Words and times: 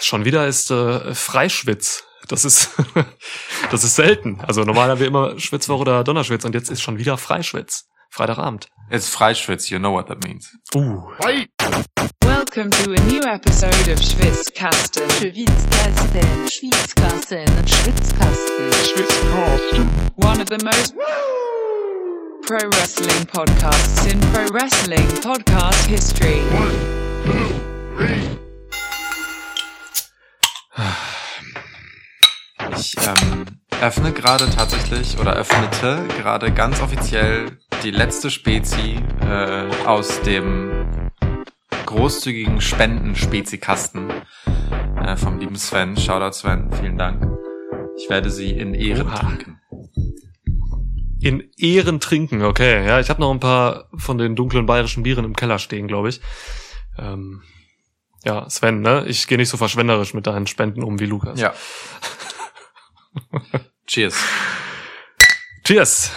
schon 0.00 0.24
wieder 0.24 0.46
ist 0.46 0.70
äh, 0.70 1.14
Freischwitz. 1.14 2.04
Das 2.28 2.44
ist, 2.44 2.70
das 3.70 3.84
ist 3.84 3.96
selten. 3.96 4.40
Also 4.40 4.62
normal 4.64 4.90
haben 4.90 5.00
wir 5.00 5.06
immer 5.06 5.38
Schwitzwoche 5.38 5.80
oder 5.80 6.04
Donnerschwitz 6.04 6.44
und 6.44 6.54
jetzt 6.54 6.70
ist 6.70 6.82
schon 6.82 6.98
wieder 6.98 7.16
Freischwitz. 7.16 7.88
Freitagabend. 8.10 8.68
It's 8.90 9.08
Freischwitz, 9.08 9.70
you 9.70 9.78
know 9.78 9.92
what 9.92 10.08
that 10.08 10.24
means. 10.24 10.50
Uh. 10.74 11.02
Welcome 12.22 12.70
to 12.70 12.92
a 12.92 13.00
new 13.06 13.20
episode 13.22 13.88
of 13.88 13.98
Schwitzkasten. 14.00 15.08
Schwitzkasten, 15.10 16.48
Schwitzkasten, 16.48 17.46
Schwitzkasten, 17.66 18.72
Schwitzkasten. 18.84 19.88
One 20.16 20.40
of 20.40 20.48
the 20.48 20.58
most 20.64 20.94
pro 22.46 22.66
wrestling 22.70 23.26
podcasts 23.26 24.06
in 24.10 24.18
pro 24.32 24.46
wrestling 24.54 25.06
podcast 25.20 25.86
history. 25.86 26.40
Ich 32.76 32.94
ähm, 32.98 33.46
öffne 33.80 34.12
gerade 34.12 34.48
tatsächlich 34.50 35.18
oder 35.18 35.34
öffnete 35.34 36.04
gerade 36.18 36.52
ganz 36.52 36.80
offiziell 36.80 37.58
die 37.82 37.90
letzte 37.90 38.30
Spezi 38.30 39.00
äh, 39.20 39.68
aus 39.86 40.20
dem 40.22 41.10
großzügigen 41.86 42.60
Spenden-Spezikasten 42.60 44.10
äh, 45.02 45.16
vom 45.16 45.38
lieben 45.38 45.56
Sven. 45.56 45.96
Shoutout 45.96 46.32
Sven, 46.32 46.70
vielen 46.72 46.98
Dank. 46.98 47.26
Ich 47.96 48.08
werde 48.08 48.30
sie 48.30 48.50
in 48.50 48.74
Ehren 48.74 49.08
Oha. 49.08 49.16
trinken. 49.16 49.60
In 51.20 51.50
Ehren 51.56 51.98
trinken, 51.98 52.42
okay. 52.44 52.86
Ja, 52.86 53.00
ich 53.00 53.10
habe 53.10 53.20
noch 53.20 53.32
ein 53.32 53.40
paar 53.40 53.88
von 53.96 54.18
den 54.18 54.36
dunklen 54.36 54.66
bayerischen 54.66 55.02
Bieren 55.02 55.24
im 55.24 55.34
Keller 55.34 55.58
stehen, 55.58 55.88
glaube 55.88 56.10
ich. 56.10 56.20
Ähm, 56.96 57.42
ja, 58.28 58.48
Sven, 58.50 58.82
ne? 58.82 59.06
Ich 59.06 59.26
gehe 59.26 59.38
nicht 59.38 59.48
so 59.48 59.56
verschwenderisch 59.56 60.12
mit 60.12 60.26
deinen 60.26 60.46
Spenden 60.46 60.84
um 60.84 61.00
wie 61.00 61.06
Lukas. 61.06 61.40
Ja. 61.40 61.54
Cheers. 63.86 64.22
Cheers. 65.64 66.10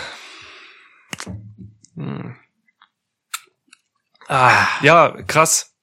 Hm. 1.95 2.36
Ah, 4.28 4.68
ja, 4.81 5.22
krass. 5.23 5.73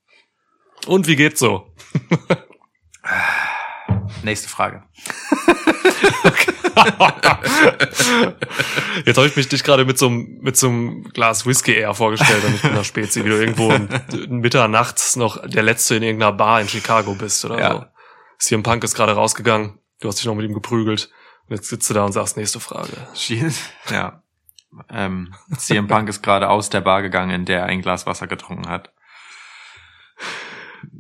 Und 0.87 1.07
wie 1.07 1.17
geht's 1.17 1.41
so? 1.41 1.75
Nächste 4.23 4.49
Frage. 4.49 4.83
Jetzt 9.05 9.17
habe 9.17 9.27
ich 9.27 9.37
mich 9.37 9.49
dich 9.49 9.65
gerade 9.65 9.85
mit 9.85 9.99
so 9.99 10.07
einem 10.09 10.39
mit 10.41 10.57
so 10.57 10.69
einem 10.69 11.05
Glas 11.13 11.47
Whisky 11.47 11.75
eher 11.75 11.95
vorgestellt 11.95 12.45
und 12.45 12.53
nicht 12.53 12.65
mit 12.65 12.73
einer 12.73 12.85
Spezi, 12.85 13.25
wie 13.25 13.29
du 13.29 13.37
irgendwo 13.41 13.73
um 13.73 13.89
mitternachts 14.41 15.17
noch 15.17 15.45
der 15.47 15.63
Letzte 15.63 15.97
in 15.97 16.03
irgendeiner 16.03 16.33
Bar 16.33 16.61
in 16.61 16.69
Chicago 16.69 17.15
bist 17.15 17.45
oder 17.45 17.59
Ja. 17.61 17.73
so. 17.73 17.85
CM 18.39 18.63
Punk 18.63 18.85
ist 18.85 18.95
gerade 18.95 19.13
rausgegangen, 19.13 19.79
du 20.01 20.09
hast 20.09 20.17
dich 20.19 20.27
noch 20.27 20.35
mit 20.35 20.47
ihm 20.49 20.55
geprügelt 20.55 21.11
und 21.49 21.57
jetzt 21.57 21.69
sitzt 21.69 21.91
du 21.91 21.95
da 21.95 22.05
und 22.05 22.13
sagst 22.13 22.37
nächste 22.37 22.61
Frage. 22.61 22.93
Ja. 23.91 24.23
Ähm, 24.91 25.35
CM 25.57 25.89
Punk 25.89 26.09
ist 26.09 26.23
gerade 26.23 26.49
aus 26.49 26.71
der 26.71 26.81
Bar 26.83 27.03
gegangen, 27.03 27.31
in 27.31 27.45
der 27.47 27.61
er 27.61 27.67
ein 27.67 27.83
Glas 27.83 28.07
Wasser 28.07 28.27
getrunken 28.27 28.69
hat. 28.69 28.93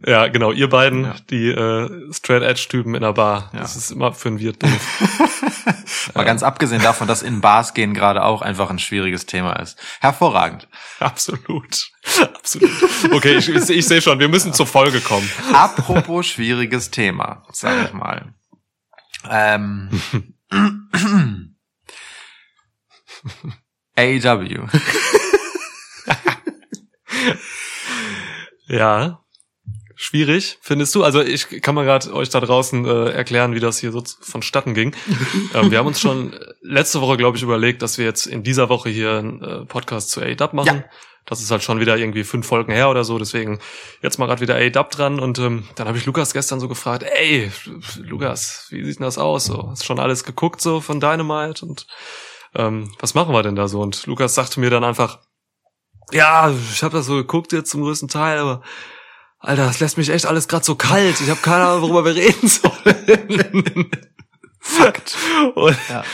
Ja, 0.06 0.28
genau, 0.28 0.52
ihr 0.52 0.68
beiden, 0.68 1.04
Ja. 1.04 1.16
die 1.30 1.48
äh, 1.48 2.12
Straight 2.12 2.42
Edge 2.42 2.66
Typen 2.68 2.94
in 2.94 3.02
der 3.02 3.12
Bar. 3.12 3.50
Ja. 3.52 3.60
Das 3.60 3.76
ist 3.76 3.90
immer 3.90 4.12
für 4.12 4.28
ein 4.28 4.38
Wirt 4.38 4.62
doof. 4.62 6.10
Mal 6.14 6.24
ganz 6.24 6.42
abgesehen 6.42 6.82
davon, 6.82 7.06
dass 7.08 7.22
in 7.22 7.40
Bars 7.40 7.74
gehen 7.74 7.94
gerade 7.94 8.22
auch 8.24 8.40
einfach 8.42 8.70
ein 8.70 8.78
schwieriges 8.78 9.26
Thema 9.26 9.54
ist. 9.54 9.78
Hervorragend. 10.00 10.68
Absolut. 11.00 11.90
Absolut. 12.34 12.70
Okay, 13.12 13.36
ich, 13.36 13.48
ich, 13.48 13.70
ich 13.70 13.86
sehe 13.86 14.00
schon, 14.00 14.18
wir 14.18 14.28
müssen 14.28 14.52
zur 14.52 14.66
Folge 14.66 15.00
kommen. 15.00 15.28
Apropos 15.52 16.26
schwieriges 16.26 16.90
Thema, 16.90 17.44
sag 17.52 17.86
ich 17.86 17.92
mal. 17.92 18.34
Ähm, 19.28 19.90
AEW. 23.96 24.69
Ja. 28.69 29.20
Schwierig, 30.00 30.59
findest 30.60 30.94
du? 30.94 31.03
Also 31.03 31.20
ich 31.20 31.60
kann 31.60 31.75
mal 31.75 31.84
gerade 31.84 32.14
euch 32.14 32.28
da 32.28 32.38
draußen 32.38 32.84
äh, 32.84 33.10
erklären, 33.10 33.56
wie 33.56 33.59
das 33.59 33.81
hier 33.81 33.91
so 33.91 34.04
vonstatten 34.20 34.72
ging. 34.72 34.94
ähm, 35.54 35.72
wir 35.72 35.78
haben 35.78 35.88
uns 35.88 35.98
schon 35.98 36.38
letzte 36.62 37.00
Woche, 37.00 37.16
glaube 37.16 37.36
ich, 37.36 37.42
überlegt, 37.42 37.82
dass 37.82 37.98
wir 37.98 38.04
jetzt 38.04 38.26
in 38.26 38.44
dieser 38.44 38.69
Woche 38.69 38.91
hier 38.91 39.19
einen 39.19 39.42
äh, 39.42 39.64
Podcast 39.64 40.10
zu 40.10 40.20
AEW 40.20 40.50
machen. 40.53 40.84
Ja. 40.84 40.84
Das 41.26 41.41
ist 41.41 41.50
halt 41.50 41.64
schon 41.64 41.81
wieder 41.81 41.97
irgendwie 41.97 42.22
fünf 42.22 42.47
Folgen 42.47 42.72
her 42.72 42.91
oder 42.91 43.03
so, 43.03 43.19
deswegen 43.19 43.59
jetzt 44.00 44.20
mal 44.20 44.26
gerade 44.26 44.41
wieder 44.41 44.54
AEW 44.54 44.88
dran 44.88 45.19
und 45.19 45.41
ähm, 45.41 45.64
dann 45.75 45.88
habe 45.88 45.98
ich 45.98 46.06
Lukas 46.06 46.32
gestern 46.32 46.60
so 46.60 46.69
gefragt, 46.69 47.03
ey, 47.03 47.50
Lukas, 47.97 48.69
wie 48.70 48.84
sieht 48.84 49.00
denn 49.00 49.04
das 49.04 49.19
aus? 49.19 49.47
So, 49.47 49.69
hast 49.69 49.84
schon 49.84 49.98
alles 49.98 50.22
geguckt 50.22 50.60
so 50.60 50.80
von 50.80 51.00
Dynamite 51.00 51.66
und 51.66 51.88
ähm, 52.54 52.92
was 53.00 53.15
machen 53.15 53.34
wir 53.34 53.42
denn 53.42 53.56
da 53.56 53.66
so? 53.66 53.80
Und 53.80 54.06
Lukas 54.06 54.36
sagte 54.36 54.60
mir 54.60 54.70
dann 54.70 54.84
einfach, 54.84 55.19
ja, 56.12 56.54
ich 56.72 56.84
habe 56.84 56.97
das 56.97 57.06
so 57.06 57.16
geguckt 57.16 57.53
jetzt 57.53 57.70
zum 57.70 57.82
größten 57.82 58.09
Teil, 58.09 58.38
aber 58.38 58.62
Alter, 59.41 59.66
das 59.66 59.81
lässt 59.81 59.99
mich 59.99 60.09
echt 60.09 60.26
alles 60.26 60.49
gerade 60.49 60.65
so 60.65 60.75
kalt. 60.75 61.21
Ich 61.21 61.31
habe 61.31 61.41
keine 61.41 61.65
Ahnung, 61.66 61.82
worüber 61.82 62.04
wir 62.04 62.15
reden 62.16 62.49
sollen. 62.49 63.91
Fakt. 64.60 65.16
Und, 65.54 65.76
Ja. 65.88 66.04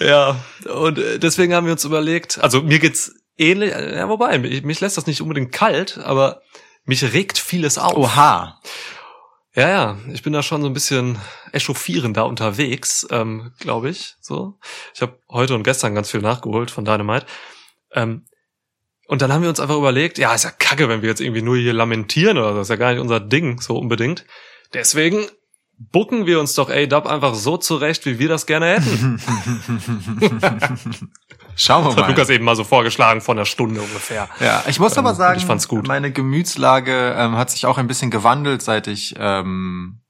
ja. 0.00 0.36
und 0.72 0.98
äh, 0.98 1.18
deswegen 1.18 1.54
haben 1.54 1.66
wir 1.66 1.72
uns 1.72 1.84
überlegt, 1.84 2.38
also 2.42 2.62
mir 2.62 2.78
geht's 2.80 3.14
ähnlich, 3.38 3.72
äh, 3.72 3.96
ja, 3.96 4.08
wobei, 4.08 4.38
mich, 4.38 4.62
mich 4.64 4.80
lässt 4.80 4.96
das 4.96 5.06
nicht 5.06 5.22
unbedingt 5.22 5.52
kalt, 5.52 5.98
aber 5.98 6.42
mich 6.84 7.02
regt 7.12 7.38
vieles 7.38 7.78
auf. 7.78 7.96
Oha. 7.96 8.60
Ja, 9.56 9.68
ja, 9.68 9.98
ich 10.12 10.22
bin 10.24 10.32
da 10.32 10.42
schon 10.42 10.62
so 10.62 10.66
ein 10.66 10.72
bisschen 10.74 11.16
echauffierender 11.52 12.26
unterwegs, 12.26 13.06
ähm, 13.12 13.52
glaube 13.60 13.88
ich. 13.88 14.16
So, 14.20 14.58
ich 14.92 15.00
habe 15.00 15.20
heute 15.30 15.54
und 15.54 15.62
gestern 15.62 15.94
ganz 15.94 16.10
viel 16.10 16.20
nachgeholt 16.22 16.72
von 16.72 16.84
Dynamite. 16.84 17.26
Ähm, 17.92 18.26
und 19.06 19.22
dann 19.22 19.32
haben 19.32 19.42
wir 19.42 19.48
uns 19.48 19.60
einfach 19.60 19.76
überlegt, 19.76 20.18
ja, 20.18 20.34
ist 20.34 20.44
ja 20.44 20.50
kacke, 20.50 20.88
wenn 20.88 21.02
wir 21.02 21.08
jetzt 21.08 21.20
irgendwie 21.20 21.42
nur 21.42 21.56
hier 21.56 21.72
lamentieren 21.72 22.38
oder 22.38 22.54
so, 22.54 22.60
ist 22.60 22.70
ja 22.70 22.76
gar 22.76 22.92
nicht 22.92 23.00
unser 23.00 23.20
Ding 23.20 23.60
so 23.60 23.76
unbedingt. 23.76 24.24
Deswegen 24.72 25.26
bucken 25.78 26.26
wir 26.26 26.40
uns 26.40 26.54
doch 26.54 26.70
A-Dub 26.70 27.06
einfach 27.06 27.34
so 27.34 27.56
zurecht, 27.56 28.06
wie 28.06 28.18
wir 28.18 28.28
das 28.28 28.46
gerne 28.46 28.66
hätten. 28.76 29.20
Schauen 31.56 31.84
wir 31.84 31.88
Das 31.90 31.96
hat 31.96 32.02
mal. 32.04 32.10
Lukas 32.10 32.30
eben 32.30 32.44
mal 32.44 32.56
so 32.56 32.64
vorgeschlagen 32.64 33.20
von 33.20 33.36
einer 33.36 33.44
Stunde 33.44 33.80
ungefähr. 33.80 34.28
Ja, 34.40 34.64
ich 34.66 34.80
muss 34.80 34.96
Ähm, 34.96 34.98
aber 35.04 35.14
sagen, 35.14 35.38
ich 35.38 35.46
fand's 35.46 35.68
gut. 35.68 35.86
meine 35.86 36.10
Gemütslage 36.12 37.14
ähm, 37.16 37.36
hat 37.36 37.50
sich 37.50 37.66
auch 37.66 37.78
ein 37.78 37.86
bisschen 37.86 38.10
gewandelt, 38.10 38.62
seit 38.62 38.86
ich 38.86 39.14
ähm, 39.18 40.00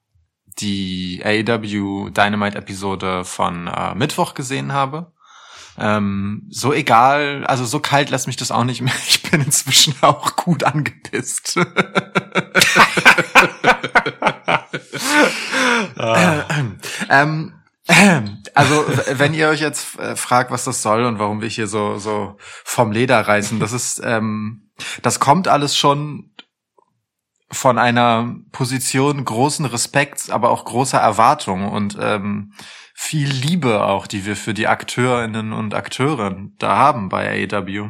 die 0.59 1.22
AEW 1.25 2.11
Dynamite 2.11 2.56
Episode 2.59 3.25
von 3.25 3.66
äh, 3.66 3.94
Mittwoch 3.94 4.34
gesehen 4.34 4.72
habe. 4.72 5.12
Ähm, 5.79 6.47
so 6.51 6.73
egal, 6.73 7.45
also 7.47 7.65
so 7.65 7.81
kalt 7.81 8.11
lässt 8.11 8.27
mich 8.29 8.37
das 8.37 8.51
auch 8.53 8.65
nicht 8.65 8.81
mehr. 8.81 8.95
Ich 9.09 9.23
bin 9.23 9.41
inzwischen 9.43 9.95
auch 10.03 10.37
gut 10.37 10.62
angepisst. 10.62 11.59
ähm, 17.11 17.53
also, 18.55 18.87
w- 18.89 19.19
wenn 19.19 19.35
ihr 19.35 19.49
euch 19.49 19.61
jetzt 19.61 19.99
äh, 19.99 20.17
fragt, 20.17 20.51
was 20.51 20.65
das 20.65 20.83
soll 20.83 21.05
und 21.05 21.19
warum 21.19 21.41
wir 21.43 21.49
hier 21.49 21.67
so, 21.67 21.99
so 21.99 22.37
vom 22.65 22.93
Leder 22.93 23.21
reißen, 23.21 23.61
das 23.61 23.73
ist, 23.73 24.01
ähm, 24.05 24.71
das 25.03 25.21
kommt 25.21 25.49
alles 25.49 25.77
schon 25.77 26.31
von 27.51 27.79
einer 27.79 28.35
Position 28.53 29.25
großen 29.25 29.67
Respekts, 29.67 30.31
aber 30.31 30.51
auch 30.51 30.65
großer 30.65 30.99
Erwartung 30.99 31.71
und 31.71 31.97
ähm, 32.01 32.53
viel 32.97 33.28
Liebe 33.28 33.84
auch, 33.84 34.06
die 34.06 34.25
wir 34.25 34.37
für 34.37 34.55
die 34.55 34.69
Akteurinnen 34.69 35.53
und 35.53 35.75
Akteure 35.75 36.37
da 36.59 36.77
haben 36.77 37.09
bei 37.09 37.49
AEW. 37.50 37.88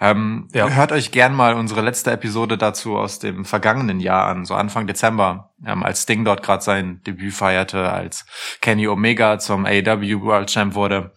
Ähm, 0.00 0.48
Ja. 0.52 0.68
Hört 0.68 0.92
euch 0.92 1.10
gern 1.12 1.34
mal 1.34 1.54
unsere 1.54 1.80
letzte 1.80 2.10
Episode 2.10 2.58
dazu 2.58 2.96
aus 2.96 3.18
dem 3.18 3.46
vergangenen 3.46 4.00
Jahr 4.00 4.26
an, 4.26 4.44
so 4.44 4.54
Anfang 4.54 4.86
Dezember, 4.86 5.54
ähm, 5.66 5.82
als 5.82 6.02
Sting 6.02 6.26
dort 6.26 6.42
gerade 6.42 6.62
sein 6.62 7.00
Debüt 7.06 7.32
feierte, 7.32 7.90
als 7.90 8.26
Kenny 8.60 8.86
Omega 8.86 9.38
zum 9.38 9.64
AEW 9.64 10.20
World 10.20 10.50
Champ 10.50 10.74
wurde. 10.74 11.14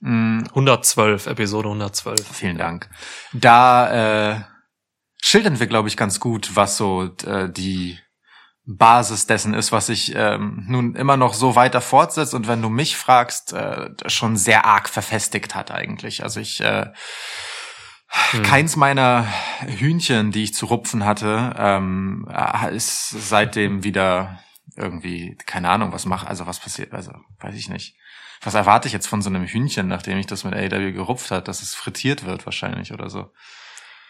Mm, 0.00 0.42
112, 0.50 1.28
Episode 1.28 1.68
112. 1.68 2.26
Vielen 2.30 2.58
Dank. 2.58 2.90
Da 3.32 4.32
äh, 4.32 4.40
schildern 5.22 5.60
wir, 5.60 5.66
glaube 5.66 5.88
ich, 5.88 5.96
ganz 5.96 6.20
gut, 6.20 6.54
was 6.54 6.76
so 6.76 7.08
äh, 7.24 7.50
die 7.50 7.98
Basis 8.66 9.26
dessen 9.26 9.54
ist, 9.54 9.72
was 9.72 9.86
sich 9.86 10.14
ähm, 10.14 10.64
nun 10.68 10.94
immer 10.94 11.16
noch 11.16 11.34
so 11.34 11.56
weiter 11.56 11.80
fortsetzt 11.80 12.34
und 12.34 12.46
wenn 12.46 12.62
du 12.62 12.68
mich 12.68 12.96
fragst, 12.96 13.52
äh, 13.52 13.90
schon 14.06 14.36
sehr 14.36 14.64
arg 14.64 14.88
verfestigt 14.88 15.54
hat 15.54 15.70
eigentlich. 15.70 16.22
Also 16.22 16.40
ich 16.40 16.60
äh, 16.60 16.92
keins 18.42 18.76
meiner 18.76 19.26
Hühnchen, 19.66 20.30
die 20.30 20.44
ich 20.44 20.54
zu 20.54 20.66
rupfen 20.66 21.04
hatte, 21.04 21.54
ähm, 21.58 22.28
äh, 22.30 22.74
ist 22.74 23.08
seitdem 23.08 23.82
wieder 23.82 24.40
irgendwie 24.76 25.36
keine 25.46 25.68
Ahnung, 25.70 25.92
was 25.92 26.06
macht, 26.06 26.28
also 26.28 26.46
was 26.46 26.60
passiert, 26.60 26.92
also 26.92 27.12
weiß 27.40 27.54
ich 27.54 27.68
nicht. 27.68 27.96
Was 28.42 28.54
erwarte 28.54 28.88
ich 28.88 28.94
jetzt 28.94 29.06
von 29.06 29.20
so 29.20 29.28
einem 29.28 29.46
Hühnchen, 29.46 29.88
nachdem 29.88 30.18
ich 30.18 30.26
das 30.26 30.44
mit 30.44 30.54
AW 30.54 30.92
gerupft 30.92 31.30
hat, 31.30 31.48
dass 31.48 31.60
es 31.60 31.74
frittiert 31.74 32.24
wird 32.24 32.46
wahrscheinlich 32.46 32.92
oder 32.92 33.10
so. 33.10 33.32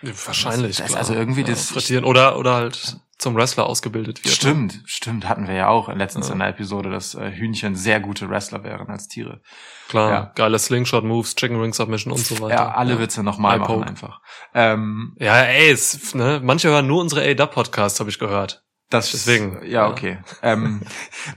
Wahrscheinlich. 0.02 0.76
Das 0.78 0.90
ist 0.90 0.96
also 0.96 1.14
irgendwie 1.14 1.42
ja, 1.42 1.48
das- 1.48 1.70
frittieren 1.70 2.04
oder 2.04 2.38
oder 2.38 2.54
halt 2.54 2.96
zum 3.18 3.34
Wrestler 3.36 3.66
ausgebildet 3.66 4.24
wird. 4.24 4.34
Stimmt, 4.34 4.80
stimmt, 4.86 5.28
hatten 5.28 5.46
wir 5.46 5.54
ja 5.54 5.68
auch 5.68 5.92
letztens 5.94 6.28
Ja. 6.28 6.32
in 6.32 6.38
der 6.38 6.48
Episode, 6.48 6.88
dass 6.90 7.14
äh, 7.14 7.30
Hühnchen 7.30 7.76
sehr 7.76 8.00
gute 8.00 8.30
Wrestler 8.30 8.64
wären 8.64 8.88
als 8.88 9.08
Tiere. 9.08 9.42
Klar, 9.90 10.10
Ja. 10.10 10.32
geile 10.34 10.58
Slingshot 10.58 11.04
Moves, 11.04 11.34
Chicken 11.34 11.60
Ring 11.60 11.74
Submission 11.74 12.12
und 12.14 12.18
so 12.20 12.40
weiter. 12.40 12.54
Ja, 12.54 12.70
alle 12.72 12.98
Witze 12.98 13.22
nochmal 13.22 13.58
machen 13.58 13.84
einfach. 13.84 14.20
Ähm, 14.54 15.14
Ja, 15.18 15.36
ey, 15.42 15.70
es, 15.70 16.14
ne, 16.14 16.40
manche 16.42 16.68
hören 16.70 16.86
nur 16.86 17.00
unsere 17.02 17.22
A-Dub 17.28 17.50
Podcasts, 17.52 18.00
habe 18.00 18.08
ich 18.08 18.18
gehört. 18.18 18.62
Das 18.90 19.12
Deswegen, 19.12 19.58
ja, 19.62 19.68
ja. 19.68 19.88
okay. 19.88 20.18
Ähm, 20.42 20.80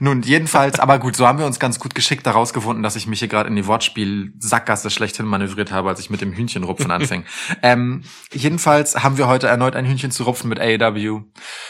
nun, 0.00 0.22
jedenfalls, 0.22 0.80
aber 0.80 0.98
gut, 0.98 1.14
so 1.14 1.28
haben 1.28 1.38
wir 1.38 1.46
uns 1.46 1.60
ganz 1.60 1.78
gut 1.78 1.94
geschickt 1.94 2.26
daraus 2.26 2.52
gefunden, 2.52 2.82
dass 2.82 2.96
ich 2.96 3.06
mich 3.06 3.20
hier 3.20 3.28
gerade 3.28 3.48
in 3.48 3.54
die 3.54 3.68
Wortspiel-Sackgasse 3.68 4.90
schlechthin 4.90 5.24
manövriert 5.24 5.70
habe, 5.70 5.88
als 5.88 6.00
ich 6.00 6.10
mit 6.10 6.20
dem 6.20 6.32
Hühnchenrupfen 6.32 6.90
anfing. 6.90 7.24
ähm, 7.62 8.02
jedenfalls 8.32 9.04
haben 9.04 9.18
wir 9.18 9.28
heute 9.28 9.46
erneut 9.46 9.76
ein 9.76 9.86
Hühnchen 9.86 10.10
zu 10.10 10.24
rupfen 10.24 10.48
mit 10.48 10.58
AEW 10.58 11.22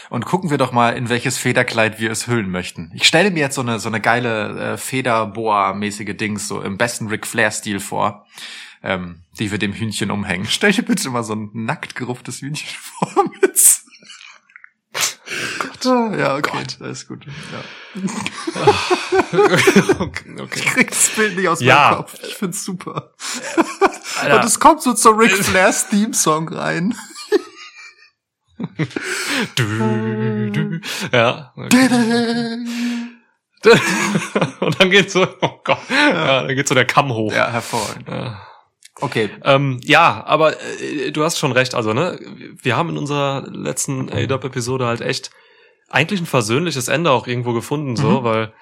und 0.09 0.25
gucken 0.25 0.49
wir 0.49 0.57
doch 0.57 0.71
mal, 0.71 0.97
in 0.97 1.09
welches 1.09 1.37
Federkleid 1.37 1.99
wir 1.99 2.09
es 2.09 2.25
hüllen 2.25 2.49
möchten. 2.49 2.91
Ich 2.95 3.05
stelle 3.05 3.29
mir 3.29 3.41
jetzt 3.41 3.55
so 3.55 3.61
eine 3.61 3.77
so 3.77 3.87
eine 3.87 4.01
geile 4.01 4.73
äh, 4.73 4.77
Federboa-mäßige 4.77 6.17
Dings 6.17 6.47
so 6.47 6.61
im 6.61 6.79
besten 6.79 7.09
Ric 7.09 7.27
Flair-Stil 7.27 7.79
vor. 7.79 8.25
Ähm, 8.81 9.21
die 9.39 9.49
wir 9.49 9.57
dem 9.57 9.73
Hühnchen 9.73 10.11
umhängen. 10.11 10.45
Stell 10.49 10.71
dir 10.71 10.83
bitte 10.83 11.09
mal 11.09 11.23
so 11.23 11.33
ein 11.33 11.49
nackt 11.53 11.95
gerupftes 11.95 12.41
Hühnchen 12.41 12.69
vor 12.79 13.25
ja, 15.85 16.35
okay, 16.35 16.63
das 16.79 16.79
ist 17.01 17.07
gut. 17.07 17.25
Ja. 17.25 18.01
okay, 19.99 20.33
Ich 20.35 20.41
okay. 20.41 20.59
krieg 20.61 20.89
das 20.89 21.09
Bild 21.15 21.37
nicht 21.37 21.47
aus 21.47 21.61
Ja. 21.61 21.75
meinem 21.91 21.97
Kopf. 21.97 22.15
Ich 22.27 22.35
find's 22.35 22.63
super. 22.65 23.13
Alter. 24.21 24.35
Und 24.37 24.45
es 24.45 24.59
kommt 24.59 24.81
so 24.81 24.93
zur 24.93 25.17
Ric 25.19 25.31
Flairs 25.35 25.89
Theme-Song 25.89 26.49
rein. 26.49 26.95
Du, 29.55 29.63
du. 30.51 30.79
Ja. 31.11 31.53
Okay. 31.55 31.89
Und 34.59 34.79
dann 34.79 34.91
geht 34.91 35.09
so, 35.11 35.27
oh 35.41 35.59
Gott, 35.63 35.79
ja, 35.89 36.43
dann 36.43 36.55
geht 36.55 36.67
so 36.67 36.75
der 36.75 36.85
Kamm 36.85 37.11
hoch. 37.11 37.33
Ja, 37.33 37.49
hervorragend. 37.49 38.07
Ja. 38.07 38.41
Okay. 39.01 39.29
Ähm, 39.43 39.79
ja, 39.83 40.23
aber 40.25 40.53
äh, 40.81 41.11
du 41.11 41.23
hast 41.23 41.37
schon 41.39 41.51
recht. 41.51 41.73
Also, 41.75 41.91
ne, 41.93 42.17
wir 42.61 42.77
haben 42.77 42.89
in 42.89 42.97
unserer 42.97 43.45
letzten 43.49 44.09
A-Dub-Episode 44.11 44.85
halt 44.85 45.01
echt 45.01 45.31
eigentlich 45.89 46.19
ein 46.19 46.25
versöhnliches 46.25 46.87
Ende 46.87 47.11
auch 47.11 47.27
irgendwo 47.27 47.53
gefunden, 47.53 47.95
so, 47.95 48.21
Mhm. 48.21 48.23
weil, 48.23 48.53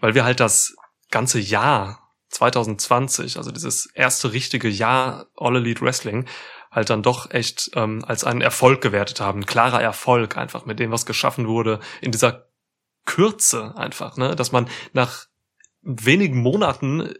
weil 0.00 0.14
wir 0.14 0.24
halt 0.24 0.40
das 0.40 0.76
ganze 1.10 1.38
Jahr 1.40 2.12
2020, 2.28 3.36
also 3.36 3.50
dieses 3.50 3.86
erste 3.86 4.32
richtige 4.32 4.68
Jahr 4.68 5.26
All 5.36 5.56
Elite 5.56 5.80
Wrestling, 5.82 6.26
halt 6.70 6.90
dann 6.90 7.02
doch 7.02 7.30
echt 7.32 7.70
ähm, 7.74 8.04
als 8.06 8.22
einen 8.24 8.40
Erfolg 8.40 8.80
gewertet 8.80 9.20
haben. 9.20 9.40
Ein 9.40 9.46
klarer 9.46 9.82
Erfolg 9.82 10.36
einfach 10.36 10.66
mit 10.66 10.78
dem, 10.78 10.92
was 10.92 11.06
geschaffen 11.06 11.48
wurde, 11.48 11.80
in 12.00 12.12
dieser 12.12 12.46
Kürze 13.06 13.74
einfach, 13.76 14.16
ne, 14.16 14.36
dass 14.36 14.52
man 14.52 14.68
nach 14.92 15.26
wenigen 15.82 16.40
Monaten, 16.40 17.00
äh, 17.00 17.14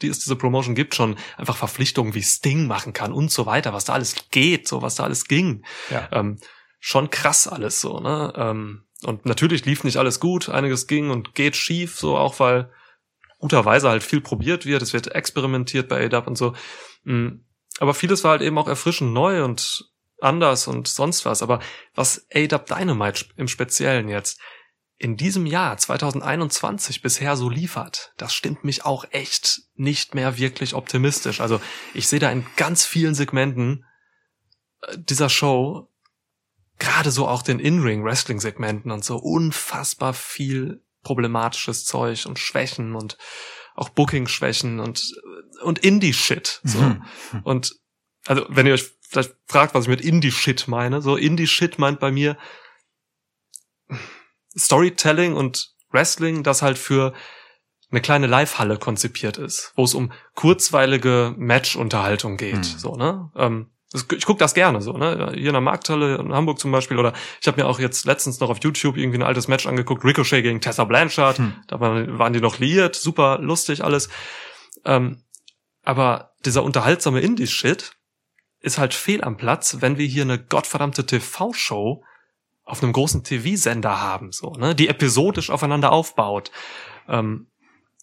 die 0.00 0.08
es 0.08 0.20
diese 0.20 0.36
Promotion 0.36 0.74
gibt, 0.74 0.94
schon 0.94 1.16
einfach 1.36 1.56
Verpflichtungen 1.56 2.14
wie 2.14 2.22
Sting 2.22 2.66
machen 2.66 2.92
kann 2.94 3.12
und 3.12 3.30
so 3.30 3.44
weiter, 3.44 3.74
was 3.74 3.84
da 3.84 3.92
alles 3.92 4.14
geht, 4.30 4.66
so 4.66 4.80
was 4.80 4.94
da 4.94 5.04
alles 5.04 5.26
ging. 5.26 5.64
Ja. 5.90 6.08
Ähm, 6.12 6.38
schon 6.86 7.10
krass 7.10 7.48
alles 7.48 7.80
so, 7.80 7.98
ne? 7.98 8.32
Ähm, 8.36 8.84
und 9.02 9.26
natürlich 9.26 9.64
lief 9.64 9.82
nicht 9.82 9.96
alles 9.96 10.20
gut, 10.20 10.48
einiges 10.48 10.86
ging 10.86 11.10
und 11.10 11.34
geht 11.34 11.56
schief, 11.56 11.98
so 11.98 12.16
auch 12.16 12.38
weil 12.38 12.70
guterweise 13.40 13.88
halt 13.88 14.04
viel 14.04 14.20
probiert 14.20 14.66
wird, 14.66 14.82
es 14.82 14.92
wird 14.92 15.12
experimentiert 15.12 15.88
bei 15.88 16.04
ADAP 16.04 16.28
und 16.28 16.38
so. 16.38 16.54
Mm, 17.02 17.40
Aber 17.80 17.92
vieles 17.92 18.22
war 18.22 18.30
halt 18.30 18.42
eben 18.42 18.56
auch 18.56 18.68
erfrischend 18.68 19.12
neu 19.12 19.42
und 19.42 19.90
anders 20.20 20.68
und 20.68 20.86
sonst 20.86 21.24
was. 21.24 21.42
Aber 21.42 21.58
was 21.96 22.24
ADAP 22.32 22.66
Dynamite 22.66 23.24
im 23.36 23.48
Speziellen 23.48 24.08
jetzt 24.08 24.38
in 24.96 25.16
diesem 25.16 25.44
Jahr 25.44 25.76
2021 25.76 27.02
bisher 27.02 27.36
so 27.36 27.50
liefert, 27.50 28.12
das 28.16 28.32
stimmt 28.32 28.62
mich 28.62 28.84
auch 28.84 29.04
echt 29.10 29.62
nicht 29.74 30.14
mehr 30.14 30.38
wirklich 30.38 30.72
optimistisch. 30.74 31.40
Also 31.40 31.60
ich 31.94 32.06
sehe 32.06 32.20
da 32.20 32.30
in 32.30 32.46
ganz 32.56 32.86
vielen 32.86 33.16
Segmenten 33.16 33.84
äh, 34.82 34.96
dieser 34.96 35.28
Show, 35.28 35.90
gerade 36.78 37.10
so 37.10 37.26
auch 37.26 37.42
den 37.42 37.58
In-Ring-Wrestling-Segmenten 37.58 38.90
und 38.90 39.04
so, 39.04 39.16
unfassbar 39.16 40.14
viel 40.14 40.82
problematisches 41.02 41.84
Zeug 41.84 42.26
und 42.26 42.38
Schwächen 42.38 42.94
und 42.94 43.16
auch 43.74 43.90
Booking-Schwächen 43.90 44.80
und, 44.80 45.14
und 45.62 45.78
Indie-Shit. 45.78 46.60
So. 46.64 46.80
Mhm. 46.80 47.04
Und 47.44 47.76
also, 48.26 48.44
wenn 48.48 48.66
ihr 48.66 48.74
euch 48.74 48.90
vielleicht 49.08 49.34
fragt, 49.46 49.74
was 49.74 49.84
ich 49.84 49.88
mit 49.88 50.00
Indie-Shit 50.00 50.66
meine, 50.66 51.00
so 51.00 51.16
Indie-Shit 51.16 51.78
meint 51.78 52.00
bei 52.00 52.10
mir 52.10 52.36
Storytelling 54.56 55.34
und 55.34 55.74
Wrestling, 55.90 56.42
das 56.42 56.62
halt 56.62 56.78
für 56.78 57.12
eine 57.90 58.00
kleine 58.00 58.26
Live-Halle 58.26 58.78
konzipiert 58.78 59.38
ist, 59.38 59.72
wo 59.76 59.84
es 59.84 59.94
um 59.94 60.12
kurzweilige 60.34 61.34
Match-Unterhaltung 61.36 62.36
geht. 62.36 62.56
Mhm. 62.56 62.62
So, 62.62 62.96
ne? 62.96 63.30
Ähm, 63.36 63.70
das, 63.96 64.06
ich 64.16 64.26
gucke 64.26 64.38
das 64.38 64.54
gerne 64.54 64.80
so, 64.82 64.92
ne? 64.92 65.32
Hier 65.34 65.48
in 65.48 65.52
der 65.52 65.60
Markthalle 65.60 66.16
in 66.16 66.32
Hamburg 66.32 66.58
zum 66.58 66.70
Beispiel. 66.70 66.98
Oder 66.98 67.12
ich 67.40 67.46
habe 67.46 67.60
mir 67.60 67.66
auch 67.66 67.78
jetzt 67.78 68.04
letztens 68.04 68.40
noch 68.40 68.50
auf 68.50 68.58
YouTube 68.62 68.96
irgendwie 68.96 69.18
ein 69.18 69.22
altes 69.22 69.48
Match 69.48 69.66
angeguckt, 69.66 70.04
Ricochet 70.04 70.42
gegen 70.42 70.60
Tessa 70.60 70.84
Blanchard. 70.84 71.38
Hm. 71.38 71.54
Da 71.66 71.80
waren, 71.80 72.32
die 72.32 72.40
noch 72.40 72.58
liiert, 72.58 72.96
super 72.96 73.38
lustig 73.38 73.82
alles. 73.82 74.08
Ähm, 74.84 75.22
aber 75.82 76.32
dieser 76.44 76.62
unterhaltsame 76.64 77.20
Indie-Shit 77.20 77.92
ist 78.60 78.78
halt 78.78 78.94
fehl 78.94 79.22
am 79.22 79.36
Platz, 79.36 79.78
wenn 79.80 79.98
wir 79.98 80.06
hier 80.06 80.22
eine 80.22 80.42
gottverdammte 80.42 81.06
TV-Show 81.06 82.04
auf 82.64 82.82
einem 82.82 82.92
großen 82.92 83.22
TV-Sender 83.22 84.00
haben, 84.00 84.32
so, 84.32 84.52
ne, 84.52 84.74
die 84.74 84.88
episodisch 84.88 85.50
aufeinander 85.50 85.92
aufbaut. 85.92 86.50
Ähm, 87.08 87.46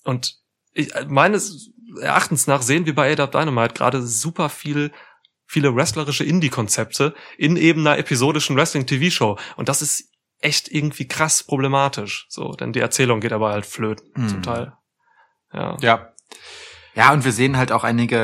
und 0.05 0.37
ich, 0.73 0.91
meines 1.07 1.71
Erachtens 2.01 2.47
nach 2.47 2.61
sehen 2.61 2.85
wir 2.85 2.95
bei 2.95 3.13
AW 3.13 3.27
Dynamite 3.27 3.73
gerade 3.73 4.01
super 4.01 4.49
viel, 4.49 4.91
viele 5.53 5.75
wrestlerische 5.75 6.23
Indie-Konzepte 6.23 7.13
in 7.37 7.55
eben 7.57 7.81
einer 7.87 7.97
episodischen 7.99 8.55
Wrestling-TV-Show. 8.57 9.37
Und 9.55 9.69
das 9.69 9.81
ist 9.83 10.09
echt 10.39 10.67
irgendwie 10.69 11.07
krass 11.07 11.43
problematisch, 11.43 12.25
so, 12.27 12.51
denn 12.53 12.73
die 12.73 12.79
Erzählung 12.81 13.21
geht 13.21 13.31
aber 13.33 13.51
halt 13.51 13.65
flöten, 13.65 14.09
Mhm. 14.15 14.27
zum 14.29 14.41
Teil. 14.43 14.73
Ja. 15.53 15.77
Ja. 15.81 16.09
Ja, 16.95 17.11
und 17.13 17.23
wir 17.25 17.31
sehen 17.31 17.57
halt 17.57 17.71
auch 17.71 17.83
einige 17.83 18.17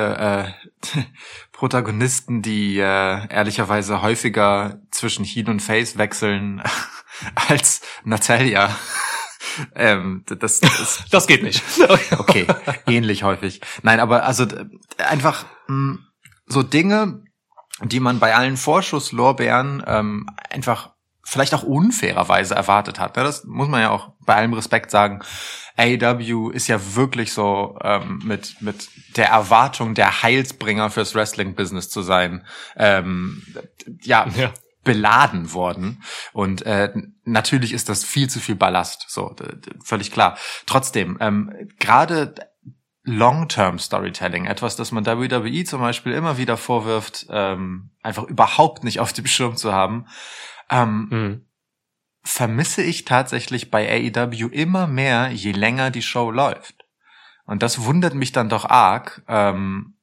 äh, 0.93 0.99
Protagonisten, 1.51 2.41
die 2.41 2.77
äh, 2.77 3.27
ehrlicherweise 3.29 4.01
häufiger 4.01 4.81
zwischen 4.91 5.25
Heel 5.25 5.49
und 5.49 5.61
Face 5.61 5.97
wechseln 5.97 6.61
als 7.35 7.81
Natalia. 8.03 8.75
ähm, 9.75 10.23
das, 10.27 10.59
das 10.59 11.03
Das 11.09 11.25
geht 11.27 11.43
nicht. 11.43 11.63
okay, 12.17 12.45
ähnlich 12.85 13.23
häufig. 13.23 13.61
Nein, 13.81 13.99
aber 13.99 14.23
also 14.25 14.45
einfach 14.97 15.45
mh, 15.67 15.97
so 16.47 16.61
Dinge, 16.63 17.23
die 17.83 17.99
man 17.99 18.19
bei 18.19 18.35
allen 18.35 18.57
Vorschusslorbeeren 18.57 19.83
ähm, 19.87 20.27
einfach 20.49 20.91
vielleicht 21.23 21.53
auch 21.53 21.63
unfairerweise 21.63 22.55
erwartet 22.55 22.99
hat. 22.99 23.15
Ne? 23.15 23.23
Das 23.23 23.43
muss 23.43 23.67
man 23.67 23.81
ja 23.81 23.91
auch 23.91 24.13
bei 24.25 24.35
allem 24.35 24.53
Respekt 24.53 24.89
sagen. 24.89 25.21
AEW 25.77 26.49
ist 26.49 26.67
ja 26.67 26.95
wirklich 26.95 27.31
so 27.33 27.77
ähm, 27.83 28.21
mit 28.25 28.61
mit 28.61 28.89
der 29.15 29.29
Erwartung, 29.29 29.93
der 29.93 30.23
Heilsbringer 30.23 30.89
fürs 30.89 31.15
Wrestling-Business 31.15 31.89
zu 31.89 32.01
sein. 32.01 32.45
Ähm, 32.75 33.43
ja, 34.01 34.27
Ja. 34.35 34.51
beladen 34.83 35.53
worden 35.53 36.01
und 36.33 36.63
äh, 36.63 36.91
natürlich 37.25 37.73
ist 37.73 37.89
das 37.89 38.03
viel 38.03 38.29
zu 38.29 38.39
viel 38.39 38.55
Ballast, 38.55 39.05
so 39.07 39.35
völlig 39.83 40.11
klar. 40.11 40.37
Trotzdem 40.65 41.17
ähm, 41.19 41.53
gerade 41.79 42.33
Long-Term 43.11 43.79
Storytelling, 43.79 44.45
etwas, 44.45 44.75
das 44.75 44.91
man 44.91 45.05
WWE 45.05 45.63
zum 45.63 45.81
Beispiel 45.81 46.13
immer 46.13 46.37
wieder 46.37 46.57
vorwirft, 46.57 47.27
ähm, 47.29 47.91
einfach 48.03 48.23
überhaupt 48.23 48.83
nicht 48.83 48.99
auf 48.99 49.13
dem 49.13 49.25
Schirm 49.25 49.55
zu 49.55 49.73
haben, 49.73 50.05
ähm, 50.69 51.07
Hm. 51.09 51.45
vermisse 52.23 52.83
ich 52.83 53.05
tatsächlich 53.05 53.71
bei 53.71 53.89
AEW 53.89 54.47
immer 54.47 54.87
mehr, 54.87 55.29
je 55.31 55.51
länger 55.51 55.89
die 55.91 56.01
Show 56.01 56.31
läuft. 56.31 56.85
Und 57.45 57.63
das 57.63 57.83
wundert 57.83 58.13
mich 58.13 58.31
dann 58.31 58.49
doch 58.49 58.65
arg, 58.65 59.23
ähm, 59.27 59.95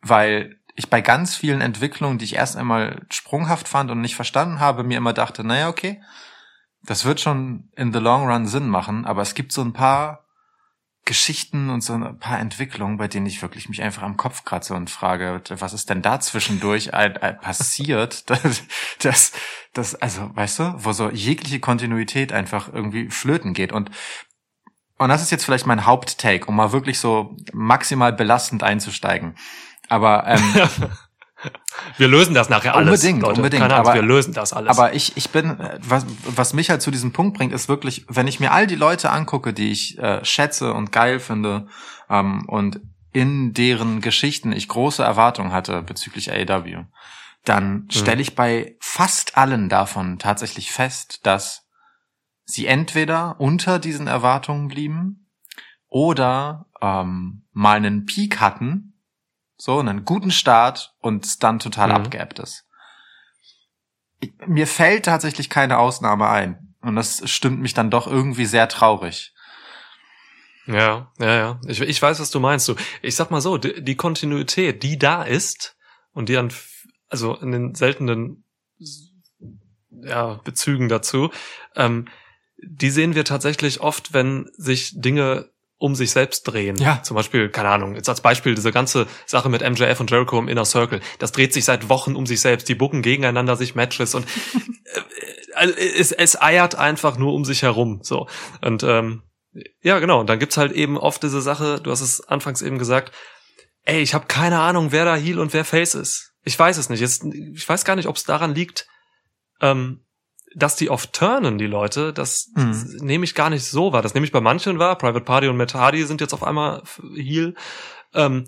weil 0.00 0.58
ich 0.74 0.90
bei 0.90 1.00
ganz 1.00 1.36
vielen 1.36 1.60
Entwicklungen, 1.60 2.18
die 2.18 2.24
ich 2.24 2.34
erst 2.34 2.56
einmal 2.56 3.06
sprunghaft 3.10 3.68
fand 3.68 3.90
und 3.90 4.00
nicht 4.00 4.16
verstanden 4.16 4.58
habe, 4.58 4.82
mir 4.82 4.98
immer 4.98 5.12
dachte, 5.12 5.44
naja, 5.44 5.68
okay, 5.68 6.02
das 6.82 7.04
wird 7.04 7.20
schon 7.20 7.70
in 7.76 7.92
the 7.92 8.00
long 8.00 8.28
run 8.28 8.46
Sinn 8.46 8.68
machen, 8.68 9.04
aber 9.04 9.22
es 9.22 9.34
gibt 9.34 9.52
so 9.52 9.62
ein 9.62 9.72
paar 9.72 10.23
Geschichten 11.04 11.70
und 11.70 11.82
so 11.82 11.94
ein 11.94 12.18
paar 12.18 12.38
Entwicklungen, 12.38 12.96
bei 12.96 13.08
denen 13.08 13.26
ich 13.26 13.42
wirklich 13.42 13.68
mich 13.68 13.82
einfach 13.82 14.02
am 14.02 14.16
Kopf 14.16 14.44
kratze 14.44 14.74
und 14.74 14.88
frage, 14.88 15.42
was 15.50 15.74
ist 15.74 15.90
denn 15.90 16.02
da 16.02 16.20
zwischendurch 16.20 16.90
passiert, 17.40 18.30
dass, 18.30 18.62
dass, 19.00 19.32
dass, 19.72 19.94
also, 19.96 20.30
weißt 20.34 20.58
du, 20.60 20.74
wo 20.78 20.92
so 20.92 21.10
jegliche 21.10 21.60
Kontinuität 21.60 22.32
einfach 22.32 22.72
irgendwie 22.72 23.10
flöten 23.10 23.52
geht 23.52 23.72
und 23.72 23.90
und 24.96 25.08
das 25.08 25.22
ist 25.22 25.32
jetzt 25.32 25.44
vielleicht 25.44 25.66
mein 25.66 25.86
Haupttake, 25.86 26.46
um 26.46 26.54
mal 26.54 26.70
wirklich 26.70 27.00
so 27.00 27.36
maximal 27.52 28.12
belastend 28.12 28.62
einzusteigen. 28.62 29.34
Aber 29.88 30.24
ähm, 30.26 30.54
Wir 31.98 32.08
lösen 32.08 32.34
das 32.34 32.48
nachher 32.48 32.74
alles. 32.74 32.88
Unbedingt, 33.00 33.22
Leute. 33.22 33.36
unbedingt, 33.40 33.62
Keine 33.62 33.74
Angst, 33.74 33.90
aber- 33.90 33.98
wir 34.00 34.06
lösen 34.06 34.32
das 34.34 34.52
alles. 34.52 34.70
Aber 34.70 34.94
ich, 34.94 35.16
ich 35.16 35.30
bin, 35.30 35.58
äh, 35.60 35.78
was, 35.82 36.06
was 36.24 36.52
mich 36.52 36.70
halt 36.70 36.82
zu 36.82 36.90
diesem 36.90 37.12
Punkt 37.12 37.36
bringt, 37.36 37.52
ist 37.52 37.68
wirklich, 37.68 38.04
wenn 38.08 38.26
ich 38.26 38.40
mir 38.40 38.52
all 38.52 38.66
die 38.66 38.76
Leute 38.76 39.10
angucke, 39.10 39.52
die 39.52 39.70
ich 39.70 39.98
äh, 39.98 40.24
schätze 40.24 40.72
und 40.72 40.92
geil 40.92 41.20
finde 41.20 41.66
ähm, 42.08 42.44
und 42.48 42.80
in 43.12 43.52
deren 43.54 44.00
Geschichten 44.00 44.52
ich 44.52 44.66
große 44.68 45.02
Erwartungen 45.02 45.52
hatte 45.52 45.82
bezüglich 45.82 46.32
AEW, 46.32 46.84
dann 47.44 47.86
stelle 47.90 48.22
ich 48.22 48.34
bei 48.34 48.76
fast 48.80 49.36
allen 49.36 49.68
davon 49.68 50.18
tatsächlich 50.18 50.72
fest, 50.72 51.20
dass 51.24 51.66
sie 52.44 52.66
entweder 52.66 53.36
unter 53.38 53.78
diesen 53.78 54.06
Erwartungen 54.06 54.68
blieben 54.68 55.28
oder 55.88 56.66
ähm, 56.80 57.44
mal 57.52 57.76
einen 57.76 58.04
Peak 58.04 58.40
hatten, 58.40 58.93
so 59.64 59.78
einen 59.78 60.04
guten 60.04 60.30
Start 60.30 60.94
und 60.98 61.42
dann 61.42 61.58
total 61.58 61.88
Mhm. 61.88 61.94
abgeebbt 61.94 62.38
ist. 62.38 62.66
Mir 64.46 64.66
fällt 64.66 65.06
tatsächlich 65.06 65.48
keine 65.48 65.78
Ausnahme 65.78 66.28
ein. 66.28 66.74
Und 66.82 66.96
das 66.96 67.22
stimmt 67.30 67.60
mich 67.60 67.72
dann 67.72 67.90
doch 67.90 68.06
irgendwie 68.06 68.44
sehr 68.44 68.68
traurig. 68.68 69.32
Ja, 70.66 71.10
ja, 71.18 71.34
ja. 71.34 71.60
Ich, 71.66 71.80
ich 71.80 72.00
weiß, 72.02 72.20
was 72.20 72.30
du 72.30 72.40
meinst. 72.40 72.68
Du, 72.68 72.74
ich 73.00 73.16
sag 73.16 73.30
mal 73.30 73.40
so, 73.40 73.56
die, 73.56 73.82
die 73.82 73.96
Kontinuität, 73.96 74.82
die 74.82 74.98
da 74.98 75.22
ist 75.22 75.78
und 76.12 76.28
die 76.28 76.36
an, 76.36 76.52
also 77.08 77.34
in 77.34 77.50
den 77.50 77.74
seltenen 77.74 78.44
ja, 79.90 80.40
Bezügen 80.44 80.90
dazu, 80.90 81.30
ähm, 81.74 82.08
die 82.58 82.90
sehen 82.90 83.14
wir 83.14 83.24
tatsächlich 83.24 83.80
oft, 83.80 84.12
wenn 84.12 84.50
sich 84.58 84.92
Dinge 85.00 85.48
um 85.84 85.94
sich 85.94 86.12
selbst 86.12 86.44
drehen. 86.44 86.76
Ja. 86.76 87.02
Zum 87.02 87.14
Beispiel, 87.14 87.50
keine 87.50 87.68
Ahnung, 87.68 87.94
jetzt 87.94 88.08
als 88.08 88.22
Beispiel 88.22 88.54
diese 88.54 88.72
ganze 88.72 89.06
Sache 89.26 89.50
mit 89.50 89.60
MJF 89.60 90.00
und 90.00 90.10
Jericho 90.10 90.38
im 90.38 90.48
Inner 90.48 90.64
Circle. 90.64 91.00
Das 91.18 91.30
dreht 91.30 91.52
sich 91.52 91.66
seit 91.66 91.90
Wochen 91.90 92.16
um 92.16 92.24
sich 92.24 92.40
selbst. 92.40 92.70
Die 92.70 92.74
bucken 92.74 93.02
gegeneinander 93.02 93.54
sich 93.56 93.74
Matches 93.74 94.14
und 94.14 94.24
äh, 94.24 95.00
also 95.54 95.74
es, 95.74 96.10
es 96.10 96.40
eiert 96.40 96.74
einfach 96.74 97.18
nur 97.18 97.34
um 97.34 97.44
sich 97.44 97.60
herum. 97.60 98.00
So. 98.02 98.26
Und 98.62 98.82
ähm, 98.82 99.24
ja, 99.82 99.98
genau. 99.98 100.20
Und 100.20 100.30
dann 100.30 100.38
gibt's 100.38 100.56
halt 100.56 100.72
eben 100.72 100.96
oft 100.96 101.22
diese 101.22 101.42
Sache, 101.42 101.82
du 101.82 101.90
hast 101.90 102.00
es 102.00 102.26
anfangs 102.26 102.62
eben 102.62 102.78
gesagt, 102.78 103.12
ey, 103.82 104.00
ich 104.00 104.14
habe 104.14 104.24
keine 104.26 104.60
Ahnung, 104.60 104.90
wer 104.90 105.04
da 105.04 105.16
Heel 105.16 105.38
und 105.38 105.52
wer 105.52 105.66
Face 105.66 105.94
ist. 105.94 106.32
Ich 106.44 106.58
weiß 106.58 106.78
es 106.78 106.88
nicht. 106.88 107.00
Jetzt, 107.00 107.24
ich 107.24 107.68
weiß 107.68 107.84
gar 107.84 107.94
nicht, 107.94 108.08
ob 108.08 108.16
es 108.16 108.24
daran 108.24 108.54
liegt, 108.54 108.86
ähm, 109.60 110.03
dass 110.54 110.76
die 110.76 110.90
oft 110.90 111.12
turnen, 111.12 111.58
die 111.58 111.66
Leute. 111.66 112.12
Das 112.12 112.50
Mhm. 112.54 112.98
nehme 113.00 113.24
ich 113.24 113.34
gar 113.34 113.50
nicht 113.50 113.64
so 113.64 113.92
wahr. 113.92 114.02
Das 114.02 114.14
nehme 114.14 114.24
ich 114.26 114.32
bei 114.32 114.40
manchen 114.40 114.78
wahr. 114.78 114.96
Private 114.96 115.24
Party 115.24 115.48
und 115.48 115.56
Matt 115.56 115.74
Hardy 115.74 116.04
sind 116.04 116.20
jetzt 116.20 116.32
auf 116.34 116.42
einmal 116.42 116.82
Heel. 117.14 117.54
Ähm, 118.14 118.46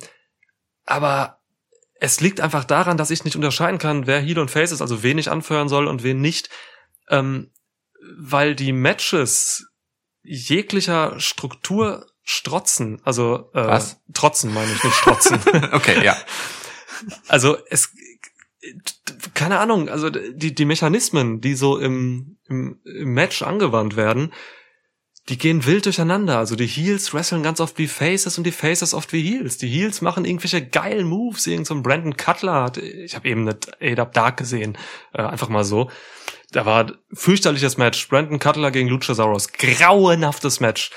aber 0.85 1.39
es 1.99 2.21
liegt 2.21 2.41
einfach 2.41 2.65
daran, 2.65 2.97
dass 2.97 3.11
ich 3.11 3.25
nicht 3.25 3.37
unterscheiden 3.37 3.79
kann, 3.79 4.07
wer 4.07 4.21
Heel 4.21 4.39
und 4.39 4.51
Face 4.51 4.71
ist, 4.73 4.83
also 4.83 5.03
wen 5.03 5.19
ich 5.19 5.31
anfeuern 5.31 5.69
soll 5.69 5.87
und 5.87 6.03
wen 6.03 6.21
nicht. 6.21 6.51
Ähm, 7.09 7.51
weil 8.19 8.55
die 8.55 8.73
Matches 8.73 9.67
jeglicher 10.23 11.19
Struktur 11.19 12.07
strotzen, 12.23 13.01
also 13.05 13.51
äh, 13.55 13.67
Was? 13.67 14.01
trotzen 14.13 14.53
meine 14.53 14.73
ich, 14.73 14.83
nicht 14.83 14.97
strotzen. 14.97 15.41
okay, 15.73 16.05
ja. 16.05 16.17
also 17.29 17.57
es 17.71 17.91
keine 19.35 19.59
Ahnung, 19.59 19.89
also 19.89 20.11
die 20.11 20.55
die 20.55 20.65
Mechanismen, 20.65 21.41
die 21.41 21.55
so 21.55 21.79
im, 21.79 22.39
im, 22.49 22.81
im 22.85 23.15
Match 23.15 23.43
angewandt 23.43 23.97
werden, 23.97 24.33
die 25.29 25.39
gehen 25.39 25.67
wild 25.67 25.87
durcheinander. 25.87 26.39
Also 26.39 26.55
die 26.55 26.67
Heels 26.67 27.13
wresteln 27.13 27.43
ganz 27.43 27.61
oft 27.61 27.79
wie 27.79 27.89
Faces 27.89 28.39
und 28.39 28.45
die 28.45 28.53
Faces 28.53 28.95
oft 28.95 29.13
wie 29.13 29.23
Heels. 29.23 29.59
Die 29.59 29.69
Heels 29.69 30.01
machen 30.01 30.25
irgendwelche 30.25 30.65
geilen 30.65 31.07
Moves. 31.07 31.47
Irgend 31.47 31.67
so 31.67 31.75
ein 31.75 31.83
Brandon 31.83 32.17
Cutler 32.17 32.63
hat, 32.63 32.77
ich 32.77 33.15
habe 33.17 33.29
eben 33.29 33.45
nicht 33.45 33.69
A-Dub 33.83 34.13
Dark 34.13 34.37
gesehen, 34.37 34.79
äh, 35.13 35.23
einfach 35.23 35.49
mal 35.49 35.65
so. 35.65 35.91
Da 36.53 36.65
war 36.65 36.93
fürchterliches 37.13 37.77
Match. 37.77 38.09
Brandon 38.09 38.39
Cutler 38.39 38.71
gegen 38.71 38.89
Luchasaurus. 38.89 39.53
Grauenhaftes 39.53 40.61
Match. 40.61 40.91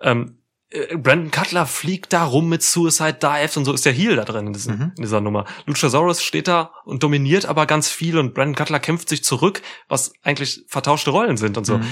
Ähm, 0.00 0.38
äh, 0.74 0.96
Brandon 0.96 1.30
Cutler 1.30 1.66
fliegt 1.66 2.12
da 2.12 2.24
rum 2.24 2.48
mit 2.48 2.62
Suicide 2.62 3.14
Dives 3.14 3.56
und 3.56 3.64
so 3.64 3.72
ist 3.72 3.84
der 3.86 3.92
Heel 3.92 4.16
da 4.16 4.24
drin 4.24 4.48
in, 4.48 4.52
diesem, 4.52 4.76
Mhm. 4.76 4.92
in 4.96 5.02
dieser 5.02 5.20
Nummer. 5.20 5.44
Luchasaurus 5.66 6.22
steht 6.22 6.48
da 6.48 6.72
und 6.84 7.02
dominiert 7.02 7.46
aber 7.46 7.66
ganz 7.66 7.88
viel 7.88 8.18
und 8.18 8.34
Brandon 8.34 8.54
Cutler 8.56 8.80
kämpft 8.80 9.08
sich 9.08 9.24
zurück, 9.24 9.62
was 9.88 10.12
eigentlich 10.22 10.64
vertauschte 10.68 11.10
Rollen 11.10 11.36
sind 11.36 11.56
und 11.56 11.64
so. 11.64 11.78
Mhm. 11.78 11.86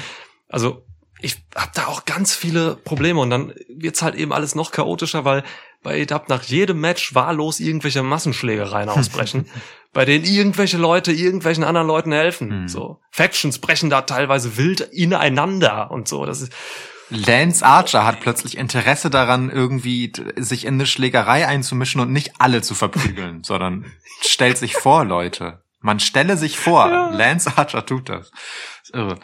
Also 0.48 0.84
ich 1.24 1.36
hab 1.54 1.72
da 1.72 1.86
auch 1.86 2.04
ganz 2.04 2.34
viele 2.34 2.74
Probleme 2.74 3.20
und 3.20 3.30
dann 3.30 3.54
wird's 3.68 4.02
halt 4.02 4.16
eben 4.16 4.32
alles 4.32 4.56
noch 4.56 4.72
chaotischer, 4.72 5.24
weil 5.24 5.44
bei 5.84 6.02
AEW 6.02 6.20
nach 6.28 6.42
jedem 6.42 6.80
Match 6.80 7.14
wahllos 7.14 7.60
irgendwelche 7.60 8.02
Massenschlägereien 8.02 8.88
ausbrechen, 8.88 9.46
bei 9.92 10.04
denen 10.04 10.24
irgendwelche 10.24 10.78
Leute 10.78 11.12
irgendwelchen 11.12 11.62
anderen 11.62 11.86
Leuten 11.86 12.10
helfen. 12.12 12.62
Mhm. 12.62 12.68
So 12.68 12.98
Factions 13.10 13.58
brechen 13.60 13.88
da 13.88 14.02
teilweise 14.02 14.56
wild 14.56 14.80
ineinander 14.80 15.90
und 15.92 16.08
so. 16.08 16.26
Das 16.26 16.40
ist 16.40 16.52
Lance 17.12 17.64
Archer 17.64 18.04
hat 18.06 18.20
plötzlich 18.20 18.56
Interesse 18.56 19.10
daran, 19.10 19.50
irgendwie 19.50 20.12
sich 20.36 20.64
in 20.64 20.74
eine 20.74 20.86
Schlägerei 20.86 21.46
einzumischen 21.46 22.00
und 22.00 22.12
nicht 22.12 22.32
alle 22.38 22.62
zu 22.62 22.74
verprügeln, 22.74 23.42
sondern 23.44 23.84
stellt 24.22 24.58
sich 24.58 24.74
vor, 24.74 25.04
Leute. 25.04 25.62
Man 25.80 25.98
stelle 26.00 26.36
sich 26.36 26.58
vor, 26.58 26.88
Ja. 26.88 27.10
Lance 27.10 27.50
Archer 27.56 27.84
tut 27.84 28.08
das. 28.08 28.30
das 28.82 28.90
irre. 28.94 29.18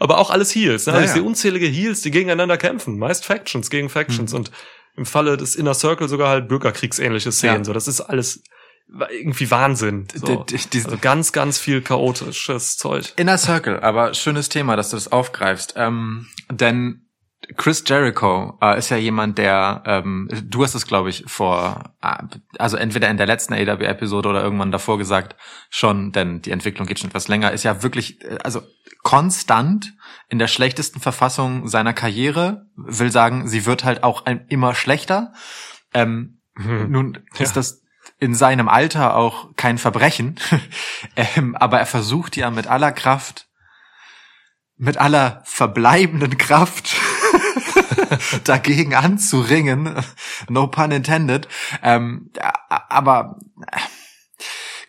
aber 0.00 0.18
auch 0.18 0.30
alles 0.30 0.54
Heels. 0.54 0.86
Ne? 0.86 0.94
Ja, 0.94 1.00
ich 1.02 1.10
sehe 1.10 1.22
unzählige 1.22 1.66
Heels, 1.66 2.00
die 2.00 2.10
gegeneinander 2.10 2.56
kämpfen. 2.56 2.98
Meist 2.98 3.24
Factions 3.26 3.68
gegen 3.70 3.88
Factions 3.90 4.32
Mhm. 4.32 4.38
und 4.38 4.50
im 4.96 5.06
Falle 5.06 5.36
des 5.36 5.56
Inner 5.56 5.74
Circle 5.74 6.08
sogar 6.08 6.28
halt 6.30 6.48
bürgerkriegsähnliche 6.48 7.32
Szenen. 7.32 7.58
Ja. 7.58 7.64
So, 7.64 7.72
das 7.72 7.88
ist 7.88 8.00
alles 8.00 8.42
irgendwie 9.10 9.50
Wahnsinn. 9.50 10.06
So. 10.14 10.44
Also 10.46 10.96
ganz, 11.00 11.32
ganz 11.32 11.58
viel 11.58 11.80
chaotisches 11.82 12.76
Zeug. 12.76 13.12
Inner 13.16 13.38
Circle, 13.38 13.80
aber 13.80 14.14
schönes 14.14 14.48
Thema, 14.50 14.76
dass 14.76 14.90
du 14.90 14.96
das 14.96 15.10
aufgreifst. 15.10 15.74
Ähm, 15.76 16.28
denn 16.50 17.03
Chris 17.56 17.84
Jericho 17.86 18.58
äh, 18.62 18.78
ist 18.78 18.90
ja 18.90 18.96
jemand, 18.96 19.38
der, 19.38 19.82
ähm, 19.86 20.28
du 20.44 20.62
hast 20.64 20.74
es, 20.74 20.86
glaube 20.86 21.10
ich, 21.10 21.24
vor, 21.26 21.94
äh, 22.02 22.16
also 22.58 22.76
entweder 22.76 23.08
in 23.10 23.16
der 23.16 23.26
letzten 23.26 23.54
AW-Episode 23.54 24.28
oder 24.28 24.42
irgendwann 24.42 24.72
davor 24.72 24.98
gesagt, 24.98 25.36
schon, 25.70 26.12
denn 26.12 26.42
die 26.42 26.50
Entwicklung 26.50 26.86
geht 26.86 26.98
schon 26.98 27.10
etwas 27.10 27.28
länger, 27.28 27.52
ist 27.52 27.62
ja 27.64 27.82
wirklich, 27.82 28.22
äh, 28.24 28.38
also 28.42 28.62
konstant 29.02 29.92
in 30.28 30.38
der 30.38 30.48
schlechtesten 30.48 31.00
Verfassung 31.00 31.68
seiner 31.68 31.92
Karriere, 31.92 32.66
will 32.76 33.12
sagen, 33.12 33.46
sie 33.48 33.66
wird 33.66 33.84
halt 33.84 34.02
auch 34.02 34.24
ein, 34.26 34.46
immer 34.48 34.74
schlechter. 34.74 35.32
Ähm, 35.92 36.40
nun 36.56 37.18
Ja. 37.34 37.42
ist 37.42 37.56
das 37.56 37.82
in 38.18 38.34
seinem 38.34 38.68
Alter 38.68 39.16
auch 39.16 39.54
kein 39.56 39.78
Verbrechen, 39.78 40.36
ähm, 41.16 41.54
aber 41.56 41.78
er 41.78 41.86
versucht 41.86 42.36
ja 42.36 42.50
mit 42.50 42.66
aller 42.66 42.92
Kraft, 42.92 43.48
mit 44.76 44.98
aller 44.98 45.42
verbleibenden 45.44 46.38
Kraft 46.38 46.96
dagegen 48.44 48.94
anzuringen, 48.94 49.94
no 50.48 50.66
pun 50.66 50.90
intended. 50.90 51.48
Ähm, 51.82 52.30
aber 52.68 53.38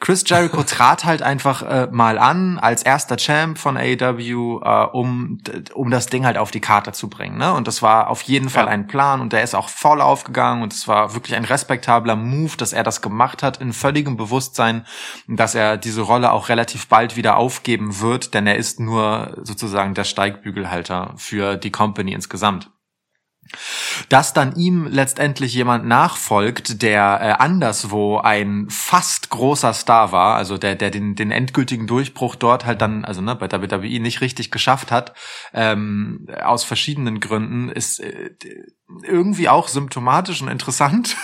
Chris 0.06 0.24
Jericho 0.24 0.62
trat 0.62 1.04
halt 1.04 1.24
einfach 1.24 1.64
äh, 1.64 1.88
mal 1.90 2.20
an 2.20 2.60
als 2.60 2.84
erster 2.84 3.18
Champ 3.18 3.58
von 3.58 3.76
AEW, 3.76 4.62
äh, 4.64 4.86
um 4.94 5.40
um 5.74 5.90
das 5.90 6.06
Ding 6.06 6.28
halt 6.28 6.38
auf 6.38 6.52
die 6.52 6.60
Karte 6.60 6.92
zu 6.92 7.10
bringen. 7.10 7.40
Ne? 7.40 7.52
Und 7.52 7.68
das 7.68 7.82
war 7.82 8.12
auf 8.12 8.22
jeden 8.22 8.52
Fall 8.52 8.66
Ja. 8.66 8.70
ein 8.70 8.86
Plan 8.86 9.20
und 9.20 9.34
der 9.34 9.42
ist 9.42 9.56
auch 9.56 9.68
voll 9.68 10.02
aufgegangen 10.02 10.62
und 10.62 10.74
es 10.74 10.88
war 10.88 11.16
wirklich 11.16 11.36
ein 11.36 11.44
respektabler 11.44 12.16
Move, 12.16 12.56
dass 12.56 12.72
er 12.72 12.84
das 12.84 13.02
gemacht 13.02 13.42
hat 13.42 13.58
in 13.58 13.74
völligem 13.74 14.16
Bewusstsein, 14.16 14.86
dass 15.28 15.56
er 15.56 15.76
diese 15.76 16.02
Rolle 16.02 16.34
auch 16.34 16.50
relativ 16.50 16.88
bald 16.88 17.16
wieder 17.16 17.38
aufgeben 17.38 18.00
wird, 18.00 18.36
denn 18.36 18.46
er 18.46 18.58
ist 18.58 18.80
nur 18.80 19.36
sozusagen 19.42 19.96
der 19.96 20.04
Steigbügelhalter 20.04 21.16
für 21.18 21.56
die 21.58 21.72
Company 21.72 22.14
insgesamt. 22.14 22.70
Dass 24.10 24.34
dann 24.34 24.56
ihm 24.56 24.88
letztendlich 24.88 25.54
jemand 25.54 25.86
nachfolgt, 25.86 26.82
der 26.82 27.20
äh, 27.22 27.44
anderswo 27.44 28.18
ein 28.18 28.68
fast 28.70 29.30
großer 29.30 29.74
Star 29.74 30.12
war, 30.12 30.36
also 30.36 30.58
der, 30.58 30.76
der 30.76 30.92
den, 30.92 31.16
den 31.16 31.32
endgültigen 31.32 31.88
Durchbruch 31.88 32.36
dort 32.36 32.66
halt 32.66 32.82
dann, 32.82 33.06
also 33.06 33.22
ne, 33.22 33.36
bei 33.36 33.52
WWE 33.52 34.00
nicht 34.00 34.22
richtig 34.22 34.52
geschafft 34.52 34.92
hat, 34.92 35.14
ähm, 35.54 36.28
aus 36.44 36.64
verschiedenen 36.64 37.20
Gründen, 37.20 37.70
ist 37.70 38.00
äh, 38.00 38.32
irgendwie 39.04 39.50
auch 39.50 39.68
symptomatisch 39.68 40.42
und 40.42 40.48
interessant. 40.48 41.16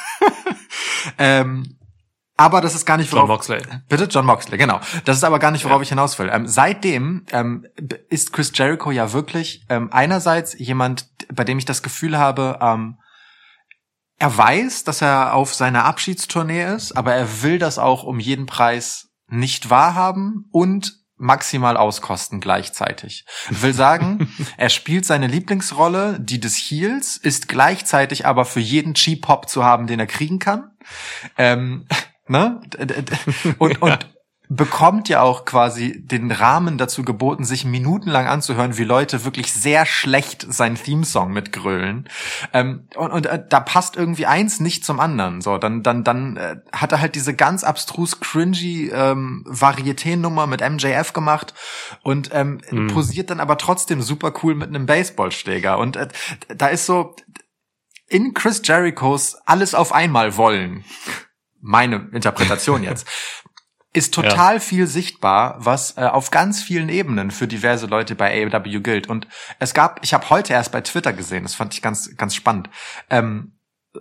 ähm, 1.17 1.77
aber 2.38 2.61
das 2.61 2.73
ist 2.73 2.85
gar 2.85 2.97
nicht, 2.97 3.11
John 3.11 3.27
Moxley. 3.27 3.61
Bitte 3.88 4.05
John 4.05 4.25
Moxley, 4.25 4.57
genau. 4.57 4.79
Das 5.05 5.17
ist 5.17 5.23
aber 5.23 5.38
gar 5.38 5.51
nicht, 5.51 5.63
worauf 5.65 5.81
ich 5.81 5.89
hinaus 5.89 6.17
will. 6.17 6.29
Ähm, 6.31 6.47
seitdem 6.47 7.25
ähm, 7.31 7.67
ist 8.09 8.33
Chris 8.33 8.51
Jericho 8.53 8.91
ja 8.91 9.13
wirklich 9.13 9.65
ähm, 9.69 9.89
einerseits 9.91 10.57
jemand, 10.57 11.07
bei 11.33 11.43
dem 11.43 11.59
ich 11.59 11.65
das 11.65 11.83
Gefühl 11.83 12.17
habe, 12.17 12.57
ähm, 12.61 12.97
er 14.17 14.38
weiß, 14.38 14.83
dass 14.83 15.01
er 15.01 15.33
auf 15.33 15.53
seiner 15.53 15.85
Abschiedstournee 15.85 16.63
ist, 16.75 16.95
aber 16.95 17.13
er 17.13 17.41
will 17.41 17.59
das 17.59 17.79
auch 17.79 18.03
um 18.03 18.19
jeden 18.19 18.45
Preis 18.45 19.09
nicht 19.27 19.69
wahrhaben 19.69 20.47
und 20.51 20.93
maximal 21.17 21.77
auskosten 21.77 22.39
gleichzeitig. 22.39 23.25
Ich 23.50 23.61
will 23.61 23.73
sagen, 23.73 24.31
er 24.57 24.69
spielt 24.69 25.05
seine 25.05 25.27
Lieblingsrolle, 25.27 26.19
die 26.19 26.39
des 26.39 26.55
Heels, 26.55 27.17
ist 27.17 27.47
gleichzeitig 27.47 28.25
aber 28.25 28.45
für 28.45 28.59
jeden 28.59 28.95
Cheap 28.95 29.27
Hop 29.27 29.47
zu 29.47 29.63
haben, 29.63 29.88
den 29.88 30.00
er 30.00 30.07
kriegen 30.07 30.39
kann. 30.39 30.71
Ähm, 31.38 31.88
ne? 32.31 32.61
Und, 33.59 33.81
und 33.81 34.09
bekommt 34.53 35.07
ja 35.07 35.21
auch 35.21 35.45
quasi 35.45 36.05
den 36.05 36.29
Rahmen 36.29 36.77
dazu 36.77 37.03
geboten, 37.03 37.45
sich 37.45 37.63
minutenlang 37.63 38.27
anzuhören, 38.27 38.77
wie 38.77 38.83
Leute 38.83 39.23
wirklich 39.23 39.53
sehr 39.53 39.85
schlecht 39.85 40.45
seinen 40.50 40.75
Themesong 40.75 41.31
mitgrölen. 41.31 42.09
Ähm, 42.51 42.89
und 42.95 43.11
und 43.11 43.27
äh, 43.27 43.41
da 43.47 43.61
passt 43.61 43.95
irgendwie 43.95 44.25
eins 44.25 44.59
nicht 44.59 44.83
zum 44.83 45.00
anderen. 45.00 45.39
So, 45.39 45.57
dann 45.57 45.83
dann 45.83 46.03
dann 46.03 46.35
äh, 46.35 46.57
hat 46.73 46.91
er 46.91 47.00
halt 47.00 47.15
diese 47.15 47.33
ganz 47.33 47.63
abstrus 47.63 48.19
cringy 48.19 48.89
ähm, 48.93 49.45
Varieté-Nummer 49.47 50.47
mit 50.47 50.59
MJF 50.59 51.13
gemacht 51.13 51.53
und 52.03 52.31
ähm, 52.33 52.59
posiert 52.91 53.29
dann 53.29 53.39
aber 53.39 53.57
trotzdem 53.57 54.01
super 54.01 54.33
cool 54.43 54.55
mit 54.55 54.67
einem 54.67 54.85
Baseballschläger. 54.85 55.77
Und 55.77 55.95
äh, 55.95 56.09
da 56.50 56.67
ist 56.67 56.85
so 56.85 57.15
in 58.09 58.33
Chris 58.33 58.61
Jerichos 58.65 59.38
alles 59.45 59.75
auf 59.75 59.93
einmal 59.93 60.35
wollen. 60.35 60.83
Meine 61.61 62.09
Interpretation 62.11 62.83
jetzt 62.83 63.07
ist 63.93 64.13
total 64.13 64.59
viel 64.59 64.87
sichtbar, 64.87 65.55
was 65.59 65.97
äh, 65.97 66.05
auf 66.05 66.31
ganz 66.31 66.63
vielen 66.63 66.87
Ebenen 66.87 67.29
für 67.29 67.47
diverse 67.47 67.87
Leute 67.87 68.15
bei 68.15 68.45
AEW 68.45 68.79
gilt. 68.79 69.07
Und 69.07 69.27
es 69.59 69.73
gab, 69.73 69.99
ich 70.03 70.13
habe 70.13 70.29
heute 70.29 70.53
erst 70.53 70.71
bei 70.71 70.81
Twitter 70.81 71.11
gesehen, 71.11 71.43
das 71.43 71.55
fand 71.55 71.73
ich 71.73 71.81
ganz, 71.81 72.15
ganz 72.15 72.33
spannend, 72.33 72.69
ähm, 73.09 73.53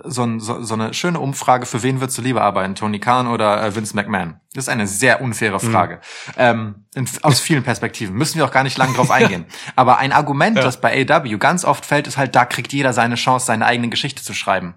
so, 0.04 0.22
ein, 0.22 0.38
so, 0.38 0.62
so 0.62 0.74
eine 0.74 0.94
schöne 0.94 1.18
Umfrage, 1.18 1.66
für 1.66 1.82
wen 1.82 2.00
würdest 2.00 2.16
du 2.16 2.22
lieber 2.22 2.42
arbeiten, 2.42 2.76
Tony 2.76 3.00
Khan 3.00 3.26
oder 3.26 3.60
äh, 3.60 3.74
Vince 3.74 3.96
McMahon? 3.96 4.40
Das 4.54 4.64
ist 4.64 4.68
eine 4.68 4.86
sehr 4.86 5.20
unfaire 5.20 5.58
Frage. 5.58 6.00
Ähm, 6.36 6.86
in, 6.94 7.08
aus 7.22 7.40
vielen 7.40 7.64
Perspektiven. 7.64 8.14
Müssen 8.14 8.38
wir 8.38 8.44
auch 8.44 8.52
gar 8.52 8.62
nicht 8.62 8.78
lang 8.78 8.94
drauf 8.94 9.10
eingehen. 9.10 9.46
Aber 9.76 9.98
ein 9.98 10.12
Argument, 10.12 10.58
das 10.58 10.80
bei 10.80 11.04
AEW 11.08 11.38
ganz 11.38 11.64
oft 11.64 11.84
fällt, 11.84 12.06
ist 12.06 12.16
halt, 12.16 12.36
da 12.36 12.44
kriegt 12.44 12.72
jeder 12.72 12.92
seine 12.92 13.16
Chance, 13.16 13.46
seine 13.46 13.66
eigene 13.66 13.88
Geschichte 13.88 14.22
zu 14.22 14.32
schreiben. 14.32 14.74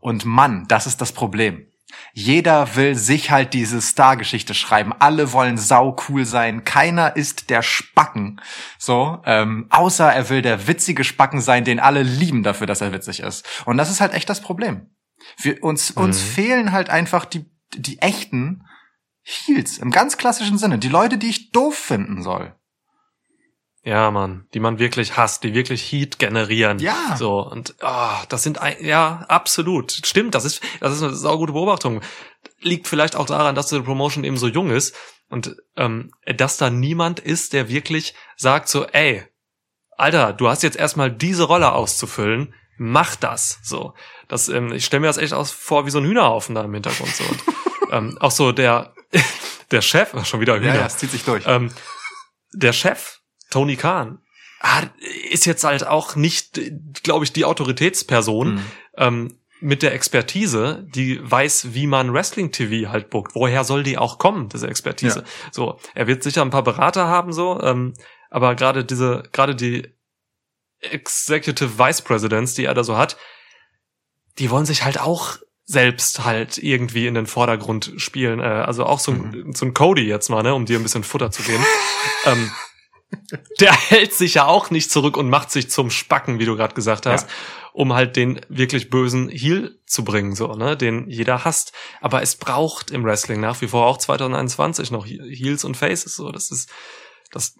Und 0.00 0.24
Mann, 0.24 0.64
das 0.66 0.88
ist 0.88 1.00
das 1.00 1.12
Problem. 1.12 1.69
Jeder 2.12 2.76
will 2.76 2.94
sich 2.94 3.30
halt 3.30 3.54
diese 3.54 3.80
Star-Geschichte 3.80 4.54
schreiben. 4.54 4.92
Alle 4.98 5.32
wollen 5.32 5.58
sau 5.58 5.96
cool 6.08 6.24
sein. 6.24 6.64
Keiner 6.64 7.16
ist 7.16 7.50
der 7.50 7.62
Spacken. 7.62 8.40
So, 8.78 9.20
ähm, 9.24 9.66
außer 9.70 10.12
er 10.12 10.28
will 10.28 10.42
der 10.42 10.66
witzige 10.66 11.04
Spacken 11.04 11.40
sein, 11.40 11.64
den 11.64 11.80
alle 11.80 12.02
lieben 12.02 12.42
dafür, 12.42 12.66
dass 12.66 12.80
er 12.80 12.92
witzig 12.92 13.20
ist. 13.20 13.46
Und 13.66 13.76
das 13.76 13.90
ist 13.90 14.00
halt 14.00 14.14
echt 14.14 14.28
das 14.28 14.40
Problem. 14.40 14.90
Wir, 15.36 15.62
uns, 15.62 15.90
uns 15.90 16.20
fehlen 16.20 16.72
halt 16.72 16.90
einfach 16.90 17.24
die, 17.24 17.44
die 17.76 18.00
echten 18.00 18.64
Heels 19.22 19.78
im 19.78 19.90
ganz 19.90 20.16
klassischen 20.16 20.58
Sinne. 20.58 20.78
Die 20.78 20.88
Leute, 20.88 21.18
die 21.18 21.28
ich 21.28 21.52
doof 21.52 21.76
finden 21.76 22.22
soll. 22.22 22.54
Ja, 23.82 24.10
Mann, 24.10 24.46
die 24.52 24.60
man 24.60 24.78
wirklich 24.78 25.16
hasst, 25.16 25.42
die 25.42 25.54
wirklich 25.54 25.90
Heat 25.90 26.18
generieren. 26.18 26.78
Ja. 26.80 27.16
So, 27.16 27.40
und 27.40 27.74
oh, 27.80 28.22
das 28.28 28.42
sind, 28.42 28.58
ein, 28.58 28.76
ja, 28.84 29.24
absolut. 29.28 29.92
Stimmt, 30.04 30.34
das 30.34 30.44
ist, 30.44 30.62
das 30.80 30.92
ist 30.94 31.02
eine 31.02 31.14
saugute 31.14 31.54
Beobachtung. 31.54 32.02
Liegt 32.60 32.88
vielleicht 32.88 33.16
auch 33.16 33.26
daran, 33.26 33.54
dass 33.54 33.68
die 33.68 33.80
Promotion 33.80 34.24
eben 34.24 34.36
so 34.36 34.48
jung 34.48 34.70
ist 34.70 34.94
und 35.30 35.56
ähm, 35.76 36.10
dass 36.26 36.58
da 36.58 36.68
niemand 36.68 37.20
ist, 37.20 37.54
der 37.54 37.70
wirklich 37.70 38.14
sagt 38.36 38.68
so, 38.68 38.86
ey, 38.86 39.24
Alter, 39.96 40.34
du 40.34 40.48
hast 40.48 40.62
jetzt 40.62 40.76
erstmal 40.76 41.10
diese 41.10 41.44
Rolle 41.44 41.72
auszufüllen, 41.72 42.54
mach 42.76 43.16
das. 43.16 43.60
So, 43.62 43.94
das, 44.28 44.48
ähm, 44.48 44.72
ich 44.72 44.84
stelle 44.84 45.00
mir 45.00 45.06
das 45.06 45.18
echt 45.18 45.32
aus 45.32 45.52
vor 45.52 45.86
wie 45.86 45.90
so 45.90 45.98
ein 45.98 46.04
Hühnerhaufen 46.04 46.54
da 46.54 46.62
im 46.62 46.74
Hintergrund. 46.74 47.14
So. 47.14 47.24
Und, 47.24 47.42
ähm, 47.92 48.18
auch 48.20 48.30
so 48.30 48.52
der, 48.52 48.92
der 49.70 49.82
Chef, 49.82 50.12
schon 50.26 50.40
wieder 50.40 50.58
Hühner. 50.58 50.84
es 50.84 50.98
zieht 50.98 51.10
sich 51.10 51.24
durch. 51.24 51.44
Ähm, 51.46 51.70
der 52.52 52.72
Chef, 52.72 53.19
Tony 53.50 53.76
Khan, 53.76 54.18
ist 55.30 55.46
jetzt 55.46 55.64
halt 55.64 55.86
auch 55.86 56.16
nicht, 56.16 56.60
glaube 57.02 57.24
ich, 57.24 57.32
die 57.32 57.44
Autoritätsperson 57.44 58.54
Mhm. 58.54 58.62
ähm, 58.96 59.36
mit 59.62 59.82
der 59.82 59.92
Expertise, 59.92 60.86
die 60.94 61.20
weiß, 61.22 61.74
wie 61.74 61.86
man 61.86 62.14
Wrestling-TV 62.14 62.90
halt 62.90 63.10
bookt. 63.10 63.34
Woher 63.34 63.62
soll 63.64 63.82
die 63.82 63.98
auch 63.98 64.16
kommen, 64.18 64.48
diese 64.48 64.68
Expertise? 64.68 65.20
Ja. 65.20 65.24
So, 65.50 65.78
er 65.94 66.06
wird 66.06 66.22
sicher 66.22 66.40
ein 66.40 66.50
paar 66.50 66.64
Berater 66.64 67.08
haben, 67.08 67.32
so, 67.34 67.60
ähm, 67.60 67.92
aber 68.30 68.54
gerade 68.54 68.84
diese, 68.86 69.22
gerade 69.32 69.54
die 69.54 69.92
Executive 70.80 71.78
Vice 71.78 72.00
Presidents, 72.02 72.54
die 72.54 72.64
er 72.64 72.74
da 72.74 72.84
so 72.84 72.96
hat, 72.96 73.18
die 74.38 74.50
wollen 74.50 74.64
sich 74.64 74.82
halt 74.84 74.98
auch 74.98 75.36
selbst 75.66 76.24
halt 76.24 76.56
irgendwie 76.58 77.06
in 77.06 77.14
den 77.14 77.26
Vordergrund 77.26 77.92
spielen. 77.98 78.40
Äh, 78.40 78.44
also 78.44 78.86
auch 78.86 78.98
so 78.98 79.12
ein, 79.12 79.52
so 79.54 79.66
ein 79.66 79.74
Cody 79.74 80.06
jetzt 80.06 80.30
mal, 80.30 80.42
ne, 80.42 80.54
um 80.54 80.64
dir 80.64 80.78
ein 80.78 80.82
bisschen 80.82 81.04
Futter 81.04 81.30
zu 81.30 81.42
geben. 81.42 81.64
ähm, 82.24 82.50
der 83.60 83.72
hält 83.72 84.12
sich 84.12 84.34
ja 84.34 84.46
auch 84.46 84.70
nicht 84.70 84.90
zurück 84.90 85.16
und 85.16 85.28
macht 85.28 85.50
sich 85.50 85.70
zum 85.70 85.90
Spacken, 85.90 86.38
wie 86.38 86.44
du 86.44 86.56
gerade 86.56 86.74
gesagt 86.74 87.06
hast, 87.06 87.28
um 87.72 87.92
halt 87.92 88.16
den 88.16 88.40
wirklich 88.48 88.90
bösen 88.90 89.28
Heel 89.28 89.78
zu 89.86 90.04
bringen, 90.04 90.34
so, 90.34 90.54
ne, 90.54 90.76
den 90.76 91.08
jeder 91.08 91.44
hasst. 91.44 91.72
Aber 92.00 92.22
es 92.22 92.36
braucht 92.36 92.90
im 92.90 93.04
Wrestling 93.04 93.40
nach 93.40 93.60
wie 93.60 93.68
vor 93.68 93.86
auch 93.86 93.98
2021 93.98 94.90
noch 94.90 95.06
Heels 95.06 95.64
und 95.64 95.76
Faces, 95.76 96.16
so, 96.16 96.30
das 96.32 96.50
ist, 96.50 96.70
das, 97.30 97.56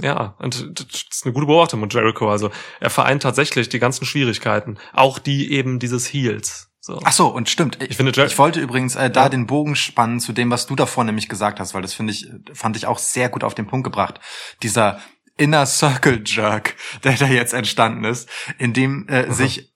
ja, 0.00 0.34
und 0.38 0.80
das 0.80 1.04
ist 1.10 1.24
eine 1.24 1.34
gute 1.34 1.46
Beobachtung 1.46 1.80
mit 1.80 1.92
Jericho. 1.92 2.30
Also 2.30 2.50
er 2.80 2.90
vereint 2.90 3.22
tatsächlich 3.22 3.68
die 3.68 3.78
ganzen 3.78 4.06
Schwierigkeiten, 4.06 4.78
auch 4.92 5.18
die 5.18 5.52
eben 5.52 5.78
dieses 5.78 6.12
Heels. 6.12 6.69
So. 6.82 6.98
Ach 7.04 7.12
so, 7.12 7.28
und 7.28 7.50
stimmt. 7.50 7.76
Ich, 7.82 7.90
Ich 7.90 7.96
finde, 7.96 8.12
Jer- 8.12 8.26
ich 8.26 8.38
wollte 8.38 8.58
übrigens 8.60 8.96
äh, 8.96 9.10
da 9.10 9.24
Ja. 9.24 9.28
den 9.28 9.46
Bogen 9.46 9.76
spannen 9.76 10.18
zu 10.18 10.32
dem, 10.32 10.50
was 10.50 10.66
du 10.66 10.76
davor 10.76 11.04
nämlich 11.04 11.28
gesagt 11.28 11.60
hast, 11.60 11.74
weil 11.74 11.82
das 11.82 11.92
finde 11.92 12.12
ich, 12.12 12.28
fand 12.54 12.76
ich 12.76 12.86
auch 12.86 12.98
sehr 12.98 13.28
gut 13.28 13.44
auf 13.44 13.54
den 13.54 13.66
Punkt 13.66 13.84
gebracht. 13.84 14.18
Dieser 14.62 15.00
Inner 15.36 15.66
Circle 15.66 16.22
Jerk, 16.24 16.76
der 17.04 17.14
da 17.16 17.26
jetzt 17.26 17.52
entstanden 17.52 18.04
ist, 18.04 18.28
in 18.58 18.72
dem 18.72 19.06
äh, 19.08 19.30
sich 19.32 19.74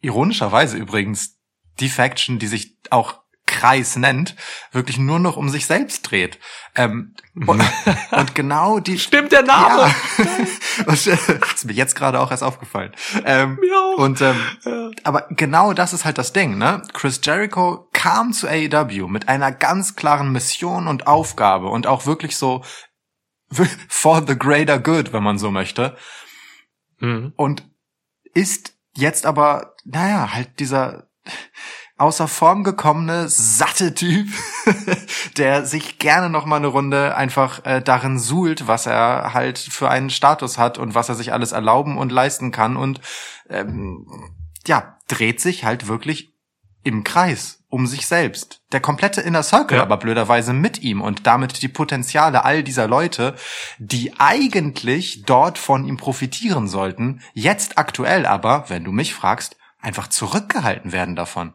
ironischerweise 0.00 0.76
übrigens 0.76 1.38
die 1.80 1.88
Faction, 1.90 2.38
die 2.38 2.46
sich 2.46 2.78
auch 2.90 3.20
Kreis 3.56 3.96
nennt, 3.96 4.36
wirklich 4.72 4.98
nur 4.98 5.18
noch 5.18 5.36
um 5.36 5.48
sich 5.48 5.66
selbst 5.66 6.10
dreht. 6.10 6.38
Ähm, 6.74 7.14
und, 7.34 7.62
und 8.10 8.34
genau 8.34 8.80
die 8.80 8.98
Stimmt 9.06 9.32
der 9.32 9.42
Name? 9.42 9.90
ja. 10.18 10.24
Und, 10.86 11.06
äh, 11.06 11.16
ist 11.54 11.64
mir 11.64 11.72
jetzt 11.72 11.96
gerade 11.96 12.20
auch 12.20 12.30
erst 12.30 12.42
aufgefallen. 12.42 12.92
Ähm, 13.24 13.56
Mir 13.60 13.74
auch. 13.74 13.96
und 13.98 14.20
ähm, 14.20 14.36
aber 15.04 15.26
genau 15.30 15.72
das 15.72 15.94
ist 15.94 16.04
halt 16.04 16.18
das 16.18 16.34
Ding, 16.34 16.58
ne? 16.58 16.82
Chris 16.92 17.20
Jericho 17.22 17.88
kam 17.94 18.34
zu 18.34 18.46
AEW 18.46 19.08
mit 19.08 19.28
einer 19.28 19.52
ganz 19.52 19.96
klaren 19.96 20.32
Mission 20.32 20.86
und 20.86 21.06
Aufgabe 21.06 21.68
und 21.68 21.86
auch 21.86 22.04
wirklich 22.04 22.36
so 22.36 22.62
for 23.88 24.22
the 24.26 24.36
greater 24.38 24.78
good, 24.78 25.14
wenn 25.14 25.22
man 25.22 25.38
so 25.38 25.50
möchte. 25.50 25.96
Mhm. 26.98 27.32
Und 27.36 27.66
ist 28.34 28.74
jetzt 28.94 29.24
aber, 29.24 29.74
naja, 29.84 30.34
halt 30.34 30.60
dieser 30.60 31.08
außer 31.98 32.28
Form 32.28 32.62
gekommene, 32.62 33.28
satte 33.28 33.94
Typ, 33.94 34.28
der 35.36 35.64
sich 35.64 35.98
gerne 35.98 36.28
noch 36.28 36.44
mal 36.44 36.56
eine 36.56 36.66
Runde 36.66 37.16
einfach 37.16 37.64
äh, 37.64 37.80
darin 37.80 38.18
suhlt, 38.18 38.66
was 38.66 38.86
er 38.86 39.32
halt 39.32 39.58
für 39.58 39.88
einen 39.88 40.10
Status 40.10 40.58
hat 40.58 40.78
und 40.78 40.94
was 40.94 41.08
er 41.08 41.14
sich 41.14 41.32
alles 41.32 41.52
erlauben 41.52 41.96
und 41.96 42.12
leisten 42.12 42.52
kann 42.52 42.76
und 42.76 43.00
ähm, 43.48 44.06
ja, 44.66 44.98
dreht 45.08 45.40
sich 45.40 45.64
halt 45.64 45.88
wirklich 45.88 46.34
im 46.82 47.02
Kreis 47.02 47.64
um 47.68 47.86
sich 47.86 48.06
selbst. 48.06 48.62
Der 48.72 48.80
komplette 48.80 49.20
Inner 49.20 49.42
Circle 49.42 49.78
Ja. 49.78 49.82
aber 49.82 49.96
blöderweise 49.96 50.52
mit 50.52 50.82
ihm 50.82 51.00
und 51.02 51.26
damit 51.26 51.62
die 51.62 51.68
Potenziale 51.68 52.44
all 52.44 52.62
dieser 52.62 52.86
Leute, 52.86 53.34
die 53.78 54.12
eigentlich 54.18 55.24
dort 55.26 55.58
von 55.58 55.84
ihm 55.84 55.96
profitieren 55.96 56.68
sollten, 56.68 57.22
jetzt 57.32 57.76
aktuell 57.78 58.24
aber, 58.24 58.66
wenn 58.68 58.84
du 58.84 58.92
mich 58.92 59.14
fragst, 59.14 59.56
einfach 59.80 60.08
zurückgehalten 60.08 60.92
werden 60.92 61.16
davon. 61.16 61.54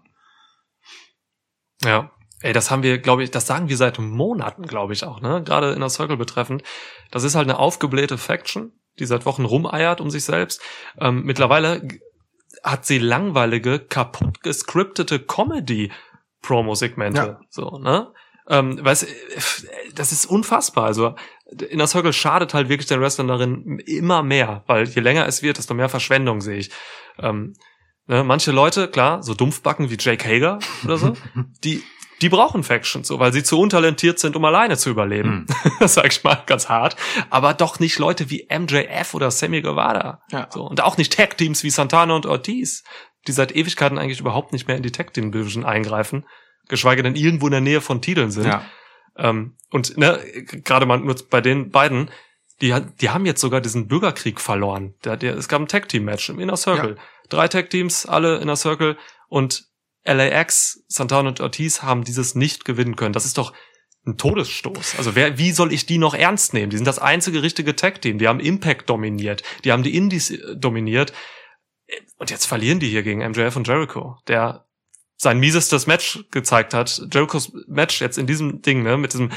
Ja. 1.84 2.12
Ey, 2.42 2.54
das 2.54 2.72
haben 2.72 2.82
wir, 2.82 2.98
glaube 2.98 3.24
ich, 3.24 3.32
das 3.32 3.46
sagen 3.46 3.70
wir 3.70 3.78
seit 3.78 4.00
Monaten, 4.00 4.64
glaube 4.64 4.94
ich 4.94 5.04
auch, 5.04 5.22
ne? 5.22 5.44
Gerade 5.44 5.74
in 5.74 5.80
der 5.80 5.90
Circle 5.90 6.18
betreffend. 6.18 6.64
Das 7.12 7.24
ist 7.24 7.36
halt 7.36 7.48
eine 7.48 7.60
aufgeblähte 7.60 8.18
Faction, 8.18 8.72
die 8.98 9.06
seit 9.06 9.28
Wochen 9.28 9.46
rumeiert 9.46 10.02
um 10.02 10.10
sich 10.10 10.26
selbst. 10.26 10.60
Ähm, 11.00 11.22
mittlerweile 11.24 11.88
hat 12.64 12.86
sie 12.86 12.98
langweilige, 12.98 13.80
kaputt 13.80 14.42
gescriptete 14.42 15.20
Comedy-Promo-Segmente. 15.20 17.22
Ja. 17.22 17.40
So, 17.50 17.78
ne? 17.78 18.12
Ähm, 18.48 18.84
weißt, 18.84 19.08
das 19.96 20.12
ist 20.12 20.26
unfassbar. 20.26 20.86
Also 20.86 21.16
Inner 21.70 21.88
Circle 21.88 22.14
schadet 22.14 22.54
halt 22.54 22.70
wirklich 22.70 22.88
den 22.88 23.02
Wrestlern 23.02 23.28
darin 23.28 23.80
immer 23.86 24.24
mehr, 24.24 24.64
weil 24.68 24.88
je 24.88 25.02
länger 25.02 25.28
es 25.28 25.44
wird, 25.44 25.58
desto 25.58 25.74
mehr 25.74 25.90
Verschwendung 25.90 26.42
sehe 26.42 26.58
ich. 26.58 26.72
Ähm, 27.20 27.54
manche 28.08 28.52
Leute, 28.52 28.88
klar, 28.88 29.24
so 29.24 29.34
Dumpfbacken 29.34 29.90
wie 29.90 29.98
Jake 30.00 30.28
Hager 30.28 30.60
oder 30.84 30.98
so, 30.98 31.16
die, 31.64 31.84
die 32.22 32.30
brauchen 32.30 32.64
Factions, 32.64 33.08
so, 33.08 33.20
weil 33.20 33.34
sie 33.34 33.44
zu 33.44 33.60
untalentiert 33.60 34.20
sind, 34.20 34.36
um 34.36 34.46
alleine 34.46 34.78
zu 34.78 34.90
überleben. 34.90 35.48
Das 35.80 35.96
sag 35.96 36.12
ich 36.12 36.24
mal 36.24 36.44
ganz 36.46 36.70
hart. 36.70 36.96
Aber 37.32 37.56
doch 37.56 37.80
nicht 37.80 37.98
Leute 37.98 38.30
wie 38.30 38.48
MJF 38.52 39.16
oder 39.16 39.32
Sammy 39.32 39.62
Guevara. 39.62 40.22
Ja. 40.32 40.48
So, 40.52 40.68
und 40.68 40.82
auch 40.82 40.98
nicht 40.98 41.14
Tag-Teams 41.14 41.64
wie 41.64 41.72
Santana 41.72 42.16
und 42.16 42.28
Ortiz, 42.28 42.84
die 43.28 43.32
seit 43.32 43.56
Ewigkeiten 43.56 43.98
eigentlich 43.98 44.20
überhaupt 44.20 44.54
nicht 44.54 44.68
mehr 44.68 44.78
in 44.78 44.84
die 44.84 44.92
Tag-Team-Division 44.92 45.66
eingreifen, 45.66 46.26
geschweige 46.68 47.02
denn 47.02 47.16
irgendwo 47.16 47.48
in 47.48 47.52
der 47.52 47.62
Nähe 47.62 47.82
von 47.82 48.02
Titeln 48.02 48.30
sind. 48.30 48.46
Ja. 48.46 48.64
Ähm, 49.18 49.56
und 49.72 49.98
ne, 49.98 50.20
gerade 50.64 50.86
mal 50.86 51.00
nur 51.00 51.16
bei 51.30 51.42
den 51.42 51.72
beiden, 51.72 52.12
die, 52.62 52.76
die 53.02 53.10
haben 53.10 53.26
jetzt 53.26 53.42
sogar 53.42 53.62
diesen 53.62 53.88
Bürgerkrieg 53.88 54.40
verloren. 54.40 54.96
Der, 55.04 55.18
der, 55.18 55.36
es 55.36 55.48
gab 55.48 55.62
ein 55.62 55.68
Tag-Team-Match 55.68 56.30
im 56.30 56.40
Inner 56.40 56.58
Circle. 56.58 56.98
Drei 57.30 57.48
Tag-Teams, 57.48 58.06
alle 58.06 58.38
Inner 58.38 58.56
Circle 58.56 58.98
und 59.28 59.66
LAX, 60.04 60.84
Santana 60.88 61.30
und 61.30 61.42
Ortiz 61.42 61.82
haben 61.82 62.04
dieses 62.04 62.36
nicht 62.36 62.66
gewinnen 62.66 62.96
können. 62.96 63.14
Das 63.14 63.26
ist 63.26 63.38
doch 63.38 63.54
ein 64.06 64.18
Todesstoß. 64.18 64.96
Also 64.98 65.16
wer, 65.16 65.38
wie 65.38 65.52
soll 65.52 65.72
ich 65.72 65.86
die 65.86 65.98
noch 65.98 66.14
ernst 66.16 66.54
nehmen? 66.54 66.72
Die 66.72 66.78
sind 66.78 66.88
das 66.88 67.00
einzige 67.00 67.44
richtige 67.44 67.76
Tag-Team. 67.76 68.18
Die 68.18 68.28
haben 68.28 68.40
Impact 68.40 68.90
dominiert. 68.90 69.44
Die 69.64 69.72
haben 69.72 69.84
die 69.84 69.96
Indies 69.96 70.32
äh, 70.32 70.56
dominiert. 70.56 71.14
Und 72.18 72.32
jetzt 72.32 72.46
verlieren 72.46 72.80
die 72.80 72.90
hier 72.90 73.04
gegen 73.04 73.20
MJF 73.20 73.56
und 73.56 73.68
Jericho, 73.68 74.18
der 74.28 74.66
sein 75.18 75.40
miesestes 75.40 75.86
Match 75.86 76.24
gezeigt 76.32 76.74
hat. 76.74 77.02
Jerichos 77.14 77.52
Match 77.68 78.02
jetzt 78.02 78.18
in 78.18 78.26
diesem 78.26 78.62
Ding, 78.62 78.82
ne, 78.82 78.98
mit 78.98 79.14
diesem 79.14 79.32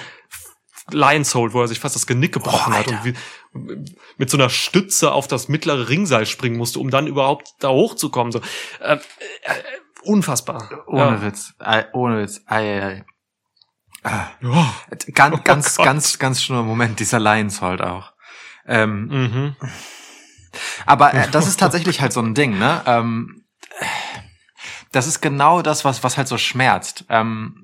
Lions 0.90 1.34
Hold, 1.34 1.54
wo 1.54 1.62
er 1.62 1.68
sich 1.68 1.80
fast 1.80 1.94
das 1.94 2.06
Genick 2.06 2.32
gebrochen 2.32 2.72
Boah, 2.72 2.78
hat 2.78 2.88
und 2.88 3.04
wie, 3.04 3.14
mit 4.18 4.30
so 4.30 4.36
einer 4.36 4.50
Stütze 4.50 5.12
auf 5.12 5.26
das 5.26 5.48
mittlere 5.48 5.88
Ringseil 5.88 6.26
springen 6.26 6.56
musste, 6.56 6.78
um 6.78 6.90
dann 6.90 7.06
überhaupt 7.06 7.48
da 7.60 7.70
hochzukommen. 7.70 8.32
So, 8.32 8.40
äh, 8.80 8.94
äh, 8.96 8.98
unfassbar. 10.02 10.84
Ohne 10.86 11.16
ja. 11.16 11.22
Witz. 11.22 11.54
Ei, 11.58 11.86
ohne 11.92 12.22
Witz. 12.22 12.42
Ei, 12.46 12.82
ei. 12.82 13.04
Ah. 14.02 14.26
Ja. 14.42 14.74
Ganz, 15.14 15.36
Oh 15.36 15.40
ganz, 15.42 15.76
Gott. 15.76 15.86
ganz, 15.86 16.18
ganz 16.18 16.42
schlimmer 16.42 16.62
Moment, 16.62 17.00
dieser 17.00 17.18
Lions 17.20 17.62
halt 17.62 17.80
auch. 17.80 18.12
Ähm, 18.66 19.08
Mhm. 19.08 19.56
Aber 20.86 21.14
äh, 21.14 21.28
das 21.30 21.48
ist 21.48 21.58
tatsächlich 21.58 22.00
halt 22.00 22.12
so 22.12 22.20
ein 22.20 22.34
Ding, 22.34 22.58
ne? 22.58 22.82
Ähm, 22.86 23.44
das 24.92 25.06
ist 25.06 25.20
genau 25.20 25.62
das, 25.62 25.84
was, 25.84 26.04
was 26.04 26.16
halt 26.16 26.28
so 26.28 26.38
schmerzt. 26.38 27.04
Ähm, 27.08 27.63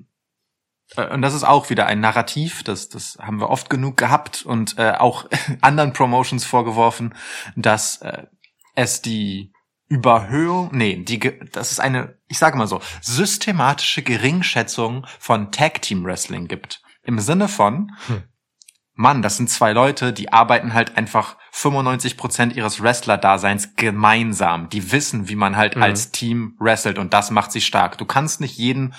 und 0.95 1.21
das 1.21 1.33
ist 1.33 1.43
auch 1.43 1.69
wieder 1.69 1.85
ein 1.85 1.99
Narrativ, 1.99 2.63
das, 2.63 2.89
das 2.89 3.17
haben 3.21 3.39
wir 3.39 3.49
oft 3.49 3.69
genug 3.69 3.97
gehabt 3.97 4.43
und 4.45 4.77
äh, 4.77 4.91
auch 4.91 5.25
anderen 5.61 5.93
Promotions 5.93 6.45
vorgeworfen, 6.45 7.15
dass 7.55 7.97
äh, 8.01 8.23
es 8.75 9.01
die 9.01 9.53
Überhöhung, 9.87 10.69
nee, 10.71 10.95
die, 11.03 11.19
das 11.51 11.71
ist 11.71 11.79
eine, 11.79 12.17
ich 12.27 12.37
sage 12.37 12.57
mal 12.57 12.67
so, 12.67 12.81
systematische 13.01 14.03
Geringschätzung 14.03 15.05
von 15.19 15.51
Tag 15.51 15.81
Team 15.81 16.05
Wrestling 16.05 16.47
gibt. 16.47 16.81
Im 17.03 17.19
Sinne 17.19 17.49
von, 17.49 17.91
Mann, 18.93 19.21
das 19.21 19.37
sind 19.37 19.49
zwei 19.49 19.73
Leute, 19.73 20.13
die 20.13 20.31
arbeiten 20.31 20.73
halt 20.73 20.95
einfach 20.97 21.35
95% 21.53 22.53
ihres 22.53 22.81
Wrestler-Daseins 22.81 23.75
gemeinsam. 23.75 24.69
Die 24.69 24.91
wissen, 24.91 25.27
wie 25.27 25.35
man 25.35 25.57
halt 25.57 25.75
Mhm. 25.75 25.83
als 25.83 26.11
Team 26.11 26.55
wrestelt 26.59 26.97
und 26.97 27.13
das 27.13 27.31
macht 27.31 27.51
sie 27.51 27.61
stark. 27.61 27.97
Du 27.97 28.05
kannst 28.05 28.39
nicht 28.39 28.57
jeden 28.57 28.93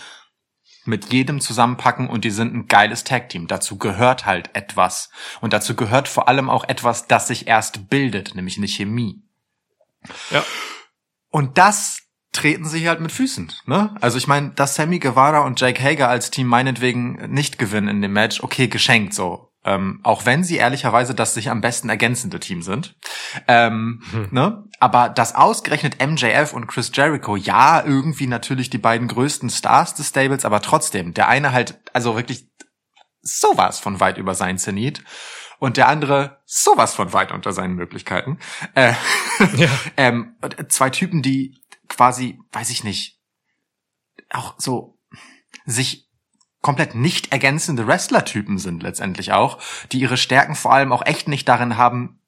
mit 0.85 1.13
jedem 1.13 1.41
zusammenpacken 1.41 2.09
und 2.09 2.25
die 2.25 2.31
sind 2.31 2.55
ein 2.55 2.67
geiles 2.67 3.05
Tag-Team. 3.05 3.47
Dazu 3.47 3.79
gehört 3.79 4.27
halt 4.27 4.51
etwas. 4.55 5.11
Und 5.41 5.53
dazu 5.53 5.77
gehört 5.77 6.09
vor 6.09 6.29
allem 6.29 6.51
auch 6.51 6.65
etwas, 6.65 7.07
das 7.07 7.29
sich 7.29 7.47
erst 7.47 7.89
bildet, 7.89 8.35
nämlich 8.35 8.57
eine 8.57 8.69
Chemie. 8.69 9.23
Ja. 10.31 10.45
Und 11.29 11.59
das 11.59 11.99
treten 12.33 12.67
sie 12.67 12.89
halt 12.89 13.01
mit 13.01 13.13
Füßen. 13.13 13.53
Ne? 13.67 13.95
Also 14.01 14.19
ich 14.19 14.27
meine, 14.27 14.51
dass 14.51 14.75
Sammy 14.75 14.99
Guevara 14.99 15.41
und 15.41 15.61
Jake 15.61 15.83
Hager 15.83 16.09
als 16.09 16.31
Team 16.31 16.47
meinetwegen 16.47 17.31
nicht 17.31 17.59
gewinnen 17.59 17.89
in 17.89 18.03
dem 18.03 18.13
Match, 18.13 18.43
okay, 18.43 18.69
geschenkt 18.69 19.15
so. 19.15 19.52
Ähm, 19.65 20.01
auch 20.03 20.27
wenn 20.27 20.43
sie 20.43 20.57
ehrlicherweise 20.57 21.15
das 21.15 21.35
sich 21.35 21.49
am 21.49 21.61
besten 21.61 21.89
ergänzende 21.89 22.41
Team 22.41 22.63
sind. 22.63 22.97
Ähm, 23.47 24.03
ne? 24.33 24.65
Aber 24.81 25.09
dass 25.09 25.37
ausgerechnet 25.37 26.05
MJF 26.05 26.53
und 26.53 26.67
Chris 26.67 26.91
Jericho, 26.93 27.37
ja, 27.37 27.85
irgendwie 27.85 28.27
natürlich 28.27 28.71
die 28.71 28.79
beiden 28.79 29.07
größten 29.07 29.51
Stars 29.51 29.95
des 29.95 30.09
Stables, 30.09 30.45
aber 30.45 30.61
trotzdem, 30.63 31.15
der 31.15 31.29
eine 31.29 31.53
halt, 31.53 31.81
also 31.93 32.17
wirklich 32.17 32.49
sowas 33.21 33.79
von 33.79 34.01
weit 34.01 34.19
über 34.19 34.35
sein 34.35 34.59
Zenit 34.59 35.05
und 35.61 35.77
der 35.77 35.87
andere 35.87 36.43
sowas 36.45 36.93
von 36.95 37.13
weit 37.13 37.31
unter 37.31 37.53
seinen 37.53 37.75
Möglichkeiten. 37.75 38.39
Äh, 38.75 38.95
Ja. 39.57 39.69
ähm, 39.97 40.37
äh, 40.41 40.67
zwei 40.67 40.91
Typen, 40.91 41.23
die 41.23 41.63
quasi, 41.89 42.41
weiß 42.53 42.71
ich 42.71 42.85
nicht, 42.85 43.21
auch 44.31 44.55
so 44.59 44.99
sich 45.65 46.09
komplett 46.63 46.95
nicht 46.95 47.33
ergänzende 47.33 47.87
Wrestler-Typen 47.87 48.57
sind 48.57 48.83
letztendlich 48.83 49.33
auch, 49.33 49.59
die 49.91 50.01
ihre 50.01 50.17
Stärken 50.17 50.55
vor 50.55 50.73
allem 50.73 50.93
auch 50.93 51.05
echt 51.05 51.29
nicht 51.29 51.49
darin 51.49 51.77
haben, 51.77 52.21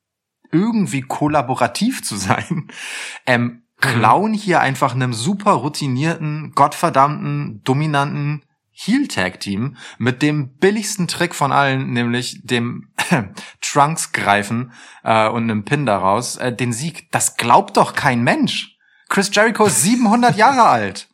irgendwie 0.52 1.02
kollaborativ 1.02 2.02
zu 2.02 2.16
sein, 2.16 2.68
ähm, 3.26 3.62
klauen 3.80 4.34
hier 4.34 4.60
einfach 4.60 4.94
einem 4.94 5.12
super 5.12 5.52
routinierten, 5.52 6.52
gottverdammten, 6.54 7.62
dominanten 7.64 8.44
Heel-Tag-Team 8.76 9.76
mit 9.98 10.20
dem 10.20 10.56
billigsten 10.56 11.06
Trick 11.06 11.34
von 11.34 11.52
allen, 11.52 11.92
nämlich 11.92 12.40
dem 12.44 12.88
Trunks 13.60 14.12
greifen 14.12 14.72
äh, 15.04 15.28
und 15.28 15.44
einem 15.44 15.64
Pin 15.64 15.86
daraus, 15.86 16.36
äh, 16.36 16.52
den 16.52 16.72
Sieg. 16.72 17.10
Das 17.12 17.36
glaubt 17.36 17.76
doch 17.76 17.94
kein 17.94 18.22
Mensch. 18.22 18.76
Chris 19.08 19.30
Jericho 19.32 19.66
ist 19.66 19.82
700 19.82 20.36
Jahre 20.36 20.64
alt. 20.64 21.08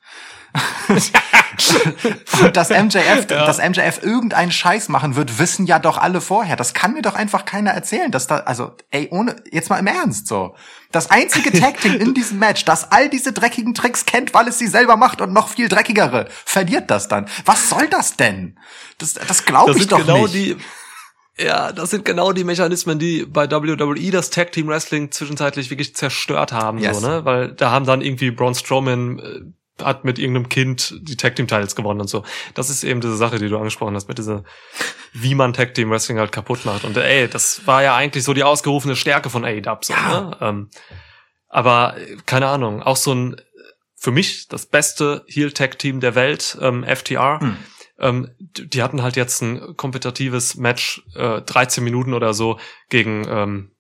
Und 2.43 2.57
dass 2.57 2.71
MJF, 2.71 3.27
Ja. 3.31 3.47
dass 3.47 3.59
MJF 3.59 4.03
irgendeinen 4.03 4.51
Scheiß 4.51 4.89
machen 4.89 5.15
wird, 5.17 5.39
wissen 5.39 5.67
ja 5.67 5.79
doch 5.79 5.99
alle 5.99 6.21
vorher. 6.21 6.57
Das 6.57 6.75
kann 6.75 6.93
mir 6.95 7.03
doch 7.03 7.15
einfach 7.15 7.45
keiner 7.45 7.71
erzählen, 7.71 8.11
dass 8.11 8.27
da, 8.27 8.39
also, 8.39 8.73
ey, 8.91 9.09
ohne, 9.11 9.37
jetzt 9.51 9.71
mal 9.71 9.79
im 9.79 9.87
Ernst, 9.87 10.27
so. 10.27 10.55
Das 10.93 11.11
einzige 11.11 11.53
Tag-Team 11.61 11.95
in 12.01 12.15
diesem 12.15 12.39
Match, 12.39 12.65
das 12.65 12.91
all 12.91 13.09
diese 13.11 13.33
dreckigen 13.33 13.75
Tricks 13.75 14.07
kennt, 14.07 14.33
weil 14.35 14.49
es 14.49 14.59
sie 14.59 14.67
selber 14.69 14.97
macht 14.97 15.21
und 15.21 15.33
noch 15.33 15.49
viel 15.49 15.69
dreckigere, 15.69 16.27
verliert 16.45 16.91
das 16.91 17.09
dann. 17.09 17.27
Was 17.45 17.69
soll 17.69 17.89
das 17.89 18.17
denn? 18.17 18.59
Das, 18.99 19.15
das 19.15 19.45
glaube 19.45 19.77
ich 19.79 19.87
doch 19.89 19.99
genau 19.99 20.23
nicht. 20.27 20.35
die, 20.35 20.57
ja, 21.39 21.73
das 21.73 21.91
sind 21.91 22.05
genau 22.05 22.33
die 22.33 22.45
Mechanismen, 22.45 22.99
die 22.99 23.25
bei 23.25 23.51
WWE 23.51 24.11
das 24.11 24.31
Tag 24.31 24.53
Team 24.53 24.69
Wrestling 24.69 25.11
zwischenzeitlich 25.11 25.71
wirklich 25.71 25.95
zerstört 25.95 26.53
haben, 26.53 26.79
Yes. 26.79 27.01
so, 27.01 27.07
ne? 27.09 27.25
Weil 27.25 27.53
da 27.53 27.71
haben 27.71 27.87
dann 27.87 28.03
irgendwie 28.03 28.31
Braun 28.31 28.55
Strowman 28.55 29.19
äh, 29.21 29.41
hat 29.85 30.05
mit 30.05 30.19
irgendeinem 30.19 30.49
Kind 30.49 30.95
die 31.03 31.17
Tag 31.17 31.37
Team 31.37 31.47
Titles 31.47 31.77
gewonnen 31.77 32.01
und 32.01 32.09
so. 32.09 32.25
Das 32.55 32.71
ist 32.71 32.85
eben 32.85 33.01
diese 33.01 33.17
Sache, 33.17 33.39
die 33.39 33.49
du 33.49 33.57
angesprochen 33.57 33.95
hast, 33.95 34.09
mit 34.09 34.19
dieser, 34.19 34.45
wie 35.13 35.35
man 35.35 35.53
Tag 35.53 35.75
Team 35.75 35.91
Wrestling 35.91 36.19
halt 36.19 36.33
kaputt 36.33 36.65
macht. 36.65 36.85
Und 36.85 36.97
ey, 36.97 37.29
das 37.29 37.67
war 37.67 37.83
ja 37.83 37.95
eigentlich 37.97 38.25
so 38.25 38.35
die 38.35 38.45
ausgerufene 38.45 38.97
Stärke 38.97 39.31
von 39.31 39.45
AEW, 39.45 39.79
so, 39.83 39.95
ne? 39.95 40.37
Ähm, 40.41 40.71
aber 41.49 41.97
keine 42.27 42.47
Ahnung, 42.47 42.83
auch 42.83 42.97
so 42.97 43.13
ein 43.13 43.37
für 44.01 44.13
mich 44.13 44.49
das 44.49 44.65
beste 44.65 45.25
Heel 45.27 45.53
Tag 45.53 45.79
Team 45.79 46.01
der 46.01 46.15
Welt, 46.15 46.57
ähm, 46.61 46.85
FTR. 46.85 47.39
Hm. 47.41 47.57
Ähm, 47.99 48.31
die 48.39 48.83
hatten 48.83 49.03
halt 49.03 49.17
jetzt 49.17 49.43
ein 49.43 49.77
kompetitives 49.77 50.57
Match, 50.57 51.03
äh, 51.15 51.43
13 51.43 51.85
Minuten 51.85 52.15
oder 52.15 52.33
so 52.33 52.59
gegen 52.89 53.27
ähm, 53.29 53.73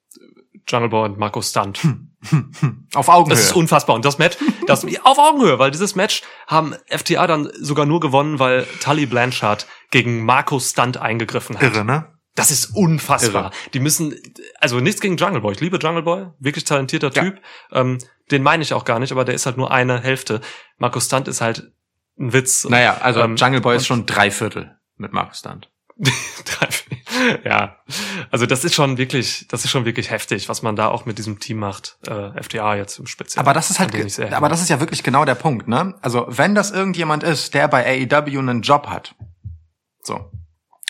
Jungle 0.68 0.90
Boy 0.90 1.08
und 1.08 1.18
Marco 1.18 1.40
Stunt. 1.40 1.80
Auf 2.94 3.09
Augenhöhe. 3.09 3.37
Das 3.37 3.46
ist 3.46 3.52
unfassbar. 3.56 3.96
Und 3.96 4.04
das 4.04 4.18
Match, 4.18 4.37
das 4.66 4.85
auf 5.04 5.18
Augenhöhe, 5.18 5.59
weil 5.59 5.70
dieses 5.70 5.94
Match 5.94 6.22
haben 6.46 6.74
FTA 6.87 7.26
dann 7.26 7.50
sogar 7.59 7.87
nur 7.87 8.00
gewonnen, 8.00 8.38
weil 8.38 8.66
Tully 8.80 9.06
Blanchard 9.06 9.66
gegen 9.90 10.24
Marco 10.24 10.61
Stunt 10.61 10.98
eingegriffen 10.98 11.56
hat. 11.56 11.62
Irre, 11.62 11.85
ne? 11.85 12.06
Das 12.35 12.50
ist 12.50 12.66
unfassbar. 12.76 13.44
Irre. 13.44 13.52
Die 13.74 13.80
müssen, 13.80 14.14
also 14.61 14.80
nichts 14.80 15.00
gegen 15.00 15.16
Jungle 15.16 15.40
Boy. 15.40 15.54
Ich 15.54 15.61
liebe 15.61 15.78
Jungle 15.78 16.02
Boy, 16.02 16.26
wirklich 16.38 16.64
talentierter 16.64 17.11
Ja. 17.12 17.22
Typ. 17.22 17.40
Ähm, 17.72 17.98
den 18.30 18.42
meine 18.42 18.62
ich 18.62 18.74
auch 18.74 18.85
gar 18.85 18.98
nicht, 18.98 19.12
aber 19.12 19.24
der 19.24 19.35
ist 19.35 19.46
halt 19.46 19.56
nur 19.56 19.70
eine 19.70 20.00
Hälfte. 20.00 20.40
Marco 20.78 21.00
Stunt 21.00 21.26
ist 21.26 21.40
halt 21.40 21.72
ein 22.18 22.33
Witz. 22.33 22.64
Naja, 22.68 22.98
also 23.00 23.20
Ähm, 23.20 23.37
Jungle 23.37 23.61
Boy 23.61 23.76
ist 23.76 23.87
schon 23.87 24.06
drei 24.06 24.30
Viertel 24.30 24.76
mit 24.96 25.12
Markus 25.12 25.38
Stunt. 25.38 25.70
ja, 27.44 27.76
also 28.30 28.46
das 28.46 28.64
ist 28.64 28.74
schon 28.74 28.96
wirklich, 28.98 29.46
das 29.48 29.64
ist 29.64 29.70
schon 29.70 29.84
wirklich 29.84 30.10
heftig, 30.10 30.48
was 30.48 30.62
man 30.62 30.76
da 30.76 30.88
auch 30.88 31.04
mit 31.06 31.18
diesem 31.18 31.38
Team 31.40 31.58
macht. 31.58 31.98
Äh, 32.06 32.42
FTA 32.42 32.76
jetzt 32.76 32.98
im 32.98 33.06
Speziellen. 33.06 33.44
Aber 33.46 33.52
das 33.54 33.70
ist 33.70 33.78
halt, 33.80 33.92
aber 34.32 34.48
das 34.48 34.62
ist 34.62 34.70
ja 34.70 34.80
wirklich 34.80 35.02
genau 35.02 35.24
der 35.24 35.34
Punkt, 35.34 35.68
ne? 35.68 35.94
Also 36.00 36.26
wenn 36.28 36.54
das 36.54 36.70
irgendjemand 36.70 37.22
ist, 37.22 37.54
der 37.54 37.68
bei 37.68 37.84
AEW 38.10 38.38
einen 38.38 38.62
Job 38.62 38.88
hat, 38.88 39.14
so 40.02 40.30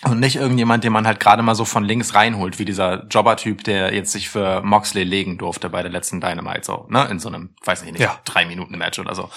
und 0.02 0.18
nicht 0.18 0.36
irgendjemand, 0.36 0.82
den 0.82 0.92
man 0.94 1.06
halt 1.06 1.20
gerade 1.20 1.42
mal 1.42 1.54
so 1.54 1.66
von 1.66 1.84
links 1.84 2.14
reinholt, 2.14 2.58
wie 2.58 2.64
dieser 2.64 3.04
Jobber-Typ, 3.08 3.64
der 3.64 3.92
jetzt 3.94 4.12
sich 4.12 4.30
für 4.30 4.62
Moxley 4.62 5.04
legen 5.04 5.36
durfte 5.36 5.68
bei 5.68 5.82
der 5.82 5.90
letzten 5.90 6.20
Dynamite, 6.22 6.64
so, 6.64 6.86
ne? 6.88 7.06
In 7.10 7.18
so 7.18 7.28
einem, 7.28 7.54
weiß 7.64 7.82
ich 7.82 7.92
nicht, 7.92 8.00
Ja. 8.00 8.18
drei 8.24 8.46
Minuten 8.46 8.78
Match 8.78 8.98
oder 8.98 9.14
so. 9.14 9.28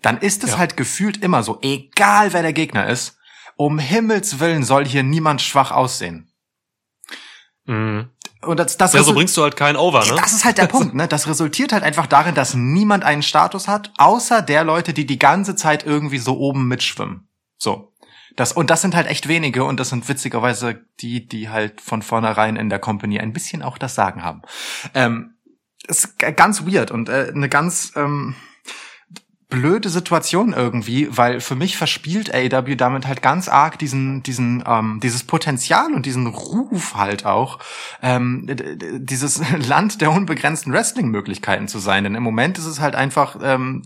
Dann 0.00 0.16
ist 0.18 0.42
es 0.44 0.52
Ja. 0.52 0.58
halt 0.58 0.78
gefühlt 0.78 1.18
immer 1.22 1.42
so, 1.42 1.58
egal 1.60 2.32
wer 2.32 2.40
der 2.40 2.54
Gegner 2.54 2.86
ist, 2.88 3.18
um 3.60 3.78
Himmels 3.78 4.40
Willen 4.40 4.64
soll 4.64 4.86
hier 4.86 5.02
niemand 5.02 5.42
schwach 5.42 5.70
aussehen. 5.70 6.32
Mhm. 7.66 8.08
Und 8.40 8.58
das, 8.58 8.78
das 8.78 8.94
Ja, 8.94 9.02
so 9.02 9.12
bringst 9.12 9.36
du 9.36 9.42
halt 9.42 9.54
keinen 9.54 9.76
Over, 9.76 10.02
ne? 10.06 10.14
das 10.18 10.32
ist 10.32 10.46
halt 10.46 10.56
der 10.56 10.66
Punkt, 10.78 10.94
ne? 10.94 11.06
Das 11.06 11.28
resultiert 11.28 11.74
halt 11.74 11.82
einfach 11.82 12.06
darin, 12.06 12.34
dass 12.34 12.54
niemand 12.54 13.04
einen 13.04 13.22
Status 13.22 13.68
hat, 13.68 13.92
außer 13.98 14.40
der 14.40 14.64
Leute, 14.64 14.94
die 14.94 15.04
die 15.04 15.18
ganze 15.18 15.56
Zeit 15.56 15.84
irgendwie 15.84 16.16
so 16.16 16.38
oben 16.38 16.68
mitschwimmen. 16.68 17.28
So. 17.58 17.92
Das, 18.34 18.52
und 18.52 18.70
das 18.70 18.80
sind 18.80 18.94
halt 18.94 19.08
echt 19.08 19.28
wenige 19.28 19.64
und 19.64 19.78
das 19.78 19.90
sind 19.90 20.08
witzigerweise 20.08 20.80
die, 21.00 21.28
die 21.28 21.50
halt 21.50 21.82
von 21.82 22.00
vornherein 22.00 22.56
in 22.56 22.70
der 22.70 22.78
Company 22.78 23.20
ein 23.20 23.34
bisschen 23.34 23.60
auch 23.60 23.76
das 23.76 23.94
Sagen 23.94 24.22
haben. 24.22 24.40
Ähm, 24.94 25.34
ist 25.86 26.18
ganz 26.18 26.64
weird 26.64 26.90
und 26.90 27.10
äh, 27.10 27.30
eine 27.34 27.50
ganz, 27.50 27.92
ähm, 27.94 28.36
blöde 29.50 29.90
Situation 29.90 30.52
irgendwie, 30.52 31.08
weil 31.10 31.40
für 31.40 31.56
mich 31.56 31.76
verspielt 31.76 32.32
AEW 32.32 32.76
damit 32.76 33.06
halt 33.06 33.20
ganz 33.20 33.48
arg 33.48 33.78
diesen, 33.78 34.22
diesen, 34.22 34.64
ähm, 34.66 35.00
dieses 35.02 35.24
Potenzial 35.24 35.92
und 35.92 36.06
diesen 36.06 36.28
Ruf 36.28 36.94
halt 36.94 37.26
auch, 37.26 37.58
ähm, 38.00 38.46
dieses 38.48 39.42
Land 39.68 40.00
der 40.00 40.12
unbegrenzten 40.12 40.72
Wrestling-Möglichkeiten 40.72 41.68
zu 41.68 41.80
sein. 41.80 42.04
Denn 42.04 42.14
im 42.14 42.22
Moment 42.22 42.56
ist 42.58 42.66
es 42.66 42.80
halt 42.80 42.94
einfach, 42.94 43.36
ähm, 43.42 43.82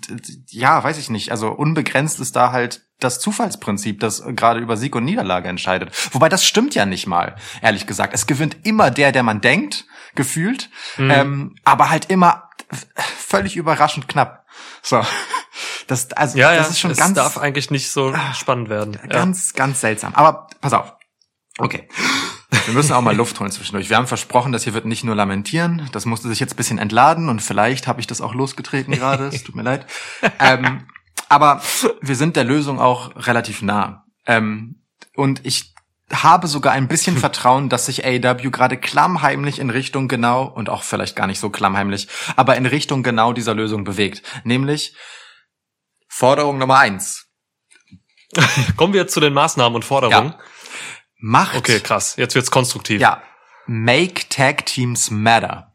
ja, 0.51 0.85
weiß 0.85 0.99
ich 0.99 1.11
nicht, 1.11 1.33
also 1.33 1.49
unbegrenzt 1.49 2.21
ist 2.21 2.37
da 2.37 2.53
halt 2.53 2.83
das 3.01 3.19
Zufallsprinzip, 3.19 4.01
das 4.01 4.23
gerade 4.37 4.61
über 4.61 4.77
Sieg 4.77 4.95
und 4.95 5.05
Niederlage 5.05 5.49
entscheidet. 5.49 5.91
Wobei 6.13 6.29
das 6.29 6.45
stimmt 6.45 6.75
ja 6.75 6.87
nicht 6.87 7.07
mal, 7.07 7.37
ehrlich 7.61 7.87
gesagt. 7.87 8.15
Es 8.15 8.27
gewinnt 8.27 8.59
immer 8.63 8.91
der, 8.91 9.13
der 9.13 9.23
man 9.23 9.41
denkt, 9.41 9.87
gefühlt, 10.15 10.71
ähm, 10.97 11.57
aber 11.65 11.91
halt 11.91 12.11
immer 12.11 12.51
völlig 12.95 13.57
überraschend 13.57 14.09
knapp. 14.09 14.44
So. 14.83 15.03
Das, 15.87 16.11
also, 16.13 16.39
Ja, 16.39 16.53
ja, 16.53 16.59
das 16.59 16.71
ist 16.71 16.81
schon 16.81 16.91
es 16.91 16.99
ganz, 16.99 17.15
darf 17.15 17.37
eigentlich 17.39 17.71
nicht 17.71 17.91
so 17.91 18.15
spannend 18.33 18.69
werden. 18.69 18.99
Ja. 19.03 19.07
ganz, 19.07 19.53
ganz 19.53 19.81
seltsam. 19.81 20.15
Aber 20.15 20.47
pass 20.61 20.73
auf. 20.73 20.95
Okay. 21.59 21.89
Wir 22.67 22.75
müssen 22.75 22.93
auch 22.93 23.01
mal 23.01 23.15
Luft 23.15 23.39
holen 23.39 23.51
zwischendurch. 23.51 23.91
Wir 23.91 23.97
haben 23.97 24.07
versprochen, 24.07 24.53
dass 24.53 24.65
hier 24.65 24.75
wird 24.75 24.87
nicht 24.87 25.05
nur 25.05 25.15
lamentieren. 25.15 25.89
Das 25.93 26.07
musste 26.07 26.29
sich 26.29 26.41
jetzt 26.41 26.55
ein 26.55 26.57
bisschen 26.57 26.79
entladen 26.79 27.29
und 27.29 27.41
vielleicht 27.43 27.87
habe 27.87 28.01
ich 28.01 28.07
das 28.07 28.21
auch 28.21 28.35
losgetreten 28.35 28.95
gerade. 28.95 29.27
Es 29.29 29.45
tut 29.45 29.55
mir 29.55 29.63
leid. 29.63 29.87
Ähm, 30.41 30.87
aber 31.29 31.63
wir 32.01 32.17
sind 32.17 32.37
der 32.37 32.45
Lösung 32.45 32.81
auch 32.81 33.15
relativ 33.27 33.63
nah. 33.63 34.05
Ähm, 34.27 34.83
und 35.17 35.45
ich 35.45 35.74
habe 36.23 36.47
sogar 36.47 36.73
ein 36.73 36.89
bisschen 36.89 37.17
Vertrauen, 37.19 37.69
dass 37.69 37.87
sich 37.87 38.05
AEW 38.05 38.51
gerade 38.51 38.77
klammheimlich 38.77 39.59
in 39.59 39.71
Richtung 39.71 40.09
genau, 40.09 40.45
und 40.45 40.69
auch 40.69 40.83
vielleicht 40.83 41.17
gar 41.17 41.27
nicht 41.27 41.41
so 41.41 41.51
klammheimlich, 41.51 42.09
aber 42.37 42.57
in 42.57 42.67
Richtung 42.67 43.03
genau 43.03 43.33
dieser 43.33 43.55
Lösung 43.55 43.85
bewegt. 43.85 44.23
Nämlich 44.45 44.95
Forderung 46.09 46.59
Nummer 46.59 46.79
eins. 46.79 47.27
Kommen 48.77 48.93
wir 48.93 49.09
zu 49.09 49.21
den 49.21 49.33
Maßnahmen 49.33 49.75
und 49.75 49.85
Forderungen. 49.85 50.31
Ja. 50.31 50.39
Macht 51.19 51.57
Okay, 51.57 51.81
krass. 51.81 52.17
Jetzt 52.17 52.35
wird's 52.35 52.51
konstruktiv. 52.51 53.01
Ja. 53.01 53.23
Make 53.67 54.29
Tag 54.29 54.67
Teams 54.67 55.11
Matter. 55.11 55.74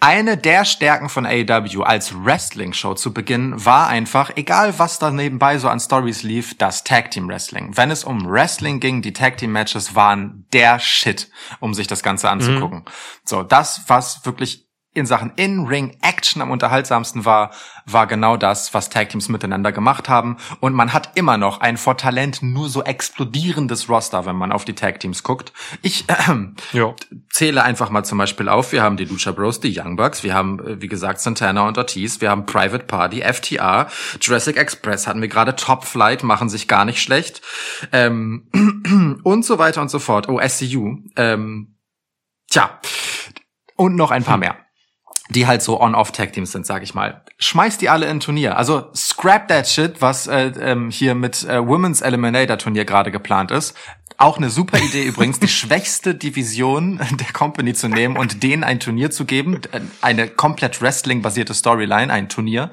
Eine 0.00 0.36
der 0.36 0.64
Stärken 0.64 1.08
von 1.08 1.26
AEW 1.26 1.82
als 1.82 2.14
Wrestling-Show 2.14 2.94
zu 2.94 3.12
Beginn 3.12 3.64
war 3.64 3.88
einfach, 3.88 4.30
egal 4.36 4.78
was 4.78 4.98
da 4.98 5.10
nebenbei 5.10 5.58
so 5.58 5.68
an 5.68 5.80
Stories 5.80 6.22
lief, 6.22 6.56
das 6.58 6.84
Tag 6.84 7.10
Team 7.10 7.28
Wrestling. 7.28 7.76
Wenn 7.76 7.90
es 7.90 8.04
um 8.04 8.28
Wrestling 8.28 8.80
ging, 8.80 9.02
die 9.02 9.12
Tag 9.12 9.36
Team 9.36 9.52
Matches 9.52 9.94
waren 9.94 10.46
der 10.52 10.78
Shit, 10.78 11.30
um 11.60 11.74
sich 11.74 11.86
das 11.86 12.02
Ganze 12.02 12.30
anzugucken. 12.30 12.84
So, 13.24 13.42
das, 13.42 13.82
was 13.86 14.24
wirklich 14.24 14.71
in 14.94 15.06
Sachen 15.06 15.32
In-Ring-Action 15.36 16.42
am 16.42 16.50
unterhaltsamsten 16.50 17.24
war, 17.24 17.50
war 17.86 18.06
genau 18.06 18.36
das, 18.36 18.74
was 18.74 18.90
Tag 18.90 19.08
Teams 19.08 19.30
miteinander 19.30 19.72
gemacht 19.72 20.10
haben. 20.10 20.36
Und 20.60 20.74
man 20.74 20.92
hat 20.92 21.12
immer 21.14 21.38
noch 21.38 21.60
ein 21.60 21.78
vor 21.78 21.96
Talent 21.96 22.42
nur 22.42 22.68
so 22.68 22.82
explodierendes 22.82 23.88
Roster, 23.88 24.26
wenn 24.26 24.36
man 24.36 24.52
auf 24.52 24.66
die 24.66 24.74
Tag 24.74 25.00
Teams 25.00 25.22
guckt. 25.22 25.52
Ich 25.80 26.04
äh, 26.08 26.84
zähle 27.30 27.62
einfach 27.62 27.88
mal 27.88 28.04
zum 28.04 28.18
Beispiel 28.18 28.50
auf. 28.50 28.72
Wir 28.72 28.82
haben 28.82 28.98
die 28.98 29.06
Lucha 29.06 29.32
Bros, 29.32 29.60
die 29.60 29.78
Young 29.78 29.96
Bucks, 29.96 30.22
wir 30.24 30.34
haben, 30.34 30.60
äh, 30.60 30.82
wie 30.82 30.88
gesagt, 30.88 31.20
Santana 31.20 31.66
und 31.66 31.78
Ortiz, 31.78 32.20
wir 32.20 32.30
haben 32.30 32.44
Private 32.44 32.84
Party, 32.84 33.22
FTA, 33.22 33.88
Jurassic 34.20 34.58
Express 34.58 35.06
hatten 35.06 35.22
wir 35.22 35.28
gerade, 35.28 35.56
Top 35.56 35.84
Flight, 35.84 36.22
machen 36.22 36.50
sich 36.50 36.68
gar 36.68 36.84
nicht 36.84 37.00
schlecht. 37.00 37.40
Ähm, 37.92 39.20
und 39.22 39.44
so 39.44 39.58
weiter 39.58 39.80
und 39.80 39.90
so 39.90 39.98
fort. 39.98 40.28
Oh, 40.28 40.38
SCU. 40.46 40.98
Ähm, 41.16 41.76
tja. 42.50 42.78
Und 43.76 43.96
noch 43.96 44.10
ein 44.10 44.22
paar 44.22 44.36
mehr 44.36 44.61
die 45.32 45.46
halt 45.46 45.62
so 45.62 45.80
On-Off-Tag-Teams 45.80 46.52
sind, 46.52 46.66
sag 46.66 46.82
ich 46.82 46.94
mal. 46.94 47.22
Schmeißt 47.38 47.80
die 47.80 47.88
alle 47.88 48.06
in 48.06 48.18
ein 48.18 48.20
Turnier. 48.20 48.56
Also 48.56 48.90
scrap 48.94 49.48
that 49.48 49.68
shit, 49.68 50.00
was 50.00 50.26
äh, 50.26 50.52
ähm, 50.60 50.90
hier 50.90 51.14
mit 51.14 51.44
äh, 51.44 51.66
Women's 51.66 52.00
Eliminator 52.00 52.58
Turnier 52.58 52.84
gerade 52.84 53.10
geplant 53.10 53.50
ist. 53.50 53.74
Auch 54.18 54.36
eine 54.36 54.50
super 54.50 54.78
Idee 54.78 55.04
übrigens, 55.04 55.40
die 55.40 55.48
schwächste 55.48 56.14
Division 56.14 56.98
der 56.98 57.32
Company 57.32 57.74
zu 57.74 57.88
nehmen 57.88 58.16
und 58.16 58.42
denen 58.42 58.62
ein 58.62 58.78
Turnier 58.78 59.10
zu 59.10 59.24
geben. 59.24 59.60
Eine 60.00 60.28
komplett 60.28 60.80
Wrestling-basierte 60.80 61.54
Storyline, 61.54 62.12
ein 62.12 62.28
Turnier. 62.28 62.70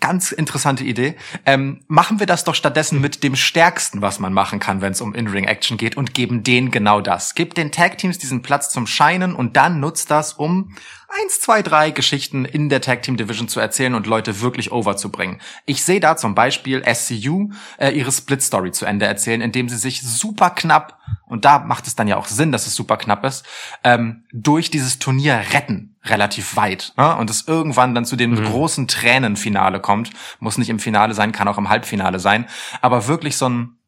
Ganz 0.00 0.32
interessante 0.32 0.84
Idee. 0.84 1.16
Ähm, 1.44 1.80
machen 1.86 2.18
wir 2.18 2.26
das 2.26 2.44
doch 2.44 2.54
stattdessen 2.54 3.00
mit 3.00 3.22
dem 3.22 3.36
Stärksten, 3.36 4.00
was 4.00 4.18
man 4.18 4.32
machen 4.32 4.58
kann, 4.58 4.80
wenn 4.80 4.92
es 4.92 5.00
um 5.00 5.14
In-Ring-Action 5.14 5.76
geht 5.76 5.96
und 5.96 6.14
geben 6.14 6.42
denen 6.42 6.70
genau 6.70 7.00
das. 7.00 7.34
Gebt 7.34 7.58
den 7.58 7.72
Tag-Teams 7.72 8.18
diesen 8.18 8.42
Platz 8.42 8.70
zum 8.70 8.86
Scheinen 8.86 9.34
und 9.34 9.56
dann 9.56 9.80
nutzt 9.80 10.10
das, 10.10 10.32
um 10.32 10.74
eins, 11.08 11.40
zwei, 11.40 11.62
drei 11.62 11.90
Geschichten 11.90 12.44
in 12.44 12.68
der 12.68 12.80
Tag 12.80 13.02
Team 13.02 13.16
Division 13.16 13.48
zu 13.48 13.60
erzählen 13.60 13.94
und 13.94 14.06
Leute 14.06 14.40
wirklich 14.40 14.72
over 14.72 14.96
zu 14.96 15.10
bringen. 15.10 15.40
Ich 15.66 15.84
sehe 15.84 16.00
da 16.00 16.16
zum 16.16 16.34
Beispiel 16.34 16.82
SCU 16.92 17.50
äh, 17.78 17.90
ihre 17.90 18.12
Split 18.12 18.42
Story 18.42 18.72
zu 18.72 18.86
Ende 18.86 19.06
erzählen, 19.06 19.42
indem 19.42 19.68
sie 19.68 19.76
sich 19.76 20.02
super 20.02 20.50
knapp 20.50 20.98
und 21.26 21.44
da 21.44 21.58
macht 21.60 21.86
es 21.86 21.96
dann 21.96 22.08
ja 22.08 22.16
auch 22.16 22.26
Sinn, 22.26 22.52
dass 22.52 22.66
es 22.66 22.74
super 22.74 22.96
knapp 22.96 23.24
ist, 23.24 23.44
ähm, 23.84 24.24
durch 24.32 24.70
dieses 24.70 24.98
Turnier 24.98 25.42
retten 25.52 25.91
relativ 26.04 26.56
weit 26.56 26.92
ne? 26.96 27.16
und 27.16 27.30
es 27.30 27.46
irgendwann 27.46 27.94
dann 27.94 28.04
zu 28.04 28.16
dem 28.16 28.42
großen 28.42 28.88
Tränenfinale 28.88 29.80
kommt. 29.80 30.10
Muss 30.40 30.58
nicht 30.58 30.70
im 30.70 30.78
Finale 30.78 31.14
sein, 31.14 31.32
kann 31.32 31.48
auch 31.48 31.58
im 31.58 31.68
Halbfinale 31.68 32.18
sein, 32.18 32.46
aber 32.80 33.06
wirklich 33.06 33.36
so 33.36 33.48
ein 33.48 33.78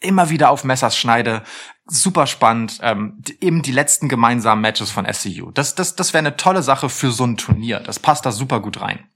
immer 0.00 0.30
wieder 0.30 0.50
auf 0.50 0.64
Messers 0.64 0.96
schneide. 0.96 1.42
Super 1.86 2.26
spannend. 2.26 2.78
Ähm, 2.82 3.22
eben 3.40 3.62
die 3.62 3.72
letzten 3.72 4.08
gemeinsamen 4.08 4.62
Matches 4.62 4.90
von 4.90 5.06
SCU. 5.12 5.50
Das, 5.50 5.74
das, 5.74 5.94
das 5.94 6.12
wäre 6.14 6.20
eine 6.20 6.36
tolle 6.36 6.62
Sache 6.62 6.88
für 6.88 7.10
so 7.10 7.24
ein 7.24 7.36
Turnier. 7.36 7.80
Das 7.80 7.98
passt 7.98 8.24
da 8.24 8.32
super 8.32 8.60
gut 8.60 8.80
rein. 8.80 9.10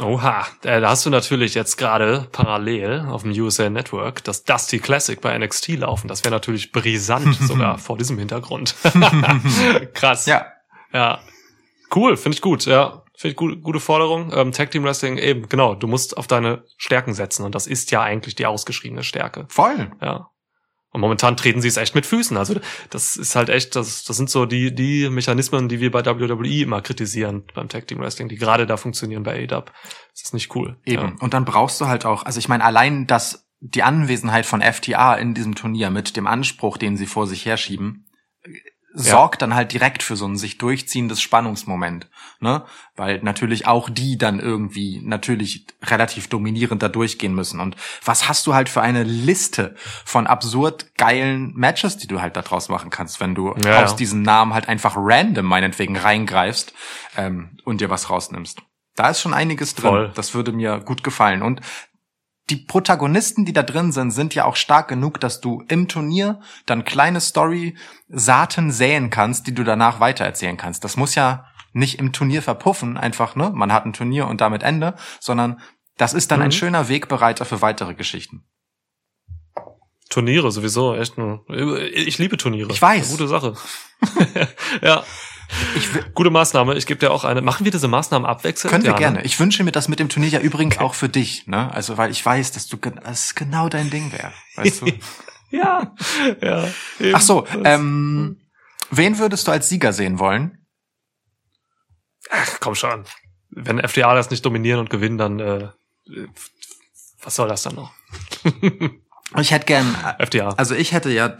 Oha, 0.00 0.46
äh, 0.64 0.80
da 0.80 0.90
hast 0.90 1.06
du 1.06 1.10
natürlich 1.10 1.54
jetzt 1.54 1.76
gerade 1.76 2.26
parallel 2.32 3.06
auf 3.08 3.22
dem 3.22 3.30
USA 3.32 3.70
Network 3.70 4.24
das 4.24 4.42
Dusty 4.44 4.80
Classic 4.80 5.20
bei 5.20 5.38
NXT 5.38 5.68
laufen. 5.78 6.08
Das 6.08 6.24
wäre 6.24 6.34
natürlich 6.34 6.72
brisant 6.72 7.36
sogar 7.40 7.78
vor 7.78 7.96
diesem 7.96 8.18
Hintergrund. 8.18 8.74
Krass. 9.94 10.26
Ja. 10.26 10.51
Ja. 10.92 11.20
Cool, 11.94 12.16
finde 12.16 12.36
ich 12.36 12.42
gut, 12.42 12.66
ja. 12.66 13.02
Finde 13.14 13.32
ich 13.32 13.36
gut, 13.36 13.62
gute 13.62 13.80
Forderung. 13.80 14.32
Ähm, 14.34 14.52
Tag 14.52 14.70
Team 14.70 14.84
Wrestling, 14.84 15.18
eben, 15.18 15.48
genau. 15.48 15.74
Du 15.74 15.86
musst 15.86 16.16
auf 16.16 16.26
deine 16.26 16.64
Stärken 16.76 17.12
setzen 17.12 17.44
und 17.44 17.54
das 17.54 17.66
ist 17.66 17.90
ja 17.90 18.02
eigentlich 18.02 18.34
die 18.34 18.46
ausgeschriebene 18.46 19.04
Stärke. 19.04 19.46
Voll. 19.48 19.90
Ja. 20.00 20.28
Und 20.92 21.00
momentan 21.00 21.38
treten 21.38 21.62
sie 21.62 21.68
es 21.68 21.78
echt 21.78 21.94
mit 21.94 22.04
Füßen. 22.04 22.36
Also 22.36 22.56
das 22.90 23.16
ist 23.16 23.34
halt 23.34 23.48
echt, 23.48 23.76
das, 23.76 24.04
das 24.04 24.16
sind 24.16 24.28
so 24.28 24.44
die, 24.44 24.74
die 24.74 25.08
Mechanismen, 25.08 25.68
die 25.68 25.80
wir 25.80 25.90
bei 25.90 26.04
WWE 26.04 26.62
immer 26.62 26.82
kritisieren 26.82 27.44
beim 27.54 27.68
Tag 27.68 27.86
Team 27.86 28.00
Wrestling, 28.00 28.28
die 28.28 28.36
gerade 28.36 28.66
da 28.66 28.76
funktionieren 28.76 29.22
bei 29.22 29.48
AEW. 29.48 29.64
Das 30.12 30.22
ist 30.22 30.34
nicht 30.34 30.54
cool. 30.54 30.76
Eben. 30.84 31.02
Ja. 31.02 31.14
Und 31.20 31.32
dann 31.32 31.46
brauchst 31.46 31.80
du 31.80 31.86
halt 31.86 32.04
auch, 32.04 32.24
also 32.24 32.38
ich 32.38 32.48
meine, 32.48 32.64
allein 32.64 33.06
das, 33.06 33.48
die 33.60 33.82
Anwesenheit 33.82 34.44
von 34.44 34.60
FTA 34.60 35.14
in 35.14 35.32
diesem 35.32 35.54
Turnier 35.54 35.88
mit 35.88 36.14
dem 36.16 36.26
Anspruch, 36.26 36.76
den 36.76 36.98
sie 36.98 37.06
vor 37.06 37.26
sich 37.26 37.46
herschieben, 37.46 38.06
sorgt 38.94 39.42
dann 39.42 39.54
halt 39.54 39.72
direkt 39.72 40.02
für 40.02 40.16
so 40.16 40.26
ein 40.26 40.36
sich 40.36 40.58
durchziehendes 40.58 41.20
Spannungsmoment, 41.20 42.08
ne? 42.40 42.64
Weil 42.96 43.20
natürlich 43.22 43.66
auch 43.66 43.88
die 43.88 44.18
dann 44.18 44.38
irgendwie 44.38 45.00
natürlich 45.02 45.66
relativ 45.82 46.28
dominierend 46.28 46.82
da 46.82 46.88
durchgehen 46.88 47.34
müssen. 47.34 47.60
Und 47.60 47.76
was 48.04 48.28
hast 48.28 48.46
du 48.46 48.54
halt 48.54 48.68
für 48.68 48.82
eine 48.82 49.02
Liste 49.02 49.74
von 50.04 50.26
absurd 50.26 50.94
geilen 50.96 51.52
Matches, 51.54 51.96
die 51.96 52.06
du 52.06 52.20
halt 52.20 52.36
da 52.36 52.42
draus 52.42 52.68
machen 52.68 52.90
kannst, 52.90 53.20
wenn 53.20 53.34
du 53.34 53.54
Ja, 53.64 53.82
aus 53.82 53.92
ja. 53.92 53.96
diesen 53.96 54.22
Namen 54.22 54.54
halt 54.54 54.68
einfach 54.68 54.94
random 54.96 55.46
meinetwegen 55.46 55.96
reingreifst 55.96 56.72
ähm, 57.16 57.56
und 57.64 57.80
dir 57.80 57.90
was 57.90 58.10
rausnimmst. 58.10 58.60
Da 58.94 59.08
ist 59.08 59.20
schon 59.22 59.32
einiges 59.32 59.74
drin. 59.74 59.90
Voll. 59.90 60.12
Das 60.14 60.34
würde 60.34 60.52
mir 60.52 60.78
gut 60.80 61.02
gefallen. 61.02 61.42
Und 61.42 61.60
die 62.52 62.56
Protagonisten, 62.56 63.46
die 63.46 63.54
da 63.54 63.62
drin 63.62 63.92
sind, 63.92 64.10
sind 64.10 64.34
ja 64.34 64.44
auch 64.44 64.56
stark 64.56 64.88
genug, 64.88 65.18
dass 65.20 65.40
du 65.40 65.64
im 65.68 65.88
Turnier 65.88 66.38
dann 66.66 66.84
kleine 66.84 67.18
Story-Saaten 67.22 68.70
säen 68.70 69.08
kannst, 69.08 69.46
die 69.46 69.54
du 69.54 69.64
danach 69.64 70.00
weitererzählen 70.00 70.58
kannst. 70.58 70.84
Das 70.84 70.98
muss 70.98 71.14
ja 71.14 71.46
nicht 71.72 71.98
im 71.98 72.12
Turnier 72.12 72.42
verpuffen, 72.42 72.98
einfach, 72.98 73.36
ne? 73.36 73.50
Man 73.54 73.72
hat 73.72 73.86
ein 73.86 73.94
Turnier 73.94 74.26
und 74.26 74.42
damit 74.42 74.62
Ende, 74.62 74.96
sondern 75.18 75.60
das 75.96 76.12
ist 76.12 76.30
dann 76.30 76.42
ein 76.42 76.48
Mhm. 76.48 76.52
schöner 76.52 76.88
Wegbereiter 76.90 77.46
für 77.46 77.62
weitere 77.62 77.94
Geschichten. 77.94 78.44
Turniere 80.10 80.52
sowieso, 80.52 80.94
echt. 80.94 81.16
Ein, 81.16 81.40
ich 81.94 82.18
liebe 82.18 82.36
Turniere. 82.36 82.70
Ich 82.70 82.82
weiß. 82.82 83.08
Eine 83.08 83.16
gute 83.16 83.28
Sache. 83.28 83.54
ja. 84.82 85.02
Ich 85.76 85.88
Gute 86.14 86.30
Maßnahme. 86.30 86.74
Ich 86.76 86.86
gebe 86.86 86.98
dir 87.00 87.10
auch 87.10 87.24
eine. 87.24 87.42
Machen 87.42 87.64
wir 87.64 87.72
diese 87.72 87.88
Maßnahmen 87.88 88.26
abwechselnd? 88.28 88.70
können 88.72 88.84
wir 88.84 88.92
Ja, 88.92 88.96
gerne. 88.98 89.18
Ne? 89.18 89.24
Ich 89.24 89.38
wünsche 89.40 89.62
mir 89.64 89.72
das 89.72 89.88
mit 89.88 89.98
dem 89.98 90.08
Turnier 90.08 90.30
ja 90.30 90.40
übrigens 90.40 90.78
auch 90.78 90.94
für 90.94 91.08
dich, 91.08 91.46
ne? 91.46 91.72
Also, 91.72 91.96
weil 91.96 92.10
ich 92.10 92.24
weiß, 92.24 92.52
dass 92.52 92.66
du, 92.68 92.78
es 93.04 93.34
genau 93.34 93.68
dein 93.68 93.90
Ding 93.90 94.12
wäre, 94.12 94.32
weißt 94.56 94.82
du? 94.82 94.86
Ja. 95.50 95.94
ja. 96.40 96.66
eben. 96.98 97.14
Ach 97.14 97.20
so, 97.20 97.42
Das- 97.42 97.60
ähm, 97.64 98.40
wen 98.90 99.18
würdest 99.18 99.46
du 99.46 99.52
als 99.52 99.68
Sieger 99.68 99.92
sehen 99.92 100.18
wollen? 100.18 100.64
Ach, 102.30 102.56
komm 102.60 102.74
schon. 102.74 103.04
Wenn 103.50 103.78
FDA 103.78 104.14
das 104.14 104.30
nicht 104.30 104.46
dominieren 104.46 104.80
und 104.80 104.88
gewinnen, 104.88 105.18
dann 105.18 105.40
äh, 105.40 105.68
was 107.22 107.36
soll 107.36 107.48
das 107.48 107.64
dann 107.64 107.74
noch? 107.74 107.92
Ich 109.38 109.50
hätte 109.50 109.66
gern, 109.66 109.94
FDA. 110.18 110.50
also 110.50 110.74
ich 110.74 110.92
hätte 110.92 111.10
ja 111.10 111.36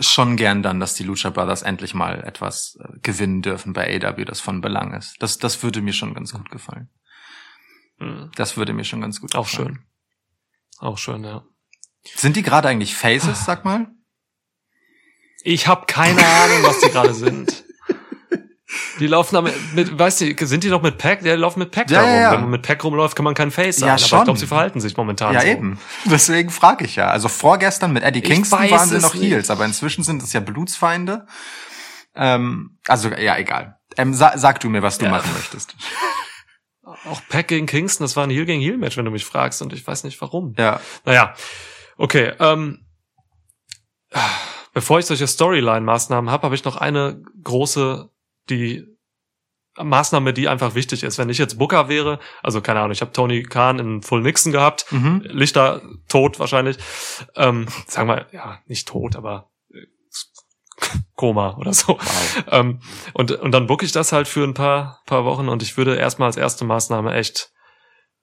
schon 0.00 0.36
gern 0.36 0.62
dann, 0.62 0.80
dass 0.80 0.94
die 0.94 1.04
Lucha 1.04 1.30
Brothers 1.30 1.62
endlich 1.62 1.94
mal 1.94 2.22
etwas 2.24 2.78
äh, 2.80 2.98
gewinnen 3.02 3.42
dürfen 3.42 3.72
bei 3.72 4.00
AW, 4.02 4.24
das 4.24 4.40
von 4.40 4.60
Belang 4.60 4.94
ist. 4.94 5.16
Das, 5.20 5.38
das 5.38 5.62
würde 5.62 5.80
mir 5.80 5.92
schon 5.92 6.14
ganz 6.14 6.32
gut 6.32 6.50
gefallen. 6.50 6.90
Mhm. 7.98 8.30
Das 8.36 8.56
würde 8.56 8.72
mir 8.72 8.84
schon 8.84 9.00
ganz 9.00 9.20
gut 9.20 9.34
Auch 9.34 9.48
gefallen. 9.48 9.76
schön. 9.76 9.86
Auch 10.78 10.98
schön, 10.98 11.24
ja. 11.24 11.44
Sind 12.14 12.36
die 12.36 12.42
gerade 12.42 12.68
eigentlich 12.68 12.94
Faces, 12.94 13.44
sag 13.44 13.64
mal? 13.64 13.88
Ich 15.42 15.66
habe 15.66 15.86
keine 15.86 16.24
Ahnung, 16.24 16.62
was 16.62 16.80
die 16.80 16.90
gerade 16.90 17.14
sind. 17.14 17.64
Die 19.00 19.06
laufen 19.06 19.36
aber 19.36 19.50
mit, 19.74 19.98
weißt 19.98 20.20
du, 20.20 20.46
sind 20.46 20.62
die 20.64 20.68
noch 20.68 20.82
mit 20.82 20.96
Pack? 20.98 21.20
Die 21.22 21.28
laufen 21.30 21.58
mit 21.58 21.70
Pack 21.72 21.90
Ja, 21.90 22.00
da 22.00 22.04
rum. 22.04 22.14
ja, 22.14 22.20
ja. 22.20 22.32
Wenn 22.32 22.40
man 22.42 22.50
mit 22.50 22.62
Pack 22.62 22.84
rumläuft, 22.84 23.16
kann 23.16 23.24
man 23.24 23.34
kein 23.34 23.50
Face 23.50 23.78
sein. 23.78 23.88
Ja, 23.88 23.92
aber 23.94 23.98
schon. 24.02 24.18
ich 24.20 24.24
glaube, 24.24 24.38
sie 24.38 24.46
verhalten 24.46 24.80
sich 24.80 24.96
momentan 24.96 25.34
Ja, 25.34 25.40
so. 25.40 25.46
eben. 25.48 25.78
Deswegen 26.04 26.50
frage 26.50 26.84
ich 26.84 26.96
ja. 26.96 27.08
Also 27.08 27.28
vorgestern 27.28 27.92
mit 27.92 28.02
Eddie 28.04 28.20
Ich 28.20 28.24
Kingston 28.26 28.70
waren 28.70 28.88
sie 28.88 28.98
noch 28.98 29.14
nicht. 29.14 29.24
Heels, 29.24 29.50
aber 29.50 29.64
inzwischen 29.64 30.04
sind 30.04 30.22
es 30.22 30.32
ja 30.32 30.40
Blutsfeinde. 30.40 31.26
Ähm, 32.14 32.78
also, 32.86 33.08
ja, 33.10 33.36
egal. 33.38 33.76
Ähm, 33.96 34.14
sa 34.14 34.36
sag 34.38 34.60
du 34.60 34.68
mir, 34.68 34.82
was 34.82 34.98
du 34.98 35.06
Ja. 35.06 35.10
machen 35.10 35.30
möchtest. 35.34 35.74
Auch 37.08 37.20
Pack 37.28 37.48
gegen 37.48 37.66
Kingston, 37.66 38.04
das 38.04 38.16
war 38.16 38.24
ein 38.24 38.30
Heel 38.30 38.46
gegen 38.46 38.60
Heel 38.60 38.76
Match, 38.76 38.96
wenn 38.96 39.04
du 39.04 39.10
mich 39.10 39.24
fragst, 39.24 39.62
und 39.62 39.72
ich 39.72 39.86
weiß 39.86 40.04
nicht 40.04 40.20
warum. 40.20 40.54
Ja. 40.58 40.80
Naja, 41.04 41.34
okay. 41.96 42.32
Ähm, 42.40 42.84
bevor 44.74 44.98
ich 44.98 45.06
solche 45.06 45.26
Storyline-Maßnahmen 45.26 46.30
habe, 46.30 46.42
habe 46.44 46.54
ich 46.54 46.64
noch 46.64 46.76
eine 46.76 47.22
große, 47.44 48.09
die 48.50 48.86
Maßnahme, 49.78 50.32
die 50.32 50.48
einfach 50.48 50.74
wichtig 50.74 51.02
ist. 51.02 51.18
Wenn 51.18 51.28
ich 51.28 51.38
jetzt 51.38 51.58
Booker 51.58 51.88
wäre, 51.88 52.18
also 52.42 52.60
keine 52.60 52.80
Ahnung, 52.80 52.92
ich 52.92 53.00
habe 53.00 53.12
Tony 53.12 53.42
Khan 53.42 53.78
in 53.78 54.02
Full 54.02 54.22
Nixon 54.22 54.52
gehabt, 54.52 54.86
Mhm. 54.90 55.22
Lichter 55.24 55.82
tot 56.08 56.38
wahrscheinlich. 56.38 56.76
Ähm, 57.36 57.66
sagen 57.86 58.08
wir, 58.08 58.26
ja, 58.32 58.58
nicht 58.66 58.88
tot, 58.88 59.16
aber 59.16 59.50
äh, 59.72 59.86
Koma 61.14 61.56
oder 61.56 61.72
so. 61.72 61.98
Wow. 61.98 62.44
Ähm, 62.48 62.80
und, 63.14 63.32
und 63.32 63.52
dann 63.52 63.66
book 63.66 63.82
ich 63.82 63.92
das 63.92 64.12
halt 64.12 64.28
für 64.28 64.44
ein 64.44 64.54
paar, 64.54 65.02
paar 65.06 65.24
Wochen 65.24 65.48
und 65.48 65.62
ich 65.62 65.76
würde 65.76 65.96
erstmal 65.96 66.26
als 66.26 66.36
erste 66.36 66.64
Maßnahme 66.64 67.14
echt 67.14 67.50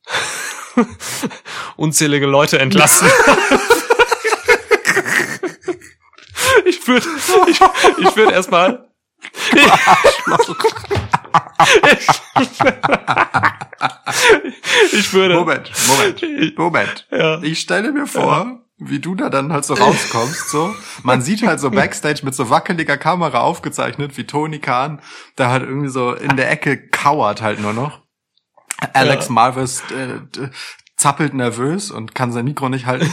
unzählige 1.78 2.26
Leute 2.26 2.60
entlassen. 2.60 3.08
ich 6.66 6.88
würde 6.88 7.08
ich, 7.48 7.60
ich 8.00 8.16
würde 8.16 8.34
erstmal 8.34 8.87
ich 14.92 15.14
würde 15.14 15.36
Moment, 15.36 15.72
Moment, 15.88 16.58
Moment. 16.58 17.08
ja. 17.12 17.42
Ich 17.42 17.60
stelle 17.60 17.92
mir 17.92 18.08
vor, 18.08 18.62
wie 18.78 19.00
du 19.00 19.16
da 19.16 19.30
dann 19.30 19.52
halt 19.52 19.66
so 19.66 19.74
rauskommst, 19.74 20.50
so. 20.50 20.76
Man 21.04 21.22
sieht 21.22 21.46
halt 21.46 21.60
so 21.60 21.72
Backstage 21.72 22.22
mit 22.24 22.36
so 22.36 22.50
wackeliger 22.50 22.98
Kamera 22.98 23.40
aufgezeichnet, 23.40 24.18
wie 24.18 24.26
Tony 24.26 24.60
Khan 24.60 25.02
da 25.36 25.50
halt 25.50 25.64
irgendwie 25.64 25.90
so 25.90 26.14
in 26.14 26.36
der 26.36 26.52
Ecke 26.52 26.78
kauert 26.90 27.42
halt 27.42 27.60
nur 27.60 27.74
noch. 27.74 28.02
Alex 28.94 29.28
Ja. 29.28 29.32
Marvis 29.34 29.82
äh, 29.92 30.20
zappelt 30.96 31.34
nervös 31.34 31.90
und 31.92 32.14
kann 32.14 32.32
sein 32.32 32.46
Mikro 32.46 32.70
nicht 32.70 32.86
halten. 32.86 33.12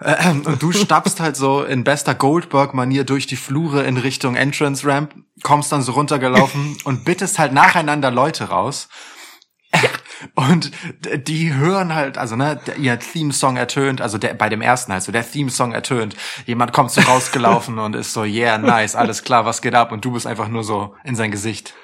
Ähm, 0.00 0.42
Und 0.44 0.62
du 0.62 0.72
stapfst 0.72 1.20
halt 1.20 1.36
so 1.36 1.62
in 1.62 1.84
bester 1.84 2.14
Goldberg-Manier 2.14 3.04
durch 3.04 3.26
die 3.26 3.36
Flure 3.36 3.84
in 3.84 3.96
Richtung 3.96 4.34
Entrance 4.34 4.86
Ramp, 4.86 5.14
kommst 5.42 5.70
dann 5.72 5.82
so 5.82 5.92
runtergelaufen 5.92 6.76
und 6.84 7.04
bittest 7.04 7.38
halt 7.38 7.52
nacheinander 7.52 8.10
Leute 8.10 8.48
raus. 8.48 8.88
Und 10.36 10.70
die 11.26 11.52
hören 11.52 11.94
halt, 11.94 12.16
also 12.16 12.36
ne, 12.36 12.60
ihr 12.78 12.98
Theme-Song 12.98 13.56
ertönt, 13.56 14.00
also 14.00 14.16
der, 14.16 14.32
bei 14.34 14.48
dem 14.48 14.62
ersten 14.62 14.92
halt 14.92 15.02
so, 15.02 15.10
der 15.10 15.28
Theme-Song 15.28 15.72
ertönt. 15.72 16.14
Jemand 16.46 16.72
kommt 16.72 16.92
so 16.92 17.00
rausgelaufen 17.00 17.78
und 17.80 17.96
ist 17.96 18.12
so, 18.12 18.22
yeah, 18.22 18.56
nice, 18.56 18.94
alles 18.94 19.24
klar, 19.24 19.44
was 19.44 19.62
geht 19.62 19.74
ab? 19.74 19.90
Und 19.92 20.04
du 20.04 20.12
bist 20.12 20.26
einfach 20.26 20.48
nur 20.48 20.62
so 20.62 20.94
in 21.02 21.16
sein 21.16 21.32
Gesicht. 21.32 21.74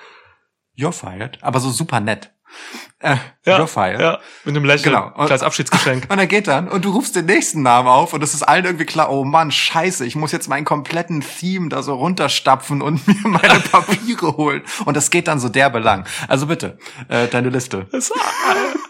You're 0.77 0.93
fired. 0.93 1.39
Aber 1.43 1.61
so 1.61 1.71
super 1.71 2.01
nett. 2.01 2.33
Äh, 3.03 3.17
Ja, 3.47 3.67
fired. 3.67 4.01
ja, 4.01 4.19
mit 4.45 4.55
einem 4.55 4.65
Lächeln, 4.67 4.93
Genau. 4.95 5.07
Und- 5.15 5.27
kleines 5.27 5.43
Abschiedsgeschenk. 5.43 6.07
Und 6.11 6.19
er 6.19 6.27
geht 6.27 6.47
dann 6.49 6.69
und 6.69 6.85
du 6.85 6.91
rufst 6.93 7.17
den 7.17 7.25
nächsten 7.25 7.63
Namen 7.63 7.89
auf 7.89 8.13
und 8.13 8.23
es 8.23 8.35
ist 8.35 8.43
allen 8.43 8.65
irgendwie 8.67 8.85
klar, 8.85 9.11
oh 9.11 9.25
Mann, 9.25 9.51
scheiße, 9.51 10.05
ich 10.05 10.17
muss 10.17 10.33
jetzt 10.33 10.49
meinen 10.49 10.67
kompletten 10.67 11.23
Theme 11.23 11.71
da 11.71 11.83
so 11.83 11.95
runterstapfen 11.95 12.83
und 12.83 13.07
mir 13.09 13.17
meine 13.29 13.61
Papiere 13.61 14.37
holen. 14.37 14.63
Und 14.85 14.97
das 14.99 15.11
geht 15.11 15.29
dann 15.29 15.39
so 15.41 15.49
derbe 15.49 15.79
lang. 15.79 16.07
Also 16.29 16.47
bitte, 16.47 16.79
äh, 17.09 17.27
deine 17.29 17.49
Liste. 17.49 17.87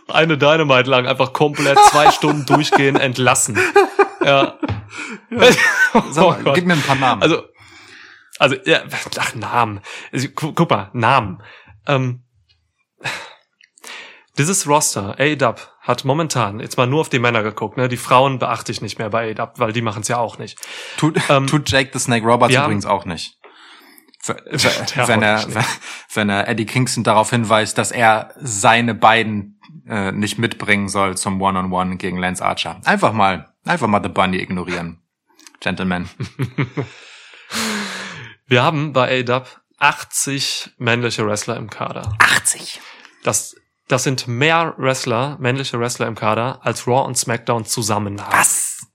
Eine 0.08 0.36
Dynamite 0.36 0.90
lang, 0.90 1.06
einfach 1.06 1.32
komplett 1.32 1.78
zwei 1.90 2.10
Stunden 2.10 2.44
durchgehen, 2.46 2.96
entlassen. 2.96 3.56
Ja. 4.24 4.58
Sag 6.10 6.24
Oh 6.24 6.30
mal, 6.30 6.42
Gott. 6.42 6.54
gib 6.56 6.66
mir 6.66 6.72
ein 6.74 6.82
paar 6.82 6.96
Namen. 6.96 7.22
Also, 7.22 7.44
also, 8.40 8.56
ja, 8.64 8.80
ach, 9.18 9.34
Namen. 9.36 9.80
Also, 10.12 10.28
gu 10.34 10.52
guck 10.52 10.68
mal, 10.70 10.90
Namen. 10.94 11.42
Ähm, 11.86 12.24
dieses 14.40 14.66
Roster, 14.66 15.16
A-Dub, 15.18 15.68
hat 15.80 16.04
momentan, 16.06 16.60
jetzt 16.60 16.78
mal 16.78 16.86
nur 16.86 17.02
auf 17.02 17.10
die 17.10 17.18
Männer 17.18 17.42
geguckt, 17.42 17.76
ne? 17.76 17.88
Die 17.88 17.98
Frauen 17.98 18.38
beachte 18.38 18.72
ich 18.72 18.80
nicht 18.80 18.98
mehr 18.98 19.10
bei 19.10 19.30
A-Dub, 19.30 19.58
weil 19.58 19.72
die 19.72 19.82
machen 19.82 20.00
es 20.00 20.08
ja 20.08 20.16
auch 20.16 20.38
nicht. 20.38 20.58
tut, 20.96 21.20
ähm, 21.28 21.46
tut 21.46 21.70
Jake 21.70 21.90
the 21.92 21.98
Snake 21.98 22.24
Roberts 22.24 22.52
wir 22.52 22.62
übrigens 22.62 22.86
auch 22.86 23.04
nicht. 23.04 23.36
Wenn 24.26 25.22
er, 25.22 25.46
wenn 26.12 26.28
er 26.28 26.46
Eddie 26.46 26.66
Kingston 26.66 27.04
darauf 27.04 27.30
hinweist, 27.30 27.78
dass 27.78 27.90
er 27.90 28.34
seine 28.36 28.94
beiden 28.94 29.58
äh, 29.88 30.12
nicht 30.12 30.38
mitbringen 30.38 30.90
soll 30.90 31.16
zum 31.16 31.40
One-on-One 31.40 31.96
gegen 31.96 32.18
Lance 32.18 32.44
Archer. 32.44 32.82
Einfach 32.84 33.14
mal, 33.14 33.50
einfach 33.64 33.86
mal 33.86 34.02
The 34.02 34.10
Bunny 34.10 34.36
ignorieren. 34.36 35.00
Gentlemen. 35.60 36.10
Wir 38.46 38.62
haben 38.62 38.92
bei 38.92 39.20
A-Dub 39.20 39.60
80 39.78 40.74
männliche 40.76 41.26
Wrestler 41.26 41.56
im 41.56 41.70
Kader. 41.70 42.12
80. 42.18 42.80
Das, 43.22 43.56
das 43.90 44.04
sind 44.04 44.28
mehr 44.28 44.74
Wrestler, 44.76 45.36
männliche 45.40 45.80
Wrestler 45.80 46.06
im 46.06 46.14
Kader, 46.14 46.60
als 46.62 46.86
Raw 46.86 47.04
und 47.06 47.18
SmackDown 47.18 47.64
zusammen 47.64 48.20
haben. 48.22 48.32
Was? 48.32 48.86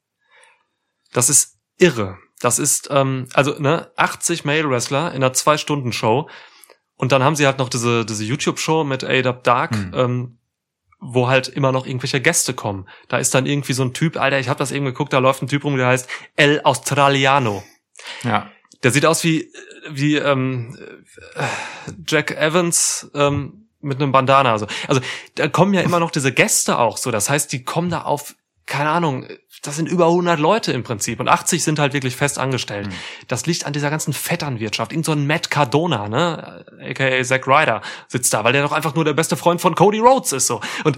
Das 1.11 1.29
ist 1.29 1.57
irre. 1.77 2.17
Das 2.39 2.59
ist, 2.59 2.87
ähm, 2.91 3.27
also, 3.33 3.59
ne, 3.59 3.91
80 3.97 4.45
Male 4.45 4.69
Wrestler 4.69 5.09
in 5.09 5.17
einer 5.17 5.33
Zwei-Stunden-Show. 5.33 6.29
Und 6.95 7.11
dann 7.11 7.23
haben 7.23 7.35
sie 7.35 7.45
halt 7.45 7.57
noch 7.57 7.67
diese, 7.67 8.05
diese 8.05 8.23
YouTube-Show 8.23 8.85
mit 8.85 9.03
A-Dub 9.03 9.43
Dark, 9.43 9.75
Hm. 9.75 9.91
ähm, 9.93 10.39
wo 11.01 11.27
halt 11.27 11.49
immer 11.49 11.73
noch 11.73 11.85
irgendwelche 11.85 12.21
Gäste 12.21 12.53
kommen. 12.53 12.87
Da 13.09 13.17
ist 13.17 13.35
dann 13.35 13.45
irgendwie 13.45 13.73
so 13.73 13.83
ein 13.83 13.93
Typ, 13.93 14.15
Alter, 14.15 14.39
ich 14.39 14.47
habe 14.47 14.59
das 14.59 14.71
eben 14.71 14.85
geguckt, 14.85 15.11
da 15.11 15.19
läuft 15.19 15.41
ein 15.41 15.49
Typ 15.49 15.65
rum, 15.65 15.75
der 15.75 15.87
heißt 15.87 16.09
El 16.37 16.61
Australiano. 16.63 17.63
Ja. 18.23 18.49
Der 18.81 18.91
sieht 18.91 19.05
aus 19.05 19.25
wie, 19.25 19.51
wie 19.89 20.15
ähm, 20.15 20.77
äh, 21.35 21.43
Jack 22.07 22.31
Evans 22.31 23.11
ähm, 23.13 23.64
mit 23.85 24.01
einem 24.01 24.11
Bandana. 24.11 24.51
Also, 24.51 24.67
also 24.87 25.01
da 25.35 25.47
kommen 25.47 25.73
ja 25.73 25.81
immer 25.81 25.99
noch 25.99 26.11
diese 26.11 26.31
Gäste 26.31 26.77
auch 26.77 26.97
so. 26.97 27.11
Das 27.11 27.29
heißt, 27.29 27.51
die 27.51 27.63
kommen 27.63 27.89
da 27.89 28.01
auf, 28.01 28.35
keine 28.65 28.89
Ahnung, 28.89 29.27
das 29.61 29.75
sind 29.75 29.87
über 29.87 30.07
100 30.07 30.39
Leute 30.39 30.71
im 30.71 30.83
Prinzip. 30.83 31.19
Und 31.19 31.29
80 31.29 31.63
sind 31.63 31.79
halt 31.79 31.93
wirklich 31.93 32.15
fest 32.15 32.39
angestellt. 32.39 32.89
Das 33.27 33.45
liegt 33.45 33.65
an 33.65 33.73
dieser 33.73 33.89
ganzen 33.89 34.13
Vetternwirtschaft. 34.13 34.91
Irgend 34.91 35.05
so 35.05 35.11
ein 35.11 35.27
Matt 35.27 35.49
Cardona, 35.49 36.09
ne, 36.09 36.65
aka 36.81 37.23
Zack 37.23 37.47
Ryder, 37.47 37.81
sitzt 38.07 38.33
da, 38.33 38.43
weil 38.43 38.53
der 38.53 38.63
doch 38.63 38.71
einfach 38.71 38.95
nur 38.95 39.05
der 39.05 39.13
beste 39.13 39.37
Freund 39.37 39.61
von 39.61 39.75
Cody 39.75 39.99
Rhodes 39.99 40.33
ist 40.33 40.47
so. 40.47 40.61
Und 40.83 40.97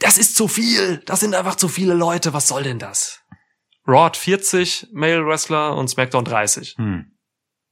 das 0.00 0.18
ist 0.18 0.36
zu 0.36 0.48
viel. 0.48 1.02
Das 1.06 1.20
sind 1.20 1.34
einfach 1.34 1.56
zu 1.56 1.68
viele 1.68 1.94
Leute. 1.94 2.32
Was 2.32 2.48
soll 2.48 2.62
denn 2.62 2.78
das? 2.78 3.20
Raw 3.86 4.04
hat 4.04 4.16
40 4.16 4.88
Male 4.92 5.26
Wrestler 5.26 5.76
und 5.76 5.88
SmackDown 5.88 6.24
30. 6.24 6.76
Hm. 6.78 7.11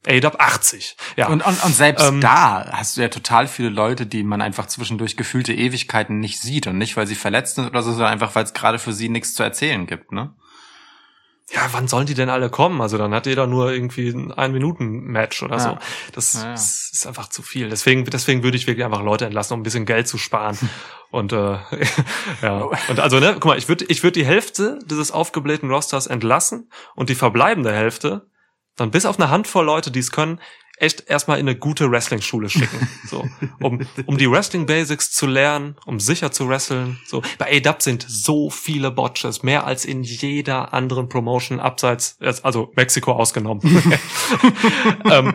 AEW 0.07 0.37
80. 0.39 0.97
Ja. 1.17 1.29
Und, 1.29 1.45
und, 1.47 1.63
und 1.65 1.75
selbst 1.75 2.07
Ähm, 2.07 2.21
da 2.21 2.71
hast 2.73 2.97
du 2.97 3.03
ja 3.03 3.09
total 3.09 3.47
viele 3.47 3.69
Leute, 3.69 4.07
die 4.07 4.23
man 4.23 4.41
einfach 4.41 4.67
zwischendurch 4.67 5.17
gefühlte 5.17 5.53
Ewigkeiten 5.53 6.21
nicht 6.21 6.41
sieht. 6.41 6.67
Und 6.67 6.79
nicht, 6.79 6.97
weil 6.97 7.07
sie 7.07 7.15
verletzt 7.15 7.57
sind 7.57 7.67
oder 7.67 7.83
so, 7.83 7.91
sondern 7.93 8.13
einfach, 8.13 8.35
weil 8.35 8.45
es 8.45 8.55
gerade 8.55 8.79
für 8.79 8.93
sie 8.93 9.09
nichts 9.09 9.35
zu 9.35 9.43
erzählen 9.43 9.87
gibt, 9.87 10.13
ne? 10.13 10.35
ja, 11.53 11.63
wann 11.73 11.89
sollen 11.89 12.07
die 12.07 12.15
denn 12.15 12.31
alle 12.31 12.49
kommen? 12.49 12.81
Also 12.81 12.97
dann 12.97 13.13
hat 13.13 13.27
jeder 13.27 13.49
nur 13.49 13.73
irgendwie 13.73 14.09
ein 14.11 14.31
Ein-Minuten-Match 14.31 15.43
oder 15.43 15.57
Ja. 15.57 15.61
so. 15.61 15.79
Das, 16.13 16.35
Ja, 16.35 16.45
ja. 16.45 16.55
ist 16.55 17.05
einfach 17.09 17.29
zu 17.29 17.43
viel. 17.43 17.69
Deswegen, 17.69 18.05
deswegen 18.05 18.45
würde 18.45 18.57
ich 18.57 18.69
wirklich 18.69 18.85
einfach 18.85 19.03
Leute 19.03 19.25
entlassen, 19.27 19.55
um 19.55 19.61
ein 19.61 19.63
bisschen 19.65 19.85
Geld 19.85 20.07
zu 20.07 20.17
sparen. 20.17 20.57
Und 21.11 21.33
äh, 21.33 21.59
ja. 22.43 22.69
Und 22.89 23.01
also, 23.01 23.19
ne, 23.19 23.33
guck 23.35 23.47
mal, 23.47 23.59
ich 23.59 23.69
würde 23.69 23.85
ich 23.87 24.05
würd 24.05 24.15
die 24.15 24.25
Hälfte 24.25 24.79
dieses 24.85 25.11
aufgeblähten 25.11 25.69
Rosters 25.69 26.07
entlassen 26.07 26.71
und 26.95 27.09
die 27.09 27.17
verbleibende 27.17 27.73
Hälfte 27.73 28.30
dann 28.81 28.91
bis 28.91 29.07
auf 29.07 29.19
eine 29.19 29.31
Handvoll 29.31 29.67
Leute, 29.67 29.91
die 29.91 30.01
es 30.01 30.11
können, 30.11 30.41
echt 30.81 31.09
erstmal 31.09 31.39
in 31.39 31.47
eine 31.47 31.59
gute 31.59 31.91
Wrestling-Schule 31.91 32.49
schicken. 32.49 32.89
So, 33.07 33.29
um, 33.61 33.81
um 34.07 34.19
die 34.19 34.31
Wrestling-Basics 34.31 35.11
zu 35.11 35.27
lernen, 35.27 35.77
um 35.85 35.99
sicher 35.99 36.31
zu 36.31 36.49
wresteln. 36.49 37.01
So, 37.05 37.23
bei 37.39 37.57
A-Dub 37.57 37.83
sind 37.83 38.07
so 38.09 38.51
viele 38.51 38.93
Botches, 38.93 39.43
mehr 39.43 39.67
als 39.67 39.85
in 39.85 40.05
jeder 40.05 40.73
anderen 40.73 41.09
Promotion 41.09 41.59
abseits, 41.59 42.17
also 42.21 42.73
Mexiko 42.77 43.13
ausgenommen. 43.13 43.61
ähm, 45.11 45.35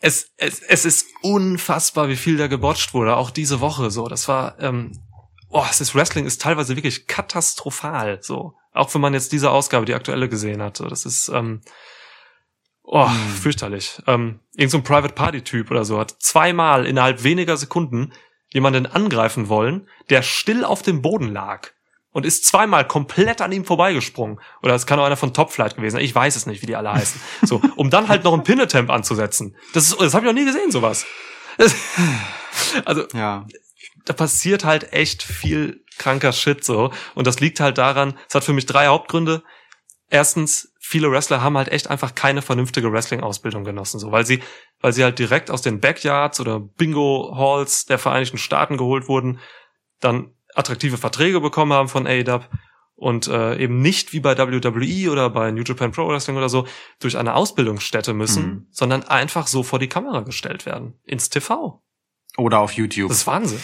es, 0.00 0.30
es, 0.36 0.60
es 0.60 0.84
ist 0.84 1.06
unfassbar, 1.22 2.08
wie 2.08 2.16
viel 2.16 2.36
da 2.36 2.48
gebotcht 2.48 2.92
wurde, 2.92 3.16
auch 3.16 3.30
diese 3.30 3.60
Woche 3.60 3.90
so. 3.90 4.08
Das 4.08 4.28
war, 4.28 4.60
ähm, 4.60 4.92
oh, 5.48 5.64
es 5.70 5.80
ist 5.80 5.94
Wrestling 5.94 6.26
ist 6.26 6.42
teilweise 6.42 6.76
wirklich 6.76 7.06
katastrophal. 7.06 8.18
So, 8.20 8.54
auch 8.72 8.92
wenn 8.94 9.00
man 9.00 9.14
jetzt 9.14 9.32
diese 9.32 9.50
Ausgabe, 9.50 9.86
die 9.86 9.94
aktuelle 9.94 10.28
gesehen 10.28 10.60
hat. 10.60 10.76
So, 10.76 10.86
das 10.86 11.06
ist 11.06 11.28
ähm, 11.30 11.62
oh, 12.86 13.08
fürchterlich. 13.40 14.00
Ähm, 14.06 14.40
irgend 14.56 14.70
so 14.72 14.78
ein 14.78 14.84
Private 14.84 15.14
Party 15.14 15.42
Typ 15.42 15.70
oder 15.70 15.84
so 15.84 15.98
hat 15.98 16.16
zweimal 16.20 16.86
innerhalb 16.86 17.22
weniger 17.22 17.56
Sekunden 17.56 18.12
jemanden 18.52 18.86
angreifen 18.86 19.48
wollen, 19.48 19.88
der 20.08 20.22
still 20.22 20.64
auf 20.64 20.82
dem 20.82 21.02
Boden 21.02 21.32
lag 21.32 21.68
und 22.12 22.24
ist 22.24 22.46
zweimal 22.46 22.86
komplett 22.86 23.42
an 23.42 23.52
ihm 23.52 23.64
vorbeigesprungen. 23.66 24.40
Oder 24.62 24.74
es 24.74 24.86
kann 24.86 24.98
auch 24.98 25.04
einer 25.04 25.16
von 25.18 25.34
Top 25.34 25.52
Flight 25.52 25.76
gewesen 25.76 25.96
sein. 25.96 26.04
Ich 26.04 26.14
weiß 26.14 26.36
es 26.36 26.46
nicht, 26.46 26.62
wie 26.62 26.66
die 26.66 26.76
alle 26.76 26.92
heißen. 26.92 27.20
So, 27.42 27.60
um 27.76 27.90
dann 27.90 28.08
halt 28.08 28.24
noch 28.24 28.32
einen 28.32 28.44
Pin-Attempt 28.44 28.90
anzusetzen. 28.90 29.54
Das, 29.74 29.88
ist, 29.88 30.00
das 30.00 30.14
habe 30.14 30.24
ich 30.24 30.32
noch 30.32 30.38
nie 30.38 30.46
gesehen, 30.46 30.70
sowas. 30.70 31.04
Also, 32.86 33.04
Ja. 33.12 33.46
da 34.06 34.12
passiert 34.14 34.64
halt 34.64 34.92
echt 34.94 35.22
viel 35.22 35.84
kranker 35.98 36.32
Shit 36.32 36.64
so. 36.64 36.90
Und 37.14 37.26
das 37.26 37.40
liegt 37.40 37.60
halt 37.60 37.76
daran, 37.78 38.14
es 38.28 38.34
hat 38.34 38.44
für 38.44 38.52
mich 38.54 38.66
drei 38.66 38.86
Hauptgründe. 38.86 39.42
Erstens, 40.08 40.72
viele 40.78 41.10
Wrestler 41.10 41.42
haben 41.42 41.56
halt 41.56 41.68
echt 41.68 41.90
einfach 41.90 42.14
keine 42.14 42.42
vernünftige 42.42 42.92
Wrestling-Ausbildung 42.92 43.64
genossen, 43.64 43.98
so, 43.98 44.12
weil 44.12 44.24
sie, 44.24 44.40
weil 44.80 44.92
sie 44.92 45.02
halt 45.02 45.18
direkt 45.18 45.50
aus 45.50 45.62
den 45.62 45.80
Backyards 45.80 46.38
oder 46.40 46.60
Bingo-Halls 46.60 47.86
der 47.86 47.98
Vereinigten 47.98 48.38
Staaten 48.38 48.76
geholt 48.76 49.08
wurden, 49.08 49.40
dann 50.00 50.30
attraktive 50.54 50.96
Verträge 50.96 51.40
bekommen 51.40 51.72
haben 51.72 51.88
von 51.88 52.06
AEW 52.06 52.40
und 52.94 53.28
äh, 53.28 53.56
eben 53.58 53.80
nicht 53.82 54.12
wie 54.12 54.20
bei 54.20 54.38
WWE 54.38 55.10
oder 55.10 55.28
bei 55.28 55.50
New 55.50 55.62
Japan 55.62 55.92
Pro 55.92 56.08
Wrestling 56.08 56.36
oder 56.36 56.48
so 56.48 56.66
durch 57.00 57.18
eine 57.18 57.34
Ausbildungsstätte 57.34 58.14
müssen, 58.14 58.46
Mhm. 58.46 58.66
sondern 58.70 59.02
einfach 59.04 59.48
so 59.48 59.62
vor 59.62 59.78
die 59.78 59.88
Kamera 59.88 60.20
gestellt 60.20 60.64
werden. 60.66 60.94
Ins 61.04 61.28
TV. 61.28 61.82
Oder 62.38 62.60
auf 62.60 62.72
YouTube. 62.72 63.08
Das 63.08 63.18
ist 63.18 63.26
Wahnsinn. 63.26 63.60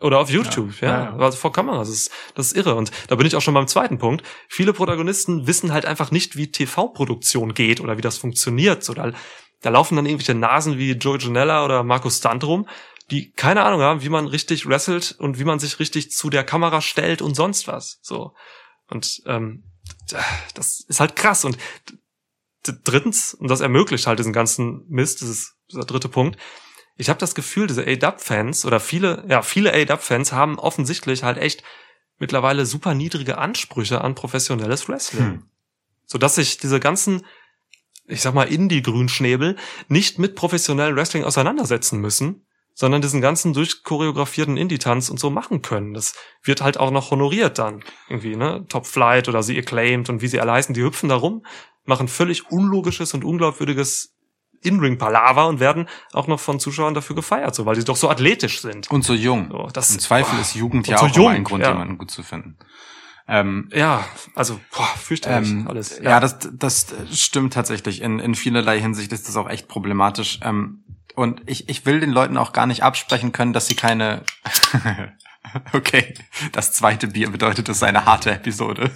Oder 0.00 0.18
auf 0.18 0.30
YouTube, 0.30 0.80
ja. 0.80 0.88
Ja, 0.88 1.04
ja. 1.04 1.16
Also 1.18 1.36
vor 1.36 1.52
Kameras. 1.52 1.88
Das 1.88 1.96
ist, 1.96 2.10
das 2.34 2.46
ist 2.46 2.56
irre. 2.56 2.74
Und 2.74 2.90
da 3.08 3.16
bin 3.16 3.26
ich 3.26 3.36
auch 3.36 3.42
schon 3.42 3.54
beim 3.54 3.66
zweiten 3.66 3.98
Punkt. 3.98 4.24
Viele 4.48 4.72
Protagonisten 4.72 5.46
wissen 5.46 5.72
halt 5.72 5.84
einfach 5.84 6.10
nicht, 6.10 6.36
wie 6.36 6.50
TV-Produktion 6.50 7.52
geht 7.52 7.80
oder 7.80 7.98
wie 7.98 8.02
das 8.02 8.16
funktioniert. 8.16 8.82
So, 8.82 8.94
da, 8.94 9.12
da 9.60 9.70
laufen 9.70 9.96
dann 9.96 10.06
irgendwelche 10.06 10.34
Nasen 10.34 10.78
wie 10.78 10.92
Joey 10.92 11.18
Janella 11.18 11.64
oder 11.64 11.82
Markus 11.84 12.18
Stunt 12.18 12.44
rum, 12.44 12.66
die 13.10 13.30
keine 13.32 13.62
Ahnung 13.62 13.82
haben, 13.82 14.02
wie 14.02 14.08
man 14.08 14.26
richtig 14.26 14.66
wrestelt 14.66 15.16
und 15.18 15.38
wie 15.38 15.44
man 15.44 15.58
sich 15.58 15.78
richtig 15.78 16.10
zu 16.12 16.30
der 16.30 16.44
Kamera 16.44 16.80
stellt 16.80 17.20
und 17.20 17.34
sonst 17.34 17.68
was. 17.68 17.98
So. 18.00 18.32
Und 18.88 19.22
ähm, 19.26 19.64
das 20.54 20.80
ist 20.80 21.00
halt 21.00 21.14
krass. 21.14 21.44
Und 21.44 21.58
drittens, 22.84 23.34
und 23.34 23.48
das 23.48 23.60
ermöglicht 23.60 24.06
halt 24.06 24.18
diesen 24.18 24.32
ganzen 24.32 24.86
Mist, 24.88 25.20
das 25.20 25.28
ist 25.28 25.54
dieser 25.70 25.84
dritte 25.84 26.08
Punkt, 26.08 26.38
ich 27.00 27.08
habe 27.08 27.18
das 27.18 27.34
Gefühl, 27.34 27.66
diese 27.66 27.86
A-Dub-Fans 27.86 28.66
oder 28.66 28.78
viele, 28.78 29.24
ja, 29.26 29.40
viele 29.40 29.72
A-Dub-Fans 29.72 30.32
haben 30.32 30.58
offensichtlich 30.58 31.22
halt 31.22 31.38
echt 31.38 31.64
mittlerweile 32.18 32.66
super 32.66 32.94
niedrige 32.94 33.38
Ansprüche 33.38 34.02
an 34.02 34.14
professionelles 34.14 34.86
Wrestling. 34.86 35.24
Hm. 35.24 35.42
Sodass 36.04 36.34
sich 36.34 36.58
diese 36.58 36.78
ganzen, 36.78 37.24
ich 38.06 38.20
sag 38.20 38.34
mal, 38.34 38.52
Indie-Grünschnäbel 38.52 39.56
nicht 39.88 40.18
mit 40.18 40.34
professionellem 40.34 40.94
Wrestling 40.94 41.24
auseinandersetzen 41.24 42.02
müssen, 42.02 42.44
sondern 42.74 43.00
diesen 43.00 43.22
ganzen 43.22 43.54
durchchoreografierten 43.54 44.58
Indie-Tanz 44.58 45.08
und 45.08 45.18
so 45.18 45.30
machen 45.30 45.62
können. 45.62 45.94
Das 45.94 46.12
wird 46.42 46.60
halt 46.60 46.76
auch 46.76 46.90
noch 46.90 47.10
honoriert 47.10 47.58
dann. 47.58 47.82
Irgendwie, 48.10 48.36
ne? 48.36 48.66
Top 48.68 48.86
Flight 48.86 49.26
oder 49.26 49.42
sie 49.42 49.56
acclaimed 49.56 50.10
und 50.10 50.20
wie 50.20 50.28
sie 50.28 50.40
alle 50.40 50.52
heißen, 50.52 50.74
die 50.74 50.82
hüpfen 50.82 51.08
da 51.08 51.16
rum, 51.16 51.46
machen 51.86 52.08
völlig 52.08 52.50
unlogisches 52.50 53.14
und 53.14 53.24
unglaubwürdiges 53.24 54.14
In-Ring-Palaver 54.62 55.46
und 55.48 55.60
werden 55.60 55.88
auch 56.12 56.26
noch 56.26 56.40
von 56.40 56.60
Zuschauern 56.60 56.94
dafür 56.94 57.16
gefeiert, 57.16 57.54
so, 57.54 57.66
weil 57.66 57.76
sie 57.76 57.84
doch 57.84 57.96
so 57.96 58.10
athletisch 58.10 58.60
sind. 58.60 58.90
Und 58.90 59.04
so 59.04 59.14
jung. 59.14 59.48
So, 59.50 59.68
das, 59.72 59.90
Im 59.90 59.98
Zweifel 60.00 60.34
boah. 60.34 60.40
ist 60.40 60.54
Jugend 60.54 60.86
ja 60.86 60.98
so 60.98 61.06
auch 61.06 61.16
jung, 61.16 61.28
ein 61.28 61.44
Grund, 61.44 61.62
ja. 61.62 61.70
jemanden 61.70 61.98
gut 61.98 62.10
zu 62.10 62.22
finden. 62.22 62.58
Ähm, 63.26 63.68
Ja, 63.72 64.04
also, 64.34 64.60
boah, 64.76 64.88
fürchterlich 64.98 65.50
ähm, 65.50 65.68
alles. 65.68 66.00
ja. 66.02 66.20
das, 66.20 66.38
das 66.52 66.94
stimmt 67.12 67.54
tatsächlich. 67.54 68.02
In, 68.02 68.18
in 68.18 68.34
vielerlei 68.34 68.80
Hinsicht 68.80 69.12
ist 69.12 69.28
das 69.28 69.36
auch 69.36 69.48
echt 69.48 69.68
problematisch. 69.68 70.40
Ähm, 70.42 70.84
und 71.14 71.42
ich, 71.46 71.68
ich 71.68 71.86
will 71.86 72.00
den 72.00 72.10
Leuten 72.10 72.36
auch 72.36 72.52
gar 72.52 72.66
nicht 72.66 72.82
absprechen 72.82 73.32
können, 73.32 73.52
dass 73.52 73.66
sie 73.66 73.76
keine. 73.76 74.24
okay, 75.72 76.14
das 76.52 76.72
zweite 76.72 77.08
Bier 77.08 77.30
bedeutet, 77.30 77.68
es 77.68 77.78
ist 77.78 77.82
eine 77.82 78.04
harte 78.04 78.32
Episode. 78.32 78.90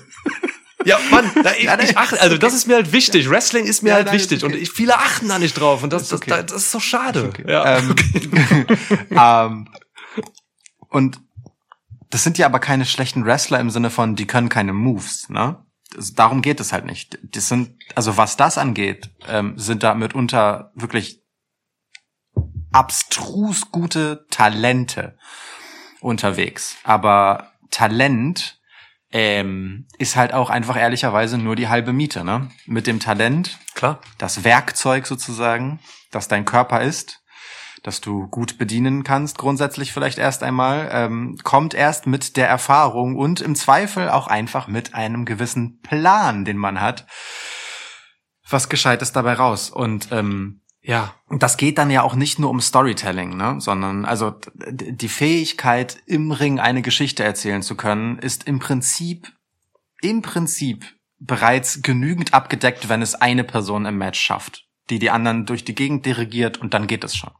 Ja, 0.84 0.98
Mann, 1.10 1.30
da, 1.42 1.52
ich, 1.52 1.64
Ja, 1.64 1.76
nee, 1.76 1.84
ich 1.84 1.96
achte, 1.96 2.20
also 2.20 2.36
das 2.38 2.54
ist 2.54 2.66
mir 2.66 2.74
halt 2.76 2.92
wichtig. 2.92 3.28
Wrestling 3.28 3.64
ist 3.66 3.82
mir 3.82 3.90
Ja, 3.90 3.94
halt 3.96 4.06
nein, 4.06 4.16
ist 4.16 4.22
wichtig 4.22 4.44
okay. 4.44 4.54
und 4.54 4.60
ich, 4.60 4.70
viele 4.70 4.98
achten 4.98 5.28
da 5.28 5.38
nicht 5.38 5.54
drauf 5.58 5.82
und 5.82 5.92
das, 5.92 6.02
Ist 6.02 6.12
das, 6.12 6.20
okay. 6.20 6.30
das, 6.30 6.46
das 6.46 6.62
ist 6.64 6.74
doch 6.74 6.80
schade. 6.80 7.24
Okay. 7.24 7.44
Ja. 7.50 7.78
Ähm, 7.78 7.94
ähm, 9.10 9.68
und 10.88 11.20
das 12.10 12.22
sind 12.22 12.38
ja 12.38 12.46
aber 12.46 12.60
keine 12.60 12.86
schlechten 12.86 13.24
Wrestler 13.24 13.58
im 13.58 13.70
Sinne 13.70 13.90
von, 13.90 14.14
die 14.14 14.26
können 14.26 14.48
keine 14.48 14.72
Moves, 14.72 15.28
ne? 15.28 15.64
Das, 15.94 16.14
darum 16.14 16.42
geht 16.42 16.60
es 16.60 16.72
halt 16.72 16.84
nicht. 16.84 17.18
Das 17.22 17.48
sind, 17.48 17.76
also 17.94 18.16
was 18.16 18.36
das 18.36 18.58
angeht, 18.58 19.10
ähm, 19.28 19.58
sind 19.58 19.82
da 19.82 19.94
mitunter 19.94 20.72
wirklich 20.74 21.22
abstrus 22.72 23.70
gute 23.70 24.26
Talente 24.30 25.16
unterwegs. 26.00 26.76
Aber 26.82 27.52
Talent 27.70 28.60
ähm, 29.14 29.86
ist 29.96 30.16
halt 30.16 30.34
auch 30.34 30.50
einfach 30.50 30.76
ehrlicherweise 30.76 31.38
nur 31.38 31.54
die 31.54 31.68
halbe 31.68 31.92
Miete, 31.92 32.24
ne? 32.24 32.50
Mit 32.66 32.88
dem 32.88 32.98
Talent 32.98 33.60
Klar. 33.74 34.00
das 34.18 34.42
Werkzeug 34.42 35.06
sozusagen, 35.06 35.78
das 36.10 36.26
dein 36.26 36.44
Körper 36.44 36.82
ist, 36.82 37.22
das 37.84 38.00
du 38.00 38.26
gut 38.26 38.58
bedienen 38.58 39.04
kannst, 39.04 39.38
grundsätzlich 39.38 39.92
vielleicht 39.92 40.18
erst 40.18 40.42
einmal, 40.42 40.88
ähm, 40.90 41.38
kommt 41.44 41.74
erst 41.74 42.08
mit 42.08 42.36
der 42.36 42.48
Erfahrung 42.48 43.14
und 43.14 43.40
im 43.40 43.54
Zweifel 43.54 44.10
auch 44.10 44.26
einfach 44.26 44.66
mit 44.66 44.94
einem 44.94 45.24
gewissen 45.24 45.80
Plan, 45.80 46.44
den 46.44 46.56
man 46.56 46.80
hat, 46.80 47.06
was 48.50 48.68
Gescheites 48.68 49.12
dabei 49.12 49.34
raus. 49.34 49.70
Und 49.70 50.08
ähm, 50.10 50.63
Ja. 50.86 51.14
das 51.30 51.56
geht 51.56 51.78
dann 51.78 51.90
ja 51.90 52.02
auch 52.02 52.14
nicht 52.14 52.38
nur 52.38 52.50
um 52.50 52.60
Storytelling, 52.60 53.36
ne, 53.36 53.56
sondern 53.58 54.04
also 54.04 54.34
die 54.70 55.08
Fähigkeit 55.08 56.02
im 56.06 56.30
Ring 56.30 56.60
eine 56.60 56.82
Geschichte 56.82 57.24
erzählen 57.24 57.62
zu 57.62 57.74
können, 57.74 58.18
ist 58.18 58.46
im 58.46 58.58
Prinzip 58.58 59.32
im 60.02 60.20
Prinzip 60.20 60.84
bereits 61.18 61.80
genügend 61.80 62.34
abgedeckt, 62.34 62.90
wenn 62.90 63.00
es 63.00 63.14
eine 63.14 63.44
Person 63.44 63.86
im 63.86 63.96
Match 63.96 64.20
schafft, 64.20 64.66
die 64.90 64.98
die 64.98 65.08
anderen 65.10 65.46
durch 65.46 65.64
die 65.64 65.74
Gegend 65.74 66.04
dirigiert 66.04 66.58
und 66.58 66.74
dann 66.74 66.86
geht 66.86 67.02
es 67.04 67.16
schon. 67.16 67.30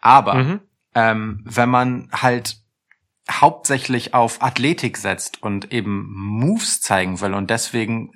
Aber 0.00 0.34
Mhm. 0.34 0.60
ähm, 0.96 1.42
wenn 1.44 1.70
man 1.70 2.08
halt 2.12 2.56
hauptsächlich 3.30 4.14
auf 4.14 4.42
Athletik 4.42 4.96
setzt 4.96 5.42
und 5.42 5.72
eben 5.72 6.12
Moves 6.12 6.80
zeigen 6.80 7.20
will 7.20 7.34
und 7.34 7.50
deswegen 7.50 8.10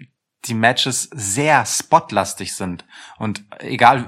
die 0.46 0.54
Matches 0.54 1.08
sehr 1.12 1.66
spotlastig 1.66 2.54
sind 2.54 2.84
und 3.18 3.44
egal, 3.58 4.06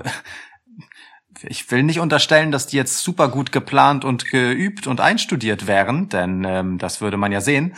ich 1.45 1.70
will 1.70 1.83
nicht 1.83 2.01
unterstellen, 2.01 2.53
dass 2.53 2.66
die 2.66 2.76
jetzt 2.76 2.99
super 2.99 3.28
gut 3.28 3.53
geplant 3.53 4.05
und 4.05 4.30
geübt 4.30 4.87
und 4.87 5.01
einstudiert 5.01 5.66
wären, 5.66 6.09
denn 6.09 6.45
ähm, 6.45 6.78
das 6.78 7.01
würde 7.01 7.16
man 7.16 7.33
ja 7.33 7.41
sehen. 7.41 7.74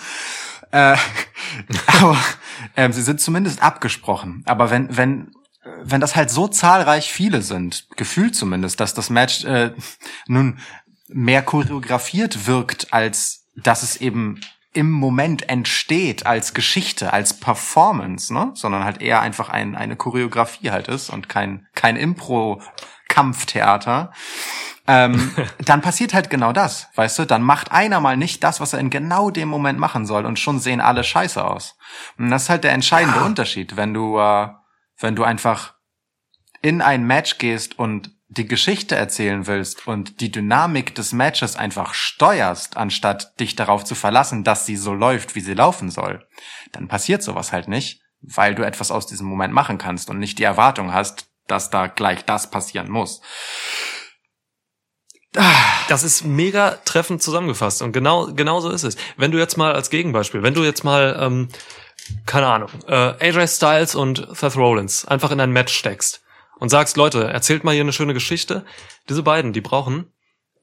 Äh, 0.70 0.96
aber 1.86 2.18
ähm, 2.76 2.92
sie 2.92 3.02
sind 3.02 3.20
zumindest 3.20 3.62
abgesprochen. 3.62 4.42
Aber 4.46 4.70
wenn, 4.70 4.96
wenn, 4.96 5.32
wenn 5.82 6.00
das 6.00 6.16
halt 6.16 6.30
so 6.30 6.48
zahlreich 6.48 7.12
viele 7.12 7.42
sind, 7.42 7.86
gefühlt 7.96 8.34
zumindest, 8.34 8.80
dass 8.80 8.94
das 8.94 9.10
Match 9.10 9.44
äh, 9.44 9.72
nun 10.26 10.58
mehr 11.08 11.42
choreografiert 11.42 12.46
wirkt, 12.46 12.92
als 12.92 13.46
dass 13.56 13.82
es 13.82 13.96
eben 13.96 14.40
im 14.74 14.90
Moment 14.90 15.48
entsteht 15.48 16.26
als 16.26 16.52
Geschichte, 16.52 17.12
als 17.12 17.38
Performance, 17.38 18.34
ne? 18.34 18.50
sondern 18.54 18.82
halt 18.84 19.00
eher 19.00 19.20
einfach 19.20 19.48
ein, 19.48 19.76
eine 19.76 19.94
Choreografie 19.96 20.70
halt 20.70 20.88
ist 20.88 21.10
und 21.10 21.28
kein, 21.28 21.68
kein 21.74 21.94
Impro-Kampftheater, 21.96 24.12
ähm, 24.86 25.34
dann 25.64 25.80
passiert 25.80 26.12
halt 26.12 26.28
genau 26.28 26.52
das, 26.52 26.88
weißt 26.96 27.20
du? 27.20 27.24
Dann 27.24 27.42
macht 27.42 27.72
einer 27.72 28.00
mal 28.00 28.16
nicht 28.16 28.44
das, 28.44 28.60
was 28.60 28.72
er 28.72 28.80
in 28.80 28.90
genau 28.90 29.30
dem 29.30 29.48
Moment 29.48 29.78
machen 29.78 30.06
soll 30.06 30.26
und 30.26 30.40
schon 30.40 30.58
sehen 30.58 30.80
alle 30.80 31.04
scheiße 31.04 31.42
aus. 31.42 31.78
Und 32.18 32.30
das 32.30 32.42
ist 32.44 32.50
halt 32.50 32.64
der 32.64 32.72
entscheidende 32.72 33.20
Unterschied, 33.20 33.76
wenn 33.76 33.94
du, 33.94 34.18
äh, 34.18 34.48
wenn 34.98 35.14
du 35.14 35.22
einfach 35.24 35.74
in 36.62 36.82
ein 36.82 37.06
Match 37.06 37.38
gehst 37.38 37.78
und 37.78 38.10
die 38.34 38.46
Geschichte 38.46 38.96
erzählen 38.96 39.46
willst 39.46 39.86
und 39.86 40.20
die 40.20 40.30
Dynamik 40.30 40.94
des 40.94 41.12
Matches 41.12 41.56
einfach 41.56 41.94
steuerst, 41.94 42.76
anstatt 42.76 43.38
dich 43.40 43.56
darauf 43.56 43.84
zu 43.84 43.94
verlassen, 43.94 44.44
dass 44.44 44.66
sie 44.66 44.76
so 44.76 44.94
läuft, 44.94 45.34
wie 45.34 45.40
sie 45.40 45.54
laufen 45.54 45.90
soll, 45.90 46.26
dann 46.72 46.88
passiert 46.88 47.22
sowas 47.22 47.52
halt 47.52 47.68
nicht, 47.68 48.02
weil 48.20 48.54
du 48.54 48.64
etwas 48.64 48.90
aus 48.90 49.06
diesem 49.06 49.26
Moment 49.26 49.54
machen 49.54 49.78
kannst 49.78 50.10
und 50.10 50.18
nicht 50.18 50.38
die 50.38 50.44
Erwartung 50.44 50.92
hast, 50.92 51.26
dass 51.46 51.70
da 51.70 51.86
gleich 51.86 52.24
das 52.24 52.50
passieren 52.50 52.90
muss. 52.90 53.20
Das 55.88 56.04
ist 56.04 56.24
mega 56.24 56.78
treffend 56.84 57.22
zusammengefasst 57.22 57.82
und 57.82 57.92
genau 57.92 58.32
genau 58.32 58.60
so 58.60 58.70
ist 58.70 58.84
es. 58.84 58.96
Wenn 59.16 59.32
du 59.32 59.38
jetzt 59.38 59.56
mal 59.56 59.72
als 59.72 59.90
Gegenbeispiel, 59.90 60.44
wenn 60.44 60.54
du 60.54 60.62
jetzt 60.62 60.84
mal 60.84 61.18
ähm, 61.20 61.48
keine 62.24 62.46
Ahnung, 62.46 62.70
äh, 62.86 62.94
AJ 62.94 63.48
Styles 63.48 63.94
und 63.94 64.28
Seth 64.32 64.56
Rollins 64.56 65.04
einfach 65.04 65.32
in 65.32 65.40
ein 65.40 65.50
Match 65.50 65.74
steckst 65.74 66.23
und 66.58 66.68
sagst, 66.68 66.96
Leute, 66.96 67.24
erzählt 67.24 67.64
mal 67.64 67.72
hier 67.72 67.82
eine 67.82 67.92
schöne 67.92 68.14
Geschichte. 68.14 68.64
Diese 69.08 69.22
beiden, 69.22 69.52
die 69.52 69.60
brauchen, 69.60 70.12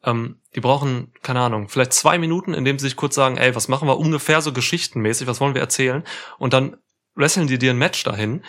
ähm, 0.04 0.40
die 0.56 0.62
brauchen, 0.62 1.14
keine 1.22 1.42
Ahnung, 1.42 1.70
vielleicht 1.70 1.94
zwei 1.94 2.18
Minuten, 2.18 2.54
in 2.54 2.66
dem 2.66 2.80
sie 2.80 2.88
sich 2.88 2.96
kurz 2.96 3.16
sagen, 3.16 3.38
ey, 3.38 3.56
was 3.56 3.68
machen 3.68 3.88
wir 3.88 3.98
ungefähr 3.98 4.42
so 4.42 4.54
geschichtenmäßig, 4.54 5.28
was 5.28 5.42
wollen 5.42 5.54
wir 5.54 5.62
erzählen? 5.62 6.04
Und 6.38 6.54
dann 6.54 6.78
wresteln 7.16 7.48
die 7.48 7.58
dir 7.58 7.72
ein 7.72 7.78
Match 7.78 8.04
dahin, 8.04 8.44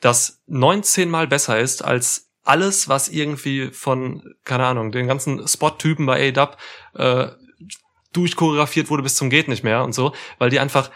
das 0.00 0.42
19 0.46 1.10
mal 1.10 1.26
besser 1.26 1.58
ist 1.58 1.84
als 1.84 2.30
alles, 2.42 2.88
was 2.88 3.08
irgendwie 3.08 3.70
von, 3.70 4.22
keine 4.44 4.66
Ahnung, 4.66 4.92
den 4.92 5.06
ganzen 5.06 5.46
Spot-Typen 5.46 6.06
bei 6.06 6.32
AEW 6.34 6.56
äh, 6.94 7.32
durchchoreografiert 8.12 8.90
wurde 8.90 9.02
bis 9.02 9.14
zum 9.14 9.30
geht 9.30 9.48
nicht 9.48 9.62
mehr 9.62 9.84
und 9.84 9.92
so, 9.92 10.12
weil 10.38 10.50
die 10.50 10.58
einfach 10.58 10.90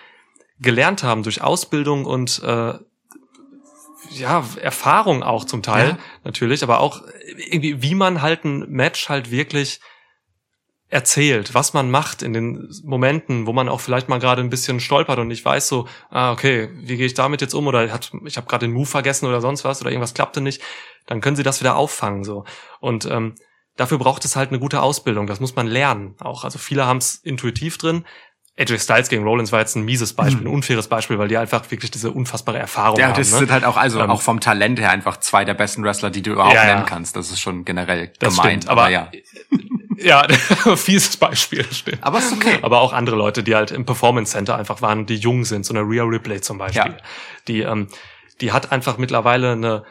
gelernt 0.58 1.02
haben 1.02 1.22
durch 1.22 1.42
Ausbildung 1.42 2.06
und 2.06 2.42
äh, 2.42 2.74
ja, 4.18 4.44
Erfahrung 4.60 5.22
auch 5.22 5.44
zum 5.44 5.62
Teil 5.62 5.88
Ja. 5.90 5.98
natürlich, 6.24 6.62
aber 6.62 6.80
auch 6.80 7.02
irgendwie, 7.50 7.82
wie 7.82 7.94
man 7.94 8.22
halt 8.22 8.44
ein 8.44 8.70
Match 8.70 9.08
halt 9.08 9.30
wirklich 9.30 9.80
erzählt, 10.88 11.54
was 11.54 11.72
man 11.72 11.90
macht 11.90 12.22
in 12.22 12.32
den 12.32 12.70
Momenten, 12.84 13.46
wo 13.46 13.52
man 13.52 13.68
auch 13.68 13.80
vielleicht 13.80 14.08
mal 14.08 14.20
gerade 14.20 14.42
ein 14.42 14.50
bisschen 14.50 14.78
stolpert 14.80 15.18
und 15.18 15.28
nicht 15.28 15.44
weiß 15.44 15.66
so, 15.66 15.88
ah 16.10 16.30
okay, 16.32 16.68
wie 16.74 16.96
gehe 16.96 17.06
ich 17.06 17.14
damit 17.14 17.40
jetzt 17.40 17.54
um 17.54 17.66
oder 17.66 17.90
hat 17.92 18.12
ich 18.24 18.36
habe 18.36 18.46
gerade 18.46 18.66
den 18.66 18.72
Move 18.72 18.86
vergessen 18.86 19.26
oder 19.26 19.40
sonst 19.40 19.64
was 19.64 19.80
oder 19.80 19.90
irgendwas 19.90 20.14
klappte 20.14 20.40
nicht, 20.40 20.62
dann 21.06 21.20
können 21.20 21.36
sie 21.36 21.42
das 21.42 21.60
wieder 21.60 21.76
auffangen 21.76 22.22
so 22.22 22.44
und 22.80 23.06
ähm, 23.06 23.34
dafür 23.76 23.98
braucht 23.98 24.24
es 24.24 24.36
halt 24.36 24.50
eine 24.50 24.60
gute 24.60 24.82
Ausbildung, 24.82 25.26
das 25.26 25.40
muss 25.40 25.56
man 25.56 25.66
lernen 25.66 26.14
auch. 26.20 26.44
Also 26.44 26.58
viele 26.58 26.86
haben 26.86 26.98
es 26.98 27.16
intuitiv 27.16 27.76
drin. 27.76 28.04
AJ 28.56 28.78
Styles 28.78 29.08
gegen 29.08 29.24
Rollins 29.24 29.50
war 29.50 29.58
jetzt 29.58 29.74
ein 29.74 29.84
mieses 29.84 30.12
Beispiel, 30.12 30.46
ein 30.46 30.46
unfaires 30.46 30.86
Beispiel, 30.86 31.18
weil 31.18 31.26
die 31.26 31.36
einfach 31.36 31.68
wirklich 31.72 31.90
diese 31.90 32.12
unfassbare 32.12 32.58
Erfahrung. 32.58 33.00
Ja, 33.00 33.08
haben. 33.08 33.14
das 33.16 33.32
ne? 33.32 33.38
sind 33.38 33.50
halt 33.50 33.64
auch, 33.64 33.76
also 33.76 34.00
Ähm, 34.00 34.10
auch 34.10 34.22
vom 34.22 34.38
Talent 34.38 34.78
her 34.78 34.90
einfach 34.90 35.16
zwei 35.16 35.44
der 35.44 35.54
besten 35.54 35.82
Wrestler, 35.82 36.10
die 36.10 36.22
du 36.22 36.32
überhaupt 36.32 36.54
Ja, 36.54 36.64
ja. 36.66 36.74
nennen 36.74 36.86
kannst. 36.86 37.16
Das 37.16 37.32
ist 37.32 37.40
schon 37.40 37.64
generell 37.64 38.12
Das 38.20 38.36
gemein. 38.36 38.60
stimmt, 38.60 38.68
aber 38.68 38.90
ja. 38.90 39.10
ja, 39.98 40.28
fieses 40.76 41.16
Beispiel, 41.16 41.64
stimmt. 41.72 41.98
Aber 42.02 42.18
ist 42.18 42.32
okay. 42.32 42.58
Aber 42.62 42.80
auch 42.80 42.92
andere 42.92 43.16
Leute, 43.16 43.42
die 43.42 43.56
halt 43.56 43.72
im 43.72 43.84
Performance 43.84 44.30
Center 44.30 44.56
einfach 44.56 44.80
waren, 44.82 45.06
die 45.06 45.16
jung 45.16 45.44
sind, 45.44 45.66
so 45.66 45.74
eine 45.74 45.82
Rhea 45.82 46.04
Ripley 46.04 46.40
zum 46.40 46.58
Beispiel. 46.58 46.92
Ja. 46.92 46.96
Die, 47.48 47.62
ähm, 47.62 47.88
die 48.40 48.52
hat 48.52 48.70
einfach 48.70 48.98
mittlerweile 48.98 49.52
eine, 49.52 49.82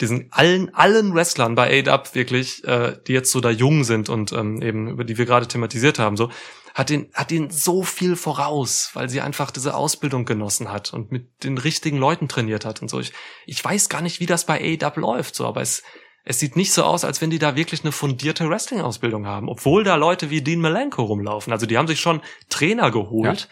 diesen 0.00 0.28
allen, 0.30 0.72
allen 0.74 1.12
Wrestlern 1.12 1.56
bei 1.56 1.84
AW 1.84 2.02
wirklich, 2.12 2.62
äh, 2.68 2.96
die 3.06 3.14
jetzt 3.14 3.32
so 3.32 3.40
da 3.40 3.50
jung 3.50 3.82
sind 3.82 4.08
und 4.08 4.30
ähm, 4.32 4.62
eben, 4.62 4.88
über 4.88 5.02
die 5.02 5.18
wir 5.18 5.26
gerade 5.26 5.48
thematisiert 5.48 5.98
haben, 5.98 6.16
so, 6.16 6.30
hat 6.74 6.90
den, 6.90 7.10
hat 7.14 7.30
den 7.30 7.50
so 7.50 7.82
viel 7.82 8.16
voraus, 8.16 8.90
weil 8.94 9.08
sie 9.08 9.20
einfach 9.20 9.50
diese 9.50 9.74
Ausbildung 9.74 10.24
genossen 10.24 10.72
hat 10.72 10.92
und 10.92 11.12
mit 11.12 11.44
den 11.44 11.58
richtigen 11.58 11.98
Leuten 11.98 12.28
trainiert 12.28 12.64
hat 12.64 12.82
und 12.82 12.88
so. 12.88 13.00
Ich, 13.00 13.12
ich 13.46 13.62
weiß 13.62 13.88
gar 13.88 14.00
nicht, 14.00 14.20
wie 14.20 14.26
das 14.26 14.46
bei 14.46 14.78
AW 14.80 15.00
läuft, 15.00 15.34
so, 15.34 15.46
aber 15.46 15.60
es, 15.60 15.82
es 16.24 16.38
sieht 16.38 16.56
nicht 16.56 16.72
so 16.72 16.84
aus, 16.84 17.04
als 17.04 17.20
wenn 17.20 17.30
die 17.30 17.38
da 17.38 17.56
wirklich 17.56 17.82
eine 17.82 17.92
fundierte 17.92 18.48
Wrestling-Ausbildung 18.48 19.26
haben, 19.26 19.48
obwohl 19.48 19.84
da 19.84 19.96
Leute 19.96 20.30
wie 20.30 20.42
Dean 20.42 20.60
Malenko 20.60 21.02
rumlaufen. 21.02 21.52
Also 21.52 21.66
die 21.66 21.76
haben 21.76 21.88
sich 21.88 22.00
schon 22.00 22.22
Trainer 22.48 22.90
geholt. 22.90 23.48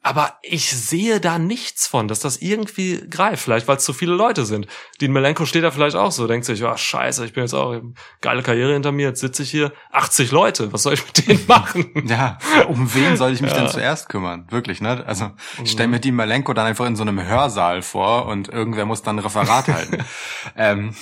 Aber 0.00 0.38
ich 0.42 0.70
sehe 0.70 1.20
da 1.20 1.38
nichts 1.38 1.86
von, 1.88 2.06
dass 2.08 2.20
das 2.20 2.38
irgendwie 2.38 3.04
greift. 3.10 3.42
Vielleicht, 3.42 3.66
weil 3.68 3.76
es 3.78 3.84
zu 3.84 3.92
viele 3.92 4.14
Leute 4.14 4.46
sind. 4.46 4.66
Dean 5.00 5.12
Malenko 5.12 5.44
steht 5.44 5.64
da 5.64 5.70
vielleicht 5.72 5.96
auch 5.96 6.12
so, 6.12 6.26
denkt 6.28 6.46
sich, 6.46 6.60
ja, 6.60 6.76
scheiße, 6.78 7.24
ich 7.26 7.32
bin 7.32 7.42
jetzt 7.42 7.52
auch 7.52 7.80
geile 8.20 8.42
Karriere 8.44 8.72
hinter 8.72 8.92
mir, 8.92 9.08
jetzt 9.08 9.20
sitze 9.20 9.42
ich 9.42 9.50
hier, 9.50 9.72
80 9.90 10.30
Leute, 10.30 10.72
was 10.72 10.84
soll 10.84 10.94
ich 10.94 11.04
mit 11.04 11.26
denen 11.26 11.44
machen? 11.48 12.06
Ja, 12.08 12.38
um 12.68 12.94
wen 12.94 13.16
soll 13.16 13.32
ich 13.32 13.40
mich 13.42 13.50
Ja. 13.52 13.58
denn 13.58 13.68
zuerst 13.68 14.08
kümmern? 14.08 14.46
Wirklich, 14.50 14.80
ne? 14.80 15.04
Also 15.06 15.32
ich 15.64 15.72
stell 15.72 15.88
mir 15.88 15.98
die 16.00 16.12
Malenko 16.12 16.52
dann 16.54 16.66
einfach 16.66 16.86
in 16.86 16.94
so 16.96 17.02
einem 17.02 17.20
Hörsaal 17.22 17.82
vor 17.82 18.26
und 18.26 18.48
irgendwer 18.48 18.86
muss 18.86 19.02
dann 19.02 19.16
ein 19.16 19.24
Referat 19.24 19.66
halten. 19.68 20.04
ähm, 20.56 20.94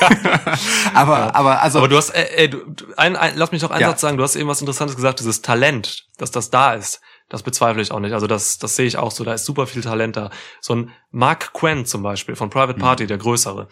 aber, 0.94 1.34
aber 1.34 1.62
also 1.62 1.78
Aber 1.78 1.88
du 1.88 1.96
hast, 1.96 2.10
äh, 2.10 2.24
äh, 2.44 2.48
du, 2.48 2.58
du- 2.66 2.86
ein, 2.96 3.16
ein, 3.16 3.32
lass 3.36 3.52
mich 3.52 3.62
noch 3.62 3.70
einen 3.70 3.80
Ja. 3.82 3.88
Satz 3.90 4.00
sagen, 4.00 4.16
du 4.16 4.22
hast 4.22 4.36
eben 4.36 4.48
was 4.48 4.60
Interessantes 4.60 4.96
gesagt, 4.96 5.20
dieses 5.20 5.42
Talent, 5.42 6.06
dass 6.18 6.30
das 6.30 6.50
da 6.50 6.74
ist. 6.74 7.00
Das 7.30 7.42
bezweifle 7.42 7.80
ich 7.80 7.92
auch 7.92 8.00
nicht. 8.00 8.12
Also 8.12 8.26
das, 8.26 8.58
das 8.58 8.76
sehe 8.76 8.86
ich 8.86 8.98
auch 8.98 9.12
so. 9.12 9.24
Da 9.24 9.32
ist 9.32 9.46
super 9.46 9.66
viel 9.66 9.82
Talent 9.82 10.16
da. 10.16 10.30
So 10.60 10.74
ein 10.74 10.90
Mark 11.10 11.54
Quinn 11.54 11.86
zum 11.86 12.02
Beispiel 12.02 12.36
von 12.36 12.50
Private 12.50 12.78
Mhm. 12.78 12.82
Party, 12.82 13.06
der 13.06 13.18
größere. 13.18 13.68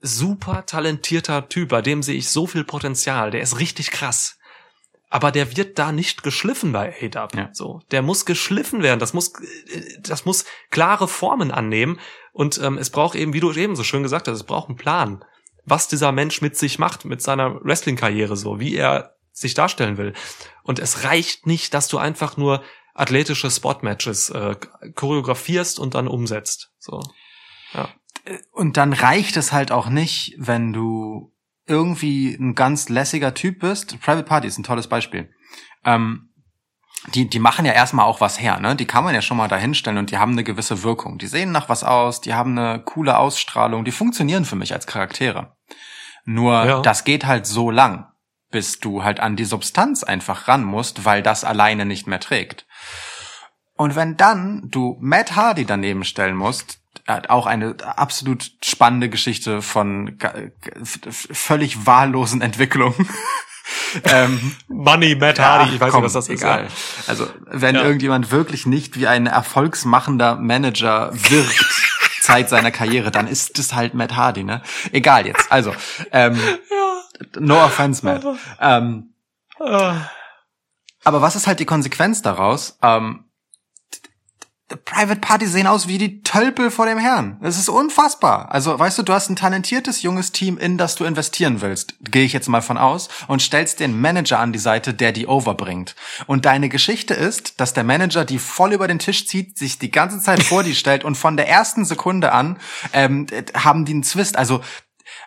Super 0.00 0.64
talentierter 0.66 1.48
Typ, 1.48 1.70
bei 1.70 1.82
dem 1.82 2.02
sehe 2.04 2.16
ich 2.16 2.28
so 2.28 2.46
viel 2.46 2.62
Potenzial. 2.62 3.32
Der 3.32 3.40
ist 3.40 3.58
richtig 3.58 3.90
krass. 3.90 4.38
Aber 5.10 5.32
der 5.32 5.56
wird 5.56 5.78
da 5.78 5.90
nicht 5.90 6.22
geschliffen 6.22 6.72
bei 6.72 6.94
ADAP. 7.02 7.34
Ja. 7.34 7.48
So, 7.52 7.80
der 7.90 8.02
muss 8.02 8.26
geschliffen 8.26 8.82
werden. 8.82 9.00
Das 9.00 9.14
muss, 9.14 9.32
das 10.00 10.26
muss 10.26 10.44
klare 10.70 11.08
Formen 11.08 11.50
annehmen. 11.50 11.98
Und 12.32 12.60
ähm, 12.62 12.76
es 12.76 12.90
braucht 12.90 13.16
eben, 13.16 13.32
wie 13.32 13.40
du 13.40 13.50
eben 13.50 13.74
so 13.74 13.82
schön 13.82 14.02
gesagt 14.02 14.28
hast, 14.28 14.36
es 14.36 14.44
braucht 14.44 14.68
einen 14.68 14.76
Plan, 14.76 15.24
was 15.64 15.88
dieser 15.88 16.12
Mensch 16.12 16.42
mit 16.42 16.58
sich 16.58 16.78
macht, 16.78 17.06
mit 17.06 17.22
seiner 17.22 17.64
Wrestling-Karriere 17.64 18.36
so, 18.36 18.60
wie 18.60 18.76
er 18.76 19.14
sich 19.32 19.54
darstellen 19.54 19.96
will. 19.96 20.12
Und 20.68 20.78
es 20.80 21.04
reicht 21.04 21.46
nicht, 21.46 21.72
dass 21.72 21.88
du 21.88 21.96
einfach 21.96 22.36
nur 22.36 22.62
athletische 22.92 23.50
Spot-Matches 23.50 24.28
äh, 24.28 24.54
choreografierst 24.94 25.78
und 25.78 25.94
dann 25.94 26.06
umsetzt. 26.06 26.72
So. 26.78 27.00
Und 28.52 28.76
dann 28.76 28.92
reicht 28.92 29.38
es 29.38 29.50
halt 29.52 29.72
auch 29.72 29.88
nicht, 29.88 30.34
wenn 30.36 30.74
du 30.74 31.32
irgendwie 31.66 32.34
ein 32.34 32.54
ganz 32.54 32.90
lässiger 32.90 33.32
Typ 33.32 33.60
bist. 33.60 33.98
Private 34.00 34.24
Party 34.24 34.46
ist 34.46 34.58
ein 34.58 34.62
tolles 34.62 34.88
Beispiel. 34.88 35.32
Ähm, 35.86 36.34
die, 37.14 37.30
die 37.30 37.38
machen 37.38 37.64
ja 37.64 37.72
erstmal 37.72 38.04
auch 38.04 38.20
was 38.20 38.38
her, 38.38 38.60
ne? 38.60 38.76
Die 38.76 38.84
kann 38.84 39.04
man 39.04 39.14
ja 39.14 39.22
schon 39.22 39.38
mal 39.38 39.48
dahinstellen 39.48 39.98
und 39.98 40.10
die 40.10 40.18
haben 40.18 40.32
eine 40.32 40.44
gewisse 40.44 40.82
Wirkung. 40.82 41.16
Die 41.16 41.28
sehen 41.28 41.50
nach 41.50 41.70
was 41.70 41.82
aus, 41.84 42.20
die 42.20 42.34
haben 42.34 42.58
eine 42.58 42.82
coole 42.82 43.16
Ausstrahlung, 43.16 43.86
die 43.86 43.92
funktionieren 43.92 44.44
für 44.44 44.56
mich 44.56 44.74
als 44.74 44.86
Charaktere. 44.86 45.56
Nur 46.26 46.64
Ja. 46.66 46.80
das 46.82 47.04
geht 47.04 47.24
halt 47.24 47.46
so 47.46 47.70
lang, 47.70 48.06
bis 48.50 48.78
du 48.80 49.04
halt 49.04 49.20
an 49.20 49.36
die 49.36 49.44
Substanz 49.44 50.02
einfach 50.02 50.48
ran 50.48 50.64
musst, 50.64 51.04
weil 51.04 51.22
das 51.22 51.44
alleine 51.44 51.84
nicht 51.84 52.06
mehr 52.06 52.20
trägt. 52.20 52.66
Und 53.76 53.94
wenn 53.94 54.16
dann 54.16 54.62
du 54.70 54.96
Matt 55.00 55.36
Hardy 55.36 55.64
daneben 55.64 56.04
stellen 56.04 56.34
musst, 56.36 56.78
hat 57.06 57.30
auch 57.30 57.46
eine 57.46 57.76
absolut 57.96 58.50
spannende 58.62 59.08
Geschichte 59.08 59.62
von 59.62 60.18
völlig 61.10 61.86
wahllosen 61.86 62.40
Entwicklungen. 62.42 63.08
ähm, 64.04 64.56
Money, 64.68 65.14
Matt 65.14 65.38
ja, 65.38 65.44
Hardy, 65.44 65.74
ich 65.74 65.80
weiß 65.80 65.92
komm, 65.92 66.02
nicht, 66.02 66.06
was 66.14 66.26
das 66.26 66.28
egal. 66.28 66.66
ist. 66.66 67.08
Also 67.08 67.28
wenn 67.46 67.76
Ja. 67.76 67.82
irgendjemand 67.82 68.30
wirklich 68.30 68.66
nicht 68.66 68.98
wie 68.98 69.06
ein 69.06 69.26
erfolgsmachender 69.26 70.36
Manager 70.36 71.10
wirkt 71.12 71.64
Zeit 72.28 72.48
seiner 72.50 72.70
Karriere, 72.70 73.10
dann 73.10 73.26
ist 73.26 73.58
das 73.58 73.74
halt 73.74 73.94
Matt 73.94 74.14
Hardy, 74.14 74.44
ne? 74.44 74.60
Egal 74.92 75.26
jetzt. 75.26 75.50
Also, 75.50 75.74
ähm, 76.12 76.38
no 77.38 77.56
offense, 77.64 78.04
Matt. 78.04 78.22
Ähm, 78.60 79.14
Ja. 79.58 80.10
aber 81.04 81.22
was 81.22 81.36
ist 81.36 81.46
halt 81.46 81.58
die 81.58 81.64
Konsequenz 81.64 82.20
daraus? 82.20 82.78
Ähm, 82.82 83.24
Private 84.84 85.20
Party 85.20 85.46
sehen 85.46 85.66
aus 85.66 85.88
wie 85.88 85.96
die 85.96 86.22
Tölpel 86.22 86.70
vor 86.70 86.84
dem 86.84 86.98
Herrn. 86.98 87.38
Es 87.40 87.58
ist 87.58 87.70
unfassbar. 87.70 88.52
Also, 88.52 88.78
weißt 88.78 88.98
du, 88.98 89.02
du 89.02 89.14
hast 89.14 89.30
ein 89.30 89.36
talentiertes 89.36 90.02
junges 90.02 90.30
Team, 90.30 90.58
in 90.58 90.76
das 90.76 90.94
du 90.94 91.04
investieren 91.04 91.62
willst. 91.62 91.94
Gehe 92.00 92.24
ich 92.24 92.34
jetzt 92.34 92.48
mal 92.48 92.60
von 92.60 92.76
aus. 92.76 93.08
Und 93.28 93.40
stellst 93.40 93.80
den 93.80 93.98
Manager 93.98 94.38
an 94.40 94.52
die 94.52 94.58
Seite, 94.58 94.92
der 94.92 95.12
die 95.12 95.26
overbringt. 95.26 95.96
Und 96.26 96.44
deine 96.44 96.68
Geschichte 96.68 97.14
ist, 97.14 97.60
dass 97.60 97.72
der 97.72 97.84
Manager 97.84 98.26
die 98.26 98.38
voll 98.38 98.74
über 98.74 98.88
den 98.88 98.98
Tisch 98.98 99.26
zieht, 99.26 99.56
sich 99.56 99.78
die 99.78 99.90
ganze 99.90 100.20
Zeit 100.20 100.42
vor 100.42 100.62
die 100.62 100.74
stellt 100.74 101.02
und 101.02 101.16
von 101.16 101.38
der 101.38 101.48
ersten 101.48 101.86
Sekunde 101.86 102.32
an 102.32 102.58
ähm, 102.92 103.26
haben 103.54 103.86
die 103.86 103.92
einen 103.92 104.02
Zwist. 104.02 104.36
Also, 104.36 104.60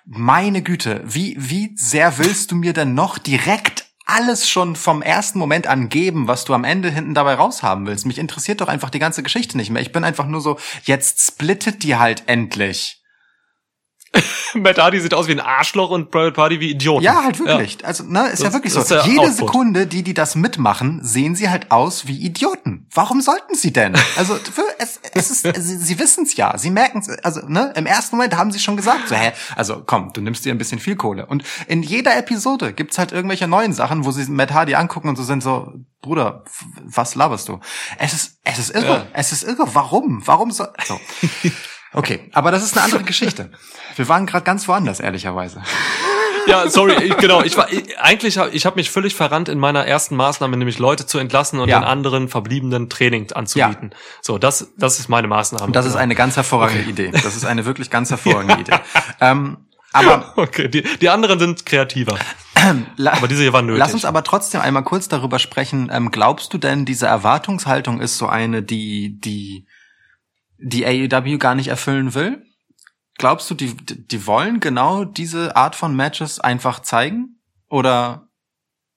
meine 0.06 0.62
Güte, 0.62 1.02
wie, 1.06 1.36
wie 1.39 1.72
sehr 1.76 2.18
willst 2.18 2.52
du 2.52 2.56
mir 2.56 2.74
denn 2.74 2.94
noch 2.94 3.18
direkt 3.18 3.81
alles 4.06 4.49
schon 4.49 4.76
vom 4.76 5.02
ersten 5.02 5.39
Moment 5.39 5.68
an 5.68 5.89
geben, 5.89 6.28
was 6.28 6.45
du 6.45 6.54
am 6.54 6.64
Ende 6.64 6.89
hinten 6.89 7.14
dabei 7.14 7.36
raushaben 7.36 7.86
willst? 7.86 8.06
Mich 8.06 8.18
interessiert 8.18 8.62
doch 8.62 8.68
einfach 8.68 8.89
die 8.89 8.99
ganze 8.99 9.24
Geschichte 9.24 9.58
nicht 9.58 9.70
mehr. 9.70 9.82
Ich 9.82 9.91
bin 9.91 10.04
einfach 10.04 10.26
nur 10.26 10.41
so, 10.41 10.58
jetzt 10.84 11.26
splittet 11.26 11.84
die 11.84 11.95
halt 11.95 12.24
endlich. 12.28 13.01
Matt 14.55 14.78
Hardy 14.78 14.99
sieht 14.99 15.14
aus 15.14 15.28
wie 15.28 15.32
ein 15.32 15.39
Arschloch 15.39 15.89
und 15.89 16.12
Private 16.12 16.34
Party 16.34 16.59
wie 16.59 16.72
Idioten. 16.72 17.03
Ja, 17.03 17.24
halt 17.24 17.39
wirklich. 17.39 17.84
Also, 17.86 18.03
ne, 18.03 18.28
ist 18.28 18.39
ja 18.39 18.45
Das 18.45 18.53
wirklich 18.53 18.74
so. 18.74 18.82
Jede 18.82 19.22
Output. 19.22 19.36
Sekunde, 19.36 19.88
die 19.88 20.03
die 20.03 20.14
das 20.14 20.36
mitmachen, 20.36 20.99
sehen 21.03 21.36
sie 21.36 21.49
halt 21.49 21.72
aus 21.72 22.07
wie 22.07 22.18
Idioten. 22.18 22.88
Warum 22.93 23.22
sollten 23.22 23.55
sie 23.55 23.72
denn? 23.72 23.95
Also, 24.18 24.36
für, 24.36 24.64
es, 24.80 24.99
es 25.14 25.32
ist, 25.32 25.55
sie, 25.55 25.78
sie 25.78 25.99
wissen 25.99 26.26
es 26.26 26.36
ja. 26.36 26.57
Sie 26.57 26.70
merken 26.72 26.99
es. 26.99 27.09
Also, 27.24 27.41
ne, 27.47 27.74
im 27.76 27.86
ersten 27.86 28.18
Moment 28.18 28.36
haben 28.36 28.51
sie 28.51 28.59
schon 28.59 28.76
gesagt, 28.76 29.07
so, 29.07 29.16
hä, 29.16 29.32
also 29.55 29.84
komm, 29.86 30.12
du 30.14 30.22
nimmst 30.22 30.43
dir 30.43 30.53
ein 30.53 30.57
bisschen 30.57 30.80
viel 30.80 30.95
Kohle. 30.95 31.26
Und 31.26 31.43
in 31.68 31.82
jeder 31.82 32.18
Episode 32.18 32.74
gibt's 32.74 32.97
halt 32.97 33.12
irgendwelche 33.14 33.47
neuen 33.47 33.74
Sachen, 33.74 34.05
wo 34.05 34.12
sie 34.12 34.30
Matt 34.30 34.51
Hardy 34.51 34.76
angucken 34.76 35.07
und 35.07 35.16
so 35.16 35.24
sind 35.24 35.41
so, 35.41 35.74
Bruder, 36.01 36.43
was 36.84 37.16
laberst 37.16 37.47
du? 37.47 37.59
Es 37.97 38.14
ist, 38.14 38.39
es 38.43 38.59
ist 38.59 38.76
irre. 38.76 38.88
Ja. 38.88 39.07
Es 39.14 39.32
ist 39.32 39.43
irre. 39.43 39.68
Warum? 39.74 40.22
Warum 40.26 40.51
so? 40.51 40.66
so. 40.84 40.99
Okay, 41.94 42.30
aber 42.34 42.52
das 42.52 42.64
ist 42.64 42.76
eine 42.78 42.84
andere 42.86 43.04
Geschichte. 43.04 43.50
Wir 43.96 44.08
waren 44.08 44.26
gerade 44.26 44.46
ganz 44.46 44.68
woanders, 44.68 45.00
ehrlicherweise. 45.00 45.62
Ja, 46.48 46.68
sorry, 46.70 46.94
ich, 47.04 47.18
genau. 47.18 47.44
Ich 47.44 47.56
war 47.58 47.72
ich, 47.72 48.00
eigentlich 48.00 48.38
hab, 48.38 48.54
ich 48.54 48.66
habe 48.66 48.78
mich 48.78 48.89
völlig 48.89 49.14
verrannt 49.14 49.48
in 49.50 49.60
meiner 49.60 49.86
ersten 49.86 50.16
Maßnahme, 50.16 50.58
nämlich 50.58 50.80
Leute 50.80 51.06
zu 51.06 51.20
entlassen 51.20 51.60
und 51.60 51.70
Ja. 51.70 51.80
den 51.80 51.84
anderen 51.86 52.30
verbliebenen 52.30 52.89
Training 52.89 53.32
anzubieten. 53.34 53.92
So, 54.22 54.38
das 54.39 54.72
das 54.78 55.00
ist 55.00 55.08
meine 55.10 55.28
Maßnahme. 55.28 55.66
Und 55.66 55.76
das 55.76 55.86
ist 55.86 55.92
Genau. 55.94 56.04
eine 56.04 56.16
ganz 56.16 56.38
hervorragende 56.38 56.89
Idee. 56.89 57.12
Das 57.12 57.36
ist 57.36 57.46
eine 57.46 57.66
wirklich 57.66 57.89
ganz 57.92 58.10
hervorragende 58.10 58.60
Idee. 58.60 58.74
Ähm, 59.20 59.58
aber 59.94 60.34
okay. 60.38 60.68
Die, 60.70 60.82
die 60.84 61.10
anderen 61.10 61.38
sind 61.39 61.66
kreativer, 61.66 62.18
aber 63.06 63.28
diese 63.28 63.42
hier 63.44 63.54
waren 63.54 63.66
nötig. 63.68 63.80
lass 63.80 63.94
uns 63.94 64.06
aber 64.06 64.24
trotzdem 64.24 64.62
einmal 64.62 64.84
kurz 64.84 65.10
darüber 65.10 65.38
sprechen. 65.38 65.92
Ähm, 65.94 66.10
glaubst 66.10 66.54
du 66.54 66.58
denn, 66.58 66.86
diese 66.86 67.06
Erwartungshaltung 67.06 68.02
ist 68.02 68.18
so 68.18 68.28
eine, 68.28 68.64
die 68.64 69.20
die 69.20 69.68
die 70.62 70.86
AEW 70.86 71.38
gar 71.38 71.55
nicht 71.55 71.68
erfüllen 71.68 72.14
will? 72.14 72.43
glaubst 73.22 73.49
du, 73.51 73.55
die, 73.55 73.78
die 73.78 74.28
wollen 74.28 74.59
genau 74.59 75.05
diese 75.05 75.55
Art 75.55 75.76
von 75.76 75.95
Matches 75.95 76.39
einfach 76.39 76.80
zeigen? 76.82 77.39
Oder 77.70 78.28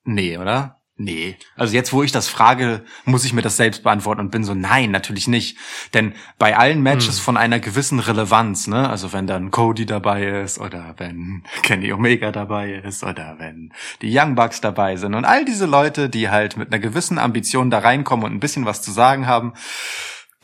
nee, 0.04 0.38
oder? 0.38 0.80
Nee. 0.96 1.36
Also 1.56 1.74
jetzt, 1.74 1.92
wo 1.92 2.04
ich 2.04 2.12
das 2.12 2.28
frage, 2.28 2.84
muss 3.04 3.24
ich 3.24 3.32
mir 3.32 3.42
das 3.42 3.56
selbst 3.56 3.82
beantworten 3.82 4.20
und 4.20 4.30
bin 4.30 4.44
so, 4.44 4.54
nein, 4.54 4.92
natürlich 4.92 5.26
nicht. 5.26 5.58
Denn 5.92 6.14
bei 6.38 6.56
allen 6.56 6.82
Matches 6.82 7.18
Hm. 7.18 7.24
von 7.24 7.36
einer 7.36 7.58
gewissen 7.58 7.98
Relevanz, 7.98 8.68
ne, 8.68 8.88
also 8.88 9.12
wenn 9.12 9.26
dann 9.26 9.50
Cody 9.50 9.86
dabei 9.86 10.42
ist 10.42 10.58
oder 10.58 10.94
wenn 10.98 11.42
Kenny 11.62 11.92
Omega 11.92 12.30
dabei 12.30 12.74
ist 12.74 13.02
oder 13.02 13.36
wenn 13.38 13.72
die 14.02 14.16
Young 14.16 14.36
Bucks 14.36 14.60
dabei 14.60 14.96
sind 14.96 15.14
und 15.14 15.24
all 15.24 15.44
diese 15.44 15.66
Leute, 15.66 16.08
die 16.08 16.30
halt 16.30 16.56
mit 16.56 16.72
einer 16.72 16.80
gewissen 16.80 17.18
Ambition 17.18 17.70
da 17.70 17.80
reinkommen 17.80 18.24
und 18.24 18.32
ein 18.32 18.40
bisschen 18.40 18.64
was 18.64 18.80
zu 18.80 18.92
sagen 18.92 19.26
haben, 19.26 19.52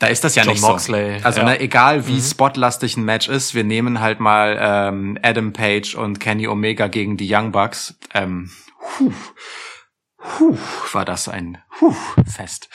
da 0.01 0.07
ist 0.07 0.23
das 0.23 0.33
ja 0.33 0.41
John 0.43 0.53
nicht 0.53 0.63
Moxley, 0.63 1.19
so. 1.19 1.25
Also 1.25 1.39
ja. 1.41 1.45
Mhm. 1.45 1.51
ne, 1.51 1.59
egal 1.59 2.07
wie 2.07 2.19
spotlastig 2.19 2.97
ein 2.97 3.03
Match 3.03 3.29
ist, 3.29 3.53
wir 3.53 3.63
nehmen 3.63 3.99
halt 4.01 4.19
mal 4.19 4.57
ähm, 4.59 5.19
Adam 5.21 5.53
Page 5.53 5.93
und 5.93 6.19
Kenny 6.19 6.47
Omega 6.47 6.87
gegen 6.87 7.17
die 7.17 7.31
Young 7.31 7.51
Bucks. 7.51 7.99
Ähm, 8.15 8.49
puh, 8.97 9.13
puh, 10.17 10.57
war 10.93 11.05
das 11.05 11.29
ein 11.29 11.59
puh, 11.77 11.93
Fest. 12.25 12.67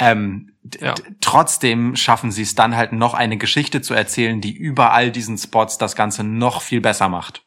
Ähm, 0.00 0.56
Ja. 0.80 0.96
trotzdem 1.20 1.94
schaffen 1.94 2.32
sie 2.32 2.42
es 2.42 2.56
dann 2.56 2.76
halt 2.76 2.92
noch 2.92 3.14
eine 3.14 3.36
Geschichte 3.36 3.80
zu 3.80 3.94
erzählen, 3.94 4.40
die 4.40 4.52
über 4.52 4.92
all 4.92 5.12
diesen 5.12 5.38
Spots 5.38 5.78
das 5.78 5.94
Ganze 5.94 6.24
noch 6.24 6.62
viel 6.62 6.80
besser 6.80 7.08
macht. 7.08 7.44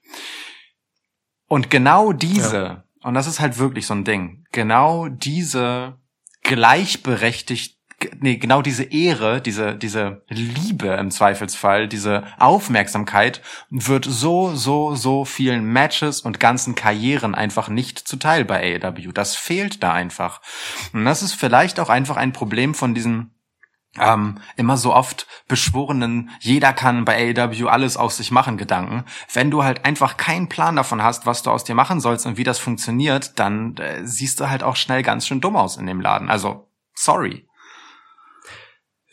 Und 1.48 1.70
genau 1.70 2.14
diese, 2.14 2.86
und 3.04 3.16
das 3.16 3.28
ist 3.28 3.42
halt 3.42 3.58
wirklich 3.58 3.86
so 3.86 3.94
ein 3.94 4.06
Ding, 4.06 4.46
genau 4.54 5.10
diese 5.10 6.00
gleichberechtigt, 6.44 7.75
nee, 8.20 8.38
genau 8.38 8.62
diese 8.62 8.84
Ehre, 8.84 9.42
diese, 9.42 9.76
diese 9.76 10.24
Liebe 10.28 10.88
im 10.88 11.12
Zweifelsfall, 11.12 11.88
diese 11.88 12.24
Aufmerksamkeit 12.40 13.42
wird 13.70 14.06
so, 14.06 14.54
so, 14.56 14.96
so 14.96 15.26
vielen 15.26 15.66
Matches 15.66 16.22
und 16.22 16.40
ganzen 16.40 16.76
Karrieren 16.76 17.36
einfach 17.36 17.70
nicht 17.70 18.00
zuteil 18.00 18.46
bei 18.46 18.80
AEW. 18.82 19.12
Das 19.12 19.36
fehlt 19.36 19.84
da 19.84 19.94
einfach. 19.94 20.42
Und 20.94 21.06
das 21.06 21.22
ist 21.22 21.34
vielleicht 21.34 21.80
auch 21.80 21.90
einfach 21.90 22.18
ein 22.18 22.34
Problem 22.34 22.74
von 22.74 22.94
diesen 22.94 23.32
ähm, 24.00 24.40
immer 24.56 24.78
so 24.78 24.94
oft 24.94 25.28
beschworenen, 25.48 26.30
jeder 26.40 26.74
kann 26.74 27.06
bei 27.06 27.34
AEW 27.34 27.68
alles 27.68 27.98
aus 27.98 28.18
sich 28.18 28.32
machen 28.32 28.58
Gedanken. 28.58 29.06
Wenn 29.32 29.52
du 29.52 29.64
halt 29.64 29.86
einfach 29.86 30.18
keinen 30.18 30.50
Plan 30.50 30.76
davon 30.76 31.02
hast, 31.02 31.26
was 31.26 31.44
du 31.44 31.52
aus 31.52 31.64
dir 31.64 31.76
machen 31.76 32.00
sollst 32.00 32.26
und 32.26 32.38
wie 32.38 32.44
das 32.44 32.60
funktioniert, 32.60 33.40
dann 33.40 33.78
äh, 33.78 34.06
siehst 34.06 34.40
du 34.40 34.50
halt 34.50 34.64
auch 34.64 34.76
schnell 34.76 35.02
ganz 35.04 35.28
schön 35.28 35.42
dumm 35.42 35.56
aus 35.56 35.78
in 35.78 35.88
dem 35.88 36.02
Laden. 36.02 36.30
Also, 36.30 36.68
sorry. 36.94 37.48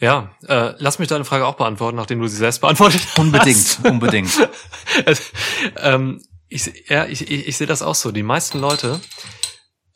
Ja, 0.03 0.35
äh, 0.49 0.75
lass 0.79 0.99
mich 0.99 1.07
deine 1.07 1.25
Frage 1.25 1.47
auch 1.47 1.55
beantworten, 1.55 1.97
nachdem 1.97 2.21
du 2.21 2.27
sie 2.27 2.37
selbst 2.37 2.61
beantwortet 2.61 3.03
hast. 3.07 3.19
Unbedingt, 3.21 3.79
unbedingt. 3.85 4.49
ähm, 5.77 6.21
ich, 6.49 6.89
ja, 6.89 7.07
ich, 7.07 7.31
ich, 7.31 7.47
ich 7.47 7.57
sehe 7.57 7.69
das 7.69 7.83
auch 7.83 7.95
so. 7.95 8.11
Die 8.11 8.25
meisten 8.25 8.59
Leute, 8.59 9.01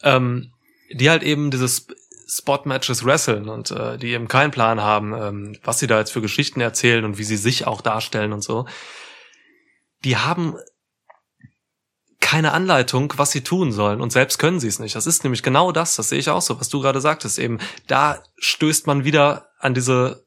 ähm, 0.05 0.53
die 0.93 1.11
halt 1.11 1.25
eben 1.25 1.51
dieses 1.51 1.89
Spot-Matches 2.29 3.05
wresteln 3.05 3.49
und 3.49 3.73
äh, 3.73 3.99
die 3.99 4.13
eben 4.13 4.29
keinen 4.29 4.53
Plan 4.53 4.81
haben, 4.81 5.13
ähm, 5.13 5.59
was 5.65 5.81
sie 5.81 5.89
da 5.89 5.99
jetzt 5.99 6.13
für 6.13 6.23
Geschichten 6.23 6.61
erzählen 6.61 7.05
und 7.05 7.19
wie 7.19 7.25
sie 7.25 7.37
sich 7.37 7.67
auch 7.67 7.81
darstellen 7.81 8.33
und 8.33 8.45
so, 8.45 8.65
die 10.05 10.17
haben 10.17 10.57
keine 12.21 12.53
Anleitung, 12.53 13.13
was 13.17 13.33
sie 13.33 13.43
tun 13.43 13.73
sollen 13.73 14.01
und 14.01 14.13
selbst 14.13 14.39
können 14.39 14.61
sie 14.61 14.69
es 14.69 14.79
nicht. 14.79 14.95
Das 14.95 15.07
ist 15.09 15.25
nämlich 15.25 15.43
genau 15.43 15.73
das, 15.73 15.97
das 15.97 16.11
sehe 16.11 16.21
ich 16.21 16.31
auch 16.31 16.43
so, 16.43 16.61
was 16.61 16.69
du 16.69 16.81
gerade 16.81 17.01
sagtest, 17.01 17.41
eben 17.41 17.59
da 17.89 18.23
stößt 18.39 18.87
man 18.87 19.05
wieder 19.05 19.49
an 19.59 19.75
diese 19.75 20.25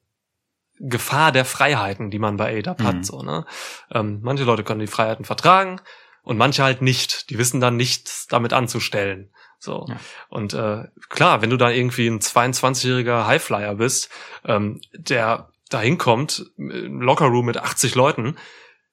Gefahr 0.80 1.32
der 1.32 1.46
Freiheiten, 1.46 2.10
die 2.10 2.20
man 2.20 2.38
bei 2.38 2.58
ADAP 2.58 2.80
Mhm. 2.80 2.84
hat, 2.86 3.06
so, 3.06 3.22
ne? 3.22 3.46
Ähm, 3.92 4.20
manche 4.22 4.46
Leute 4.46 4.64
können 4.64 4.80
die 4.80 4.88
Freiheiten 4.88 5.26
vertragen 5.26 5.82
und 6.24 6.38
manche 6.38 6.64
halt 6.64 6.82
nicht. 6.82 7.30
Die 7.30 7.38
wissen 7.38 7.60
dann 7.60 7.76
nichts 7.76 8.28
damit 8.28 8.54
anzustellen. 8.54 9.32
So. 9.60 9.86
Ja. 9.90 9.98
Und 10.30 10.54
äh, 10.54 10.86
klar, 11.10 11.42
wenn 11.42 11.50
du 11.50 11.58
da 11.58 11.70
irgendwie 11.70 12.08
ein 12.08 12.20
22-jähriger 12.20 13.26
Highflyer 13.28 13.76
bist, 13.76 14.10
ähm, 14.46 14.80
der 14.94 15.50
da 15.70 15.82
hinkommt, 15.82 16.46
im 16.58 17.02
Lockerroom 17.02 17.46
mit 17.46 17.58
80 17.58 17.94
Leuten, 17.96 18.38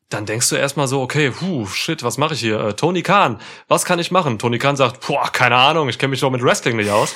dann 0.08 0.24
denkst 0.24 0.48
du 0.50 0.56
erstmal 0.56 0.86
so, 0.86 1.02
okay, 1.02 1.30
puh, 1.30 1.66
shit, 1.66 2.02
was 2.02 2.16
mache 2.16 2.34
ich 2.34 2.40
hier? 2.40 2.60
Äh, 2.60 2.74
Tony 2.74 3.02
Khan, 3.02 3.40
was 3.66 3.84
kann 3.84 3.98
ich 3.98 4.10
machen? 4.10 4.38
Tony 4.38 4.58
Khan 4.58 4.76
sagt, 4.76 5.06
boah, 5.06 5.30
keine 5.32 5.56
Ahnung, 5.56 5.88
ich 5.88 5.98
kenne 5.98 6.10
mich 6.10 6.20
doch 6.20 6.30
mit 6.30 6.42
Wrestling 6.42 6.76
nicht 6.76 6.90
aus. 6.90 7.14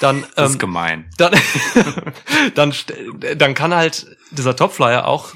Dann, 0.00 0.24
Das 0.36 0.50
ist 0.50 0.54
ähm, 0.54 0.58
gemein. 0.60 1.10
dann, 1.18 1.34
dann, 2.54 2.74
dann 3.36 3.54
kann 3.54 3.74
halt 3.74 4.06
dieser 4.30 4.54
Topflyer 4.54 5.06
auch 5.06 5.34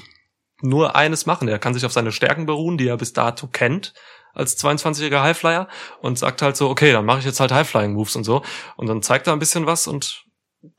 nur 0.61 0.95
eines 0.95 1.25
machen. 1.25 1.49
Er 1.49 1.59
kann 1.59 1.73
sich 1.73 1.85
auf 1.85 1.91
seine 1.91 2.13
Stärken 2.13 2.45
beruhen, 2.45 2.77
die 2.77 2.87
er 2.87 2.95
bis 2.95 3.11
dato 3.11 3.47
kennt 3.47 3.93
als 4.33 4.57
22-jähriger 4.63 5.21
Highflyer 5.21 5.67
und 6.01 6.17
sagt 6.17 6.41
halt 6.41 6.55
so, 6.57 6.69
okay, 6.69 6.91
dann 6.91 7.05
mache 7.05 7.19
ich 7.19 7.25
jetzt 7.25 7.39
halt 7.39 7.51
Highflying-Moves 7.51 8.15
und 8.15 8.23
so. 8.23 8.41
Und 8.77 8.87
dann 8.87 9.01
zeigt 9.01 9.27
er 9.27 9.33
ein 9.33 9.39
bisschen 9.39 9.65
was 9.65 9.87
und 9.87 10.23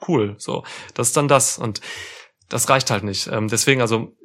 cool, 0.09 0.35
so. 0.39 0.65
Das 0.95 1.09
ist 1.09 1.17
dann 1.17 1.29
das. 1.29 1.59
Und 1.59 1.81
das 2.49 2.69
reicht 2.69 2.91
halt 2.91 3.05
nicht. 3.05 3.27
Ähm, 3.29 3.49
deswegen, 3.49 3.81
also, 3.81 4.17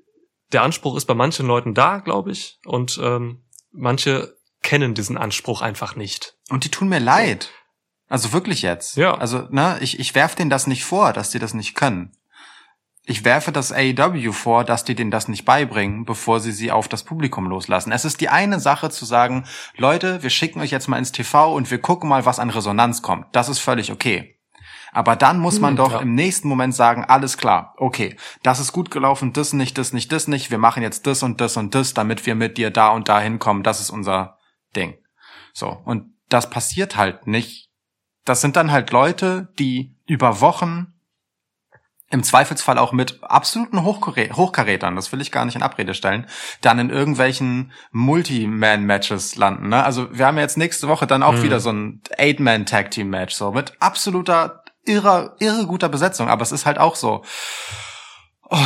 der 0.52 0.64
Anspruch 0.64 0.95
ist 0.95 1.06
bei 1.06 1.14
manchen 1.14 1.45
Leuten 1.45 1.74
da, 1.74 2.00
glaube 2.00 2.32
ich. 2.32 2.60
Und 2.66 3.00
ähm, 3.02 3.43
manche 3.72 4.38
kennen 4.62 4.93
diesen 4.93 5.18
Anspruch 5.18 5.62
einfach 5.62 5.95
nicht. 5.95 6.38
Und 6.50 6.64
die 6.64 6.70
tun 6.70 6.89
mir 6.89 7.00
leid. 7.00 7.52
Also 8.08 8.34
wirklich 8.34 8.64
jetzt. 8.64 8.97
Ja. 8.97 9.16
Also, 9.16 9.47
ne, 9.52 9.78
ich, 9.82 10.00
ich 10.00 10.16
werf 10.16 10.36
denen 10.36 10.50
das 10.50 10.68
nicht 10.68 10.84
vor, 10.84 11.14
dass 11.14 11.30
die 11.30 11.39
das 11.39 11.54
nicht 11.54 11.76
können. 11.76 12.12
Ich 13.06 13.24
werfe 13.24 13.52
das 13.52 13.72
AEW 13.72 14.32
vor, 14.34 14.64
dass 14.64 14.84
die 14.84 14.93
denen 14.93 15.10
das 15.10 15.28
nicht 15.28 15.45
beibringen, 15.45 16.06
bevor 16.06 16.39
sie 16.39 16.52
sie 16.52 16.72
auf 16.72 16.88
das 16.88 17.04
Publikum 17.04 17.47
loslassen. 17.47 17.91
Es 17.91 18.06
ist 18.06 18.22
die 18.22 18.30
eine 18.30 18.60
Sache 18.60 18.89
zu 18.89 19.06
sagen, 19.06 19.45
Leute, 19.78 20.22
wir 20.22 20.30
schicken 20.30 20.60
euch 20.60 20.72
jetzt 20.72 20.88
mal 20.88 20.97
ins 20.97 21.12
TV 21.12 21.54
und 21.54 21.72
wir 21.72 21.80
gucken 21.80 22.10
mal, 22.10 22.26
was 22.26 22.39
an 22.39 22.52
Resonanz 22.52 23.02
kommt. 23.02 23.26
Das 23.32 23.50
ist 23.50 23.60
völlig 23.60 23.91
okay. 23.91 24.39
Aber 24.92 25.16
dann 25.16 25.40
muss 25.40 25.60
man 25.60 25.72
Hm, 25.72 25.78
doch 25.78 25.92
ja. 25.94 26.00
im 26.00 26.16
nächsten 26.16 26.48
Moment 26.48 26.74
sagen, 26.76 27.04
alles 27.06 27.38
klar, 27.38 27.74
okay, 27.78 28.16
das 28.44 28.60
ist 28.60 28.72
gut 28.72 28.92
gelaufen, 28.92 29.34
das 29.34 29.54
nicht, 29.54 29.78
das 29.78 29.94
nicht, 29.94 30.12
das 30.12 30.28
nicht, 30.28 30.52
wir 30.52 30.58
machen 30.58 30.84
jetzt 30.84 31.06
das 31.08 31.24
und 31.24 31.40
das 31.42 31.58
und 31.58 31.76
das, 31.76 31.94
damit 31.94 32.26
wir 32.26 32.36
mit 32.36 32.58
dir 32.58 32.72
da 32.72 32.90
und 32.90 33.10
da 33.10 33.20
hinkommen, 33.20 33.64
das 33.64 33.80
ist 33.82 33.90
unser 33.90 34.38
Ding. 34.76 34.96
So, 35.54 35.82
und 35.86 36.14
das 36.30 36.50
passiert 36.50 36.96
halt 36.96 37.28
nicht. 37.28 37.70
Das 38.26 38.42
sind 38.42 38.56
dann 38.56 38.72
halt 38.72 38.92
Leute, 38.92 39.50
die 39.58 39.96
über 40.06 40.42
Wochen 40.42 40.94
im 42.12 42.24
Zweifelsfall 42.24 42.80
auch 42.80 42.92
mit 42.92 43.20
absoluten 43.24 43.84
Hochkarä 43.84 44.32
Hochkarätern, 44.34 44.96
das 44.96 45.12
will 45.12 45.22
ich 45.22 45.32
gar 45.32 45.46
nicht 45.46 45.56
in 45.56 45.62
Abrede 45.62 45.94
stellen, 45.94 46.26
dann 46.62 46.80
in 46.80 46.90
irgendwelchen 46.90 47.72
Multi-Man-Matches 47.92 49.36
landen. 49.36 49.70
Ne? 49.70 49.84
Also 49.84 50.08
wir 50.18 50.26
haben 50.26 50.38
ja 50.38 50.42
jetzt 50.44 50.58
nächste 50.58 50.88
Woche 50.88 51.06
dann 51.08 51.22
auch 51.24 51.34
Mhm. 51.34 51.44
wieder 51.44 51.60
so 51.60 51.72
ein 51.72 52.02
Eight-Man-Tag-Team-Match, 52.18 53.36
so 53.36 53.52
mit 53.52 53.74
absoluter, 53.80 54.64
irre, 54.86 55.36
irre 55.40 55.66
guter 55.66 55.90
Besetzung. 55.90 56.30
Aber 56.30 56.42
es 56.42 56.52
ist 56.52 56.66
halt 56.66 56.78
auch 56.78 56.96
so, 56.96 57.24
oh, 58.50 58.58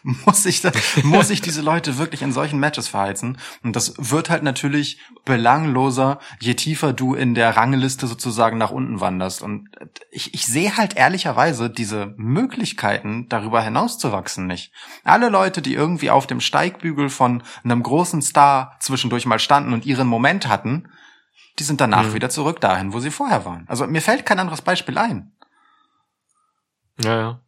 muss 0.02 0.46
ich, 0.46 0.62
da, 0.62 0.70
muss 1.02 1.30
ich 1.30 1.40
diese 1.40 1.60
Leute 1.60 1.98
wirklich 1.98 2.22
in 2.22 2.32
solchen 2.32 2.58
Matches 2.58 2.88
verheizen? 2.88 3.38
Und 3.62 3.76
das 3.76 3.94
wird 3.98 4.30
halt 4.30 4.42
natürlich 4.42 5.00
belangloser, 5.24 6.18
je 6.40 6.54
tiefer 6.54 6.92
du 6.92 7.14
in 7.14 7.34
der 7.34 7.56
Rangliste 7.56 8.06
sozusagen 8.06 8.58
nach 8.58 8.70
unten 8.70 9.00
wanderst. 9.00 9.42
Und 9.42 9.68
ich, 10.10 10.34
ich 10.34 10.46
sehe 10.46 10.76
halt 10.76 10.96
ehrlicherweise 10.96 11.70
diese 11.70 12.14
Möglichkeiten, 12.16 13.28
darüber 13.28 13.62
hinauszuwachsen 13.62 14.46
nicht. 14.46 14.72
Alle 15.04 15.28
Leute, 15.28 15.62
die 15.62 15.74
irgendwie 15.74 16.10
auf 16.10 16.26
dem 16.26 16.40
Steigbügel 16.40 17.10
von 17.10 17.42
einem 17.62 17.82
großen 17.82 18.22
Star 18.22 18.76
zwischendurch 18.80 19.26
mal 19.26 19.38
standen 19.38 19.72
und 19.72 19.86
ihren 19.86 20.08
Moment 20.08 20.48
hatten, 20.48 20.88
die 21.60 21.64
sind 21.64 21.80
danach 21.80 22.06
Mhm. 22.06 22.14
wieder 22.14 22.30
zurück 22.30 22.60
dahin, 22.60 22.92
wo 22.94 23.00
sie 23.00 23.10
vorher 23.10 23.44
waren. 23.44 23.66
Also 23.68 23.86
mir 23.86 24.00
fällt 24.02 24.24
kein 24.26 24.38
anderes 24.40 24.62
Beispiel 24.62 24.96
ein. 24.98 25.32
Ja, 27.02 27.16
ja. 27.16 27.40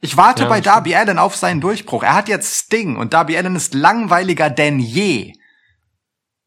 Ich 0.00 0.16
warte 0.16 0.44
Ja, 0.44 0.48
bei 0.48 0.60
Darby 0.60 0.94
Allen 0.94 1.18
auf 1.18 1.34
seinen 1.34 1.60
Durchbruch. 1.60 2.02
Er 2.04 2.14
hat 2.14 2.28
jetzt 2.28 2.54
Sting 2.54 2.96
und 2.96 3.12
Darby 3.12 3.36
Allen 3.36 3.56
ist 3.56 3.74
langweiliger 3.74 4.50
denn 4.50 4.78
je. 4.78 5.32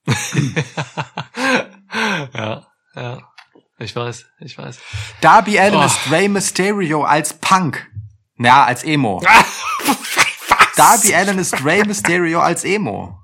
ja, 2.34 2.66
ja. 2.96 3.18
Ich 3.80 3.96
weiß, 3.96 4.26
ich 4.40 4.58
weiß. 4.58 4.80
Darby 5.22 5.60
Allen 5.60 5.76
Oh. 5.76 5.84
ist 5.86 6.10
Rey 6.10 6.28
Mysterio 6.28 7.04
als 7.04 7.34
Punk. 7.34 7.88
Ja, 8.40 8.66
als 8.66 8.84
Emo. 8.84 9.22
Darby 10.76 11.14
Allen 11.14 11.38
ist 11.40 11.64
Rey 11.64 11.84
Mysterio 11.86 12.40
als 12.40 12.64
Emo. 12.64 13.20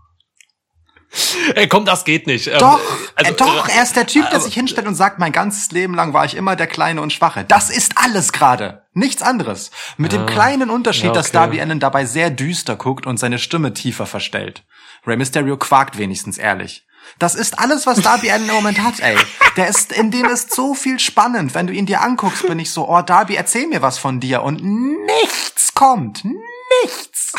Ey, 1.55 1.67
komm, 1.69 1.85
das 1.85 2.03
geht 2.05 2.25
nicht. 2.27 2.47
Ähm, 2.47 2.57
Doch, 2.59 2.79
also, 3.15 3.31
äh, 3.31 3.35
doch, 3.35 3.69
er 3.69 3.83
ist 3.83 3.95
der 3.95 4.07
Typ, 4.07 4.23
der 4.23 4.35
aber- 4.35 4.43
sich 4.43 4.53
hinstellt 4.53 4.87
und 4.87 4.95
sagt, 4.95 5.19
mein 5.19 5.31
ganzes 5.31 5.71
Leben 5.71 5.93
lang 5.93 6.13
war 6.13 6.25
ich 6.25 6.35
immer 6.35 6.55
der 6.55 6.67
Kleine 6.67 7.01
und 7.01 7.13
Schwache. 7.13 7.43
Das 7.47 7.69
ist 7.69 7.93
alles 7.97 8.31
gerade. 8.33 8.85
Nichts 8.93 9.21
anderes. 9.21 9.71
Mit 9.97 10.11
dem 10.11 10.21
Ja. 10.21 10.25
kleinen 10.27 10.69
Unterschied, 10.69 11.05
Ja, 11.05 11.11
dass 11.13 11.27
okay. 11.27 11.37
Darby 11.37 11.61
Allen 11.61 11.79
dabei 11.79 12.05
sehr 12.05 12.29
düster 12.29 12.75
guckt 12.75 13.05
und 13.05 13.17
seine 13.17 13.39
Stimme 13.39 13.73
tiefer 13.73 14.05
verstellt. 14.05 14.63
Rey 15.05 15.17
Mysterio 15.17 15.57
quakt 15.57 15.97
wenigstens 15.97 16.37
ehrlich. 16.37 16.85
Das 17.19 17.35
ist 17.35 17.59
alles, 17.59 17.85
was 17.85 17.99
Darby 18.01 18.31
Allen 18.31 18.47
im 18.47 18.55
Moment 18.55 18.81
hat, 18.81 18.99
ey. 19.01 19.17
Der 19.57 19.67
ist, 19.67 19.91
in 19.91 20.09
dem 20.09 20.25
ist 20.27 20.55
so 20.55 20.73
viel 20.73 20.99
spannend. 20.99 21.53
Wenn 21.53 21.67
du 21.67 21.73
ihn 21.73 21.85
dir 21.85 22.01
anguckst, 22.01 22.47
bin 22.47 22.59
ich 22.59 22.71
so, 22.71 22.87
oh, 22.87 23.01
Darby, 23.01 23.35
erzähl 23.35 23.67
mir 23.67 23.81
was 23.81 23.97
von 23.97 24.19
dir. 24.21 24.41
Und 24.41 24.63
nichts 24.63 25.73
kommt. 25.73 26.23
Nichts. 26.23 27.33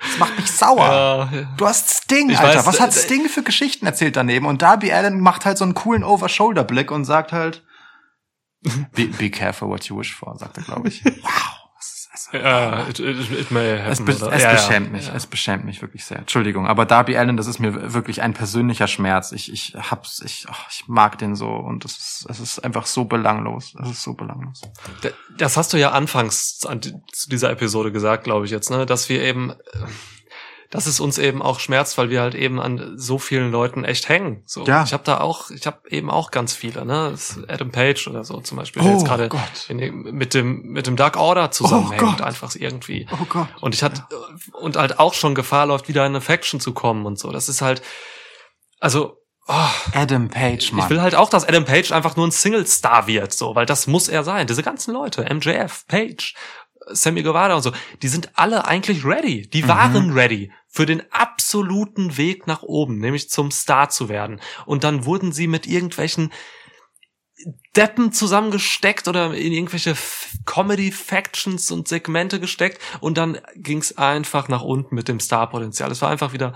Das 0.00 0.18
macht 0.18 0.36
mich 0.38 0.50
sauer. 0.50 1.28
Ja, 1.32 1.48
Du 1.56 1.66
hast 1.66 1.90
Sting, 2.04 2.30
Ich 2.30 2.38
Alter. 2.38 2.58
weiß, 2.60 2.66
Was 2.66 2.80
hat 2.80 2.90
äh, 2.90 2.98
Sting 2.98 3.28
für 3.28 3.42
Geschichten 3.42 3.84
erzählt 3.86 4.16
daneben? 4.16 4.46
Und 4.46 4.62
Darby 4.62 4.92
Allen 4.92 5.20
macht 5.20 5.44
halt 5.44 5.58
so 5.58 5.64
einen 5.64 5.74
coolen 5.74 6.04
Over-Shoulder-Blick 6.04 6.90
und 6.90 7.04
sagt 7.04 7.32
halt, 7.32 7.64
be, 8.92 9.06
be 9.06 9.30
careful 9.30 9.68
what 9.68 9.84
you 9.84 9.98
wish 9.98 10.14
for, 10.14 10.36
sagt 10.38 10.56
er, 10.58 10.62
glaube 10.64 10.88
ich. 10.88 11.02
Wow. 11.22 11.67
Ja 12.32 12.86
it, 12.88 12.98
it, 12.98 13.30
it 13.30 13.50
may 13.50 13.72
es, 13.72 14.00
happen. 14.00 14.04
be 14.06 14.16
oder? 14.16 14.32
es 14.32 14.42
ja, 14.42 14.52
beschämt 14.52 14.86
ja, 14.86 14.92
mich. 14.92 15.06
Ja. 15.08 15.14
Es 15.14 15.26
beschämt 15.26 15.64
mich 15.64 15.82
wirklich 15.82 16.04
sehr. 16.04 16.18
Entschuldigung. 16.18 16.66
Aber 16.66 16.86
Darby 16.86 17.16
Allen, 17.16 17.36
das 17.36 17.46
ist 17.46 17.58
mir 17.58 17.92
wirklich 17.92 18.22
ein 18.22 18.34
persönlicher 18.34 18.88
Schmerz. 18.88 19.32
Ich, 19.32 19.52
ich 19.52 19.74
hab's, 19.74 20.22
ich, 20.24 20.46
ach, 20.48 20.66
ich 20.70 20.88
mag 20.88 21.18
den 21.18 21.36
so 21.36 21.48
und 21.48 21.84
es 21.84 21.96
ist, 21.96 22.26
es 22.28 22.40
ist 22.40 22.64
einfach 22.64 22.86
so 22.86 23.04
belanglos. 23.04 23.74
Es 23.82 23.90
ist 23.90 24.02
so 24.02 24.14
belanglos. 24.14 24.62
Das 25.36 25.56
hast 25.56 25.72
du 25.72 25.76
ja 25.76 25.90
anfangs 25.90 26.64
an, 26.66 26.80
zu 26.80 27.28
dieser 27.28 27.50
Episode 27.50 27.92
gesagt, 27.92 28.24
glaube 28.24 28.46
ich 28.46 28.50
jetzt, 28.50 28.70
ne, 28.70 28.86
dass 28.86 29.08
wir 29.08 29.22
eben, 29.22 29.50
äh, 29.50 29.54
dass 30.70 30.86
es 30.86 31.00
uns 31.00 31.16
eben 31.16 31.40
auch 31.40 31.60
schmerzt, 31.60 31.96
weil 31.96 32.10
wir 32.10 32.20
halt 32.20 32.34
eben 32.34 32.60
an 32.60 32.94
so 32.98 33.18
vielen 33.18 33.50
Leuten 33.50 33.84
echt 33.84 34.08
hängen. 34.10 34.42
So, 34.44 34.64
Ja. 34.66 34.82
ich 34.84 34.92
habe 34.92 35.02
da 35.02 35.20
auch, 35.20 35.50
ich 35.50 35.66
habe 35.66 35.88
eben 35.88 36.10
auch 36.10 36.30
ganz 36.30 36.52
viele, 36.52 36.84
ne, 36.84 37.08
Das 37.10 37.30
ist 37.36 37.50
Adam 37.50 37.70
Page 37.72 38.06
oder 38.08 38.22
so 38.24 38.40
zum 38.40 38.58
Beispiel, 38.58 38.82
der 38.82 38.92
Oh 38.92 38.94
jetzt 38.98 39.06
gerade 39.06 39.30
mit 39.70 40.34
dem 40.34 40.62
mit 40.62 40.86
dem 40.86 40.96
Dark 40.96 41.16
Order 41.16 41.50
zusammenhängt, 41.50 42.00
Gott. 42.02 42.20
einfach 42.20 42.54
irgendwie. 42.54 43.06
Oh 43.12 43.24
Gott. 43.28 43.48
Und 43.60 43.74
ich 43.74 43.82
hatte 43.82 44.02
und 44.52 44.76
halt 44.76 44.98
auch 44.98 45.14
schon 45.14 45.34
Gefahr 45.34 45.66
läuft, 45.66 45.88
wieder 45.88 46.04
in 46.04 46.12
eine 46.12 46.20
Faction 46.20 46.60
zu 46.60 46.74
kommen 46.74 47.06
und 47.06 47.18
so. 47.18 47.32
Das 47.32 47.48
ist 47.48 47.62
halt, 47.62 47.80
also. 48.80 49.14
Oh, 49.50 49.54
Adam 49.94 50.28
Page, 50.28 50.72
Mann. 50.72 50.84
ich 50.84 50.90
will 50.90 51.00
halt 51.00 51.14
auch, 51.14 51.30
dass 51.30 51.46
Adam 51.48 51.64
Page 51.64 51.90
einfach 51.92 52.16
nur 52.16 52.26
ein 52.26 52.30
Single-Star 52.30 53.06
wird, 53.06 53.32
so, 53.32 53.54
weil 53.54 53.64
das 53.64 53.86
muss 53.86 54.08
er 54.08 54.22
sein. 54.22 54.46
Diese 54.46 54.62
ganzen 54.62 54.92
Leute, 54.92 55.22
MJF, 55.24 55.86
Page, 55.86 56.34
Sammy 56.90 57.22
Guevara 57.22 57.54
und 57.54 57.62
so, 57.62 57.72
die 58.02 58.08
sind 58.08 58.30
alle 58.34 58.64
eigentlich 58.66 59.04
ready. 59.04 59.48
Die 59.48 59.62
Mhm. 59.62 59.68
waren 59.68 60.12
ready 60.12 60.52
für 60.68 60.86
den 60.86 61.02
absoluten 61.12 62.16
Weg 62.16 62.46
nach 62.46 62.62
oben, 62.62 62.98
nämlich 62.98 63.30
zum 63.30 63.50
Star 63.50 63.88
zu 63.88 64.08
werden. 64.08 64.40
Und 64.66 64.84
dann 64.84 65.04
wurden 65.04 65.32
sie 65.32 65.46
mit 65.46 65.66
irgendwelchen 65.66 66.32
Deppen 67.76 68.12
zusammengesteckt 68.12 69.06
oder 69.06 69.32
in 69.32 69.52
irgendwelche 69.52 69.94
Comedy-Factions 70.44 71.70
und 71.70 71.86
Segmente 71.86 72.40
gesteckt 72.40 72.80
und 73.00 73.16
dann 73.16 73.38
ging's 73.54 73.96
einfach 73.96 74.48
nach 74.48 74.62
unten 74.62 74.94
mit 74.94 75.06
dem 75.08 75.20
Star-Potenzial. 75.20 75.90
Es 75.92 76.02
war 76.02 76.10
einfach 76.10 76.32
wieder 76.32 76.54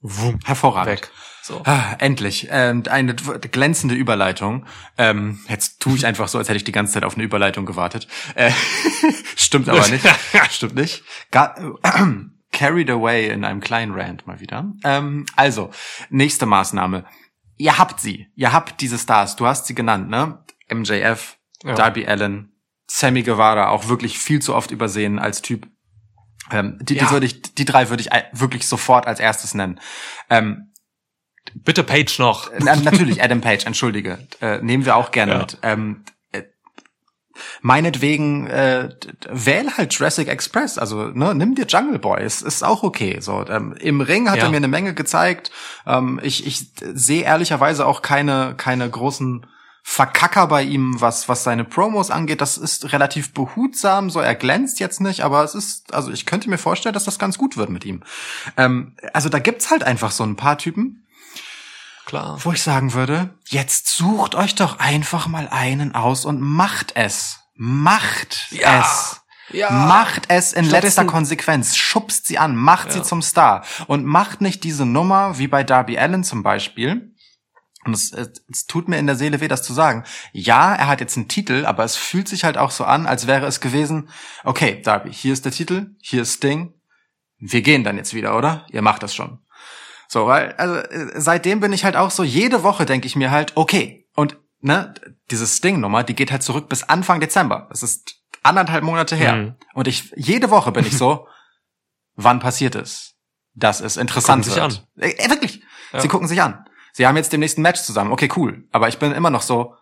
wumm, 0.00 0.38
Hervorragend. 0.44 1.02
weg. 1.02 1.10
So. 1.50 1.62
Ah, 1.64 1.96
endlich. 1.98 2.46
Ähm, 2.50 2.84
eine 2.88 3.14
glänzende 3.14 3.96
Überleitung. 3.96 4.66
Ähm, 4.96 5.40
jetzt 5.48 5.80
tue 5.80 5.96
ich 5.96 6.06
einfach 6.06 6.28
so, 6.28 6.38
als 6.38 6.48
hätte 6.48 6.58
ich 6.58 6.64
die 6.64 6.70
ganze 6.72 6.92
Zeit 6.92 7.04
auf 7.04 7.14
eine 7.14 7.24
Überleitung 7.24 7.66
gewartet. 7.66 8.06
Äh, 8.36 8.52
stimmt 9.36 9.68
aber 9.68 9.86
nicht. 9.88 10.06
stimmt 10.50 10.76
nicht. 10.76 11.02
Ga 11.32 11.56
äh, 11.82 12.02
carried 12.52 12.88
away 12.90 13.28
in 13.30 13.44
einem 13.44 13.60
kleinen 13.60 13.92
Rant 13.92 14.26
mal 14.28 14.38
wieder. 14.38 14.72
Ähm, 14.84 15.26
also, 15.34 15.70
nächste 16.08 16.46
Maßnahme. 16.46 17.04
Ihr 17.56 17.78
habt 17.78 18.00
sie. 18.00 18.28
Ihr 18.36 18.52
habt 18.52 18.80
diese 18.80 18.98
Stars. 18.98 19.34
Du 19.34 19.46
hast 19.46 19.66
sie 19.66 19.74
genannt, 19.74 20.08
ne? 20.08 20.44
MJF, 20.72 21.36
Ja. 21.64 21.74
Darby 21.74 22.06
Allen, 22.06 22.52
Sammy 22.86 23.24
Guevara, 23.24 23.70
auch 23.70 23.88
wirklich 23.88 24.18
viel 24.20 24.40
zu 24.40 24.54
oft 24.54 24.70
übersehen 24.70 25.18
als 25.18 25.42
Typ. 25.42 25.66
Ähm, 26.52 26.78
die, 26.80 26.94
die 26.94 27.00
Ja. 27.00 27.10
würde 27.10 27.26
ich, 27.26 27.42
die 27.42 27.64
drei 27.64 27.90
würde 27.90 28.02
ich 28.02 28.10
wirklich 28.32 28.66
sofort 28.68 29.06
als 29.06 29.18
erstes 29.20 29.54
nennen. 29.54 29.80
Ähm, 30.28 30.69
Bitte 31.54 31.82
Page 31.82 32.18
noch. 32.18 32.50
na, 32.58 32.76
natürlich, 32.76 33.22
Adam 33.22 33.40
Page, 33.40 33.66
entschuldige. 33.66 34.18
Äh, 34.40 34.58
nehmen 34.62 34.84
wir 34.84 34.96
auch 34.96 35.10
gerne 35.10 35.32
Ja. 35.32 35.38
mit. 35.38 35.58
Ähm, 35.62 36.04
äh, 36.32 36.42
meinetwegen 37.62 38.46
äh, 38.46 38.90
wähl 39.28 39.76
halt 39.76 39.92
Jurassic 39.94 40.28
Express, 40.28 40.78
also 40.78 41.06
ne, 41.08 41.34
nimm 41.34 41.54
dir 41.54 41.66
Jungle 41.66 41.98
Boy, 41.98 42.24
ist, 42.24 42.42
ist 42.42 42.62
auch 42.62 42.82
okay. 42.82 43.18
So 43.20 43.44
ähm, 43.48 43.74
im 43.80 44.00
Ring 44.00 44.30
hat 44.30 44.38
Ja. 44.38 44.44
er 44.44 44.50
mir 44.50 44.56
eine 44.58 44.68
Menge 44.68 44.94
gezeigt. 44.94 45.50
Ähm, 45.86 46.20
ich 46.22 46.46
ich 46.46 46.70
sehe 46.94 47.22
ehrlicherweise 47.24 47.86
auch 47.86 48.02
keine 48.02 48.54
keine 48.56 48.88
großen 48.88 49.46
Verkacker 49.82 50.46
bei 50.46 50.62
ihm, 50.62 51.00
was 51.00 51.28
was 51.28 51.42
seine 51.42 51.64
Promos 51.64 52.10
angeht. 52.10 52.40
Das 52.40 52.58
ist 52.58 52.92
relativ 52.92 53.32
behutsam, 53.32 54.10
so 54.10 54.20
er 54.20 54.34
glänzt 54.34 54.78
jetzt 54.78 55.00
nicht, 55.00 55.22
aber 55.22 55.42
es 55.42 55.54
ist 55.54 55.94
also 55.94 56.12
ich 56.12 56.26
könnte 56.26 56.50
mir 56.50 56.58
vorstellen, 56.58 56.92
dass 56.92 57.04
das 57.04 57.18
ganz 57.18 57.38
gut 57.38 57.56
wird 57.56 57.70
mit 57.70 57.84
ihm. 57.84 58.02
Ähm, 58.56 58.94
also 59.14 59.28
da 59.28 59.38
gibt's 59.38 59.70
halt 59.70 59.82
einfach 59.82 60.10
so 60.10 60.22
ein 60.24 60.36
paar 60.36 60.58
Typen, 60.58 61.06
Klar. 62.10 62.38
wo 62.44 62.50
ich 62.52 62.60
sagen 62.62 62.92
würde, 62.92 63.38
jetzt 63.48 63.86
sucht 63.86 64.34
euch 64.34 64.56
doch 64.56 64.80
einfach 64.80 65.28
mal 65.28 65.48
einen 65.48 65.94
aus 65.94 66.24
und 66.24 66.40
macht 66.40 66.96
es. 66.96 67.38
Macht 67.54 68.48
Ja. 68.50 68.80
es. 68.80 69.20
Ja. 69.52 69.70
Macht 69.70 70.24
es 70.28 70.52
in 70.52 70.64
letzter 70.64 71.04
Konsequenz. 71.04 71.76
Schubst 71.76 72.26
sie 72.26 72.38
an, 72.38 72.56
macht 72.56 72.90
sie 72.92 72.98
Ja. 72.98 73.04
zum 73.04 73.22
Star. 73.22 73.64
Und 73.86 74.04
macht 74.04 74.40
nicht 74.40 74.64
diese 74.64 74.84
Nummer 74.86 75.38
wie 75.38 75.46
bei 75.48 75.62
Darby 75.62 75.98
Allen 75.98 76.24
zum 76.24 76.42
Beispiel. 76.42 77.14
Und 77.84 77.94
es, 77.94 78.12
es, 78.12 78.44
es 78.50 78.66
tut 78.66 78.88
mir 78.88 78.98
in 78.98 79.06
der 79.06 79.16
Seele 79.16 79.40
weh, 79.40 79.46
das 79.48 79.62
zu 79.62 79.72
sagen. 79.72 80.04
Ja, 80.32 80.74
er 80.74 80.88
hat 80.88 81.00
jetzt 81.00 81.16
einen 81.16 81.28
Titel, 81.28 81.64
aber 81.64 81.84
es 81.84 81.96
fühlt 81.96 82.28
sich 82.28 82.42
halt 82.44 82.58
auch 82.58 82.72
so 82.72 82.84
an, 82.84 83.06
als 83.06 83.26
wäre 83.28 83.46
es 83.46 83.60
gewesen, 83.60 84.08
okay, 84.44 84.82
Darby, 84.82 85.12
hier 85.12 85.32
ist 85.32 85.44
der 85.44 85.52
Titel, 85.52 85.96
hier 86.02 86.22
ist 86.22 86.34
Sting. 86.34 86.74
Wir 87.38 87.62
gehen 87.62 87.84
dann 87.84 87.96
jetzt 87.96 88.14
wieder, 88.14 88.36
oder? 88.36 88.66
Ihr 88.70 88.82
macht 88.82 89.02
das 89.02 89.14
schon. 89.14 89.38
So, 90.12 90.26
weil, 90.26 90.54
also 90.54 90.74
äh, 90.74 91.20
seitdem 91.20 91.60
bin 91.60 91.72
ich 91.72 91.84
halt 91.84 91.94
auch 91.94 92.10
so, 92.10 92.24
jede 92.24 92.64
Woche 92.64 92.84
denke 92.84 93.06
ich 93.06 93.14
mir 93.14 93.30
halt, 93.30 93.52
okay, 93.54 94.08
und 94.16 94.36
ne, 94.58 94.92
diese 95.30 95.46
Sting-Nummer, 95.46 96.02
die 96.02 96.16
geht 96.16 96.32
halt 96.32 96.42
zurück 96.42 96.68
bis 96.68 96.82
Anfang 96.82 97.20
Dezember. 97.20 97.68
Das 97.70 97.84
ist 97.84 98.16
anderthalb 98.42 98.82
Monate 98.82 99.14
her. 99.14 99.36
Mhm. 99.36 99.54
Und 99.72 99.86
ich, 99.86 100.12
jede 100.16 100.50
Woche 100.50 100.72
bin 100.72 100.84
ich 100.84 100.98
so, 100.98 101.28
wann 102.16 102.40
passiert 102.40 102.74
es? 102.74 103.14
Dass 103.54 103.80
es 103.80 103.96
interessant 103.96 104.44
Gucken 104.44 104.70
sich 104.70 104.84
wird. 104.96 105.16
Äh, 105.16 105.26
äh, 105.26 105.30
wirklich. 105.30 105.62
Ja. 105.92 106.00
Sie 106.00 106.08
gucken 106.08 106.26
sich 106.26 106.42
an. 106.42 106.64
Sie 106.92 107.06
haben 107.06 107.16
jetzt 107.16 107.32
den 107.32 107.38
nächsten 107.38 107.62
Match 107.62 107.80
zusammen. 107.80 108.10
Okay, 108.10 108.28
cool. 108.34 108.66
Aber 108.72 108.88
ich 108.88 108.98
bin 108.98 109.12
immer 109.12 109.30
noch 109.30 109.42
so, 109.42 109.76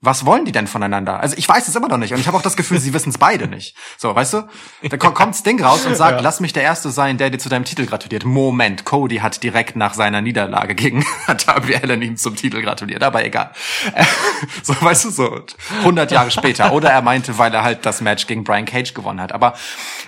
was 0.00 0.24
wollen 0.24 0.44
die 0.44 0.52
denn 0.52 0.68
voneinander? 0.68 1.18
Also 1.18 1.36
ich 1.36 1.48
weiß 1.48 1.66
es 1.66 1.74
immer 1.74 1.88
noch 1.88 1.96
nicht 1.96 2.12
und 2.14 2.20
ich 2.20 2.28
habe 2.28 2.36
auch 2.36 2.42
das 2.42 2.56
Gefühl, 2.56 2.78
sie 2.78 2.94
wissen 2.94 3.08
es 3.10 3.18
beide 3.18 3.48
nicht. 3.48 3.76
So, 3.96 4.14
weißt 4.14 4.32
du? 4.34 4.48
Da 4.88 4.96
ko- 4.96 5.10
kommt 5.10 5.34
Sting 5.34 5.60
raus 5.60 5.84
und 5.86 5.96
sagt, 5.96 6.18
Ja. 6.18 6.20
lass 6.22 6.38
mich 6.38 6.52
der 6.52 6.62
Erste 6.62 6.90
sein, 6.90 7.18
der 7.18 7.30
dir 7.30 7.38
zu 7.38 7.48
deinem 7.48 7.64
Titel 7.64 7.84
gratuliert. 7.84 8.24
Moment, 8.24 8.84
Cody 8.84 9.16
hat 9.16 9.42
direkt 9.42 9.74
nach 9.74 9.94
seiner 9.94 10.20
Niederlage 10.20 10.76
gegen 10.76 11.04
Darby 11.46 11.74
Allen 11.74 12.00
ihm 12.02 12.16
zum 12.16 12.36
Titel 12.36 12.62
gratuliert, 12.62 13.02
aber 13.02 13.24
egal. 13.24 13.50
So, 14.62 14.74
weißt 14.80 15.06
du, 15.06 15.10
so 15.10 15.40
100 15.80 16.12
Jahre 16.12 16.30
später. 16.30 16.72
Oder 16.72 16.90
er 16.90 17.02
meinte, 17.02 17.38
weil 17.38 17.52
er 17.52 17.64
halt 17.64 17.84
das 17.84 18.00
Match 18.00 18.26
gegen 18.28 18.44
Brian 18.44 18.66
Cage 18.66 18.94
gewonnen 18.94 19.20
hat. 19.20 19.32
Aber 19.32 19.54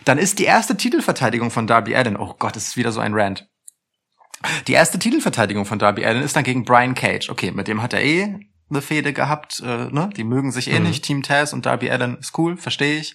dann 0.04 0.18
ist 0.18 0.38
die 0.38 0.44
erste 0.44 0.76
Titelverteidigung 0.76 1.50
von 1.50 1.66
Darby 1.66 1.96
Allen, 1.96 2.16
oh 2.16 2.34
Gott, 2.38 2.54
es 2.56 2.68
ist 2.68 2.76
wieder 2.76 2.92
so 2.92 3.00
ein 3.00 3.12
Rant. 3.14 3.48
Die 4.68 4.72
erste 4.72 4.98
Titelverteidigung 4.98 5.66
von 5.66 5.78
Darby 5.78 6.04
Allen 6.06 6.22
ist 6.22 6.36
dann 6.36 6.44
gegen 6.44 6.64
Brian 6.64 6.94
Cage. 6.94 7.28
Okay, 7.28 7.50
mit 7.50 7.66
dem 7.68 7.82
hat 7.82 7.92
er 7.92 8.02
eh 8.02 8.36
eine 8.70 8.82
Fehde 8.82 9.12
gehabt, 9.12 9.60
äh, 9.60 9.86
ne? 9.90 10.10
Die 10.16 10.24
mögen 10.24 10.52
sich 10.52 10.70
eh 10.70 10.78
Mhm. 10.80 10.86
nicht. 10.86 11.04
Team 11.04 11.22
Taz 11.22 11.52
und 11.52 11.66
Darby 11.66 11.90
Allen 11.90 12.18
ist 12.18 12.36
cool, 12.38 12.56
verstehe 12.56 12.98
ich. 12.98 13.14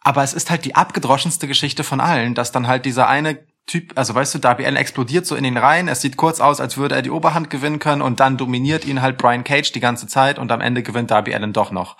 Aber 0.00 0.22
es 0.22 0.32
ist 0.32 0.50
halt 0.50 0.64
die 0.64 0.74
abgedroschenste 0.74 1.46
Geschichte 1.48 1.84
von 1.84 2.00
allen, 2.00 2.34
dass 2.34 2.52
dann 2.52 2.66
halt 2.66 2.84
dieser 2.86 3.08
eine 3.08 3.46
Typ, 3.66 3.92
also 3.98 4.14
weißt 4.14 4.34
du, 4.34 4.38
Darby 4.38 4.64
Allen 4.64 4.76
explodiert 4.76 5.26
so 5.26 5.36
in 5.36 5.44
den 5.44 5.58
Reihen. 5.58 5.88
Es 5.88 6.00
sieht 6.00 6.16
kurz 6.16 6.40
aus, 6.40 6.58
als 6.60 6.78
würde 6.78 6.94
er 6.94 7.02
die 7.02 7.10
Oberhand 7.10 7.50
gewinnen 7.50 7.78
können 7.78 8.00
und 8.00 8.18
dann 8.18 8.38
dominiert 8.38 8.86
ihn 8.86 9.02
halt 9.02 9.18
Brian 9.18 9.44
Cage 9.44 9.72
die 9.72 9.80
ganze 9.80 10.06
Zeit 10.06 10.38
und 10.38 10.50
am 10.50 10.62
Ende 10.62 10.82
gewinnt 10.82 11.10
Darby 11.10 11.34
Allen 11.34 11.52
doch 11.52 11.70
noch. 11.70 11.98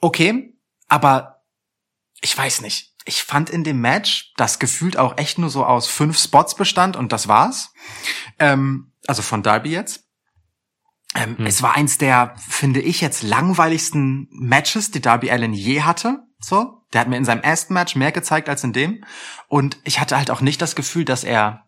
Okay, 0.00 0.54
aber 0.88 1.42
ich 2.20 2.36
weiß 2.36 2.60
nicht. 2.60 2.92
Ich 3.04 3.22
fand 3.22 3.48
in 3.48 3.64
dem 3.64 3.80
Match, 3.80 4.32
das 4.36 4.58
gefühlt 4.58 4.98
auch 4.98 5.16
echt 5.16 5.38
nur 5.38 5.48
so 5.48 5.64
aus 5.64 5.86
fünf 5.86 6.18
Spots 6.18 6.54
bestand 6.54 6.94
und 6.96 7.10
das 7.12 7.26
war's. 7.26 7.72
Ähm, 8.38 8.92
also 9.06 9.22
von 9.22 9.42
Darby 9.42 9.70
jetzt. 9.70 10.04
Ähm, 11.14 11.38
Hm. 11.38 11.46
Es 11.46 11.62
war 11.62 11.74
eins 11.74 11.98
der, 11.98 12.34
finde 12.36 12.80
ich, 12.80 13.00
jetzt 13.00 13.22
langweiligsten 13.22 14.28
Matches, 14.30 14.90
die 14.90 15.00
Darby 15.00 15.30
Allen 15.30 15.54
je 15.54 15.82
hatte. 15.82 16.20
So, 16.40 16.82
der 16.92 17.00
hat 17.00 17.08
mir 17.08 17.16
in 17.16 17.24
seinem 17.24 17.42
ersten 17.42 17.74
Match 17.74 17.96
mehr 17.96 18.12
gezeigt 18.12 18.48
als 18.48 18.64
in 18.64 18.72
dem. 18.72 19.04
Und 19.48 19.78
ich 19.84 20.00
hatte 20.00 20.16
halt 20.16 20.30
auch 20.30 20.40
nicht 20.40 20.62
das 20.62 20.76
Gefühl, 20.76 21.04
dass 21.04 21.24
er, 21.24 21.64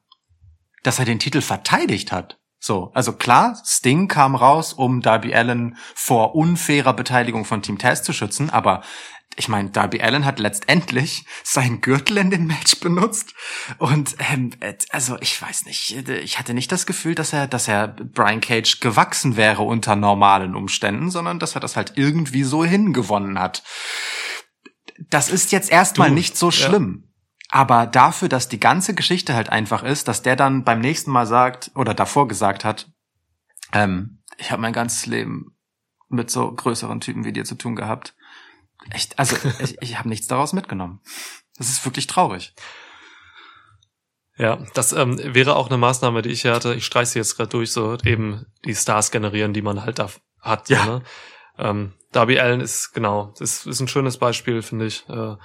dass 0.83 0.99
er 0.99 1.05
den 1.05 1.19
Titel 1.19 1.41
verteidigt 1.41 2.13
hat. 2.13 2.39
So, 2.63 2.91
also 2.93 3.15
klar, 3.15 3.59
Sting 3.65 4.07
kam 4.07 4.35
raus, 4.35 4.75
um 4.75 5.01
Darby 5.01 5.35
Allen 5.35 5.77
vor 5.95 6.35
unfairer 6.35 6.93
Beteiligung 6.93 7.47
von 7.47 7.63
Team 7.63 7.79
Taz 7.79 8.03
zu 8.03 8.13
schützen, 8.13 8.51
aber 8.51 8.83
ich 9.37 9.49
meine, 9.49 9.71
Darby 9.71 10.03
Allen 10.03 10.25
hat 10.25 10.39
letztendlich 10.39 11.25
seinen 11.45 11.81
Gürtel 11.81 12.19
in 12.19 12.31
dem 12.31 12.47
Match 12.47 12.81
benutzt 12.81 13.35
und 13.79 14.17
ähm, 14.33 14.51
äh, 14.61 14.75
also 14.91 15.17
ich 15.21 15.41
weiß 15.41 15.67
nicht, 15.67 16.09
ich 16.09 16.39
hatte 16.39 16.53
nicht 16.53 16.71
das 16.73 16.85
Gefühl, 16.85 17.15
dass 17.15 17.33
er, 17.33 17.47
dass 17.47 17.69
er 17.69 17.89
Brian 17.89 18.41
Cage 18.41 18.81
gewachsen 18.81 19.37
wäre 19.37 19.63
unter 19.63 19.97
normalen 19.97 20.55
Umständen, 20.57 21.11
sondern 21.11 21.39
dass 21.39 21.55
er 21.55 21.61
das 21.61 21.77
halt 21.77 21.93
irgendwie 21.97 22.43
so 22.43 22.65
hingewonnen 22.65 23.39
hat. 23.39 23.63
Das 25.09 25.31
ist 25.31 25.53
jetzt 25.53 25.71
erstmal 25.71 26.11
nicht 26.11 26.37
so 26.37 26.47
ja. 26.47 26.53
schlimm. 26.53 27.07
Aber 27.49 27.87
dafür, 27.87 28.29
dass 28.29 28.49
die 28.49 28.61
ganze 28.61 28.95
Geschichte 28.95 29.35
halt 29.35 29.49
einfach 29.49 29.83
ist, 29.83 30.07
dass 30.07 30.23
der 30.23 30.37
dann 30.37 30.63
beim 30.63 30.81
nächsten 30.81 31.11
Mal 31.11 31.27
sagt 31.27 31.73
oder 31.75 31.95
davor 31.95 32.29
gesagt 32.29 32.65
hat, 32.65 32.93
ähm, 33.73 34.23
ich 34.39 34.53
habe 34.53 34.63
mein 34.63 34.73
ganzes 34.73 35.07
Leben 35.07 35.57
mit 36.09 36.31
so 36.31 36.51
größeren 36.53 37.01
Typen 37.01 37.25
wie 37.25 37.33
dir 37.33 37.45
zu 37.45 37.57
tun 37.57 37.75
gehabt. 37.75 38.15
Echt, 38.91 39.19
also 39.19 39.37
ich, 39.61 39.77
ich 39.81 39.99
habe 39.99 40.09
nichts 40.09 40.27
daraus 40.27 40.53
mitgenommen. 40.53 41.01
Das 41.57 41.69
ist 41.69 41.85
wirklich 41.85 42.07
traurig. 42.07 42.55
Ja, 44.37 44.65
das 44.73 44.93
ähm, 44.93 45.21
wäre 45.35 45.57
auch 45.57 45.69
eine 45.69 45.77
Maßnahme, 45.77 46.23
die 46.23 46.31
ich 46.31 46.43
hier 46.43 46.55
hatte. 46.55 46.75
Ich 46.75 46.87
streiche 46.87 47.11
sie 47.11 47.19
jetzt 47.19 47.37
gerade 47.37 47.51
durch, 47.51 47.73
so 47.73 47.99
eben 48.05 48.47
die 48.65 48.75
Stars 48.75 49.11
generieren, 49.11 49.53
die 49.53 49.61
man 49.61 49.85
halt 49.85 49.99
da 49.99 50.09
hat. 50.41 50.71
Ja. 50.71 50.85
So, 50.85 50.91
ne? 50.91 51.03
ähm, 51.59 51.93
Darby 52.13 52.41
Allen 52.41 52.61
ist 52.61 52.93
genau, 52.93 53.35
ist, 53.39 53.67
ist 53.67 53.81
ein 53.81 53.89
schönes 53.89 54.17
Beispiel, 54.17 54.63
finde 54.63 54.87
ich. 54.87 55.07
Äh, 55.11 55.37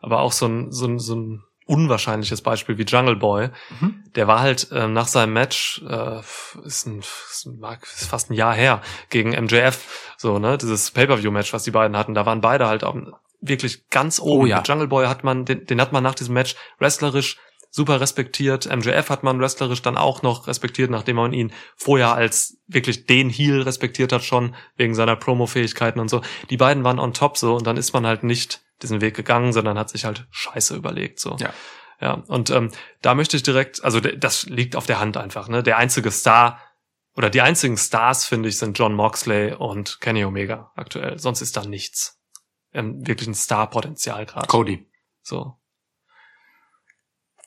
aber 0.00 0.20
auch 0.20 0.32
so 0.32 0.46
ein, 0.46 0.72
so 0.72 0.86
ein, 0.86 0.98
so 0.98 1.16
ein 1.16 1.44
unwahrscheinliches 1.70 2.42
Beispiel 2.42 2.78
wie 2.78 2.82
Jungle 2.82 3.16
Boy. 3.16 3.50
Mhm. 3.80 4.02
Der 4.16 4.26
war 4.26 4.40
halt 4.40 4.68
ähm, 4.72 4.92
nach 4.92 5.06
seinem 5.06 5.32
Match, 5.32 5.80
äh, 5.88 6.18
ist, 6.64 6.86
ein, 6.86 6.98
ist, 6.98 7.46
ein, 7.46 7.62
ist 7.82 8.08
fast 8.08 8.30
ein 8.30 8.34
Jahr 8.34 8.54
her, 8.54 8.82
gegen 9.08 9.30
MJF, 9.30 10.14
so, 10.16 10.38
ne, 10.38 10.58
dieses 10.58 10.90
Pay-Per-View-Match, 10.90 11.52
was 11.52 11.62
die 11.62 11.70
beiden 11.70 11.96
hatten, 11.96 12.14
da 12.14 12.26
waren 12.26 12.40
beide 12.40 12.66
halt 12.66 12.82
auch 12.82 12.96
wirklich 13.40 13.88
ganz 13.88 14.18
oben. 14.18 14.42
Oh 14.42 14.46
ja. 14.46 14.62
Jungle 14.66 14.88
Boy 14.88 15.06
hat 15.06 15.22
man, 15.22 15.44
den, 15.44 15.64
den 15.64 15.80
hat 15.80 15.92
man 15.92 16.02
nach 16.02 16.16
diesem 16.16 16.34
Match 16.34 16.56
wrestlerisch 16.78 17.38
super 17.70 18.00
respektiert. 18.00 18.66
MJF 18.66 19.08
hat 19.08 19.22
man 19.22 19.40
wrestlerisch 19.40 19.80
dann 19.80 19.96
auch 19.96 20.22
noch 20.22 20.48
respektiert, 20.48 20.90
nachdem 20.90 21.16
man 21.16 21.32
ihn 21.32 21.52
vorher 21.76 22.14
als 22.14 22.58
wirklich 22.66 23.06
den 23.06 23.30
Heel 23.30 23.62
respektiert 23.62 24.12
hat 24.12 24.24
schon, 24.24 24.56
wegen 24.76 24.96
seiner 24.96 25.14
Promo-Fähigkeiten 25.14 26.00
und 26.00 26.10
so. 26.10 26.20
Die 26.50 26.56
beiden 26.56 26.82
waren 26.82 26.98
on 26.98 27.14
top 27.14 27.38
so 27.38 27.54
und 27.54 27.66
dann 27.66 27.76
ist 27.76 27.92
man 27.92 28.06
halt 28.06 28.24
nicht 28.24 28.60
diesen 28.82 29.00
Weg 29.00 29.14
gegangen, 29.14 29.52
sondern 29.52 29.78
hat 29.78 29.90
sich 29.90 30.04
halt 30.04 30.26
Scheiße 30.30 30.74
überlegt 30.76 31.20
so. 31.20 31.36
Ja. 31.38 31.52
Ja, 32.00 32.14
und 32.28 32.48
ähm, 32.48 32.70
da 33.02 33.14
möchte 33.14 33.36
ich 33.36 33.42
direkt, 33.42 33.84
also 33.84 34.00
das 34.00 34.46
liegt 34.46 34.74
auf 34.74 34.86
der 34.86 35.00
Hand 35.00 35.18
einfach, 35.18 35.48
ne? 35.48 35.62
Der 35.62 35.76
einzige 35.76 36.10
Star 36.10 36.58
oder 37.14 37.28
die 37.28 37.42
einzigen 37.42 37.76
Stars, 37.76 38.24
finde 38.24 38.48
ich, 38.48 38.56
sind 38.56 38.78
John 38.78 38.94
Moxley 38.94 39.52
und 39.52 40.00
Kenny 40.00 40.24
Omega 40.24 40.72
aktuell. 40.76 41.18
Sonst 41.18 41.42
ist 41.42 41.56
da 41.56 41.64
nichts. 41.64 42.18
Ähm, 42.72 43.06
wirklich 43.06 43.28
ein 43.28 43.34
Star-Potenzial 43.34 44.24
gerade. 44.26 44.46
Cody. 44.46 44.88
So. 45.22 45.58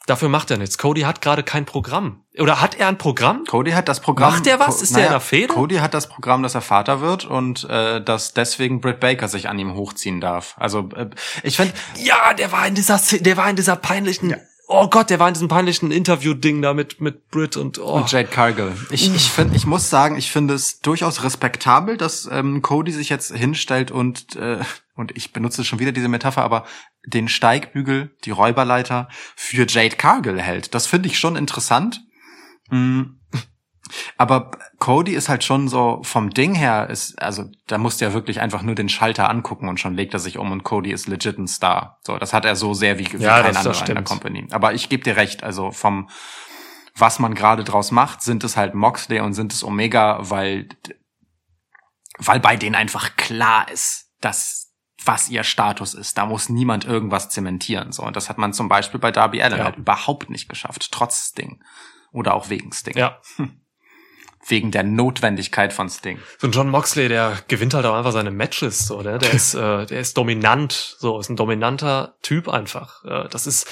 Dafür 0.05 0.27
macht 0.27 0.51
er 0.51 0.57
nichts. 0.57 0.77
Cody 0.77 1.01
hat 1.01 1.21
gerade 1.21 1.43
kein 1.43 1.63
Programm. 1.65 2.23
Oder 2.37 2.59
hat 2.59 2.75
er 2.75 2.89
ein 2.89 2.97
Programm? 2.97 3.45
Cody 3.45 3.71
hat 3.71 3.87
das 3.87 4.01
Programm. 4.01 4.33
Macht 4.33 4.45
der 4.45 4.59
was? 4.59 4.77
Co- 4.77 4.83
Ist 4.83 4.95
der 4.95 5.05
in 5.05 5.11
der 5.11 5.19
Fehde? 5.21 5.53
Cody 5.53 5.75
hat 5.77 5.93
das 5.93 6.09
Programm, 6.09 6.43
dass 6.43 6.55
er 6.55 6.61
Vater 6.61 6.99
wird 6.99 7.23
und 7.23 7.63
äh, 7.69 8.03
dass 8.03 8.33
deswegen 8.33 8.81
Britt 8.81 8.99
Baker 8.99 9.29
sich 9.29 9.47
an 9.47 9.57
ihm 9.59 9.75
hochziehen 9.75 10.19
darf. 10.19 10.55
Also 10.57 10.89
äh, 10.95 11.09
ich 11.43 11.55
finde, 11.55 11.73
Ja, 11.95 12.33
der 12.33 12.51
war 12.51 12.67
in 12.67 12.75
dieser, 12.75 12.99
der 13.19 13.37
war 13.37 13.49
in 13.49 13.55
dieser 13.55 13.77
peinlichen, 13.77 14.35
oh 14.67 14.89
Gott, 14.89 15.09
der 15.09 15.19
war 15.19 15.29
in 15.29 15.35
diesem 15.35 15.47
peinlichen 15.47 15.91
Interview-Ding 15.91 16.61
da 16.61 16.73
mit, 16.73 16.99
mit 16.99 17.29
Britt 17.29 17.55
und, 17.55 17.79
oh. 17.79 17.93
Und 17.93 18.11
Jade 18.11 18.27
Cargill. 18.27 18.73
Ich, 18.89 19.13
ich, 19.15 19.31
find, 19.31 19.55
ich 19.55 19.65
muss 19.65 19.89
sagen, 19.89 20.17
ich 20.17 20.31
finde 20.31 20.53
es 20.53 20.81
durchaus 20.81 21.23
respektabel, 21.23 21.95
dass 21.95 22.27
ähm, 22.29 22.61
Cody 22.61 22.91
sich 22.91 23.07
jetzt 23.07 23.33
hinstellt 23.33 23.89
und, 23.91 24.35
äh, 24.35 24.57
und 24.95 25.15
ich 25.17 25.33
benutze 25.33 25.63
schon 25.65 25.79
wieder 25.79 25.91
diese 25.91 26.07
Metapher, 26.07 26.43
aber 26.43 26.65
den 27.05 27.27
Steigbügel, 27.27 28.15
die 28.25 28.31
Räuberleiter 28.31 29.09
für 29.35 29.65
Jade 29.67 29.95
Cargill 29.95 30.41
hält. 30.41 30.73
Das 30.73 30.87
finde 30.87 31.07
ich 31.07 31.17
schon 31.17 31.35
interessant. 31.35 32.01
Mm. 32.69 33.03
Aber 34.17 34.51
Cody 34.79 35.13
ist 35.13 35.29
halt 35.29 35.43
schon 35.43 35.67
so 35.67 36.01
vom 36.03 36.29
Ding 36.29 36.55
her 36.55 36.89
ist, 36.89 37.21
also 37.21 37.45
da 37.67 37.77
musst 37.77 37.99
du 37.99 38.05
ja 38.05 38.13
wirklich 38.13 38.39
einfach 38.39 38.61
nur 38.61 38.75
den 38.75 38.89
Schalter 38.89 39.29
angucken 39.29 39.67
und 39.67 39.79
schon 39.79 39.93
legt 39.93 40.13
er 40.13 40.19
sich 40.19 40.37
um 40.37 40.51
und 40.51 40.63
Cody 40.63 40.91
ist 40.91 41.07
legit 41.07 41.37
ein 41.37 41.47
Star. 41.47 41.99
So, 42.03 42.17
das 42.17 42.33
hat 42.33 42.45
er 42.45 42.55
so 42.55 42.73
sehr 42.73 42.97
wie, 42.97 43.11
wie 43.11 43.17
Ja, 43.17 43.41
kein 43.41 43.57
anderer 43.57 43.87
in 43.87 43.95
der. 43.95 44.03
Company. 44.03 44.47
Aber 44.51 44.73
ich 44.73 44.89
gebe 44.89 45.03
dir 45.03 45.17
recht, 45.17 45.43
also 45.43 45.71
vom 45.71 46.09
was 46.95 47.17
man 47.17 47.33
gerade 47.33 47.63
draus 47.63 47.91
macht, 47.91 48.21
sind 48.21 48.43
es 48.43 48.55
halt 48.55 48.75
Moxley 48.75 49.19
und 49.19 49.33
sind 49.33 49.51
es 49.51 49.63
Omega, 49.63 50.19
weil 50.29 50.69
weil 52.17 52.39
bei 52.39 52.55
denen 52.55 52.75
einfach 52.75 53.15
klar 53.15 53.69
ist, 53.71 54.11
dass 54.21 54.62
was 55.05 55.29
ihr 55.29 55.43
Status 55.43 55.93
ist. 55.93 56.17
Da 56.17 56.25
muss 56.25 56.49
niemand 56.49 56.85
irgendwas 56.85 57.29
zementieren. 57.29 57.91
So 57.91 58.03
und 58.03 58.15
das 58.15 58.29
hat 58.29 58.37
man 58.37 58.53
zum 58.53 58.69
Beispiel 58.69 58.99
bei 58.99 59.11
Darby 59.11 59.41
Allen 59.41 59.57
Ja. 59.57 59.63
halt 59.65 59.77
überhaupt 59.77 60.29
nicht 60.29 60.49
geschafft, 60.49 60.91
trotz 60.91 61.29
Sting 61.29 61.61
oder 62.11 62.33
auch 62.35 62.49
wegen 62.49 62.71
Sting, 62.71 62.97
Ja. 62.97 63.19
wegen 64.47 64.71
der 64.71 64.83
Notwendigkeit 64.83 65.71
von 65.73 65.89
Sting. 65.89 66.19
So 66.37 66.47
ein 66.47 66.51
John 66.51 66.69
Moxley, 66.69 67.07
der 67.07 67.37
gewinnt 67.47 67.73
halt 67.73 67.85
auch 67.85 67.95
einfach 67.95 68.11
seine 68.11 68.31
Matches, 68.31 68.85
so, 68.85 69.01
ne? 69.01 69.17
Der 69.17 69.31
ist, 69.33 69.53
äh, 69.55 69.85
der 69.85 69.99
ist 69.99 70.17
dominant, 70.17 70.95
so, 70.99 71.19
ist 71.19 71.29
ein 71.29 71.35
dominanter 71.37 72.17
Typ 72.21 72.49
einfach. 72.49 73.03
Äh, 73.05 73.29
das 73.29 73.47
ist, 73.47 73.67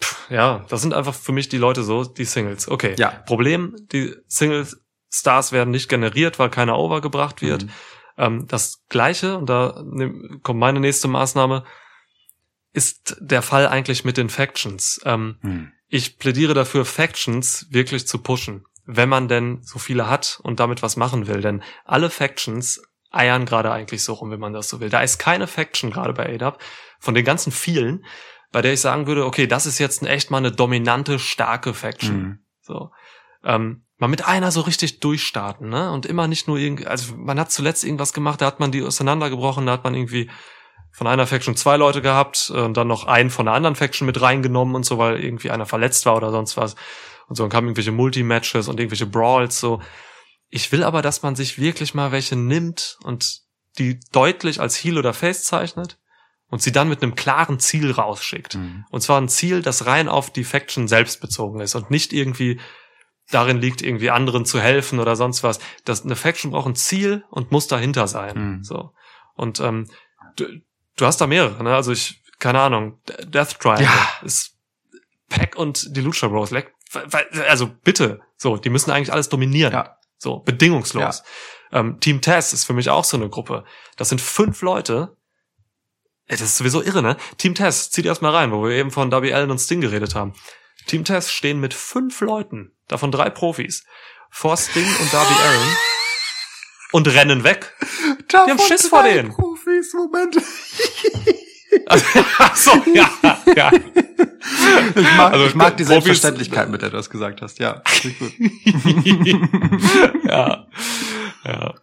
pff, 0.00 0.30
ja, 0.30 0.64
das 0.68 0.82
sind 0.82 0.94
einfach 0.94 1.14
für 1.14 1.32
mich 1.32 1.48
die 1.48 1.58
Leute 1.58 1.82
so, 1.82 2.04
die 2.04 2.24
Singles. 2.24 2.68
Okay. 2.68 2.94
Ja. 2.98 3.10
Problem, 3.10 3.74
die 3.92 4.14
Single-Stars 4.28 5.50
werden 5.52 5.70
nicht 5.70 5.88
generiert, 5.88 6.38
weil 6.38 6.50
keiner 6.50 6.78
overgebracht 6.78 7.42
wird. 7.42 7.64
Mhm. 7.64 7.70
Ähm, 8.18 8.46
das 8.48 8.84
Gleiche, 8.88 9.36
und 9.38 9.46
da 9.48 9.82
nehm- 9.84 10.40
kommt 10.42 10.60
meine 10.60 10.80
nächste 10.80 11.08
Maßnahme, 11.08 11.64
ist 12.72 13.16
der 13.20 13.42
Fall 13.42 13.66
eigentlich 13.68 14.04
mit 14.04 14.16
den 14.16 14.28
Factions. 14.30 15.00
Ähm, 15.04 15.36
Hm. 15.42 15.72
ich 15.88 16.18
plädiere 16.18 16.54
dafür, 16.54 16.84
Factions 16.84 17.66
wirklich 17.70 18.06
zu 18.06 18.18
pushen, 18.22 18.64
wenn 18.86 19.08
man 19.10 19.28
denn 19.28 19.60
so 19.62 19.78
viele 19.78 20.08
hat 20.08 20.40
und 20.42 20.58
damit 20.58 20.82
was 20.82 20.96
machen 20.96 21.26
will. 21.26 21.42
Denn 21.42 21.62
alle 21.84 22.08
Factions 22.08 22.82
eiern 23.10 23.44
gerade 23.44 23.70
eigentlich 23.70 24.02
so 24.02 24.14
rum, 24.14 24.30
wenn 24.30 24.40
man 24.40 24.54
das 24.54 24.70
so 24.70 24.80
will. 24.80 24.88
Da 24.88 25.02
ist 25.02 25.18
keine 25.18 25.46
Faction 25.46 25.90
gerade 25.90 26.14
bei 26.14 26.32
ADAP 26.34 26.58
von 26.98 27.14
den 27.14 27.26
ganzen 27.26 27.52
vielen, 27.52 28.06
bei 28.52 28.62
der 28.62 28.72
ich 28.72 28.80
sagen 28.80 29.06
würde, 29.06 29.26
okay, 29.26 29.46
das 29.46 29.66
ist 29.66 29.78
jetzt 29.78 30.02
echt 30.02 30.30
mal 30.30 30.38
eine 30.38 30.50
dominante, 30.52 31.18
starke 31.18 31.74
Faction. 31.74 32.16
Mhm. 32.22 32.38
So. 32.62 32.90
Ähm, 33.44 33.84
mal 34.02 34.08
mit 34.08 34.26
einer 34.26 34.50
so 34.50 34.62
richtig 34.62 34.98
durchstarten, 34.98 35.68
ne? 35.68 35.92
Und 35.92 36.06
immer 36.06 36.26
nicht 36.26 36.48
nur 36.48 36.58
irgendwie, 36.58 36.88
also 36.88 37.14
man 37.14 37.38
hat 37.38 37.52
zuletzt 37.52 37.84
irgendwas 37.84 38.12
gemacht, 38.12 38.40
da 38.40 38.46
hat 38.46 38.58
man 38.58 38.72
die 38.72 38.82
auseinandergebrochen, 38.82 39.64
da 39.64 39.72
hat 39.72 39.84
man 39.84 39.94
irgendwie 39.94 40.28
von 40.90 41.06
einer 41.06 41.24
Faction 41.24 41.54
zwei 41.54 41.76
Leute 41.76 42.02
gehabt 42.02 42.50
äh, 42.52 42.58
und 42.58 42.76
dann 42.76 42.88
noch 42.88 43.04
einen 43.06 43.30
von 43.30 43.46
der 43.46 43.54
anderen 43.54 43.76
Faction 43.76 44.04
mit 44.04 44.20
reingenommen 44.20 44.74
und 44.74 44.84
so, 44.84 44.98
weil 44.98 45.22
irgendwie 45.22 45.52
einer 45.52 45.66
verletzt 45.66 46.04
war 46.04 46.16
oder 46.16 46.32
sonst 46.32 46.56
was. 46.56 46.74
Und 47.28 47.36
so, 47.36 47.44
dann 47.44 47.50
kamen 47.50 47.68
irgendwelche 47.68 47.92
Multi-Matches 47.92 48.66
und 48.66 48.80
irgendwelche 48.80 49.06
Brawls, 49.06 49.60
so. 49.60 49.80
Ich 50.48 50.72
will 50.72 50.82
aber, 50.82 51.00
dass 51.00 51.22
man 51.22 51.36
sich 51.36 51.60
wirklich 51.60 51.94
mal 51.94 52.10
welche 52.10 52.34
nimmt 52.34 52.98
und 53.04 53.42
die 53.78 54.00
deutlich 54.10 54.60
als 54.60 54.74
Heel 54.74 54.98
oder 54.98 55.14
Face 55.14 55.44
zeichnet 55.44 56.00
und 56.48 56.60
sie 56.60 56.72
dann 56.72 56.88
mit 56.88 57.04
einem 57.04 57.14
klaren 57.14 57.60
Ziel 57.60 57.92
rausschickt. 57.92 58.56
Mhm. 58.56 58.84
Und 58.90 59.00
zwar 59.00 59.20
ein 59.20 59.28
Ziel, 59.28 59.62
das 59.62 59.86
rein 59.86 60.08
auf 60.08 60.32
die 60.32 60.42
Faction 60.42 60.88
selbst 60.88 61.20
bezogen 61.20 61.60
ist 61.60 61.76
und 61.76 61.92
nicht 61.92 62.12
irgendwie 62.12 62.58
darin 63.34 63.58
liegt, 63.58 63.82
irgendwie 63.82 64.10
anderen 64.10 64.44
zu 64.44 64.60
helfen 64.60 65.00
oder 65.00 65.16
sonst 65.16 65.42
was. 65.42 65.58
Das, 65.84 66.04
eine 66.04 66.16
Faction 66.16 66.50
braucht 66.50 66.68
ein 66.68 66.74
Ziel 66.76 67.24
und 67.30 67.50
muss 67.52 67.66
dahinter 67.66 68.06
sein. 68.08 68.56
Mhm. 68.58 68.64
So. 68.64 68.92
Und 69.34 69.60
ähm, 69.60 69.88
du, 70.36 70.46
du 70.96 71.06
hast 71.06 71.20
da 71.20 71.26
mehrere, 71.26 71.62
ne? 71.64 71.74
Also 71.74 71.92
ich, 71.92 72.22
keine 72.38 72.60
Ahnung, 72.60 73.00
Death 73.24 73.58
Triangle 73.60 73.84
Ja. 73.86 74.08
ist 74.24 74.56
Pack 75.28 75.56
und 75.56 75.96
die 75.96 76.00
Lucha 76.00 76.28
Bros. 76.28 76.50
Leck- 76.50 76.72
Also 77.48 77.68
bitte, 77.82 78.20
so, 78.36 78.56
die 78.58 78.68
müssen 78.70 78.90
eigentlich 78.90 79.12
alles 79.12 79.28
dominieren. 79.28 79.72
Ja. 79.72 79.96
So, 80.18 80.38
bedingungslos. 80.40 81.22
Ähm, 81.72 81.98
Team 82.00 82.20
Tess 82.20 82.52
ist 82.52 82.64
für 82.64 82.74
mich 82.74 82.90
auch 82.90 83.04
so 83.04 83.16
eine 83.16 83.28
Gruppe. 83.30 83.64
Das 83.96 84.10
sind 84.10 84.20
fünf 84.20 84.60
Leute. 84.62 85.16
Das 86.28 86.40
ist 86.40 86.56
sowieso 86.56 86.82
irre, 86.82 87.02
ne? 87.02 87.16
Team 87.38 87.54
Tess, 87.54 87.90
zieh 87.90 88.02
dir 88.02 88.08
erst 88.08 88.22
mal 88.22 88.30
rein, 88.34 88.52
wo 88.52 88.62
wir 88.62 88.70
eben 88.72 88.90
von 88.90 89.10
Darby 89.10 89.32
Allen 89.32 89.50
und 89.50 89.58
Sting 89.58 89.80
geredet 89.80 90.14
haben. 90.14 90.34
Team 90.86 91.04
Tess 91.04 91.30
stehen 91.32 91.60
mit 91.60 91.74
fünf 91.74 92.20
Leuten, 92.20 92.72
davon 92.88 93.10
drei 93.12 93.30
Profis, 93.30 93.84
vor 94.30 94.56
Sting 94.56 94.86
und 95.00 95.12
Darby 95.12 95.34
Allen 95.42 95.76
und 96.92 97.08
rennen 97.08 97.44
weg. 97.44 97.72
Davon 98.28 98.50
haben 98.50 98.58
Schiss 98.58 98.88
vor 98.88 99.02
denen. 99.02 99.30
Profis, 99.32 99.94
Moment. 99.94 100.36
Also, 101.86 102.04
ach 102.38 102.56
so, 102.56 102.72
ja, 102.94 103.10
ja. 103.56 103.70
Ich 104.94 105.16
mag, 105.16 105.32
Also, 105.32 105.46
ich 105.46 105.54
mag 105.54 105.76
die 105.76 105.84
Selbstverständlichkeit, 105.84 106.68
mit 106.68 106.82
der 106.82 106.90
du 106.90 106.96
das 106.96 107.08
gesagt 107.08 107.40
hast. 107.40 107.58
Ja, 107.60 107.82
gut. 108.02 108.32
ja. 110.24 110.66
ja. 111.44 111.74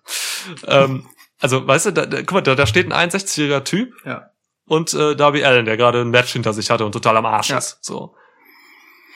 Ähm, 0.68 1.08
also, 1.40 1.66
weißt 1.68 1.88
du, 1.88 1.92
da, 1.92 2.06
da, 2.06 2.18
guck 2.20 2.32
mal, 2.34 2.42
da, 2.42 2.56
da 2.56 2.68
steht 2.68 2.92
ein 2.92 3.10
61-jähriger 3.10 3.64
Typ 3.64 3.94
Ja. 4.06 4.30
und 4.66 4.94
äh, 4.94 5.16
Darby 5.16 5.44
Allen, 5.44 5.66
der 5.66 5.78
gerade 5.78 6.02
ein 6.02 6.10
Match 6.10 6.34
hinter 6.34 6.54
sich 6.54 6.70
hatte 6.70 6.86
und 6.86 6.92
total 6.92 7.18
am 7.18 7.26
Arsch 7.26 7.50
Ja. 7.50 7.58
ist. 7.58 7.80
So. 7.82 8.16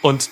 Und 0.03 0.29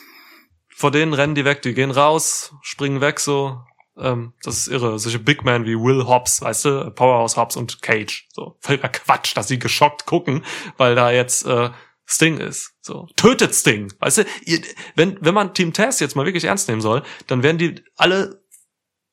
vor 0.70 0.92
denen 0.92 1.14
rennen 1.14 1.34
die 1.36 1.46
weg, 1.46 1.62
die 1.64 1.74
gehen 1.74 1.92
raus, 1.92 2.54
springen 2.62 3.02
weg, 3.02 3.20
so. 3.20 3.60
Ähm, 3.98 4.34
das 4.44 4.58
ist 4.58 4.68
irre. 4.68 4.98
Solche 5.00 5.20
Big 5.20 5.44
Men 5.44 5.66
wie 5.66 5.76
Will 5.76 6.06
Hobbs, 6.06 6.42
weißt 6.42 6.66
du, 6.66 6.92
Powerhouse 6.92 7.36
Hobbs 7.38 7.56
und 7.56 7.82
Cage. 7.82 8.28
So, 8.34 8.58
völliger 8.62 8.90
Quatsch, 8.90 9.36
dass 9.36 9.48
sie 9.48 9.60
geschockt 9.60 10.06
gucken, 10.06 10.44
weil 10.78 10.96
da 10.96 11.12
jetzt 11.12 11.46
äh, 11.46 11.70
Sting 12.06 12.38
ist. 12.38 12.74
So, 12.82 13.08
tötet 13.16 13.54
Sting. 13.54 13.92
Weißt 14.00 14.20
du, 14.20 14.26
ihr, 14.46 14.62
wenn, 14.96 15.18
wenn 15.22 15.34
man 15.34 15.54
Team 15.54 15.74
Tess 15.74 16.00
jetzt 16.00 16.16
mal 16.16 16.26
wirklich 16.26 16.46
ernst 16.46 16.68
nehmen 16.68 16.82
soll, 16.82 17.04
dann 17.28 17.44
wären 17.44 17.58
die 17.58 17.84
alle 17.98 18.42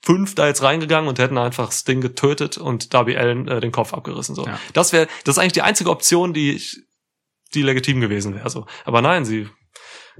fünf 0.04 0.34
da 0.36 0.46
jetzt 0.46 0.62
reingegangen 0.62 1.09
und 1.09 1.18
hätten 1.18 1.38
einfach 1.38 1.72
Sting 1.72 2.00
getötet 2.00 2.56
und 2.56 2.94
Darby 2.94 3.16
Allen 3.16 3.46
äh, 3.48 3.61
den 3.61 3.72
Kopf 3.72 3.92
abgerissen. 3.92 4.34
So, 4.34 4.46
Ja. 4.46 4.59
das 4.72 4.92
wäre, 4.92 5.09
das 5.24 5.34
ist 5.34 5.38
eigentlich 5.38 5.52
die 5.54 5.62
einzige 5.62 5.90
Option, 5.90 6.32
die 6.32 6.52
ich, 6.52 6.78
die 7.52 7.62
legitim 7.62 8.00
gewesen 8.00 8.34
wäre. 8.34 8.48
So, 8.48 8.66
aber 8.84 9.02
nein, 9.02 9.24
sie 9.24 9.48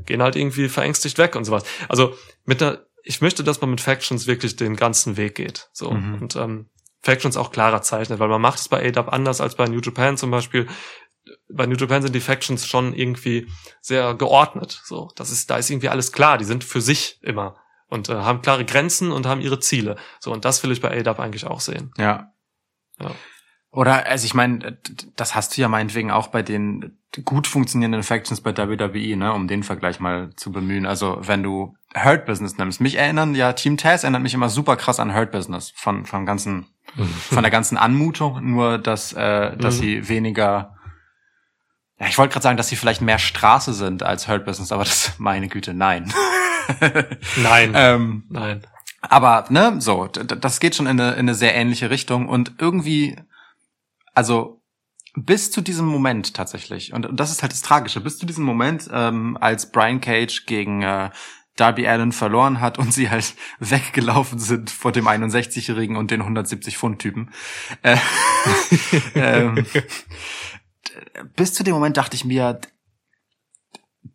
gehen 0.07 0.23
halt 0.23 0.37
irgendwie 0.37 0.69
verängstigt 0.69 1.19
weg 1.19 1.37
und 1.37 1.45
sowas. 1.45 1.65
Also 1.89 2.15
mit 2.45 2.61
der, 2.61 2.87
ich 3.03 3.21
möchte, 3.21 3.45
dass 3.45 3.61
man 3.61 3.71
mit 3.71 3.81
Factions 3.81 4.27
wirklich 4.27 4.57
den 4.57 4.77
ganzen 4.77 5.17
Weg 5.17 5.35
geht. 5.37 5.69
So 5.73 5.91
Mhm. 5.91 6.15
und 6.23 6.37
ähm, 6.37 6.71
Factions 7.01 7.37
auch 7.37 7.53
klarer 7.53 7.81
zeichnet, 7.83 8.19
weil 8.19 8.29
man 8.29 8.41
macht 8.41 8.59
es 8.59 8.69
bei 8.69 8.85
ADAP 8.87 9.13
anders 9.13 9.41
als 9.41 9.55
bei 9.55 9.67
New 9.67 9.81
Japan 9.81 10.17
zum 10.17 10.31
Beispiel. 10.31 10.67
bei 11.51 11.67
New 11.67 11.77
Japan 11.77 12.01
sind 12.03 12.15
die 12.15 12.21
Factions 12.21 12.67
schon 12.67 12.95
irgendwie 12.95 13.47
sehr 13.83 14.15
geordnet. 14.15 14.81
So, 14.85 15.11
das 15.15 15.31
ist, 15.31 15.51
da 15.51 15.59
ist 15.59 15.69
irgendwie 15.71 15.91
alles 15.91 16.11
klar. 16.13 16.39
Die 16.39 16.45
sind 16.47 16.65
für 16.65 16.81
sich 16.81 17.19
immer 17.23 17.57
und 17.87 18.09
äh, 18.09 18.15
haben 18.15 18.41
klare 18.43 18.65
Grenzen 18.65 19.13
und 19.13 19.27
haben 19.27 19.41
ihre 19.43 19.61
Ziele. 19.61 19.97
So, 20.21 20.33
und 20.33 20.45
das 20.45 20.63
will 20.63 20.73
ich 20.73 20.81
bei 20.81 20.91
ADAP 20.99 21.21
eigentlich 21.21 21.45
auch 21.47 21.61
sehen. 21.61 21.93
Ja. 21.99 22.33
Ja. 23.01 23.11
Oder, 23.71 24.07
also 24.07 24.25
ich 24.25 24.35
meine, 24.35 24.79
das 25.17 25.35
hast 25.35 25.57
du 25.57 25.61
ja 25.61 25.69
meinetwegen 25.69 26.11
auch 26.11 26.29
bei 26.29 26.43
den 26.43 26.99
gut 27.25 27.47
funktionierenden 27.47 28.03
Factions 28.03 28.41
bei 28.41 28.57
WWE, 28.57 29.17
ne, 29.17 29.33
um 29.33 29.47
den 29.47 29.63
Vergleich 29.63 30.01
mal 30.01 30.31
zu 30.37 30.53
bemühen. 30.53 30.87
Also 30.87 31.19
wenn 31.23 31.43
du 31.43 31.75
Hurt 31.95 32.25
Business 32.27 32.57
nimmst, 32.57 32.81
mich 32.81 32.97
erinnern 32.97 33.35
ja 33.35 33.53
Team 33.53 33.77
Taz 33.77 34.05
erinnert 34.05 34.23
mich 34.23 34.35
immer 34.35 34.49
super 34.49 34.77
krass 34.77 35.01
an 35.01 35.15
Hurt 35.15 35.33
Business 35.33 35.73
von 35.75 36.07
vom 36.07 36.25
ganzen 36.27 36.67
von 37.31 37.43
der 37.43 37.51
ganzen 37.51 37.77
Anmutung, 37.77 38.43
nur 38.53 38.79
dass 38.79 39.13
äh, 39.13 39.57
dass 39.57 39.77
Mhm. 39.77 39.81
sie 39.81 40.09
weniger 40.09 40.75
ja, 42.01 42.07
ich 42.07 42.17
wollte 42.17 42.33
gerade 42.33 42.45
sagen, 42.45 42.57
dass 42.57 42.69
sie 42.69 42.77
vielleicht 42.77 43.03
mehr 43.03 43.19
Straße 43.19 43.73
sind 43.75 44.03
als 44.05 44.29
Hurt 44.29 44.45
Business, 44.45 44.71
aber 44.73 44.85
das 44.85 45.13
meine 45.19 45.49
Güte, 45.49 45.75
nein. 45.75 46.13
Nein, 47.37 47.73
ähm, 47.75 48.25
nein. 48.29 48.61
aber, 49.01 49.47
ne, 49.49 49.77
so, 49.81 50.07
das 50.07 50.61
geht 50.61 50.75
schon 50.75 50.87
in 50.87 51.01
eine, 51.01 51.13
in 51.13 51.21
eine 51.21 51.35
sehr 51.35 51.55
ähnliche 51.55 51.89
Richtung 51.89 52.29
und 52.29 52.53
irgendwie, 52.59 53.17
also 54.19 54.61
bis 55.15 55.53
zu 55.53 55.61
diesem 55.61 55.87
Moment 55.87 56.35
tatsächlich, 56.35 56.93
und, 56.93 57.07
das 57.13 57.31
ist 57.31 57.43
halt 57.43 57.53
das 57.53 57.63
Tragische, 57.63 58.01
bis 58.01 58.19
zu 58.19 58.27
diesem 58.27 58.45
Moment, 58.45 58.91
ähm, 58.93 59.39
als 59.41 59.71
Brian 59.71 60.01
Cage 60.01 60.45
gegen 60.45 60.83
äh, 60.83 61.11
Darby 61.55 61.87
Allen 61.87 62.11
verloren 62.11 62.61
hat 62.61 62.81
und 62.81 62.93
sie 62.93 63.11
halt 63.11 63.37
weggelaufen 63.61 64.41
sind 64.41 64.71
vor 64.71 64.91
dem 64.91 65.07
61-Jährigen 65.07 65.97
und 65.97 66.11
den 66.11 66.25
170-Pfund-Typen. 66.25 67.31
Äh, 67.83 67.97
ähm, 69.15 69.65
bis 71.37 71.55
zu 71.55 71.63
dem 71.63 71.75
Moment 71.75 71.97
dachte 71.97 72.17
ich 72.17 72.25
mir, 72.25 72.61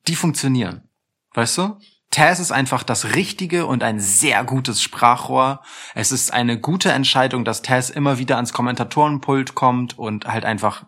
die 0.10 0.16
funktionieren. 0.18 0.90
Weißt 1.34 1.58
du? 1.58 1.80
Taz 2.14 2.40
ist 2.40 2.52
einfach 2.52 2.84
das 2.84 3.16
richtige 3.16 3.66
und 3.66 3.84
ein 3.84 4.00
sehr 4.00 4.44
gutes 4.44 4.82
Sprachrohr. 4.82 5.62
Es 5.96 6.12
ist 6.12 6.32
eine 6.34 6.60
gute 6.60 6.92
Entscheidung, 6.92 7.44
dass 7.44 7.62
Taz 7.62 7.90
immer 7.90 8.18
wieder 8.20 8.36
ans 8.36 8.54
Kommentatorenpult 8.54 9.56
kommt 9.56 9.98
und 9.98 10.26
halt 10.28 10.46
einfach 10.46 10.86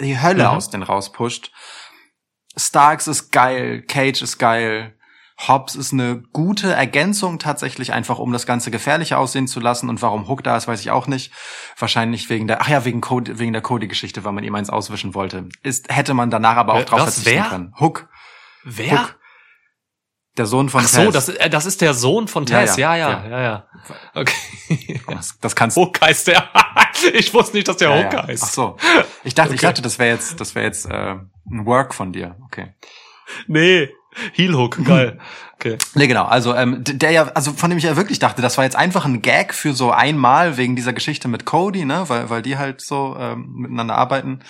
die 0.00 0.20
Hölle 0.20 0.44
Mhm. 0.44 0.50
aus 0.50 0.70
den 0.70 0.82
rauspusht. 0.82 1.50
Starks 2.56 3.06
ist 3.06 3.32
geil, 3.32 3.82
Cage 3.82 4.22
ist 4.22 4.38
geil. 4.38 4.92
Hobbs 5.48 5.74
ist 5.74 5.92
eine 5.92 6.22
gute 6.32 6.72
Ergänzung 6.72 7.38
tatsächlich 7.38 7.92
einfach, 7.92 8.18
um 8.18 8.32
das 8.32 8.46
Ganze 8.46 8.70
gefährlicher 8.70 9.18
aussehen 9.18 9.46
zu 9.46 9.60
lassen. 9.60 9.90
Und 9.90 10.00
warum 10.00 10.28
Hook 10.28 10.42
da 10.42 10.56
ist, 10.56 10.66
weiß 10.66 10.80
ich 10.80 10.90
auch 10.90 11.06
nicht. 11.08 11.30
Wahrscheinlich 11.76 12.30
wegen 12.30 12.46
der, 12.46 12.62
ach 12.62 12.68
ja, 12.68 12.86
wegen, 12.86 13.02
Cody, 13.02 13.38
wegen 13.38 13.52
der 13.52 13.60
Cody-Geschichte, 13.60 14.24
weil 14.24 14.32
man 14.32 14.44
ihm 14.44 14.54
eins 14.54 14.70
auswischen 14.70 15.12
wollte. 15.14 15.48
Ist, 15.62 15.94
hätte 15.94 16.14
man 16.14 16.30
danach 16.30 16.56
aber 16.56 16.72
auch 16.72 16.78
Wer- 16.78 16.84
drauf 16.86 17.02
verzichten 17.02 17.30
wer? 17.30 17.44
können. 17.50 17.74
Hook, 17.78 18.08
Wer? 18.64 19.02
Hook. 19.02 19.18
Der 20.38 20.46
Sohn 20.46 20.68
von 20.68 20.82
Ach 20.84 20.88
so, 20.88 21.04
Taz. 21.10 21.26
das, 21.26 21.28
äh, 21.30 21.50
das 21.50 21.66
ist 21.66 21.80
der 21.80 21.94
Sohn 21.94 22.28
von 22.28 22.44
Ja, 22.46 22.60
Tess. 22.60 22.76
Ja, 22.76 22.94
ja, 22.96 23.10
ja, 23.10 23.28
ja, 23.28 23.40
ja. 23.42 23.66
Okay. 24.14 25.00
das, 25.08 25.38
das 25.40 25.54
kannst 25.56 25.76
Hook 25.76 26.00
heißt 26.00 26.28
der. 26.28 26.48
ich 27.14 27.32
wusste 27.32 27.56
nicht, 27.56 27.68
dass 27.68 27.76
der 27.76 27.90
Ja, 27.90 28.04
Hook 28.04 28.12
ja. 28.12 28.26
heißt. 28.26 28.42
Ach 28.44 28.48
so. 28.50 28.76
Ich 29.24 29.34
dachte, 29.34 29.54
ich 29.54 29.60
Okay. 29.60 29.66
dachte, 29.66 29.82
das 29.82 29.98
wäre 29.98 30.10
jetzt, 30.14 30.40
das 30.40 30.54
wäre 30.54 30.66
jetzt 30.66 30.86
äh, 30.86 31.14
ein 31.50 31.66
Work 31.66 31.94
von 31.94 32.12
dir. 32.12 32.36
Okay. 32.46 32.74
Nee. 33.46 33.88
Heel 34.32 34.54
Hook, 34.54 34.84
geil. 34.84 35.18
Okay. 35.58 35.78
Nee, 35.94 36.06
genau. 36.06 36.26
Also 36.26 36.54
ähm, 36.54 36.84
der 36.84 37.12
ja, 37.12 37.28
also 37.28 37.54
von 37.54 37.70
dem 37.70 37.78
ich 37.78 37.84
ja 37.84 37.96
wirklich 37.96 38.18
dachte, 38.18 38.42
das 38.42 38.58
war 38.58 38.64
jetzt 38.64 38.76
einfach 38.76 39.06
ein 39.06 39.22
Gag 39.22 39.54
für 39.54 39.72
so 39.72 39.90
einmal 39.90 40.58
wegen 40.58 40.76
dieser 40.76 40.92
Geschichte 40.92 41.28
mit 41.28 41.46
Cody, 41.46 41.86
ne, 41.86 42.04
weil 42.08 42.28
weil 42.28 42.42
die 42.42 42.58
halt 42.58 42.82
so 42.82 43.16
ähm, 43.18 43.54
miteinander 43.54 43.94
arbeiten, 43.94 44.40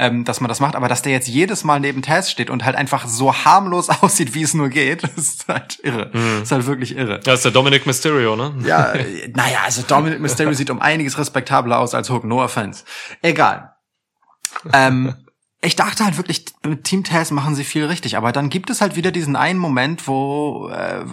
ähm, 0.00 0.24
dass 0.24 0.40
man 0.40 0.48
das 0.48 0.58
macht. 0.58 0.74
Aber 0.74 0.88
dass 0.88 1.02
der 1.02 1.12
jetzt 1.12 1.28
jedes 1.28 1.62
Mal 1.62 1.78
neben 1.78 2.02
Taz 2.02 2.32
steht 2.32 2.50
und 2.50 2.64
halt 2.64 2.74
einfach 2.74 3.06
so 3.06 3.32
harmlos 3.32 3.88
aussieht, 4.02 4.34
wie 4.34 4.42
es 4.42 4.54
nur 4.54 4.68
geht, 4.68 5.04
ist 5.16 5.46
halt 5.46 5.78
irre. 5.84 6.10
Ist 6.42 6.50
halt 6.50 6.66
wirklich 6.66 6.96
irre. 6.96 7.20
Das 7.20 7.34
ist 7.34 7.44
der 7.44 7.52
Dominic 7.52 7.86
Mysterio, 7.86 8.34
ne? 8.34 8.52
Ja, 8.66 8.92
äh, 8.92 9.30
naja, 9.36 9.60
also 9.64 9.82
Dominic 9.82 10.18
Mysterio 10.18 10.52
sieht 10.52 10.70
um 10.70 10.80
einiges 10.80 11.16
respektabler 11.16 11.78
aus 11.78 11.94
als 11.94 12.10
Hook, 12.10 12.24
no 12.24 12.42
offense. 12.42 12.82
Egal. 13.22 13.76
Ähm, 14.72 15.14
ich 15.62 15.74
dachte 15.74 16.04
halt 16.04 16.16
wirklich, 16.16 16.44
mit 16.64 16.84
Team 16.84 17.02
Taz 17.02 17.30
machen 17.30 17.54
sie 17.54 17.64
viel 17.64 17.86
richtig, 17.86 18.16
aber 18.16 18.30
dann 18.32 18.50
gibt 18.50 18.70
es 18.70 18.80
halt 18.80 18.94
wieder 18.94 19.10
diesen 19.10 19.36
einen 19.36 19.58
Moment, 19.58 20.06
wo, 20.06 20.68
äh, 20.68 21.04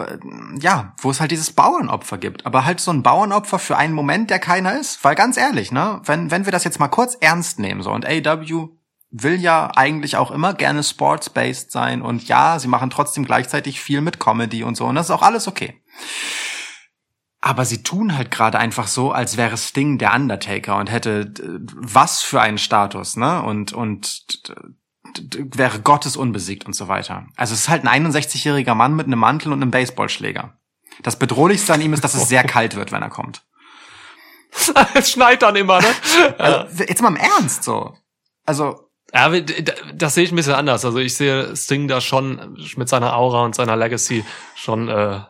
ja, 0.59 0.93
wo 1.01 1.09
es 1.11 1.21
halt 1.21 1.31
dieses 1.31 1.51
Bauernopfer 1.51 2.17
gibt. 2.17 2.45
Aber 2.45 2.65
halt 2.65 2.79
so 2.79 2.91
ein 2.91 3.03
Bauernopfer 3.03 3.57
für 3.57 3.77
einen 3.77 3.93
Moment, 3.93 4.29
der 4.29 4.39
keiner 4.39 4.77
ist. 4.79 5.03
Weil 5.03 5.15
ganz 5.15 5.37
ehrlich, 5.37 5.71
ne, 5.71 6.01
wenn, 6.05 6.29
wenn 6.29 6.45
wir 6.45 6.51
das 6.51 6.65
jetzt 6.65 6.79
mal 6.79 6.89
kurz 6.89 7.15
ernst 7.19 7.57
nehmen, 7.59 7.81
so, 7.81 7.91
und 7.91 8.05
AW 8.05 8.67
will 9.13 9.39
ja 9.39 9.71
eigentlich 9.75 10.17
auch 10.17 10.31
immer 10.31 10.55
gerne 10.55 10.83
sports-based 10.83 11.71
sein 11.71 12.01
und 12.01 12.27
ja, 12.27 12.57
sie 12.59 12.67
machen 12.67 12.89
trotzdem 12.89 13.23
gleichzeitig 13.23 13.79
viel 13.79 14.01
mit 14.01 14.19
Comedy 14.19 14.63
und 14.63 14.75
so 14.75 14.85
und 14.85 14.95
das 14.95 15.05
ist 15.05 15.11
auch 15.11 15.21
alles 15.21 15.47
okay. 15.47 15.79
Aber 17.45 17.65
sie 17.65 17.83
tun 17.83 18.15
halt 18.15 18.31
gerade 18.31 18.57
einfach 18.57 18.87
so, 18.87 19.11
als 19.11 19.35
wäre 19.35 19.57
Sting 19.57 19.97
der 19.97 20.13
Undertaker 20.13 20.77
und 20.77 20.89
hätte 20.89 21.33
was 21.75 22.21
für 22.21 22.39
einen 22.39 22.57
Status, 22.57 23.17
ne? 23.17 23.43
Und 23.43 23.73
und 23.73 24.25
wäre 25.53 25.81
Gottes 25.81 26.15
unbesiegt 26.15 26.65
und 26.65 26.71
so 26.71 26.87
weiter. 26.87 27.27
Also 27.35 27.53
es 27.53 27.63
ist 27.63 27.69
halt 27.69 27.85
ein 27.85 28.05
61-jähriger 28.05 28.75
Mann 28.75 28.95
mit 28.95 29.07
einem 29.07 29.19
Mantel 29.19 29.51
und 29.51 29.61
einem 29.61 29.71
Baseballschläger. 29.71 30.57
Das 31.01 31.19
bedrohlichste 31.19 31.73
an 31.73 31.81
ihm 31.81 31.91
ist, 31.91 32.05
dass 32.05 32.13
es 32.13 32.29
sehr 32.29 32.45
kalt 32.45 32.77
wird, 32.77 32.93
wenn 32.93 33.03
er 33.03 33.09
kommt. 33.09 33.45
es 34.93 35.11
schneit 35.11 35.41
dann 35.41 35.57
immer, 35.57 35.81
ne? 35.81 35.95
Also, 36.37 36.85
jetzt 36.85 37.01
mal 37.01 37.09
im 37.09 37.17
Ernst 37.17 37.65
so. 37.65 37.93
Also 38.45 38.89
Ja, 39.15 39.29
das 39.93 40.15
sehe 40.15 40.23
ich 40.23 40.31
ein 40.31 40.35
bisschen 40.35 40.55
anders. 40.55 40.83
Also 40.85 40.97
ich 40.97 41.15
sehe 41.15 41.55
Sting 41.55 41.87
da 41.87 42.01
schon 42.01 42.57
mit 42.75 42.89
seiner 42.89 43.15
Aura 43.15 43.45
und 43.45 43.53
seiner 43.53 43.75
Legacy 43.75 44.25
schon 44.55 44.89
äh, 44.89 45.21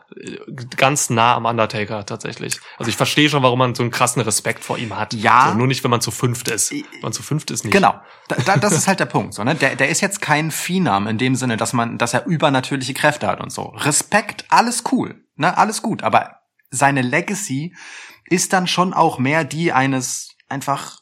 ganz 0.76 1.10
nah 1.10 1.34
am 1.34 1.44
Undertaker 1.44 2.06
tatsächlich. 2.06 2.60
Also 2.78 2.88
ich 2.88 2.96
verstehe 2.96 3.28
schon, 3.28 3.42
warum 3.42 3.58
man 3.58 3.74
so 3.74 3.82
einen 3.82 3.90
krassen 3.90 4.22
Respekt 4.22 4.64
vor 4.64 4.78
ihm 4.78 4.96
hat. 4.96 5.12
Ja. 5.12 5.50
So, 5.50 5.58
nur 5.58 5.66
nicht, 5.66 5.84
wenn 5.84 5.90
man 5.90 6.00
zu 6.00 6.10
fünft 6.10 6.48
ist. 6.48 6.70
Wenn 6.70 6.84
man 7.02 7.12
zu 7.12 7.22
fünft 7.22 7.50
ist, 7.50 7.64
nicht. 7.64 7.74
Genau. 7.74 8.00
Da, 8.28 8.36
da, 8.36 8.56
das 8.56 8.72
ist 8.72 8.88
halt 8.88 9.00
der 9.00 9.06
Punkt. 9.06 9.34
So, 9.34 9.44
ne? 9.44 9.54
der, 9.54 9.76
der 9.76 9.90
ist 9.90 10.00
jetzt 10.00 10.22
kein 10.22 10.50
Phenom 10.50 11.06
in 11.06 11.18
dem 11.18 11.34
Sinne, 11.34 11.58
dass 11.58 11.74
man, 11.74 11.98
dass 11.98 12.14
er 12.14 12.24
übernatürliche 12.24 12.94
Kräfte 12.94 13.26
hat 13.26 13.42
und 13.42 13.50
so. 13.50 13.64
Respekt, 13.64 14.46
alles 14.48 14.84
cool, 14.92 15.26
ne, 15.36 15.58
alles 15.58 15.82
gut. 15.82 16.02
Aber 16.02 16.36
seine 16.70 17.02
Legacy 17.02 17.76
ist 18.30 18.54
dann 18.54 18.66
schon 18.66 18.94
auch 18.94 19.18
mehr 19.18 19.44
die 19.44 19.72
eines 19.72 20.30
einfach 20.48 20.96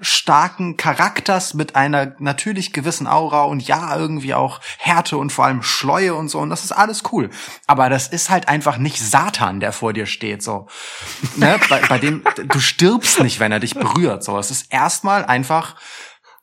starken 0.00 0.76
Charakters 0.76 1.54
mit 1.54 1.74
einer 1.74 2.14
natürlich 2.18 2.72
gewissen 2.72 3.06
Aura 3.06 3.42
und 3.42 3.66
ja, 3.66 3.96
irgendwie 3.96 4.34
auch 4.34 4.60
Härte 4.78 5.16
und 5.16 5.30
vor 5.30 5.44
allem 5.44 5.62
Schleue 5.62 6.14
und 6.14 6.28
so. 6.28 6.38
Und 6.38 6.50
das 6.50 6.64
ist 6.64 6.72
alles 6.72 7.02
cool. 7.12 7.30
Aber 7.66 7.88
das 7.88 8.08
ist 8.08 8.30
halt 8.30 8.48
einfach 8.48 8.78
nicht 8.78 9.00
Satan, 9.00 9.60
der 9.60 9.72
vor 9.72 9.92
dir 9.92 10.06
steht, 10.06 10.42
so. 10.42 10.66
Ne? 11.36 11.58
Bei, 11.68 11.80
bei 11.88 11.98
dem, 11.98 12.24
du 12.36 12.60
stirbst 12.60 13.20
nicht, 13.20 13.38
wenn 13.40 13.52
er 13.52 13.60
dich 13.60 13.74
berührt, 13.74 14.24
so. 14.24 14.38
Es 14.38 14.50
ist 14.50 14.72
erstmal 14.72 15.24
einfach 15.24 15.76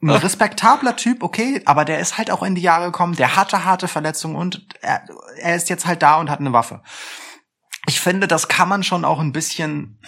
ein 0.01 0.09
respektabler 0.09 0.95
Typ, 0.95 1.23
okay, 1.23 1.61
aber 1.65 1.85
der 1.85 1.99
ist 1.99 2.17
halt 2.17 2.31
auch 2.31 2.43
in 2.43 2.55
die 2.55 2.61
Jahre 2.61 2.85
gekommen, 2.85 3.15
der 3.15 3.35
hatte 3.35 3.65
harte 3.65 3.87
Verletzungen 3.87 4.35
und 4.35 4.65
er, 4.81 5.03
er 5.37 5.55
ist 5.55 5.69
jetzt 5.69 5.85
halt 5.85 6.01
da 6.01 6.17
und 6.17 6.29
hat 6.29 6.39
eine 6.39 6.53
Waffe. 6.53 6.81
Ich 7.87 7.99
finde, 7.99 8.27
das 8.27 8.47
kann 8.47 8.69
man 8.69 8.83
schon 8.83 9.05
auch 9.05 9.19
ein 9.19 9.31
bisschen, 9.31 10.01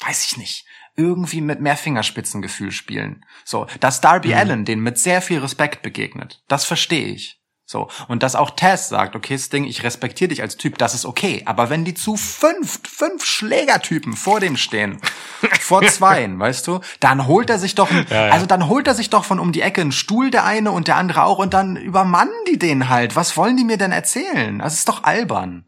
weiß 0.00 0.24
ich 0.24 0.36
nicht, 0.36 0.64
irgendwie 0.98 1.40
mit 1.40 1.60
mehr 1.60 1.76
Fingerspitzengefühl 1.76 2.72
spielen. 2.72 3.24
So, 3.44 3.66
dass 3.80 4.00
Darby 4.00 4.34
Allen 4.34 4.64
den 4.64 4.80
mit 4.80 4.98
sehr 4.98 5.22
viel 5.22 5.38
Respekt 5.38 5.82
begegnet, 5.82 6.42
das 6.48 6.64
verstehe 6.64 7.06
ich. 7.06 7.38
So, 7.70 7.88
und 8.08 8.22
dass 8.22 8.34
auch 8.34 8.52
Taz 8.52 8.88
sagt, 8.88 9.14
okay, 9.14 9.36
Sting, 9.36 9.64
ich 9.64 9.82
respektiere 9.82 10.28
dich 10.28 10.40
als 10.40 10.56
Typ, 10.56 10.78
das 10.78 10.94
ist 10.94 11.04
okay. 11.04 11.42
Aber 11.44 11.68
wenn 11.68 11.84
die 11.84 11.92
zu 11.92 12.16
fünf, 12.16 12.80
fünf 12.88 13.26
Schlägertypen 13.26 14.14
vor 14.14 14.40
dem 14.40 14.56
stehen, 14.56 14.98
vor 15.60 15.82
zweien, 15.82 16.40
weißt 16.40 16.66
du, 16.66 16.80
dann 16.98 17.26
holt 17.26 17.50
er 17.50 17.58
sich 17.58 17.74
doch, 17.74 17.90
ein, 17.90 18.06
Ja, 18.08 18.28
ja. 18.28 18.32
also 18.32 18.46
dann 18.46 18.68
holt 18.68 18.88
er 18.88 18.94
sich 18.94 19.10
doch 19.10 19.26
von 19.26 19.38
um 19.38 19.52
die 19.52 19.60
Ecke 19.60 19.82
einen 19.82 19.92
Stuhl, 19.92 20.30
der 20.30 20.46
eine 20.46 20.72
und 20.72 20.88
der 20.88 20.96
andere 20.96 21.24
auch, 21.24 21.38
und 21.38 21.52
dann 21.52 21.76
übermannen 21.76 22.32
die 22.50 22.58
den 22.58 22.88
halt. 22.88 23.16
Was 23.16 23.36
wollen 23.36 23.58
die 23.58 23.64
mir 23.64 23.76
denn 23.76 23.92
erzählen? 23.92 24.60
Das 24.60 24.72
ist 24.72 24.88
doch 24.88 25.04
albern. 25.04 25.66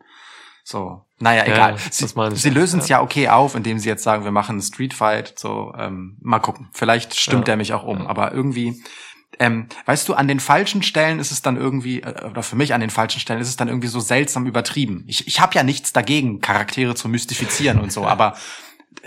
So, 0.70 1.04
naja, 1.18 1.44
Ja, 1.46 1.52
egal. 1.52 1.72
das 1.72 1.98
Sie, 1.98 2.36
sie 2.36 2.50
lösen 2.50 2.78
es 2.78 2.88
ja. 2.88 2.98
ja 2.98 3.02
okay 3.02 3.28
auf, 3.28 3.56
indem 3.56 3.80
sie 3.80 3.88
jetzt 3.88 4.04
sagen, 4.04 4.22
wir 4.24 4.30
machen 4.30 4.52
einen 4.52 4.62
Street 4.62 4.94
Fight. 4.94 5.36
So, 5.36 5.74
ähm, 5.76 6.16
mal 6.20 6.38
gucken. 6.38 6.68
Vielleicht 6.72 7.18
stimmt 7.18 7.48
Ja. 7.48 7.54
er 7.54 7.56
mich 7.56 7.72
auch 7.72 7.82
um, 7.82 8.06
aber 8.06 8.32
irgendwie, 8.32 8.80
ähm, 9.40 9.66
weißt 9.86 10.08
du, 10.08 10.14
an 10.14 10.28
den 10.28 10.38
falschen 10.38 10.84
Stellen 10.84 11.18
ist 11.18 11.32
es 11.32 11.42
dann 11.42 11.56
irgendwie, 11.56 12.02
äh, 12.02 12.24
oder 12.30 12.44
für 12.44 12.54
mich 12.54 12.72
an 12.72 12.80
den 12.80 12.90
falschen 12.90 13.18
Stellen 13.18 13.40
ist 13.40 13.48
es 13.48 13.56
dann 13.56 13.66
irgendwie 13.66 13.88
so 13.88 13.98
seltsam 13.98 14.46
übertrieben. 14.46 15.02
Ich, 15.08 15.26
ich 15.26 15.40
habe 15.40 15.54
ja 15.56 15.64
nichts 15.64 15.92
dagegen, 15.92 16.40
Charaktere 16.40 16.94
zu 16.94 17.08
mystifizieren 17.08 17.80
und 17.80 17.90
so, 17.92 18.06
aber 18.06 18.36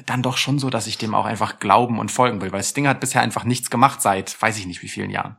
dann 0.06 0.22
doch 0.22 0.36
schon 0.36 0.60
so, 0.60 0.70
dass 0.70 0.88
ich 0.88 0.98
dem 0.98 1.16
auch 1.16 1.26
einfach 1.26 1.60
glauben 1.60 1.98
und 1.98 2.12
folgen 2.12 2.42
will, 2.42 2.52
weil 2.52 2.64
Sting 2.64 2.88
hat 2.90 3.00
bisher 3.00 3.22
einfach 3.22 3.46
nichts 3.46 3.70
gemacht 3.70 4.02
seit, 4.02 4.42
weiß 4.42 4.58
ich 4.58 4.66
nicht 4.66 4.82
wie 4.82 4.90
vielen 4.90 5.12
Jahren. 5.12 5.38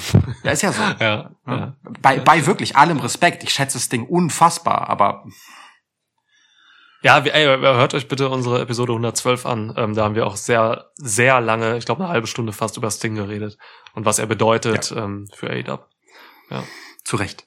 Ja, 0.42 0.52
ist 0.52 0.62
ja 0.62 0.72
so. 0.72 0.82
Ja, 0.82 0.96
Ja. 1.00 1.30
ja. 1.46 1.76
Bei, 2.00 2.18
bei 2.20 2.46
wirklich 2.46 2.76
allem 2.76 2.98
Respekt. 3.00 3.42
Ich 3.42 3.50
schätze 3.50 3.78
Sting 3.78 4.06
unfassbar, 4.06 4.88
aber 4.88 5.24
Ja, 7.02 7.18
ey, 7.18 7.44
hört 7.44 7.94
euch 7.94 8.08
bitte 8.08 8.28
unsere 8.28 8.60
Episode 8.60 8.92
112 8.92 9.46
an. 9.46 9.74
Ähm, 9.76 9.94
da 9.94 10.04
haben 10.04 10.14
wir 10.14 10.26
auch 10.26 10.36
sehr, 10.36 10.90
sehr 10.96 11.40
lange, 11.40 11.76
ich 11.76 11.86
glaube 11.86 12.02
eine 12.02 12.12
halbe 12.12 12.26
Stunde 12.26 12.52
fast 12.52 12.76
über 12.76 12.90
Sting 12.90 13.14
geredet 13.14 13.56
und 13.94 14.04
was 14.04 14.18
er 14.18 14.26
bedeutet 14.26 14.92
ähm, 14.96 15.28
für 15.34 15.50
AEW. 15.50 15.78
Ja. 16.50 16.64
Zu 17.04 17.16
Recht. 17.16 17.46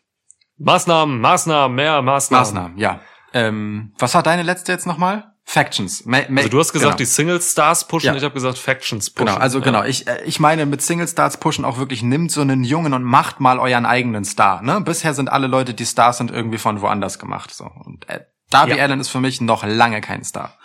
Maßnahmen, 0.57 1.19
Maßnahmen, 1.19 1.75
mehr 1.75 2.01
Maßnahmen. 2.01 2.45
Maßnahmen, 2.45 2.77
ja. 2.77 3.01
Ähm, 3.33 3.93
was 3.97 4.13
war 4.13 4.23
deine 4.23 4.43
letzte 4.43 4.71
jetzt 4.71 4.85
nochmal? 4.85 5.30
Factions. 5.51 6.05
Ma 6.05 6.19
Also 6.19 6.47
du 6.47 6.59
hast 6.59 6.71
gesagt, 6.71 6.91
genau. 6.91 6.97
die 6.97 7.05
Single 7.05 7.41
Stars 7.41 7.85
pushen, 7.85 8.05
Ja. 8.07 8.15
ich 8.15 8.23
habe 8.23 8.33
gesagt 8.33 8.57
Factions 8.57 9.09
pushen. 9.09 9.25
Genau, 9.27 9.37
also 9.37 9.57
ja. 9.59 9.65
genau. 9.65 9.83
Ich, 9.83 10.07
äh, 10.07 10.23
ich 10.23 10.39
meine 10.39 10.65
mit 10.65 10.81
Single 10.81 11.09
Stars 11.09 11.35
pushen 11.41 11.65
auch 11.65 11.77
wirklich, 11.77 12.03
nimmt 12.03 12.31
so 12.31 12.39
einen 12.39 12.63
Jungen 12.63 12.93
und 12.93 13.03
macht 13.03 13.41
mal 13.41 13.59
euren 13.59 13.85
eigenen 13.85 14.23
Star. 14.23 14.61
Ne? 14.61 14.79
Bisher 14.79 15.13
sind 15.13 15.29
alle 15.29 15.47
Leute, 15.47 15.73
die 15.73 15.85
Stars 15.85 16.19
sind, 16.19 16.31
irgendwie 16.31 16.57
von 16.57 16.79
woanders 16.79 17.19
gemacht. 17.19 17.53
So. 17.53 17.65
Und 17.65 18.07
äh, 18.07 18.21
Darby 18.49 18.77
Ja. 18.77 18.83
Allen 18.83 19.01
ist 19.01 19.09
für 19.09 19.19
mich 19.19 19.41
noch 19.41 19.65
lange 19.65 19.99
kein 19.99 20.23
Star. 20.23 20.57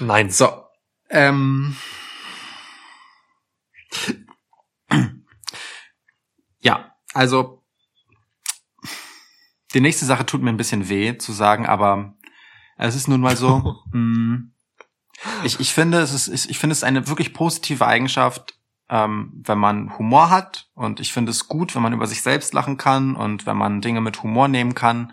Nein. 0.00 0.28
So. 0.28 0.50
Ähm. 1.08 1.74
Ja, 6.60 6.94
also 7.14 7.64
die 9.72 9.80
nächste 9.80 10.04
Sache 10.04 10.26
tut 10.26 10.42
mir 10.42 10.50
ein 10.50 10.58
bisschen 10.58 10.90
weh 10.90 11.16
zu 11.16 11.32
sagen, 11.32 11.64
aber 11.64 12.14
es 12.86 12.94
ist 12.94 13.08
nun 13.08 13.20
mal 13.20 13.36
so. 13.36 13.76
mh, 13.92 14.40
ich, 15.44 15.60
ich 15.60 15.72
finde, 15.72 15.98
es 16.00 16.28
ist, 16.28 16.50
ich, 16.50 16.58
finde 16.58 16.72
es 16.72 16.82
eine 16.84 17.06
wirklich 17.08 17.32
positive 17.32 17.86
Eigenschaft, 17.86 18.54
ähm, 18.88 19.32
wenn 19.44 19.58
man 19.58 19.96
Humor 19.98 20.30
hat 20.30 20.68
und 20.74 21.00
ich 21.00 21.12
finde 21.12 21.30
es 21.30 21.48
gut, 21.48 21.74
wenn 21.74 21.82
man 21.82 21.92
über 21.92 22.06
sich 22.06 22.22
selbst 22.22 22.52
lachen 22.54 22.76
kann 22.76 23.14
und 23.14 23.46
wenn 23.46 23.56
man 23.56 23.80
Dinge 23.80 24.00
mit 24.00 24.22
Humor 24.22 24.48
nehmen 24.48 24.74
kann. 24.74 25.12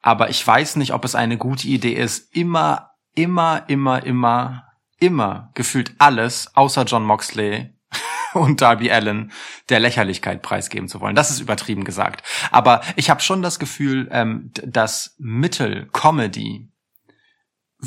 Aber 0.00 0.30
ich 0.30 0.46
weiß 0.46 0.76
nicht, 0.76 0.92
ob 0.92 1.04
es 1.04 1.14
eine 1.16 1.36
gute 1.38 1.66
Idee 1.66 1.92
ist, 1.94 2.34
immer, 2.34 2.90
immer, 3.14 3.64
immer, 3.68 4.04
immer, 4.04 4.64
immer 4.98 5.50
gefühlt 5.54 5.94
alles 5.98 6.54
außer 6.54 6.84
John 6.84 7.04
Moxley 7.04 7.74
und 8.34 8.60
Darby 8.60 8.92
Allen 8.92 9.32
der 9.68 9.80
Lächerlichkeit 9.80 10.42
preisgeben 10.42 10.88
zu 10.88 11.00
wollen. 11.00 11.16
Das 11.16 11.30
ist 11.32 11.40
übertrieben 11.40 11.82
gesagt. 11.84 12.22
Aber 12.52 12.80
ich 12.94 13.10
habe 13.10 13.20
schon 13.20 13.42
das 13.42 13.58
Gefühl, 13.58 14.08
ähm, 14.12 14.52
d- 14.56 14.62
das 14.66 15.16
Mittel 15.18 15.88
Comedy 15.92 16.70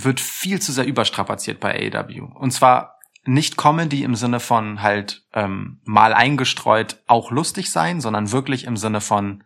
wird 0.03 0.19
viel 0.19 0.61
zu 0.61 0.71
sehr 0.71 0.85
überstrapaziert 0.85 1.59
bei 1.59 1.91
AEW. 1.93 2.25
Und 2.35 2.51
zwar 2.51 2.99
nicht 3.25 3.57
Comedy 3.57 4.03
im 4.03 4.15
Sinne 4.15 4.39
von 4.39 4.81
halt 4.81 5.23
ähm, 5.33 5.81
mal 5.83 6.13
eingestreut 6.13 7.01
auch 7.07 7.31
lustig 7.31 7.71
sein, 7.71 8.01
sondern 8.01 8.31
wirklich 8.31 8.65
im 8.65 8.77
Sinne 8.77 9.01
von 9.01 9.43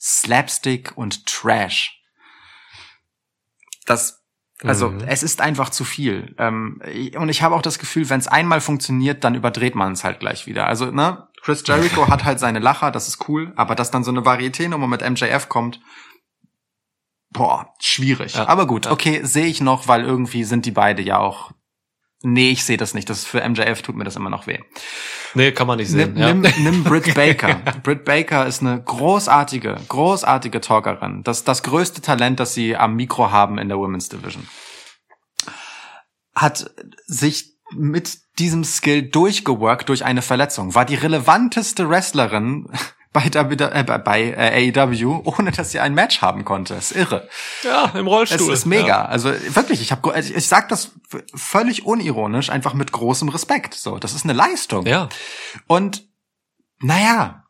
Slapstick 0.00 0.96
und 0.96 1.26
Trash. 1.26 2.02
Das 3.86 4.20
also 4.62 4.90
Mhm. 4.90 5.00
es 5.06 5.22
ist 5.22 5.40
einfach 5.40 5.70
zu 5.70 5.84
viel. 5.84 6.34
Ähm, 6.38 6.82
und 7.16 7.28
ich 7.28 7.42
habe 7.42 7.54
auch 7.54 7.62
das 7.62 7.78
Gefühl, 7.78 8.10
wenn 8.10 8.20
es 8.20 8.28
einmal 8.28 8.60
funktioniert, 8.60 9.24
dann 9.24 9.34
überdreht 9.34 9.74
man 9.74 9.92
es 9.92 10.04
halt 10.04 10.20
gleich 10.20 10.46
wieder. 10.46 10.66
Also, 10.66 10.90
ne, 10.90 11.28
Chris 11.42 11.62
Jericho 11.66 12.08
hat 12.08 12.24
halt 12.24 12.38
seine 12.40 12.58
Lacher, 12.58 12.90
das 12.90 13.08
ist 13.08 13.26
cool, 13.28 13.52
aber 13.56 13.74
dass 13.74 13.90
dann 13.90 14.04
so 14.04 14.10
eine 14.10 14.20
Varieté-Nummer 14.20 14.86
mit 14.86 15.08
MJF 15.08 15.48
kommt, 15.48 15.80
boah, 17.30 17.74
schwierig. 17.80 18.34
Ja, 18.34 18.48
aber 18.48 18.66
gut, 18.66 18.86
ja. 18.86 18.92
okay, 18.92 19.20
sehe 19.22 19.46
ich 19.46 19.60
noch, 19.60 19.88
weil 19.88 20.04
irgendwie 20.04 20.44
sind 20.44 20.66
die 20.66 20.70
beide 20.70 21.02
ja 21.02 21.18
auch. 21.18 21.52
Nee, 22.22 22.50
ich 22.50 22.64
sehe 22.64 22.76
das 22.76 22.92
nicht. 22.92 23.08
Das 23.08 23.24
für 23.24 23.46
MJF 23.48 23.80
tut 23.80 23.96
mir 23.96 24.04
das 24.04 24.16
immer 24.16 24.28
noch 24.28 24.46
weh. 24.46 24.58
Nee, 25.34 25.52
kann 25.52 25.66
man 25.66 25.78
nicht 25.78 25.88
sehen. 25.88 26.12
Nimm, 26.14 26.22
ja. 26.22 26.34
nimm, 26.34 26.52
nimm 26.62 26.84
Britt 26.84 27.14
Baker. 27.14 27.54
Britt 27.82 28.04
Baker 28.04 28.46
ist 28.46 28.60
eine 28.60 28.82
großartige, 28.82 29.76
großartige 29.88 30.60
Talkerin. 30.60 31.22
Das 31.22 31.44
das 31.44 31.62
größte 31.62 32.02
Talent, 32.02 32.38
das 32.38 32.52
sie 32.52 32.76
am 32.76 32.94
Mikro 32.94 33.30
haben 33.30 33.56
in 33.58 33.68
der 33.68 33.78
Women's 33.78 34.10
Division. 34.10 34.46
Hat 36.34 36.70
sich 37.06 37.56
mit 37.72 38.18
diesem 38.38 38.64
Skill 38.64 39.02
durchgeworkt 39.02 39.88
durch 39.88 40.04
eine 40.04 40.22
Verletzung. 40.22 40.74
War 40.74 40.84
die 40.84 40.96
relevanteste 40.96 41.88
Wrestlerin 41.88 42.66
bei, 43.12 43.24
w, 43.24 43.54
äh, 43.54 43.82
bei- 43.84 43.98
bei 43.98 44.22
äh, 44.22 44.70
AEW, 44.72 45.22
ohne 45.24 45.50
dass 45.50 45.70
sie 45.72 45.80
ein 45.80 45.94
Match 45.94 46.20
haben 46.22 46.44
konnte. 46.44 46.74
ist 46.74 46.92
irre. 46.92 47.28
ja, 47.64 47.86
im 47.94 48.06
Es 48.06 48.12
Rollstuhl. 48.12 48.52
ist 48.52 48.66
mega. 48.66 49.04
Also 49.06 49.30
wirklich, 49.54 49.80
ich 49.82 49.90
habe 49.92 50.18
ich, 50.20 50.34
ich 50.34 50.46
sag 50.46 50.68
das 50.68 50.92
völlig 51.34 51.86
unironisch, 51.86 52.50
einfach 52.50 52.74
mit 52.74 52.92
großem 52.92 53.28
Respekt. 53.28 53.74
So, 53.74 53.98
das 53.98 54.14
ist 54.14 54.24
eine 54.24 54.32
Leistung. 54.32 54.86
Ja. 54.86 55.08
Und 55.66 56.04
naja, 56.78 57.44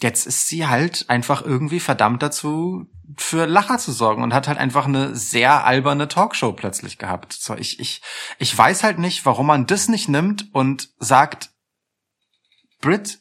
jetzt 0.00 0.26
ist 0.26 0.48
sie 0.48 0.66
halt 0.66 1.06
einfach 1.08 1.42
irgendwie 1.42 1.80
verdammt 1.80 2.22
dazu, 2.22 2.86
für 3.16 3.46
Lacher 3.46 3.78
zu 3.78 3.90
sorgen 3.92 4.22
und 4.22 4.32
hat 4.32 4.46
halt 4.48 4.58
einfach 4.58 4.86
eine 4.86 5.16
sehr 5.16 5.64
alberne 5.64 6.08
Talkshow 6.08 6.52
plötzlich 6.52 6.96
gehabt. 6.98 7.32
So, 7.32 7.54
ich, 7.56 7.80
ich, 7.80 8.02
ich 8.38 8.56
weiß 8.56 8.84
halt 8.84 8.98
nicht, 8.98 9.26
warum 9.26 9.46
man 9.46 9.66
das 9.66 9.88
nicht 9.88 10.08
nimmt 10.08 10.46
und 10.52 10.90
sagt, 10.98 11.50
Brit, 12.80 13.18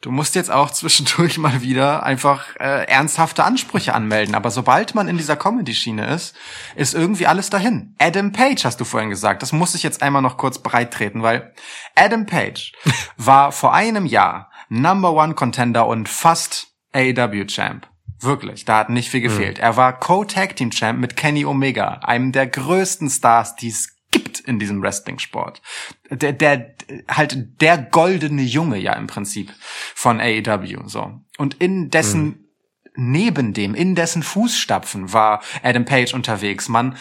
du 0.00 0.10
musst 0.10 0.34
jetzt 0.34 0.50
auch 0.50 0.70
zwischendurch 0.70 1.38
mal 1.38 1.62
wieder 1.62 2.02
einfach 2.02 2.56
äh, 2.56 2.84
ernsthafte 2.86 3.44
Ansprüche 3.44 3.94
anmelden. 3.94 4.34
Aber 4.34 4.50
sobald 4.50 4.94
man 4.94 5.08
in 5.08 5.18
dieser 5.18 5.36
Comedy-Schiene 5.36 6.06
ist, 6.14 6.34
ist 6.76 6.94
irgendwie 6.94 7.26
alles 7.26 7.50
dahin. 7.50 7.94
Adam 7.98 8.32
Page 8.32 8.64
hast 8.64 8.80
du 8.80 8.84
vorhin 8.84 9.10
gesagt. 9.10 9.42
Das 9.42 9.52
muss 9.52 9.74
ich 9.74 9.82
jetzt 9.82 10.02
einmal 10.02 10.22
noch 10.22 10.36
kurz 10.36 10.58
breit 10.58 10.92
treten, 10.92 11.22
weil 11.22 11.52
Adam 11.94 12.26
Page 12.26 12.72
war 13.16 13.52
vor 13.52 13.74
einem 13.74 14.06
Jahr 14.06 14.50
Number 14.68 15.12
One 15.12 15.34
Contender 15.34 15.86
und 15.86 16.08
fast 16.08 16.68
AEW 16.92 17.46
Champ. 17.46 17.88
Wirklich, 18.22 18.66
da 18.66 18.78
hat 18.78 18.90
nicht 18.90 19.08
viel 19.08 19.22
gefehlt. 19.22 19.58
Er 19.58 19.76
war 19.76 19.98
Co-Tag 19.98 20.54
Team 20.56 20.70
Champ 20.70 20.98
mit 21.00 21.16
Kenny 21.16 21.46
Omega, 21.46 22.00
einem 22.02 22.32
der 22.32 22.46
größten 22.46 23.08
Stars, 23.08 23.56
die 23.56 23.68
es 23.68 23.96
gibt 24.10 24.40
in 24.40 24.58
diesem 24.58 24.82
Wrestling-Sport. 24.82 25.62
Der, 26.10 26.32
der, 26.32 26.74
halt 27.08 27.60
der 27.60 27.78
goldene 27.78 28.42
Junge 28.42 28.78
ja 28.78 28.94
im 28.94 29.06
Prinzip 29.06 29.52
von 29.94 30.20
AEW, 30.20 30.86
so. 30.86 31.20
Und 31.38 31.54
in 31.54 31.90
dessen, 31.90 32.48
neben 32.94 33.52
dem, 33.52 33.74
in 33.74 33.94
dessen 33.94 34.22
Fußstapfen 34.22 35.12
war 35.12 35.42
Adam 35.62 35.84
Page 35.84 36.12
unterwegs. 36.14 36.68
Man, 36.68 36.96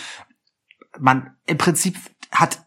man, 1.00 1.36
im 1.46 1.58
Prinzip 1.58 1.98
hat 2.32 2.66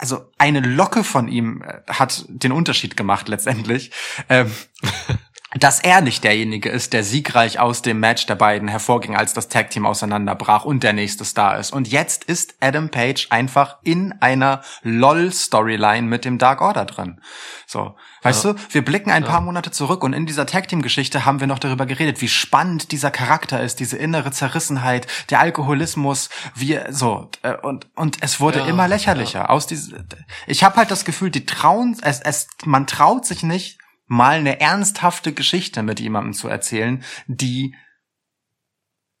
also 0.00 0.30
eine 0.38 0.60
Locke 0.60 1.04
von 1.04 1.28
ihm 1.28 1.62
äh, 1.62 1.82
hat 1.86 2.24
den 2.28 2.52
Unterschied 2.52 2.96
gemacht 2.96 3.28
letztendlich. 3.28 3.92
Ähm, 4.28 4.50
dass 5.60 5.80
er 5.80 6.00
nicht 6.00 6.24
derjenige 6.24 6.70
ist, 6.70 6.92
der 6.92 7.04
siegreich 7.04 7.60
aus 7.60 7.82
dem 7.82 8.00
Match 8.00 8.26
der 8.26 8.34
beiden 8.34 8.68
hervorging, 8.68 9.14
als 9.14 9.34
das 9.34 9.48
Tag 9.48 9.70
Team 9.70 9.86
auseinanderbrach 9.86 10.64
und 10.64 10.82
der 10.82 10.92
nächste 10.92 11.24
Star 11.24 11.58
ist. 11.58 11.72
Und 11.72 11.88
jetzt 11.88 12.24
ist 12.24 12.54
Adam 12.60 12.88
Page 12.88 13.26
einfach 13.30 13.76
in 13.82 14.14
einer 14.20 14.62
LOL-Storyline 14.82 16.06
mit 16.06 16.24
dem 16.24 16.38
Dark 16.38 16.60
Order 16.62 16.86
drin. 16.86 17.20
So, 17.66 17.94
weißt 18.22 18.44
du, 18.44 18.54
wir 18.70 18.84
blicken 18.84 19.10
ein 19.10 19.24
paar 19.24 19.40
Monate 19.40 19.70
zurück 19.70 20.02
und 20.02 20.12
in 20.12 20.26
dieser 20.26 20.46
Tag 20.46 20.68
Team-Geschichte 20.68 21.24
haben 21.24 21.40
wir 21.40 21.46
noch 21.46 21.58
darüber 21.58 21.86
geredet, 21.86 22.20
wie 22.20 22.28
spannend 22.28 22.90
dieser 22.90 23.10
Charakter 23.10 23.60
ist, 23.62 23.80
diese 23.80 23.96
innere 23.96 24.32
Zerrissenheit, 24.32 25.06
der 25.30 25.40
Alkoholismus, 25.40 26.30
wie 26.54 26.80
so 26.88 27.30
äh, 27.42 27.54
und 27.56 27.86
und 27.94 28.18
es 28.22 28.40
wurde 28.40 28.60
Ja, 28.60 28.66
immer 28.66 28.88
lächerlicher. 28.88 29.50
Aus 29.50 29.66
diese, 29.66 30.04
ich 30.46 30.64
habe 30.64 30.76
halt 30.76 30.90
das 30.90 31.04
Gefühl, 31.04 31.30
die 31.30 31.46
trauen 31.46 31.96
es, 32.02 32.20
es, 32.20 32.48
man 32.64 32.86
traut 32.86 33.26
sich 33.26 33.42
nicht 33.42 33.78
mal 34.10 34.38
eine 34.38 34.60
ernsthafte 34.60 35.32
Geschichte 35.32 35.84
mit 35.84 36.00
jemandem 36.00 36.32
zu 36.32 36.48
erzählen, 36.48 37.04
die, 37.28 37.76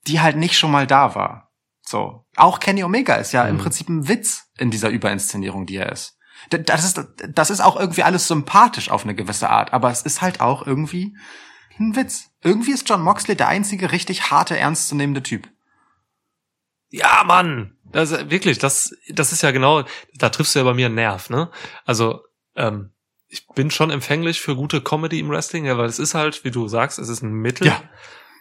die 0.08 0.20
halt 0.20 0.36
nicht 0.36 0.58
schon 0.58 0.72
mal 0.72 0.88
da 0.88 1.14
war. 1.14 1.52
So. 1.80 2.26
Auch 2.34 2.58
Kenny 2.58 2.82
Omega 2.82 3.14
ist 3.14 3.30
ja 3.30 3.44
im 3.46 3.54
Mhm. 3.54 3.60
Prinzip 3.60 3.88
ein 3.88 4.08
Witz 4.08 4.50
in 4.58 4.72
dieser 4.72 4.88
Überinszenierung, 4.88 5.64
die 5.64 5.76
er 5.76 5.92
ist. 5.92 6.18
Das 6.50 6.84
ist, 6.84 7.00
das 7.28 7.50
ist 7.50 7.60
auch 7.60 7.78
irgendwie 7.78 8.02
alles 8.02 8.26
sympathisch 8.26 8.90
auf 8.90 9.04
eine 9.04 9.14
gewisse 9.14 9.48
Art, 9.48 9.72
aber 9.72 9.92
es 9.92 10.02
ist 10.02 10.22
halt 10.22 10.40
auch 10.40 10.66
irgendwie 10.66 11.16
ein 11.78 11.94
Witz. 11.94 12.30
Irgendwie 12.42 12.72
ist 12.72 12.88
John 12.88 13.02
Moxley 13.02 13.36
der 13.36 13.46
einzige 13.46 13.92
richtig 13.92 14.32
harte, 14.32 14.58
ernstzunehmende 14.58 15.22
Typ. 15.22 15.48
Ja, 16.88 17.22
Mann. 17.24 17.76
Das, 17.84 18.10
wirklich, 18.28 18.58
das, 18.58 18.92
das 19.08 19.30
ist 19.30 19.42
ja 19.42 19.52
genau, 19.52 19.84
da 20.14 20.30
triffst 20.30 20.56
du 20.56 20.58
ja 20.58 20.64
bei 20.64 20.74
mir 20.74 20.86
einen 20.86 20.96
Nerv, 20.96 21.30
ne? 21.30 21.48
Also, 21.84 22.22
ähm, 22.56 22.92
ich 23.30 23.46
bin 23.46 23.70
schon 23.70 23.90
empfänglich 23.90 24.40
für 24.40 24.56
gute 24.56 24.82
Comedy 24.82 25.20
im 25.20 25.30
Wrestling, 25.30 25.64
ja, 25.64 25.78
weil 25.78 25.88
es 25.88 26.00
ist 26.00 26.14
halt, 26.14 26.44
wie 26.44 26.50
du 26.50 26.66
sagst, 26.66 26.98
es 26.98 27.08
ist 27.08 27.22
ein 27.22 27.32
Mittel. 27.32 27.68
Ja. 27.68 27.82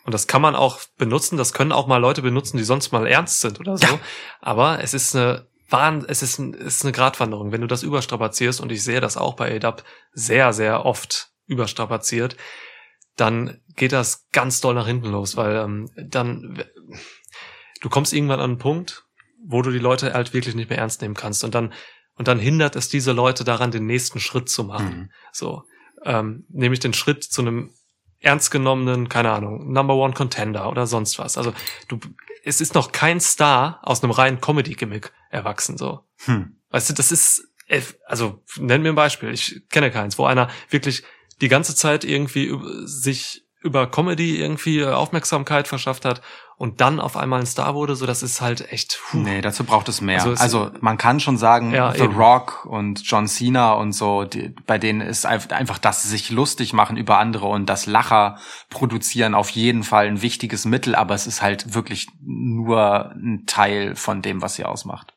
Und 0.03 0.14
das 0.14 0.26
kann 0.26 0.41
man 0.41 0.56
auch 0.56 0.80
benutzen, 0.98 1.38
das 1.38 1.53
können 1.53 1.72
auch 1.72 1.86
mal 1.86 1.98
Leute 1.98 2.24
benutzen, 2.24 2.57
die 2.57 2.64
sonst 2.64 2.91
mal 2.91 3.06
ernst 3.06 3.41
sind 3.41 3.60
oder 3.60 3.78
so. 3.78 3.86
Ja. 3.86 3.99
Aber 4.41 4.82
es 4.82 4.95
ist 4.95 5.16
eine 5.16 5.48
Wahn, 5.70 6.03
es 6.07 6.24
ist, 6.24 6.40
ein, 6.40 6.56
es 6.56 6.78
ist 6.78 6.84
eine 6.84 6.91
Gratwanderung. 6.91 7.52
Wenn 7.52 7.61
du 7.61 7.68
das 7.68 7.84
überstrapazierst, 7.84 8.60
und 8.60 8.72
ich 8.72 8.84
sehe 8.84 9.02
das 9.02 9.18
auch 9.18 9.36
bei 9.36 9.56
ADAP 9.56 9.84
sehr, 10.11 10.52
sehr 10.53 10.86
oft 10.86 11.30
überstrapaziert, 11.45 12.36
dann 13.16 13.61
geht 13.76 13.91
das 13.91 14.28
ganz 14.32 14.61
doll 14.61 14.74
nach 14.74 14.88
hinten 14.88 15.11
los, 15.11 15.38
weil 15.38 15.56
ähm, 15.57 15.91
dann 15.95 16.64
du 17.82 17.90
kommst 17.90 18.14
irgendwann 18.14 18.40
an 18.40 18.52
einen 18.52 18.60
Punkt, 18.60 19.06
wo 19.45 19.61
du 19.61 19.70
die 19.70 19.80
Leute 19.80 20.14
halt 20.14 20.34
wirklich 20.34 20.56
nicht 20.56 20.70
mehr 20.70 20.80
ernst 20.80 21.02
nehmen 21.02 21.16
kannst 21.16 21.44
und 21.44 21.53
dann 21.53 21.74
und 22.20 22.28
dann 22.28 22.38
hindert 22.38 22.76
es 22.76 22.90
diese 22.90 23.14
Leute 23.14 23.46
daran, 23.46 23.72
den 23.72 23.86
nächsten 23.86 24.20
Schritt 24.20 24.50
zu 24.50 24.66
machen. 24.66 24.98
Mhm. 24.98 25.12
So, 25.32 25.64
ähm, 26.04 26.46
nämlich 26.50 26.82
den 26.82 26.94
Schritt 26.94 27.24
zu 27.24 27.41
einem 27.41 27.72
ernst 28.20 28.52
genommenen, 28.52 29.08
keine 29.08 29.32
Ahnung, 29.32 29.72
Number 29.72 29.96
One 29.96 30.14
Contender 30.14 30.70
oder 30.70 30.86
sonst 30.86 31.18
was. 31.18 31.38
Also 31.38 31.54
du, 31.88 31.98
es 32.44 32.60
ist 32.60 32.76
noch 32.76 32.91
kein 32.91 33.22
Star 33.22 33.80
aus 33.84 34.04
einem 34.04 34.12
reinen 34.12 34.41
Comedy-Gimmick 34.41 35.14
erwachsen, 35.30 35.78
so. 35.78 36.02
Hm. 36.26 36.58
Weißt 36.70 36.90
du, 36.90 36.94
das 36.94 37.14
ist, 37.14 37.48
äh, 37.68 37.82
also 38.06 38.44
nenn 38.58 38.82
mir 38.82 38.90
ein 38.90 38.96
Beispiel. 38.96 39.30
Ich 39.32 39.64
kenne 39.70 39.90
keins, 39.90 40.18
wo 40.18 40.26
einer 40.26 40.50
wirklich 40.70 41.04
die 41.40 41.48
ganze 41.48 41.74
Zeit 41.74 42.04
irgendwie 42.04 42.44
über- 42.44 42.86
sich 42.86 43.46
über 43.61 43.88
Comedy 43.88 44.40
irgendwie 44.40 44.80
äh, 44.80 44.91
Aufmerksamkeit 44.91 45.68
verschafft 45.68 46.06
hat 46.06 46.22
und 46.57 46.80
dann 46.81 46.99
auf 46.99 47.18
einmal 47.18 47.40
ein 47.41 47.45
Star 47.45 47.73
wurde, 47.76 47.95
so 47.95 48.06
das 48.06 48.23
ist 48.23 48.40
halt 48.41 48.72
echt. 48.72 48.99
Puh. 49.10 49.18
Nee, 49.18 49.41
dazu 49.41 49.64
braucht 49.64 49.90
es 49.90 49.99
mehr. 50.02 50.22
Also 50.23 50.41
Also, 50.41 50.72
es- 50.73 50.81
man 50.81 50.98
kann 50.98 51.19
schon 51.19 51.38
sagen, 51.38 51.72
Ja, 51.73 51.91
The 51.94 52.03
eben. 52.03 52.15
Rock 52.15 52.65
und 52.65 53.02
John 53.03 53.27
Cena 53.27 53.73
und 53.73 53.91
so, 53.94 54.23
die, 54.23 54.49
bei 54.65 54.77
denen 54.77 55.02
ist 55.02 55.26
einf- 55.27 55.52
einfach 55.52 55.77
das 55.77 56.03
sich 56.03 56.30
lustig 56.30 56.72
machen 56.73 56.95
über 56.98 57.18
andere 57.19 57.48
und 57.48 57.65
das 57.68 57.86
Lacher 57.86 58.38
produzieren 58.69 59.36
auf 59.36 59.49
jeden 59.49 59.84
Fall 59.84 60.07
ein 60.07 60.22
wichtiges 60.22 60.65
Mittel, 60.65 60.95
aber 60.95 61.14
es 61.15 61.27
ist 61.27 61.41
halt 61.41 61.73
wirklich 61.73 62.07
nur 62.22 63.11
ein 63.11 63.44
Teil 63.45 63.95
von 63.95 64.22
dem, 64.22 64.41
was 64.41 64.56
sie 64.56 64.65
ausmacht. 64.65 65.14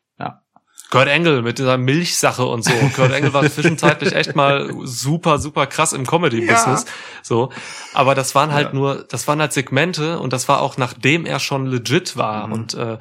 Ja. 0.92 0.98
Kurt 1.00 1.08
Angle 1.08 1.42
mit 1.42 1.58
dieser 1.58 1.78
Milchsache 1.78 2.44
und 2.44 2.62
so. 2.64 2.72
Kurt 2.94 3.12
Angle 3.12 3.32
war 3.32 3.48
zwischenzeitlich 3.48 4.12
echt 4.14 4.36
mal 4.36 4.70
super, 4.84 5.38
super 5.38 5.66
krass 5.66 5.92
im 5.92 6.06
Comedy-Business. 6.06 6.84
So. 7.22 7.50
Aber 7.94 8.14
das 8.14 8.34
waren 8.34 8.52
halt 8.52 8.68
Ja. 8.68 8.72
nur, 8.74 9.04
das 9.08 9.26
waren 9.28 9.40
halt 9.40 9.52
Segmente 9.52 10.18
und 10.20 10.32
das 10.32 10.48
war 10.48 10.60
auch 10.60 10.76
nachdem 10.76 11.24
er 11.26 11.38
schon 11.38 11.66
legit 11.66 12.16
war 12.16 12.46
Mhm. 12.46 12.52
und 12.52 12.74
äh, 12.74 12.98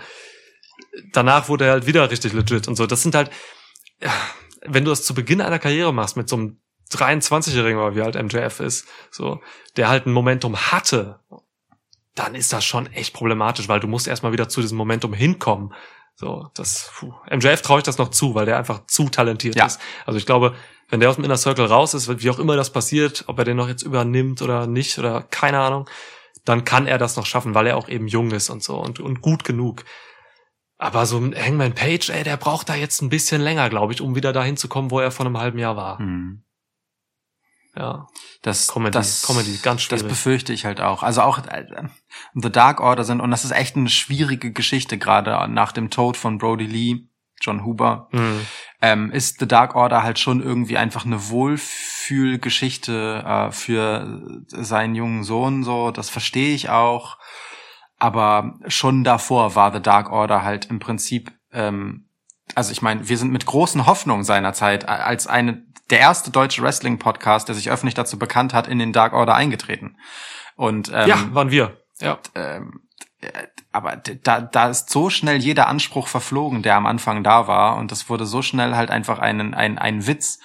danach 1.14 1.50
wurde 1.50 1.66
er 1.66 1.72
halt 1.74 1.86
wieder 1.88 2.10
richtig 2.12 2.34
legit 2.34 2.68
und 2.68 2.76
so. 2.76 2.88
Das 2.88 3.02
sind 3.02 3.16
halt, 3.16 3.30
ja, 4.02 4.12
wenn 4.66 4.86
du 4.86 4.92
das 4.92 5.04
zu 5.04 5.14
Beginn 5.14 5.42
einer 5.42 5.60
Karriere 5.60 5.94
machst 5.94 6.18
mit 6.18 6.30
so 6.30 6.36
einem 6.36 6.62
23-Jährigen 6.92 7.80
oder 7.80 7.96
wie 7.96 8.02
halt 8.02 8.16
MJF 8.22 8.60
ist, 8.60 8.86
so, 9.10 9.42
der 9.78 9.88
halt 9.90 10.06
ein 10.06 10.14
Momentum 10.14 10.56
hatte, 10.58 11.20
dann 12.16 12.36
ist 12.36 12.52
das 12.52 12.66
schon 12.66 12.88
echt 12.92 13.14
problematisch, 13.14 13.70
weil 13.70 13.80
du 13.80 13.88
musst 13.88 14.08
erstmal 14.08 14.34
wieder 14.34 14.50
zu 14.50 14.62
diesem 14.62 14.78
Momentum 14.78 15.14
hinkommen. 15.14 15.74
So, 16.22 16.48
das, 16.54 16.92
puh. 16.94 17.12
MJF 17.32 17.64
traue 17.64 17.80
ich 17.80 17.84
das 17.84 17.98
noch 17.98 18.10
zu, 18.10 18.36
weil 18.36 18.46
der 18.46 18.60
einfach 18.60 18.86
zu 18.86 19.10
talentiert 19.10 19.56
Ja. 19.56 19.66
ist. 19.66 19.80
Also 20.06 20.20
ich 20.20 20.28
glaube, 20.28 20.54
wenn 20.90 21.00
der 21.00 21.10
aus 21.10 21.16
dem 21.16 21.26
Inner 21.26 21.36
Circle 21.36 21.66
raus 21.66 21.96
ist, 21.96 22.22
wie 22.22 22.30
auch 22.30 22.38
immer 22.38 22.56
das 22.56 22.72
passiert, 22.72 23.24
ob 23.26 23.40
er 23.40 23.46
den 23.46 23.58
noch 23.58 23.68
jetzt 23.68 23.82
übernimmt 23.82 24.44
oder 24.44 24.68
nicht 24.68 25.00
oder 25.00 25.24
keine 25.24 25.58
Ahnung, 25.60 25.90
dann 26.46 26.64
kann 26.64 26.86
er 26.86 27.00
das 27.00 27.16
noch 27.18 27.26
schaffen, 27.26 27.56
weil 27.56 27.66
er 27.66 27.76
auch 27.76 27.90
eben 27.90 28.08
jung 28.08 28.30
ist 28.30 28.52
und 28.52 28.62
so 28.62 28.78
und, 28.78 29.00
und 29.00 29.22
gut 29.22 29.44
genug. 29.44 29.84
Aber 30.78 31.08
so 31.08 31.18
ein 31.18 31.36
Hangman 31.36 31.74
Page, 31.74 32.12
ey, 32.12 32.24
der 32.24 32.38
braucht 32.38 32.70
da 32.70 32.76
jetzt 32.76 33.02
ein 33.02 33.10
bisschen 33.10 33.42
länger, 33.42 33.70
glaube 33.72 33.94
ich, 33.94 34.02
um 34.02 34.14
wieder 34.16 34.32
dahin 34.32 34.58
zu 34.58 34.68
kommen, 34.68 34.92
wo 34.92 35.00
er 35.00 35.10
vor 35.10 35.26
einem 35.26 35.40
halben 35.40 35.58
Jahr 35.58 35.76
war. 35.76 35.98
Hm. 35.98 36.44
Ja, 37.76 38.08
Das, 38.42 38.68
Comedy, 38.68 38.92
das, 38.92 39.22
Comedy, 39.26 39.58
ganz 39.64 39.88
Das 39.88 40.00
schwierig. 40.02 40.10
befürchte 40.14 40.52
ich 40.52 40.66
halt 40.66 40.82
auch. 40.82 41.04
Also 41.04 41.22
auch 41.22 41.40
äh, 41.48 41.66
The 42.34 42.52
Dark 42.52 42.82
Order 42.82 43.04
sind, 43.06 43.22
und 43.22 43.32
das 43.32 43.46
ist 43.46 43.52
echt 43.52 43.76
eine 43.78 43.88
schwierige 43.90 44.52
Geschichte, 44.52 44.98
gerade 44.98 45.48
nach 45.52 45.72
dem 45.72 45.90
Tod 45.90 46.18
von 46.18 46.38
Brody 46.38 46.66
Lee, 46.66 47.06
John 47.40 47.64
Huber, 47.64 48.10
Hm. 48.12 48.42
ähm, 48.82 49.12
ist 49.12 49.40
The 49.40 49.48
Dark 49.48 49.74
Order 49.76 50.04
halt 50.04 50.20
schon 50.20 50.44
irgendwie 50.44 50.78
einfach 50.78 51.06
eine 51.06 51.30
Wohlfühlgeschichte 51.30 53.24
äh, 53.26 53.52
für 53.52 54.44
seinen 54.48 54.96
jungen 54.96 55.24
Sohn, 55.24 55.64
so, 55.64 55.92
das 55.92 56.10
verstehe 56.10 56.54
ich 56.54 56.70
auch. 56.70 57.18
Aber 57.98 58.56
schon 58.68 59.04
davor 59.04 59.56
war 59.56 59.72
The 59.72 59.82
Dark 59.82 60.12
Order 60.12 60.44
halt 60.44 60.66
im 60.66 60.80
Prinzip, 60.80 61.32
ähm, 61.54 62.08
also 62.56 62.72
ich 62.72 62.82
meine, 62.82 63.08
wir 63.08 63.18
sind 63.18 63.32
mit 63.32 63.46
großen 63.46 63.86
Hoffnungen 63.86 64.24
seinerzeit 64.24 64.88
als 64.88 65.28
eine 65.28 65.64
der 65.90 66.00
erste 66.00 66.32
deutsche 66.32 66.62
Wrestling-Podcast, 66.62 67.48
der 67.48 67.56
sich 67.56 67.70
öffentlich 67.70 67.96
dazu 67.96 68.18
bekannt 68.18 68.54
hat, 68.54 68.68
in 68.68 68.80
den 68.80 68.94
Dark 68.94 69.14
Order 69.14 69.36
eingetreten. 69.36 69.98
Und 70.56 70.90
ähm, 70.94 71.08
ja, 71.08 71.18
waren 71.34 71.52
wir. 71.52 71.78
Ja. 72.00 72.20
ähm, 72.36 72.82
äh, 73.22 73.28
aber 73.72 73.98
da, 73.98 74.42
da 74.42 74.70
ist 74.70 74.90
so 74.90 75.10
schnell 75.10 75.38
jeder 75.38 75.68
Anspruch 75.68 76.08
verflogen, 76.08 76.62
der 76.62 76.76
am 76.76 76.86
Anfang 76.86 77.24
da 77.24 77.48
war, 77.48 77.78
und 77.78 77.92
das 77.92 78.10
wurde 78.10 78.26
so 78.26 78.42
schnell 78.42 78.76
halt 78.76 78.92
einfach 78.92 79.20
ein, 79.20 79.54
ein, 79.54 79.78
ein 79.78 80.08
Witz. 80.08 80.40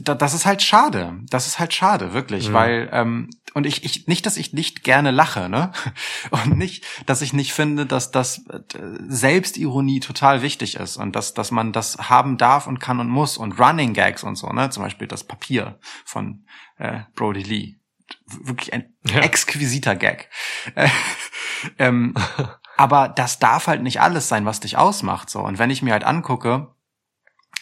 Da, 0.00 0.14
das 0.16 0.34
ist 0.34 0.46
halt 0.46 0.62
schade. 0.62 1.16
Das 1.30 1.46
ist 1.46 1.60
halt 1.60 1.72
schade, 1.72 2.12
wirklich, 2.12 2.48
Mhm. 2.48 2.52
weil 2.52 2.88
ähm, 2.92 3.30
und 3.54 3.66
ich, 3.66 3.84
ich 3.84 4.06
nicht, 4.08 4.26
dass 4.26 4.36
ich 4.36 4.52
nicht 4.52 4.82
gerne 4.84 5.10
lache, 5.12 5.48
ne? 5.48 5.70
Und 6.30 6.56
nicht, 6.58 6.84
dass 7.06 7.22
ich 7.22 7.32
nicht 7.32 7.52
finde, 7.52 7.86
dass 7.86 8.10
das 8.10 8.44
äh, 8.48 8.60
Selbstironie 9.08 10.00
total 10.00 10.42
wichtig 10.42 10.74
ist 10.76 10.96
und 10.96 11.14
dass, 11.16 11.34
dass 11.34 11.50
man 11.50 11.72
das 11.72 12.10
haben 12.10 12.36
darf 12.36 12.66
und 12.66 12.78
kann 12.80 13.00
und 13.00 13.08
muss 13.08 13.36
und 13.38 13.58
Running 13.60 13.92
Gags 13.94 14.22
und 14.24 14.36
so, 14.36 14.48
ne? 14.48 14.70
Zum 14.70 14.82
Beispiel 14.82 15.06
das 15.08 15.24
Papier 15.24 15.78
von 16.04 16.44
äh, 16.78 17.00
Brody 17.14 17.42
Lee. 17.42 17.76
Wirklich 18.26 18.72
ein 18.72 18.92
Ja. 19.08 19.20
exquisiter 19.20 19.94
Gag. 19.96 20.28
Äh, 20.74 20.88
ähm, 21.78 22.14
aber 22.76 23.08
das 23.08 23.38
darf 23.38 23.66
halt 23.68 23.82
nicht 23.82 24.00
alles 24.00 24.28
sein, 24.28 24.44
was 24.46 24.60
dich 24.60 24.76
ausmacht. 24.76 25.30
So. 25.30 25.40
Und 25.40 25.58
wenn 25.58 25.70
ich 25.70 25.82
mir 25.82 25.92
halt 25.92 26.04
angucke, 26.04 26.74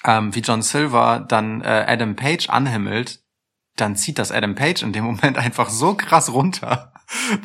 ähm, 0.04 0.34
wie 0.34 0.40
John 0.40 0.62
Silver 0.62 1.24
dann 1.26 1.60
äh, 1.62 1.84
Adam 1.86 2.16
Page 2.16 2.48
anhimmelt, 2.48 3.20
dann 3.76 3.96
zieht 3.96 4.18
das 4.18 4.32
Adam 4.32 4.54
Page 4.54 4.82
in 4.82 4.92
dem 4.92 5.04
Moment 5.04 5.38
einfach 5.38 5.70
so 5.70 5.94
krass 5.94 6.32
runter. 6.32 6.92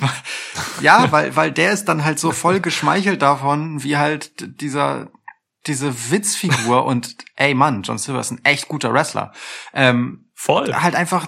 ja, 0.82 1.12
weil, 1.12 1.36
weil 1.36 1.52
der 1.52 1.72
ist 1.72 1.86
dann 1.86 2.04
halt 2.04 2.20
so 2.20 2.32
voll 2.32 2.60
geschmeichelt 2.60 3.22
davon, 3.22 3.84
wie 3.84 3.98
halt 3.98 4.62
dieser, 4.62 5.10
diese 5.68 6.12
Witzfigur 6.12 6.86
und 6.86 7.16
ey 7.36 7.54
Mann, 7.54 7.84
John 7.84 7.98
Silver 7.98 8.20
ist 8.20 8.32
ein 8.32 8.44
echt 8.44 8.68
guter 8.68 8.94
Wrestler. 8.94 9.32
Ähm, 9.74 10.30
Voll. 10.36 10.74
halt 10.74 10.96
einfach 10.96 11.28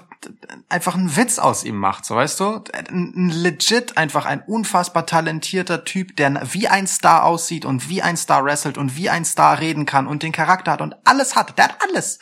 einfach 0.69 0.95
einen 0.95 1.15
Witz 1.15 1.39
aus 1.39 1.63
ihm 1.63 1.75
macht, 1.77 2.05
so 2.05 2.15
weißt 2.15 2.39
du, 2.39 2.63
ein, 2.73 3.29
legit 3.29 3.97
einfach 3.97 4.25
ein 4.25 4.41
unfassbar 4.41 5.05
talentierter 5.05 5.85
Typ, 5.85 6.15
der 6.17 6.41
wie 6.53 6.67
ein 6.67 6.87
Star 6.87 7.23
aussieht 7.23 7.65
und 7.65 7.89
wie 7.89 8.01
ein 8.01 8.17
Star 8.17 8.43
wrestelt 8.43 8.77
und 8.77 8.95
wie 8.97 9.09
ein 9.09 9.25
Star 9.25 9.59
reden 9.59 9.85
kann 9.85 10.07
und 10.07 10.23
den 10.23 10.31
Charakter 10.31 10.71
hat 10.73 10.81
und 10.81 10.95
alles 11.05 11.35
hat, 11.35 11.57
der 11.57 11.65
hat 11.65 11.77
alles. 11.87 12.19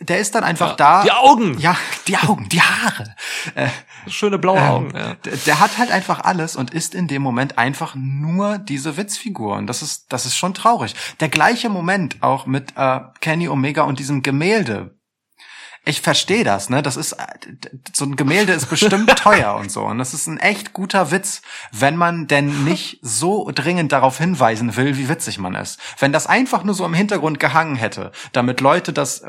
Der 0.00 0.18
ist 0.18 0.34
dann 0.34 0.42
einfach 0.42 0.70
Ja, 0.70 0.74
da. 0.76 1.02
die 1.02 1.12
Augen. 1.12 1.58
Ja, 1.58 1.76
die 2.08 2.16
Augen, 2.16 2.48
die 2.48 2.60
Haare. 2.60 3.14
Äh, 3.54 3.68
Schöne 4.08 4.38
blaue 4.38 4.58
ähm, 4.58 4.64
Augen. 4.64 4.96
Ja. 4.96 5.14
der, 5.14 5.36
der 5.36 5.60
hat 5.60 5.78
halt 5.78 5.92
einfach 5.92 6.20
alles 6.20 6.56
und 6.56 6.74
ist 6.74 6.94
in 6.94 7.06
dem 7.06 7.22
Moment 7.22 7.56
einfach 7.56 7.94
nur 7.94 8.58
diese 8.58 8.96
Witzfigur. 8.96 9.56
Und 9.56 9.68
das 9.68 9.82
ist, 9.82 10.12
das 10.12 10.26
ist 10.26 10.36
schon 10.36 10.54
traurig. 10.54 10.94
Der 11.20 11.28
gleiche 11.28 11.68
Moment 11.68 12.16
auch 12.20 12.46
mit 12.46 12.72
äh, 12.76 13.00
Kenny 13.20 13.48
Omega 13.48 13.82
und 13.82 13.98
diesem 14.00 14.22
Gemälde. 14.22 14.98
Ich 15.84 16.00
verstehe 16.00 16.44
das, 16.44 16.70
ne? 16.70 16.80
Das 16.80 16.96
ist 16.96 17.12
äh, 17.12 17.26
so 17.92 18.04
ein 18.04 18.14
Gemälde 18.14 18.52
ist 18.52 18.66
bestimmt 18.66 19.08
teuer 19.16 19.56
und 19.56 19.70
so. 19.70 19.82
Und 19.82 19.98
das 19.98 20.14
ist 20.14 20.28
ein 20.28 20.38
echt 20.38 20.72
guter 20.72 21.10
Witz, 21.10 21.42
wenn 21.72 21.96
man 21.96 22.28
denn 22.28 22.64
nicht 22.64 23.00
so 23.02 23.50
dringend 23.52 23.90
darauf 23.90 24.18
hinweisen 24.18 24.76
will, 24.76 24.96
wie 24.96 25.08
witzig 25.08 25.38
man 25.38 25.56
ist. 25.56 25.80
Wenn 25.98 26.12
das 26.12 26.28
einfach 26.28 26.62
nur 26.62 26.74
so 26.74 26.84
im 26.84 26.94
Hintergrund 26.94 27.40
gehangen 27.40 27.74
hätte, 27.74 28.12
damit 28.32 28.60
Leute 28.60 28.92
das 28.92 29.24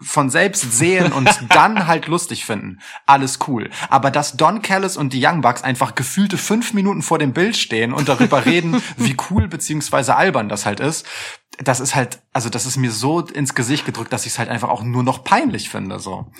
von 0.00 0.30
selbst 0.30 0.72
sehen 0.72 1.12
und 1.12 1.28
dann 1.50 1.86
halt 1.86 2.06
lustig 2.06 2.44
finden. 2.44 2.80
Alles 3.06 3.38
cool. 3.46 3.70
Aber 3.88 4.10
dass 4.10 4.36
Don 4.36 4.62
Callis 4.62 4.96
und 4.96 5.12
die 5.12 5.24
Young 5.24 5.40
Bucks 5.40 5.62
einfach 5.62 5.94
gefühlte 5.94 6.38
fünf 6.38 6.72
Minuten 6.74 7.02
vor 7.02 7.18
dem 7.18 7.32
Bild 7.32 7.56
stehen 7.56 7.92
und 7.92 8.08
darüber 8.08 8.44
reden, 8.46 8.82
wie 8.96 9.16
cool 9.30 9.48
beziehungsweise 9.48 10.16
albern 10.16 10.48
das 10.48 10.66
halt 10.66 10.80
ist, 10.80 11.06
das 11.58 11.80
ist 11.80 11.94
halt, 11.94 12.20
also 12.32 12.50
das 12.50 12.66
ist 12.66 12.76
mir 12.76 12.90
so 12.90 13.20
ins 13.20 13.54
Gesicht 13.54 13.86
gedrückt, 13.86 14.12
dass 14.12 14.26
ich 14.26 14.32
es 14.32 14.38
halt 14.38 14.48
einfach 14.48 14.68
auch 14.68 14.82
nur 14.82 15.02
noch 15.02 15.24
peinlich 15.24 15.70
finde. 15.70 15.98
So, 15.98 16.30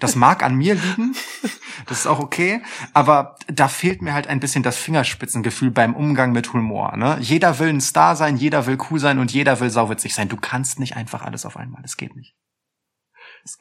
das 0.00 0.16
mag 0.16 0.42
an 0.42 0.56
mir 0.56 0.74
liegen, 0.74 1.14
das 1.86 2.00
ist 2.00 2.06
auch 2.06 2.18
okay, 2.18 2.62
aber 2.92 3.36
da 3.46 3.68
fehlt 3.68 4.02
mir 4.02 4.14
halt 4.14 4.26
ein 4.26 4.40
bisschen 4.40 4.62
das 4.62 4.76
Fingerspitzengefühl 4.76 5.70
beim 5.70 5.94
Umgang 5.94 6.32
mit 6.32 6.52
Humor. 6.52 6.96
Ne? 6.96 7.18
Jeder 7.20 7.58
will 7.58 7.68
ein 7.68 7.80
Star 7.80 8.16
sein, 8.16 8.36
jeder 8.36 8.66
will 8.66 8.78
cool 8.90 8.98
sein 8.98 9.18
und 9.18 9.32
jeder 9.32 9.60
will 9.60 9.70
sauwitzig 9.70 10.14
sein. 10.14 10.28
Du 10.28 10.36
kannst 10.36 10.80
nicht 10.80 10.96
einfach 10.96 11.22
alles 11.22 11.46
auf 11.46 11.56
einmal. 11.56 11.82
Das 11.82 11.96
geht 11.96 12.16
nicht. 12.16 12.34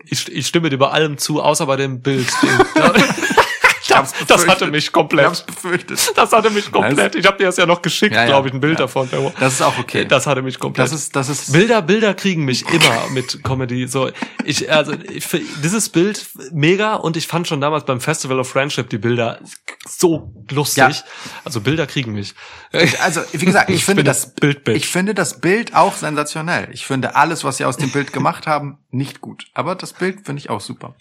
Ich, 0.05 0.31
ich 0.31 0.47
stimme 0.47 0.69
dir 0.69 0.77
bei 0.77 0.89
allem 0.89 1.17
zu, 1.17 1.41
außer 1.41 1.65
bei 1.65 1.75
dem 1.75 2.01
Bild. 2.01 2.31
das 3.87 4.11
befürchtet. 4.13 4.47
hatte 4.49 4.67
mich 4.67 4.85
Ich 4.85 4.91
komplett. 4.91 5.25
hab's 5.25 5.41
befürchtet. 5.45 6.11
Das 6.15 6.31
hatte 6.31 6.49
mich 6.49 6.71
komplett. 6.71 7.15
Ich 7.15 7.25
habe 7.25 7.37
dir 7.37 7.45
das 7.45 7.57
ja 7.57 7.65
noch 7.65 7.81
geschickt, 7.81 8.13
Ja, 8.15 8.21
ja. 8.21 8.27
glaube 8.27 8.47
ich, 8.47 8.53
ein 8.53 8.59
Bild 8.59 8.79
Ja. 8.79 8.85
davon. 8.85 9.09
Das 9.39 9.53
ist 9.53 9.61
auch 9.61 9.77
okay. 9.77 10.05
Das 10.05 10.25
hatte 10.27 10.41
mich 10.41 10.59
komplett. 10.59 10.85
Das 10.85 10.93
ist, 10.93 11.15
das 11.15 11.29
ist, 11.29 11.51
Bilder, 11.51 11.81
Bilder 11.81 12.13
kriegen 12.13 12.45
mich 12.45 12.67
immer 12.69 13.09
mit 13.11 13.43
Comedy. 13.43 13.87
So, 13.87 14.09
ich, 14.45 14.71
also, 14.71 14.93
ich, 14.93 15.27
dieses 15.63 15.89
Bild 15.89 16.25
mega 16.51 16.95
und 16.95 17.17
ich 17.17 17.27
fand 17.27 17.47
schon 17.47 17.59
damals 17.61 17.85
beim 17.85 17.99
Festival 18.01 18.39
of 18.39 18.49
Friendship 18.49 18.89
die 18.89 18.97
Bilder 18.97 19.39
so 19.87 20.33
lustig. 20.51 21.03
Also 21.43 21.61
Bilder 21.61 21.85
kriegen 21.87 22.13
mich. 22.13 22.33
also, 23.01 23.21
wie 23.31 23.45
gesagt, 23.45 23.69
ich, 23.69 23.75
Ich 23.77 23.85
finde 23.85 24.03
das 24.03 24.33
Bildbild. 24.35 24.77
ich 24.77 24.87
finde 24.87 25.13
das 25.13 25.39
Bild 25.41 25.75
auch 25.75 25.95
sensationell. 25.95 26.69
Ich 26.71 26.85
finde 26.85 27.15
alles, 27.15 27.43
was 27.43 27.57
sie 27.57 27.65
aus 27.65 27.77
dem 27.77 27.91
Bild 27.91 28.13
gemacht 28.13 28.47
haben, 28.47 28.77
nicht 28.91 29.19
gut. 29.21 29.45
Aber 29.53 29.75
das 29.75 29.93
Bild 29.93 30.25
finde 30.25 30.39
ich 30.39 30.49
auch 30.49 30.61
super. 30.61 30.95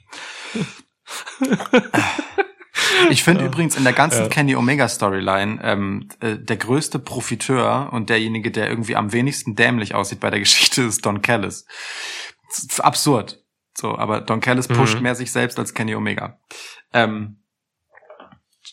Ich 3.11 3.23
finde 3.23 3.44
übrigens 3.44 3.77
in 3.77 3.85
der 3.85 3.93
ganzen 3.93 4.23
Ja. 4.23 4.28
Kenny 4.28 4.57
Omega 4.57 4.89
Storyline 4.89 5.61
ähm, 5.62 6.09
äh, 6.20 6.36
der 6.39 6.57
größte 6.57 6.99
Profiteur 6.99 7.90
und 7.93 8.09
derjenige, 8.09 8.51
der 8.51 8.69
irgendwie 8.70 8.97
am 8.97 9.12
wenigsten 9.12 9.55
dämlich 9.57 9.94
aussieht 9.94 10.20
bei 10.20 10.31
der 10.31 10.39
Geschichte, 10.40 10.82
ist 10.82 11.05
Don 11.05 11.20
Callis. 11.23 11.66
Absurd. 12.78 13.43
So, 13.77 13.97
aber 13.97 14.20
Don 14.20 14.40
Callis 14.40 14.69
pusht 14.69 14.97
Mhm. 14.97 15.03
mehr 15.03 15.15
sich 15.15 15.32
selbst 15.32 15.59
als 15.59 15.74
Kenny 15.74 15.94
Omega. 15.94 16.39
Ähm, 16.93 17.41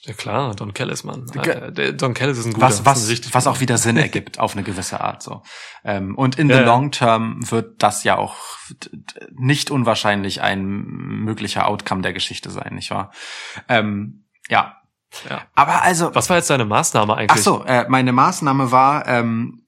Ja 0.03 0.13
klar, 0.13 0.55
Don 0.55 0.73
Kellis, 0.73 1.03
Mann. 1.03 1.25
Ge- 1.25 1.51
Äh, 1.89 1.93
Don 1.93 2.13
Kellis 2.13 2.37
ist 2.37 2.45
ein 2.45 2.53
guter. 2.53 2.67
was, 2.67 2.85
was, 2.85 3.33
was 3.33 3.47
auch 3.47 3.59
wieder 3.59 3.77
Sinn 3.77 3.97
ergibt 4.07 4.39
auf 4.39 4.53
eine 4.53 4.63
gewisse 4.63 5.01
Art 5.01 5.21
so. 5.21 5.43
Ähm, 5.83 6.15
und 6.15 6.39
in 6.39 6.49
Ja, 6.49 6.59
the 6.59 6.63
long 6.63 6.91
term 6.91 7.39
wird 7.51 7.83
das 7.83 8.03
ja 8.05 8.15
auch 8.17 8.37
nicht 9.31 9.71
unwahrscheinlich 9.71 10.41
ein 10.41 10.65
möglicher 10.65 11.67
Outcome 11.67 12.01
der 12.01 12.13
Geschichte 12.13 12.49
sein, 12.49 12.75
nicht 12.75 12.91
wahr? 12.91 13.11
Ähm, 13.67 14.23
ja. 14.47 14.77
Ja. 15.29 15.41
Aber 15.55 15.81
also, 15.83 16.13
Was 16.15 16.29
war 16.29 16.37
jetzt 16.37 16.49
deine 16.49 16.65
Maßnahme 16.65 17.15
eigentlich? 17.17 17.31
ach 17.31 17.43
so, 17.43 17.63
äh, 17.65 17.85
meine 17.89 18.11
Maßnahme 18.13 18.71
war 18.71 19.05
ähm, 19.07 19.63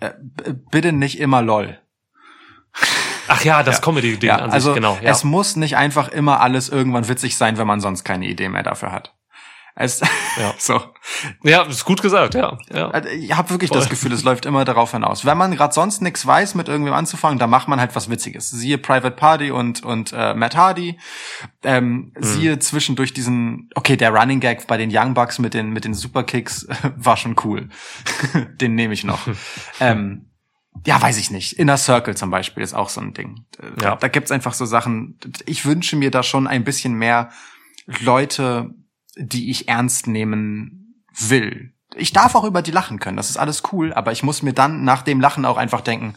äh, 0.00 0.10
bitte 0.70 0.92
nicht 0.92 1.20
immer 1.20 1.40
lol. 1.42 1.78
Ach 3.28 3.44
ja, 3.44 3.62
das 3.62 3.76
Ja. 3.78 3.80
Comedy-Ding 3.82 4.28
Ja, 4.28 4.36
an 4.38 4.50
also 4.50 4.70
sich, 4.70 4.74
genau. 4.76 4.98
Ja. 5.02 5.10
es 5.10 5.24
muss 5.24 5.56
nicht 5.56 5.76
einfach 5.76 6.08
immer 6.08 6.40
alles 6.40 6.68
irgendwann 6.68 7.06
witzig 7.08 7.36
sein, 7.36 7.58
wenn 7.58 7.66
man 7.66 7.80
sonst 7.80 8.02
keine 8.04 8.26
Idee 8.26 8.48
mehr 8.48 8.62
dafür 8.62 8.90
hat. 8.92 9.14
Es, 9.74 10.00
Ja. 10.38 10.54
so. 10.58 10.82
ja, 11.44 11.62
ist 11.62 11.84
gut 11.84 12.02
gesagt, 12.02 12.34
ja. 12.34 12.58
ja. 12.72 12.90
Also 12.90 13.08
Ich 13.08 13.34
habe 13.34 13.48
wirklich 13.50 13.68
Voll. 13.70 13.78
das 13.80 13.88
Gefühl, 13.88 14.12
es 14.12 14.22
läuft 14.22 14.44
immer 14.44 14.64
darauf 14.66 14.92
hinaus. 14.92 15.24
Wenn 15.24 15.38
man 15.38 15.52
gerade 15.56 15.72
sonst 15.72 16.02
nichts 16.02 16.26
weiß, 16.26 16.54
mit 16.54 16.68
irgendwem 16.68 16.92
anzufangen, 16.94 17.38
dann 17.38 17.48
macht 17.50 17.68
man 17.68 17.80
halt 17.80 17.96
was 17.96 18.10
Witziges. 18.10 18.50
Siehe 18.50 18.76
Private 18.78 19.16
Party 19.16 19.50
und 19.50 19.82
und 19.82 20.12
äh, 20.12 20.34
Matt 20.34 20.56
Hardy. 20.56 20.98
Ähm, 21.62 22.12
Mhm. 22.14 22.22
Siehe 22.22 22.58
zwischendurch 22.58 23.14
diesen, 23.14 23.70
okay, 23.74 23.96
der 23.96 24.10
Running 24.14 24.40
Gag 24.40 24.66
bei 24.66 24.76
den 24.76 24.90
Young 24.92 25.14
Bucks 25.14 25.38
mit 25.38 25.54
den 25.54 25.70
mit 25.70 25.84
den 25.84 25.94
Superkicks 25.94 26.66
war 26.96 27.16
schon 27.16 27.36
cool. 27.44 27.68
den 28.60 28.74
nehme 28.74 28.92
ich 28.94 29.04
noch. 29.04 29.20
ähm, 29.80 30.26
ja, 30.86 31.00
weiß 31.00 31.18
ich 31.18 31.30
nicht. 31.30 31.58
Inner 31.58 31.76
Circle 31.76 32.16
zum 32.16 32.30
Beispiel 32.30 32.62
ist 32.62 32.74
auch 32.74 32.88
so 32.88 33.00
ein 33.00 33.14
Ding. 33.14 33.44
Äh, 33.58 33.66
Ja. 33.82 33.90
Da, 33.90 33.96
da 33.96 34.08
gibt's 34.08 34.30
einfach 34.32 34.52
so 34.54 34.64
Sachen. 34.66 35.18
Ich 35.46 35.64
wünsche 35.64 35.96
mir 35.96 36.10
da 36.10 36.22
schon 36.22 36.46
ein 36.46 36.64
bisschen 36.64 36.94
mehr 36.94 37.30
Leute, 38.00 38.70
die 39.16 39.50
ich 39.50 39.68
ernst 39.68 40.06
nehmen 40.06 41.04
will. 41.12 41.74
Ich 41.94 42.12
darf 42.12 42.34
auch 42.34 42.44
über 42.44 42.62
die 42.62 42.70
lachen 42.70 42.98
können, 42.98 43.16
das 43.16 43.30
ist 43.30 43.36
alles 43.36 43.62
cool, 43.72 43.92
aber 43.92 44.12
ich 44.12 44.22
muss 44.22 44.42
mir 44.42 44.54
dann 44.54 44.84
nach 44.84 45.02
dem 45.02 45.20
Lachen 45.20 45.44
auch 45.44 45.58
einfach 45.58 45.82
denken, 45.82 46.16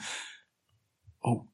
oh, 1.22 1.46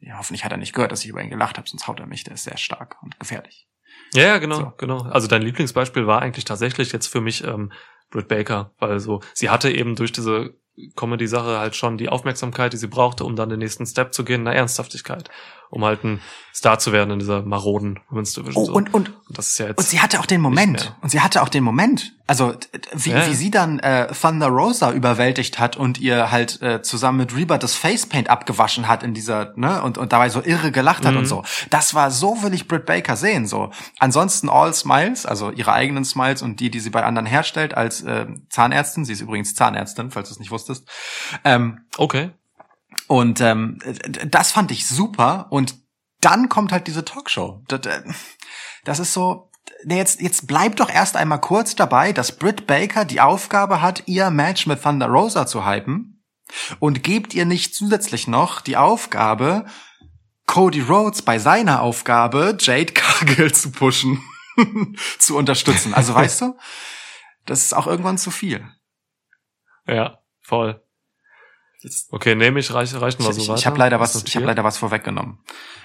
ja, 0.00 0.18
hoffentlich 0.18 0.44
hat 0.44 0.52
er 0.52 0.58
nicht 0.58 0.72
gehört, 0.72 0.92
dass 0.92 1.04
ich 1.04 1.10
über 1.10 1.22
ihn 1.22 1.30
gelacht 1.30 1.58
habe, 1.58 1.68
sonst 1.68 1.86
haut 1.86 2.00
er 2.00 2.06
mich, 2.06 2.24
der 2.24 2.34
ist 2.34 2.44
sehr 2.44 2.56
stark 2.56 2.96
und 3.02 3.18
gefährlich. 3.20 3.68
Ja, 4.14 4.22
ja, 4.22 4.38
genau, 4.38 4.56
So. 4.56 4.72
genau. 4.76 5.02
Also 5.02 5.28
dein 5.28 5.42
Lieblingsbeispiel 5.42 6.06
war 6.06 6.22
eigentlich 6.22 6.44
tatsächlich 6.44 6.92
jetzt 6.92 7.08
für 7.08 7.20
mich 7.20 7.44
ähm, 7.44 7.72
Britt 8.10 8.28
Baker, 8.28 8.72
weil 8.78 9.00
so 9.00 9.20
sie 9.34 9.50
hatte 9.50 9.70
eben 9.70 9.96
durch 9.96 10.12
diese 10.12 10.54
Comedy-Sache 10.96 11.58
halt 11.58 11.74
schon 11.74 11.98
die 11.98 12.08
Aufmerksamkeit, 12.08 12.72
die 12.72 12.76
sie 12.76 12.86
brauchte, 12.86 13.24
um 13.24 13.36
dann 13.36 13.48
den 13.48 13.58
nächsten 13.58 13.86
Step 13.86 14.14
zu 14.14 14.24
gehen, 14.24 14.46
eine 14.46 14.56
Ernsthaftigkeit, 14.56 15.28
um 15.70 15.84
halt 15.84 16.04
ein 16.04 16.20
Star 16.54 16.78
zu 16.80 16.90
werden 16.92 17.10
in 17.12 17.18
dieser 17.20 17.42
maroden 17.42 18.00
Women's 18.10 18.32
Division. 18.32 18.62
Oh, 18.62 18.66
so. 18.66 18.72
und, 18.72 18.92
und, 18.92 19.10
Und 19.28 19.38
das 19.38 19.50
ist 19.50 19.58
ja 19.58 19.66
jetzt 19.66 19.78
und 19.78 19.86
sie 19.86 20.00
hatte 20.00 20.18
auch 20.18 20.26
den 20.26 20.40
Moment. 20.40 20.96
Und 21.02 21.10
sie 21.10 21.20
hatte 21.20 21.40
auch 21.42 21.48
den 21.48 21.62
Moment. 21.62 22.14
Also 22.26 22.54
wie, 22.92 23.10
Ja. 23.10 23.26
wie 23.28 23.34
sie 23.34 23.50
dann 23.50 23.78
äh, 23.78 24.12
Thunder 24.12 24.48
Rosa 24.48 24.90
überwältigt 24.92 25.58
hat 25.60 25.76
und 25.76 25.98
ihr 26.00 26.30
halt 26.32 26.60
äh, 26.62 26.82
zusammen 26.82 27.18
mit 27.18 27.36
Reba 27.36 27.58
das 27.58 27.74
Facepaint 27.76 28.28
abgewaschen 28.28 28.88
hat 28.88 29.02
in 29.04 29.14
dieser, 29.14 29.52
ne, 29.56 29.82
und, 29.82 29.98
und 29.98 30.12
dabei 30.12 30.28
so 30.30 30.42
irre 30.42 30.72
gelacht 30.72 31.04
hat 31.06 31.12
Mhm. 31.12 31.18
und 31.18 31.26
so. 31.26 31.44
Das 31.70 31.94
war 31.94 32.10
so 32.10 32.42
will 32.42 32.52
ich 32.54 32.66
Britt 32.66 32.86
Baker 32.86 33.16
sehen. 33.16 33.46
so. 33.46 33.70
Ansonsten 34.00 34.48
all 34.48 34.74
Smiles, 34.74 35.26
also 35.26 35.50
ihre 35.52 35.72
eigenen 35.72 36.04
Smiles 36.04 36.42
und 36.42 36.58
die, 36.60 36.70
die 36.70 36.80
sie 36.80 36.90
bei 36.90 37.04
anderen 37.04 37.26
herstellt 37.26 37.74
als 37.74 38.02
äh, 38.02 38.26
Zahnärztin. 38.50 39.04
Sie 39.04 39.12
ist 39.12 39.20
übrigens 39.20 39.54
Zahnärztin, 39.54 40.10
falls 40.10 40.28
du 40.28 40.34
es 40.34 40.38
nicht 40.40 40.50
wusstest. 40.50 40.88
Ähm, 41.44 41.80
okay. 41.98 42.30
Und 43.08 43.40
ähm, 43.40 43.78
das 44.26 44.52
fand 44.52 44.70
ich 44.70 44.86
super. 44.86 45.46
Und 45.50 45.76
dann 46.20 46.48
kommt 46.48 46.72
halt 46.72 46.86
diese 46.86 47.04
Talkshow. 47.04 47.62
Das, 47.66 47.80
das 48.84 48.98
ist 48.98 49.12
so. 49.12 49.50
nee, 49.84 49.96
Jetzt, 49.96 50.20
jetzt 50.20 50.46
bleibt 50.46 50.78
doch 50.78 50.90
erst 50.90 51.16
einmal 51.16 51.40
kurz 51.40 51.74
dabei, 51.74 52.12
dass 52.12 52.36
Britt 52.36 52.66
Baker 52.66 53.04
die 53.04 53.20
Aufgabe 53.20 53.80
hat, 53.80 54.04
ihr 54.06 54.30
Match 54.30 54.66
mit 54.66 54.82
Thunder 54.82 55.08
Rosa 55.08 55.46
zu 55.46 55.66
hypen 55.66 56.22
und 56.80 57.02
gebt 57.02 57.34
ihr 57.34 57.46
nicht 57.46 57.74
zusätzlich 57.74 58.28
noch 58.28 58.60
die 58.60 58.76
Aufgabe, 58.76 59.64
Cody 60.46 60.80
Rhodes 60.80 61.22
bei 61.22 61.38
seiner 61.38 61.82
Aufgabe, 61.82 62.56
Jade 62.58 62.92
Cargill 62.92 63.52
zu 63.52 63.70
pushen, 63.70 64.22
zu 65.18 65.36
unterstützen. 65.36 65.94
Also 65.94 66.14
weißt 66.14 66.42
du, 66.42 66.58
das 67.46 67.62
ist 67.62 67.74
auch 67.74 67.86
irgendwann 67.86 68.18
zu 68.18 68.30
viel. 68.30 68.66
Ja, 69.86 70.18
voll. 70.40 70.82
Jetzt, 71.80 72.12
Okay, 72.12 72.34
nehme 72.34 72.58
ich, 72.58 72.72
reich, 72.74 72.92
reichen 72.94 73.24
wir 73.24 73.32
so 73.32 73.40
ich, 73.40 73.48
weiter. 73.48 73.58
ich 73.58 73.66
habe 73.66 73.78
leider 73.78 74.00
was, 74.00 74.24
ich 74.24 74.36
habe 74.36 74.46
leider 74.46 74.64
was 74.64 74.78
vorweggenommen. 74.78 75.38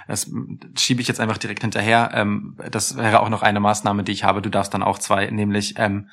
Das 0.07 0.29
schiebe 0.77 1.01
ich 1.01 1.07
jetzt 1.07 1.19
einfach 1.19 1.37
direkt 1.37 1.61
hinterher. 1.61 2.11
Ähm, 2.13 2.57
das 2.71 2.97
wäre 2.97 3.19
auch 3.19 3.29
noch 3.29 3.43
eine 3.43 3.59
Maßnahme, 3.59 4.03
die 4.03 4.11
ich 4.11 4.23
habe. 4.23 4.41
Du 4.41 4.49
darfst 4.49 4.73
dann 4.73 4.83
auch 4.83 4.97
zwei, 4.97 5.27
nämlich 5.27 5.75
ähm, 5.77 6.09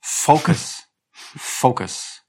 Focus. 0.00 0.88
Focus. 1.12 2.22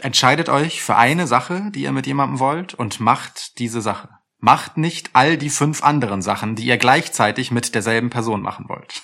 Entscheidet 0.00 0.48
euch 0.48 0.82
für 0.82 0.96
eine 0.96 1.26
Sache, 1.26 1.70
die 1.74 1.82
ihr 1.82 1.92
mit 1.92 2.06
jemandem 2.06 2.38
wollt, 2.38 2.74
und 2.74 3.00
macht 3.00 3.58
diese 3.58 3.80
Sache. 3.80 4.08
Macht 4.38 4.76
nicht 4.76 5.10
all 5.14 5.36
die 5.36 5.50
fünf 5.50 5.82
anderen 5.82 6.22
Sachen, 6.22 6.54
die 6.54 6.64
ihr 6.64 6.78
gleichzeitig 6.78 7.50
mit 7.50 7.74
derselben 7.74 8.08
Person 8.08 8.40
machen 8.40 8.68
wollt. 8.68 9.02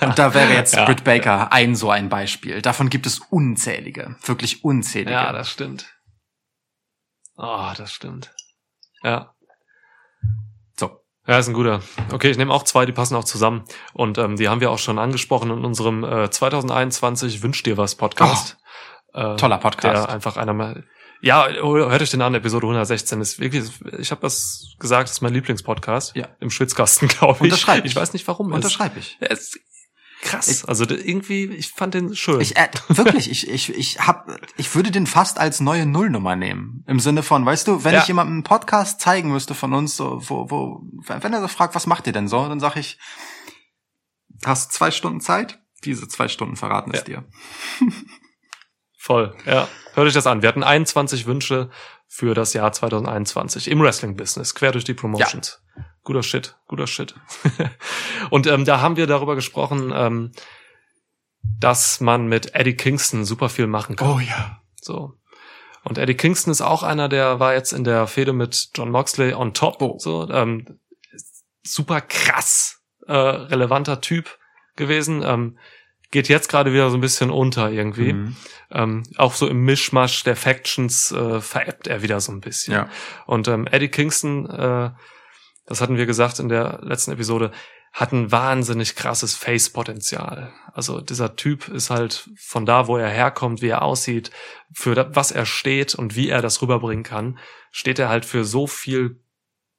Und 0.00 0.18
da 0.18 0.32
wäre 0.34 0.52
jetzt 0.52 0.74
Ja. 0.74 0.84
Britt 0.84 1.02
Baker 1.04 1.52
ein 1.52 1.74
so 1.74 1.90
ein 1.90 2.08
Beispiel. 2.08 2.62
Davon 2.62 2.88
gibt 2.88 3.06
es 3.06 3.18
unzählige, 3.18 4.16
wirklich 4.24 4.64
unzählige. 4.64 5.10
Ja, 5.12 5.32
das 5.32 5.50
stimmt. 5.50 5.86
Oh, 7.36 7.70
das 7.76 7.92
stimmt. 7.92 8.32
Ja. 9.02 9.34
so. 10.78 11.00
Ja, 11.26 11.38
ist 11.38 11.48
ein 11.48 11.54
guter. 11.54 11.80
Okay, 12.12 12.30
ich 12.30 12.36
nehme 12.36 12.52
auch 12.54 12.62
zwei, 12.62 12.86
die 12.86 12.92
passen 12.92 13.16
auch 13.16 13.24
zusammen. 13.24 13.64
Und 13.92 14.18
ähm, 14.18 14.36
die 14.36 14.48
haben 14.48 14.60
wir 14.60 14.70
auch 14.70 14.78
schon 14.78 14.98
angesprochen 14.98 15.50
in 15.50 15.64
unserem 15.64 16.04
äh, 16.04 16.30
2021 16.30 17.42
Wünsch 17.42 17.62
dir 17.62 17.76
was 17.76 17.96
Podcast. 17.96 18.56
Äh, 19.12 19.36
Toller 19.36 19.58
Podcast. 19.58 20.06
Der 20.06 20.14
einfach 20.14 20.36
einer 20.36 20.54
mal. 20.54 20.84
Ja, 21.24 21.48
hört 21.48 22.02
euch 22.02 22.10
den 22.10 22.20
an, 22.20 22.34
Episode 22.34 22.66
116 22.66 23.20
ist 23.22 23.38
wirklich, 23.40 23.64
ich 23.98 24.10
habe 24.10 24.20
das 24.20 24.74
gesagt, 24.78 25.08
ist 25.08 25.22
mein 25.22 25.32
Lieblingspodcast. 25.32 26.14
Ja. 26.16 26.28
Im 26.40 26.50
Schwitzkasten, 26.50 27.08
glaube 27.18 27.36
ich. 27.38 27.52
Unterschreib 27.52 27.84
ich. 27.84 27.92
Ich 27.92 27.96
weiß 27.96 28.12
nicht 28.12 28.26
warum. 28.28 28.50
Es- 28.50 28.56
Unterschreibe 28.56 28.98
ich. 28.98 29.16
Ja, 29.20 29.28
ist 29.28 29.58
krass. 30.20 30.48
Ich- 30.48 30.68
also 30.68 30.84
irgendwie, 30.86 31.44
ich 31.46 31.70
fand 31.70 31.94
den 31.94 32.14
schön. 32.14 32.42
Ich 32.42 32.56
äh, 32.58 32.68
wirklich, 32.88 33.30
ich 33.30 33.48
ich 33.48 33.74
ich 33.74 34.00
hab 34.00 34.28
ich 34.58 34.74
würde 34.74 34.90
den 34.90 35.06
fast 35.06 35.38
als 35.38 35.60
neue 35.60 35.86
Nullnummer 35.86 36.36
nehmen 36.36 36.84
im 36.86 37.00
Sinne 37.00 37.22
von, 37.22 37.46
weißt 37.46 37.68
du, 37.68 37.84
wenn 37.84 37.94
Ja. 37.94 38.02
ich 38.02 38.08
jemandem 38.08 38.34
einen 38.34 38.42
Podcast 38.44 39.00
zeigen 39.00 39.32
müsste 39.32 39.54
von 39.54 39.72
uns, 39.72 39.96
so 39.96 40.20
wo 40.28 40.50
wo 40.50 40.82
wenn 41.06 41.32
er 41.32 41.40
so 41.40 41.48
fragt, 41.48 41.74
was 41.74 41.86
macht 41.86 42.06
ihr 42.06 42.12
denn 42.12 42.28
so, 42.28 42.46
dann 42.46 42.60
sag 42.60 42.76
ich, 42.76 42.98
hast 44.44 44.72
zwei 44.72 44.90
Stunden 44.90 45.20
Zeit? 45.22 45.58
Diese 45.84 46.06
zwei 46.06 46.28
Stunden 46.28 46.56
verraten 46.56 46.90
es 46.92 47.04
dir. 47.04 47.24
Voll, 48.98 49.34
ja. 49.46 49.68
Hört 49.94 50.08
euch 50.08 50.14
das 50.14 50.26
an. 50.26 50.42
Wir 50.42 50.48
hatten 50.48 50.64
21 50.64 51.26
Wünsche 51.26 51.70
für 52.08 52.34
das 52.34 52.52
Jahr 52.52 52.72
2021 52.72 53.70
im 53.70 53.80
Wrestling-Business, 53.80 54.54
quer 54.54 54.72
durch 54.72 54.84
die 54.84 54.94
Promotions. 54.94 55.62
Guter 56.02 56.22
Shit, 56.22 56.56
guter 56.66 56.86
Shit. 56.86 57.14
Und 58.30 58.46
ähm, 58.46 58.64
da 58.64 58.80
haben 58.80 58.96
wir 58.96 59.06
darüber 59.06 59.36
gesprochen, 59.36 59.92
ähm, 59.94 60.32
dass 61.60 62.00
man 62.00 62.26
mit 62.26 62.54
Eddie 62.54 62.76
Kingston 62.76 63.24
super 63.24 63.48
viel 63.48 63.66
machen 63.66 63.96
kann. 63.96 64.08
Oh 64.08 64.18
ja. 64.18 64.60
So. 64.80 65.14
Und 65.84 65.98
Eddie 65.98 66.14
Kingston 66.14 66.50
ist 66.50 66.60
auch 66.60 66.82
einer, 66.82 67.08
der 67.08 67.40
war 67.40 67.54
jetzt 67.54 67.72
in 67.72 67.84
der 67.84 68.06
Fehde 68.06 68.32
mit 68.32 68.70
John 68.74 68.90
Moxley 68.90 69.34
on 69.34 69.54
top. 69.54 69.80
Oh. 69.80 69.98
So, 69.98 70.28
ähm, 70.30 70.80
super 71.62 72.00
krass 72.00 72.82
äh, 73.06 73.12
relevanter 73.12 74.00
Typ 74.00 74.38
gewesen. 74.76 75.22
Ähm, 75.22 75.58
geht 76.14 76.28
jetzt 76.28 76.48
gerade 76.48 76.72
wieder 76.72 76.90
so 76.90 76.96
ein 76.96 77.00
bisschen 77.00 77.28
unter 77.28 77.72
irgendwie. 77.72 78.12
Mhm. 78.12 78.36
Ähm, 78.70 79.02
auch 79.16 79.34
so 79.34 79.48
im 79.48 79.64
Mischmasch 79.64 80.22
der 80.22 80.36
Factions 80.36 81.10
äh, 81.10 81.40
veräppt 81.40 81.88
er 81.88 82.02
wieder 82.02 82.20
so 82.20 82.30
ein 82.30 82.40
bisschen. 82.40 82.72
Ja. 82.72 82.88
Und 83.26 83.48
ähm, 83.48 83.66
Eddie 83.66 83.88
Kingston, 83.88 84.48
äh, 84.48 84.92
das 85.66 85.80
hatten 85.80 85.96
wir 85.96 86.06
gesagt 86.06 86.38
in 86.38 86.48
der 86.48 86.78
letzten 86.82 87.10
Episode, 87.10 87.50
hat 87.92 88.12
ein 88.12 88.30
wahnsinnig 88.30 88.94
krasses 88.94 89.34
Face-Potenzial. 89.34 90.52
Also 90.72 91.00
dieser 91.00 91.34
Typ 91.34 91.66
ist 91.66 91.90
halt 91.90 92.30
von 92.38 92.64
da, 92.64 92.86
wo 92.86 92.96
er 92.96 93.08
herkommt, 93.08 93.60
wie 93.60 93.70
er 93.70 93.82
aussieht, 93.82 94.30
für 94.72 94.94
das, 94.94 95.08
was 95.10 95.32
er 95.32 95.46
steht 95.46 95.96
und 95.96 96.14
wie 96.14 96.28
er 96.28 96.42
das 96.42 96.62
rüberbringen 96.62 97.02
kann, 97.02 97.40
steht 97.72 97.98
er 97.98 98.08
halt 98.08 98.24
für 98.24 98.44
so 98.44 98.68
viel 98.68 99.20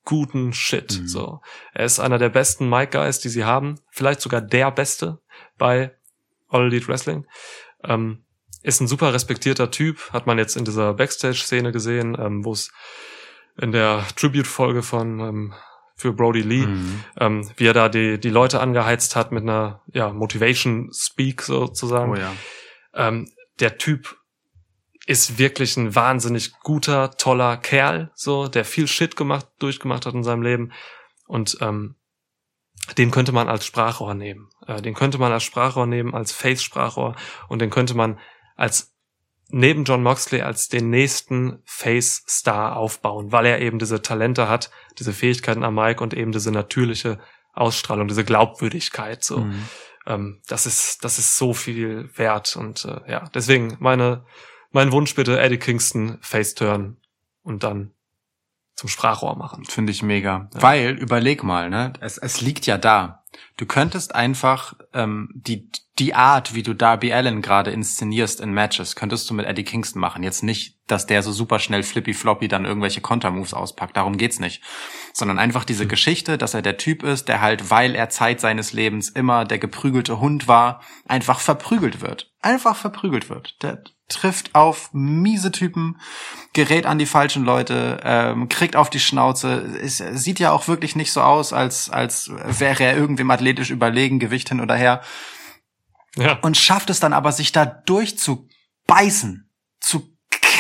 guten 0.04 0.52
Shit. 0.52 1.00
Mhm. 1.00 1.08
So, 1.08 1.42
er 1.74 1.86
ist 1.86 2.00
einer 2.00 2.18
der 2.18 2.30
besten 2.30 2.68
Mic 2.68 2.92
Guys, 2.92 3.22
die 3.22 3.30
sie 3.30 3.46
haben, 3.46 3.80
vielleicht 3.90 4.20
sogar 4.20 4.42
der 4.42 4.70
beste 4.72 5.22
bei 5.58 5.96
All 6.56 6.68
Elite 6.68 6.88
Wrestling. 6.88 7.26
Ähm, 7.84 8.24
ist 8.64 8.82
ein 8.82 8.88
super 8.88 9.14
respektierter 9.14 9.70
Typ, 9.70 10.12
hat 10.12 10.26
man 10.26 10.38
jetzt 10.40 10.56
in 10.58 10.66
dieser 10.66 10.94
Backstage-Szene 10.94 11.72
gesehen, 11.72 12.18
ähm, 12.20 12.44
wo 12.44 12.54
es 12.54 12.72
in 13.58 13.72
der 13.72 14.06
Tribute-Folge 14.16 14.82
von 14.82 15.20
ähm, 15.20 15.54
für 15.96 16.12
Brody 16.14 16.42
Lee, 16.42 16.66
Mhm. 16.66 17.04
ähm, 17.20 17.50
wie 17.58 17.68
er 17.68 17.74
da 17.74 17.88
die, 17.90 18.20
die 18.20 18.30
Leute 18.30 18.60
angeheizt 18.60 19.16
hat 19.16 19.32
mit 19.32 19.44
einer 19.44 19.82
ja, 19.94 20.12
Motivation 20.12 20.90
Speak 20.94 21.42
sozusagen. 21.42 22.12
Oh 22.12 22.16
ja. 22.16 22.34
Ähm, 22.94 23.32
der 23.60 23.78
Typ 23.78 24.18
ist 25.06 25.38
wirklich 25.38 25.78
ein 25.78 25.94
wahnsinnig 25.96 26.54
guter, 26.64 27.12
toller 27.12 27.58
Kerl, 27.58 28.12
so, 28.16 28.48
der 28.48 28.66
viel 28.66 28.88
Shit 28.88 29.16
gemacht, 29.16 29.48
durchgemacht 29.60 30.06
hat 30.06 30.16
in 30.16 30.24
seinem 30.24 30.42
Leben. 30.42 30.72
Und 31.28 31.58
ähm, 31.62 31.96
den 32.98 33.12
könnte 33.12 33.32
man 33.32 33.48
als 33.50 33.66
Sprachrohr 33.66 34.14
nehmen. 34.14 34.50
Äh, 34.68 34.82
den 34.82 34.94
könnte 34.94 35.18
man 35.18 35.32
als 35.32 35.44
Sprachrohr 35.44 35.88
nehmen, 35.88 36.14
als 36.14 36.32
Face-Sprachrohr 36.32 37.16
und 37.48 37.60
den 37.62 37.70
könnte 37.70 37.96
man 37.96 38.20
als 38.56 38.94
neben 39.50 39.84
John 39.84 40.02
Moxley 40.04 40.42
als 40.42 40.70
den 40.70 40.90
nächsten 40.90 41.62
Face-Star 41.66 42.76
aufbauen, 42.78 43.32
weil 43.32 43.46
er 43.46 43.62
eben 43.62 43.78
diese 43.80 44.02
Talente 44.02 44.50
hat, 44.50 44.72
diese 44.98 45.14
Fähigkeiten 45.14 45.64
am 45.64 45.76
Mic 45.76 46.02
und 46.02 46.14
eben 46.14 46.32
diese 46.32 46.52
natürliche 46.52 47.20
Ausstrahlung, 47.54 48.08
diese 48.08 48.26
Glaubwürdigkeit. 48.26 49.24
So, 49.24 49.40
Mhm. 49.40 49.70
ähm, 50.08 50.42
das 50.48 50.66
ist 50.66 51.04
das 51.04 51.20
ist 51.20 51.38
so 51.38 51.54
viel 51.54 52.10
wert 52.16 52.56
und 52.56 52.86
äh, 52.86 53.12
ja, 53.12 53.30
deswegen 53.34 53.78
meine 53.80 54.26
mein 54.72 54.92
Wunsch 54.92 55.16
bitte 55.16 55.40
Eddie 55.40 55.58
Kingston 55.58 56.18
Face-Turn 56.22 56.98
und 57.44 57.64
dann 57.64 57.92
zum 58.76 58.90
Sprachrohr 58.90 59.38
machen. 59.38 59.66
Finde 59.66 59.92
ich 59.92 60.04
mega. 60.04 60.50
Ja. 60.54 60.62
Weil, 60.62 60.90
überleg 60.92 61.44
mal, 61.44 61.70
ne, 61.70 61.94
es, 62.02 62.18
es 62.18 62.42
liegt 62.42 62.66
ja 62.66 62.78
da. 62.78 63.24
Du 63.58 63.66
könntest 63.66 64.16
einfach 64.16 64.74
ähm, 64.94 65.30
die, 65.34 65.70
die 65.98 66.14
Art, 66.14 66.54
wie 66.54 66.64
du 66.64 66.74
Darby 66.74 67.14
Allen 67.14 67.42
gerade 67.42 67.72
inszenierst 67.72 68.42
in 68.42 68.52
Matches, 68.52 68.96
könntest 68.96 69.30
du 69.30 69.34
mit 69.34 69.46
Eddie 69.46 69.64
Kingston 69.64 70.02
machen. 70.02 70.24
Jetzt 70.24 70.44
nicht, 70.44 70.78
dass 70.88 71.06
der 71.06 71.24
so 71.24 71.32
super 71.32 71.60
schnell 71.60 71.84
flippy-floppy 71.84 72.50
dann 72.50 72.66
irgendwelche 72.66 73.02
Kontermoves 73.02 73.54
auspackt. 73.54 73.96
Darum 73.96 74.18
geht's 74.18 74.40
nicht. 74.40 74.62
Sondern 75.14 75.40
einfach 75.40 75.64
diese 75.64 75.88
Geschichte, 75.88 76.38
dass 76.38 76.54
er 76.54 76.62
der 76.62 76.78
Typ 76.78 77.04
ist, 77.04 77.30
der 77.30 77.42
halt, 77.42 77.70
weil 77.70 77.96
er 77.96 78.10
Zeit 78.10 78.42
seines 78.42 78.74
Lebens 78.74 79.10
immer 79.10 79.46
der 79.46 79.60
geprügelte 79.60 80.20
Hund 80.20 80.50
war, 80.50 80.82
einfach 81.08 81.40
verprügelt 81.40 82.02
wird. 82.02 82.32
Einfach 82.42 82.76
verprügelt 82.76 83.30
wird. 83.30 83.62
Der 83.64 83.84
trifft 84.08 84.54
auf 84.54 84.90
miese 84.94 85.52
Typen, 85.52 86.00
gerät 86.54 86.86
an 86.86 87.00
die 87.00 87.06
falschen 87.06 87.44
Leute, 87.44 88.00
ähm, 88.04 88.50
kriegt 88.50 88.76
auf 88.76 88.90
die 88.90 89.00
Schnauze. 89.00 89.80
Es 89.82 89.98
sieht 89.98 90.40
ja 90.40 90.52
auch 90.52 90.68
wirklich 90.68 90.96
nicht 90.96 91.12
so 91.12 91.22
aus, 91.22 91.54
als, 91.54 91.90
als 91.90 92.30
wäre 92.30 92.84
er 92.84 92.96
irgendwem 92.96 93.32
athletisch 93.32 93.72
überlegen, 93.72 94.20
Gewicht 94.20 94.50
hin 94.50 94.62
oder 94.62 94.76
her. 94.76 95.02
Ja, 96.16 96.40
Und 96.42 96.56
schafft 96.56 96.90
es 96.90 97.00
dann 97.00 97.14
aber, 97.14 97.32
sich 97.32 97.52
da 97.52 97.66
durchzubeißen, 97.66 99.40
zu 99.42 99.45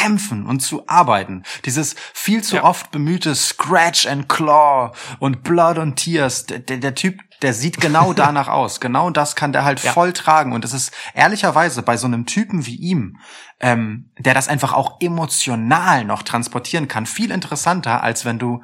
kämpfen 0.05 0.45
und 0.45 0.59
zu 0.59 0.87
arbeiten. 0.87 1.43
Dieses 1.65 1.95
viel 2.13 2.43
zu 2.43 2.57
Ja. 2.57 2.63
oft 2.63 2.91
bemühte 2.91 3.33
Scratch 3.33 4.05
and 4.05 4.29
Claw 4.29 4.91
und 5.19 5.41
Blood 5.43 5.79
and 5.79 5.95
Tears. 5.97 6.45
Der, 6.45 6.59
der, 6.59 6.77
der 6.77 6.93
Typ, 6.93 7.19
der 7.41 7.53
sieht 7.53 7.81
genau 7.81 8.13
danach 8.23 8.47
aus. 8.47 8.79
Genau 8.79 9.09
das 9.09 9.35
kann 9.35 9.51
der 9.51 9.63
halt 9.65 9.81
Ja. 9.83 9.91
voll 9.93 10.13
tragen. 10.13 10.53
Und 10.53 10.63
es 10.63 10.73
ist 10.73 10.93
ehrlicherweise 11.15 11.81
bei 11.81 11.97
so 11.97 12.05
einem 12.05 12.25
Typen 12.27 12.65
wie 12.67 12.75
ihm, 12.75 13.17
ähm, 13.59 14.11
der 14.19 14.35
das 14.35 14.47
einfach 14.47 14.73
auch 14.73 14.97
emotional 15.01 16.05
noch 16.05 16.21
transportieren 16.21 16.87
kann, 16.87 17.05
viel 17.07 17.31
interessanter, 17.31 18.03
als 18.03 18.25
wenn 18.25 18.37
du 18.37 18.61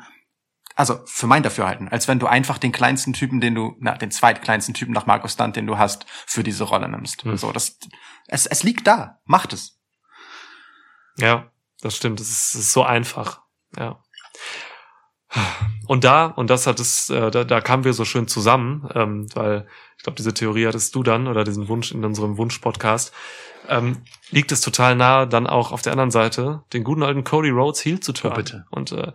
also 0.76 1.00
für 1.06 1.28
mein 1.28 1.44
Dafürhalten, 1.44 1.90
als 1.90 2.08
wenn 2.08 2.20
du 2.20 2.28
einfach 2.28 2.58
den 2.58 2.72
kleinsten 2.72 3.14
Typen, 3.14 3.42
den 3.42 3.56
du, 3.56 3.76
na, 3.80 3.98
den 3.98 4.10
zweitkleinsten 4.10 4.74
Typen 4.74 4.94
nach 4.94 5.06
Markus 5.06 5.34
Stunt, 5.34 5.56
den 5.56 5.68
du 5.68 5.78
hast, 5.78 6.06
für 6.26 6.44
diese 6.44 6.64
Rolle 6.64 6.88
nimmst. 6.88 7.24
Hm. 7.24 7.36
So, 7.36 7.52
das, 7.52 7.78
es, 8.28 8.46
es 8.46 8.64
liegt 8.64 8.88
da. 8.88 9.20
Macht 9.26 9.54
es. 9.54 9.81
Ja, 11.18 11.52
das 11.82 11.96
stimmt. 11.96 12.20
Das 12.20 12.30
ist, 12.30 12.56
ist 12.56 12.74
so 12.74 12.84
einfach. 12.84 13.42
Ja. 13.78 14.02
Und 15.88 16.04
da, 16.04 16.26
und 16.26 16.50
das 16.50 16.68
hat 16.68 16.80
es, 16.80 17.10
äh, 17.10 17.32
da, 17.32 17.44
da 17.44 17.62
kamen 17.62 17.84
wir 17.84 17.94
so 17.94 18.06
schön 18.06 18.28
zusammen, 18.28 18.90
ähm, 18.94 19.28
weil 19.34 19.68
ich 19.98 20.04
glaube, 20.04 20.18
diese 20.18 20.34
Theorie 20.34 20.68
hattest 20.68 20.94
du 20.96 21.04
dann 21.04 21.28
oder 21.28 21.44
diesen 21.44 21.68
Wunsch 21.68 21.92
in 21.92 22.04
unserem 22.04 22.38
Wunsch-Podcast, 22.38 23.14
ähm, 23.70 24.04
liegt 24.30 24.52
es 24.52 24.62
total 24.62 24.96
nahe, 24.96 25.28
dann 25.28 25.48
auch 25.48 25.72
auf 25.72 25.82
der 25.82 25.94
anderen 25.94 26.12
Seite 26.12 26.64
den 26.74 26.84
guten 26.84 27.04
alten 27.04 27.24
Cody 27.24 27.50
Rhodes 27.50 27.84
Heel 27.86 28.00
zu 28.00 28.12
turnen. 28.12 28.34
Oh, 28.34 28.38
bitte. 28.38 28.66
Und 28.72 28.92
äh, 28.92 29.14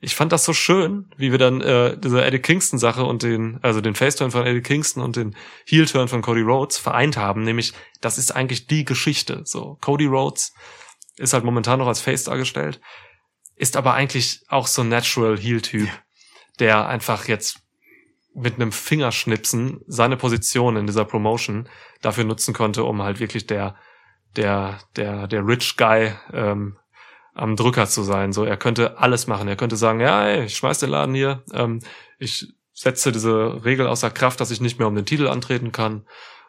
ich 0.00 0.14
fand 0.14 0.32
das 0.32 0.44
so 0.44 0.52
schön, 0.52 1.10
wie 1.16 1.30
wir 1.30 1.38
dann 1.38 1.60
äh, 1.60 1.96
diese 1.98 2.22
Eddie 2.24 2.38
Kingston 2.38 2.78
Sache 2.78 3.04
und 3.04 3.22
den, 3.22 3.58
also 3.62 3.80
den 3.80 3.94
Face-Turn 3.94 4.30
von 4.30 4.46
Eddie 4.46 4.60
Kingston 4.60 5.02
und 5.02 5.16
den 5.16 5.34
Heel-Turn 5.66 6.08
von 6.08 6.22
Cody 6.22 6.42
Rhodes 6.42 6.76
vereint 6.76 7.16
haben. 7.16 7.42
Nämlich, 7.42 7.72
das 8.00 8.18
ist 8.18 8.30
eigentlich 8.30 8.66
die 8.66 8.84
Geschichte. 8.84 9.42
So, 9.44 9.78
Cody 9.80 10.06
Rhodes 10.06 10.54
ist 11.16 11.32
halt 11.32 11.44
momentan 11.44 11.78
noch 11.78 11.86
als 11.86 12.00
Face 12.00 12.24
dargestellt, 12.24 12.80
ist 13.56 13.76
aber 13.76 13.94
eigentlich 13.94 14.42
auch 14.48 14.66
so 14.66 14.82
ein 14.82 14.88
Natural 14.88 15.36
Heel-Typ, 15.36 15.88
der 16.58 16.88
einfach 16.88 17.28
jetzt 17.28 17.60
mit 18.34 18.56
einem 18.56 18.72
Fingerschnipsen 18.72 19.80
seine 19.86 20.16
Position 20.16 20.76
in 20.76 20.86
dieser 20.86 21.04
Promotion 21.04 21.68
dafür 22.02 22.24
nutzen 22.24 22.52
konnte, 22.52 22.82
um 22.84 23.02
halt 23.02 23.20
wirklich 23.20 23.46
der, 23.46 23.76
der, 24.34 24.80
der, 24.96 25.28
der 25.28 25.46
Rich 25.46 25.76
Guy 25.76 26.12
ähm, 26.32 26.78
am 27.34 27.56
Drücker 27.56 27.86
zu 27.86 28.02
sein. 28.02 28.32
So, 28.32 28.44
er 28.44 28.56
könnte 28.56 28.98
alles 28.98 29.26
machen. 29.26 29.46
Er 29.46 29.56
könnte 29.56 29.76
sagen, 29.76 30.00
ja, 30.00 30.26
ey, 30.26 30.44
ich 30.44 30.56
schmeiß 30.56 30.80
den 30.80 30.90
Laden 30.90 31.14
hier, 31.14 31.44
ähm, 31.52 31.80
ich 32.18 32.52
setze 32.72 33.12
diese 33.12 33.64
Regel 33.64 33.86
außer 33.86 34.10
Kraft, 34.10 34.40
dass 34.40 34.50
ich 34.50 34.60
nicht 34.60 34.78
mehr 34.78 34.88
um 34.88 34.96
den 34.96 35.06
Titel 35.06 35.28
antreten 35.28 35.70
kann. 35.70 36.06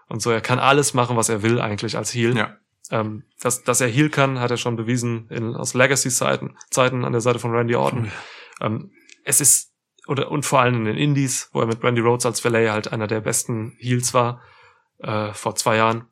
Und 0.08 0.22
so, 0.22 0.32
er 0.32 0.42
kann 0.42 0.60
alles 0.60 0.94
machen, 0.94 1.18
was 1.18 1.30
er 1.30 1.44
will 1.44 1.62
eigentlich 1.62 1.98
als 1.98 2.14
Heel. 2.14 2.36
Ja. 2.36 2.58
Ähm, 2.92 3.24
dass, 3.40 3.64
dass 3.64 3.82
er 3.82 3.88
Heel 3.88 4.10
kann, 4.10 4.40
hat 4.40 4.52
er 4.52 4.58
schon 4.58 4.76
bewiesen 4.76 5.28
in, 5.30 5.56
aus 5.56 5.74
Legacy-Zeiten 5.74 6.56
Zeiten 6.70 7.06
an 7.06 7.12
der 7.12 7.22
Seite 7.22 7.40
von 7.40 7.52
Randy 7.52 7.76
Orton. 7.76 8.12
Ähm, 8.62 8.92
es 9.24 9.42
ist, 9.42 9.74
oder 10.08 10.32
und 10.32 10.46
vor 10.46 10.60
allem 10.62 10.76
in 10.76 10.86
den 10.86 10.98
Indies, 10.98 11.50
wo 11.52 11.62
er 11.62 11.68
mit 11.68 11.84
Randy 11.84 12.02
Rhodes 12.02 12.26
als 12.26 12.46
Valet 12.46 12.70
halt 12.70 12.92
einer 12.92 13.08
der 13.08 13.22
besten 13.22 13.76
Heels 13.80 14.14
war, 14.14 14.42
äh, 15.00 15.34
vor 15.34 15.56
zwei 15.56 15.78
Jahren. 15.78 16.08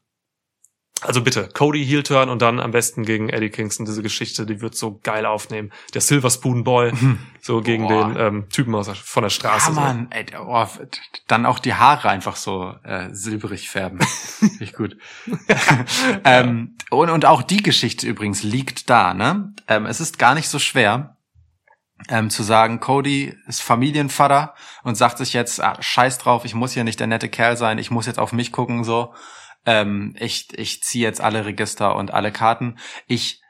Also 1.04 1.22
bitte, 1.22 1.50
Cody 1.54 1.86
Heel 1.86 2.04
Turn 2.04 2.30
und 2.30 2.42
dann 2.42 2.60
am 2.60 2.72
besten 2.72 3.04
gegen 3.04 3.30
Eddie 3.30 3.50
Kingston. 3.50 3.86
Diese 3.86 4.02
Geschichte, 4.02 4.46
die 4.46 4.62
wird 4.62 4.76
so 4.76 5.00
geil 5.04 5.26
aufnehmen. 5.26 5.72
Der 5.94 6.02
Silver 6.02 6.30
Spoon 6.30 6.64
Boy, 6.64 6.92
so 7.42 7.62
gegen 7.62 7.88
Boah. 7.88 8.08
den 8.08 8.18
ähm, 8.18 8.50
Typen 8.50 8.76
aus 8.76 8.88
der, 8.88 8.96
von 8.96 9.24
der 9.24 9.30
Straße. 9.30 9.70
Ja. 9.70 9.76
Mann, 9.76 10.08
ey, 10.12 10.26
oh, 10.40 10.66
dann 11.28 11.46
auch 11.46 11.60
die 11.60 11.74
Haare 11.74 12.10
einfach 12.10 12.36
so 12.36 12.74
äh, 12.84 13.10
silberig 13.12 13.70
färben. 13.70 14.00
Ich 14.60 14.74
gut. 14.74 14.98
ähm, 16.26 16.76
und, 16.90 17.10
und 17.10 17.26
auch 17.26 17.42
die 17.42 17.64
Geschichte 17.64 18.08
übrigens 18.08 18.44
liegt 18.44 18.90
da, 18.90 19.14
ne? 19.14 19.54
Ähm, 19.68 19.86
es 19.86 20.00
ist 20.00 20.20
gar 20.20 20.36
nicht 20.36 20.48
so 20.48 20.60
schwer, 20.60 21.18
ähm, 22.10 22.30
zu 22.30 22.44
sagen, 22.44 22.80
Cody 22.80 23.36
ist 23.48 23.62
Familienvater 23.62 24.54
und 24.84 24.96
sagt 24.96 25.18
sich 25.18 25.34
jetzt, 25.34 25.62
ah, 25.62 25.78
scheiß 25.80 26.18
drauf, 26.18 26.46
ich 26.46 26.56
muss 26.56 26.74
hier 26.74 26.84
nicht 26.84 27.00
der 27.00 27.08
nette 27.08 27.30
Kerl 27.30 27.58
sein, 27.58 27.78
ich 27.78 27.92
muss 27.92 28.06
jetzt 28.06 28.20
auf 28.20 28.34
mich 28.34 28.52
gucken, 28.52 28.84
so. 28.84 29.14
Ähm, 29.66 30.16
ich 30.20 30.48
ich 30.58 30.84
ziehe 30.84 31.06
jetzt 31.06 31.22
alle 31.22 31.46
Register 31.46 31.96
und 31.96 32.14
alle 32.14 32.32
Karten. 32.32 32.78
Ich 33.08 33.42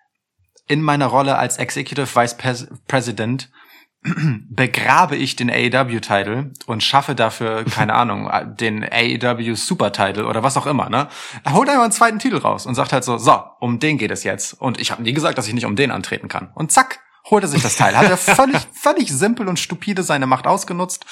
in 0.67 0.81
meiner 0.81 1.07
Rolle 1.07 1.37
als 1.37 1.57
Executive 1.57 2.15
Vice 2.15 2.37
Pres 2.37 2.67
President 2.87 3.49
begrabe 4.49 5.15
ich 5.15 5.35
den 5.35 5.49
AEW-Title 5.49 6.51
und 6.65 6.83
schaffe 6.83 7.15
dafür, 7.15 7.63
keine 7.63 7.93
Ahnung, 7.95 8.29
den 8.59 8.83
AEW 8.83 9.55
Super-Title 9.55 10.27
oder 10.27 10.43
was 10.43 10.57
auch 10.57 10.65
immer, 10.65 10.89
ne? 10.89 11.07
Er 11.43 11.53
holt 11.53 11.69
einfach 11.69 11.83
einen 11.83 11.91
zweiten 11.91 12.19
Titel 12.19 12.37
raus 12.37 12.65
und 12.65 12.75
sagt 12.75 12.91
halt 12.91 13.03
so, 13.03 13.17
so, 13.17 13.41
um 13.59 13.79
den 13.79 13.97
geht 13.97 14.11
es 14.11 14.23
jetzt. 14.23 14.53
Und 14.53 14.79
ich 14.79 14.91
habe 14.91 15.03
nie 15.03 15.13
gesagt, 15.13 15.37
dass 15.37 15.47
ich 15.47 15.53
nicht 15.53 15.65
um 15.65 15.75
den 15.75 15.91
antreten 15.91 16.27
kann. 16.27 16.51
Und 16.53 16.71
zack, 16.71 16.99
holt 17.29 17.43
er 17.43 17.47
sich 17.47 17.63
das 17.63 17.77
Teil. 17.77 17.95
Hat 17.97 18.09
er 18.09 18.17
völlig, 18.35 18.67
völlig 18.73 19.11
simpel 19.11 19.47
und 19.47 19.59
stupide 19.59 20.03
seine 20.03 20.27
Macht 20.27 20.47
ausgenutzt, 20.47 21.05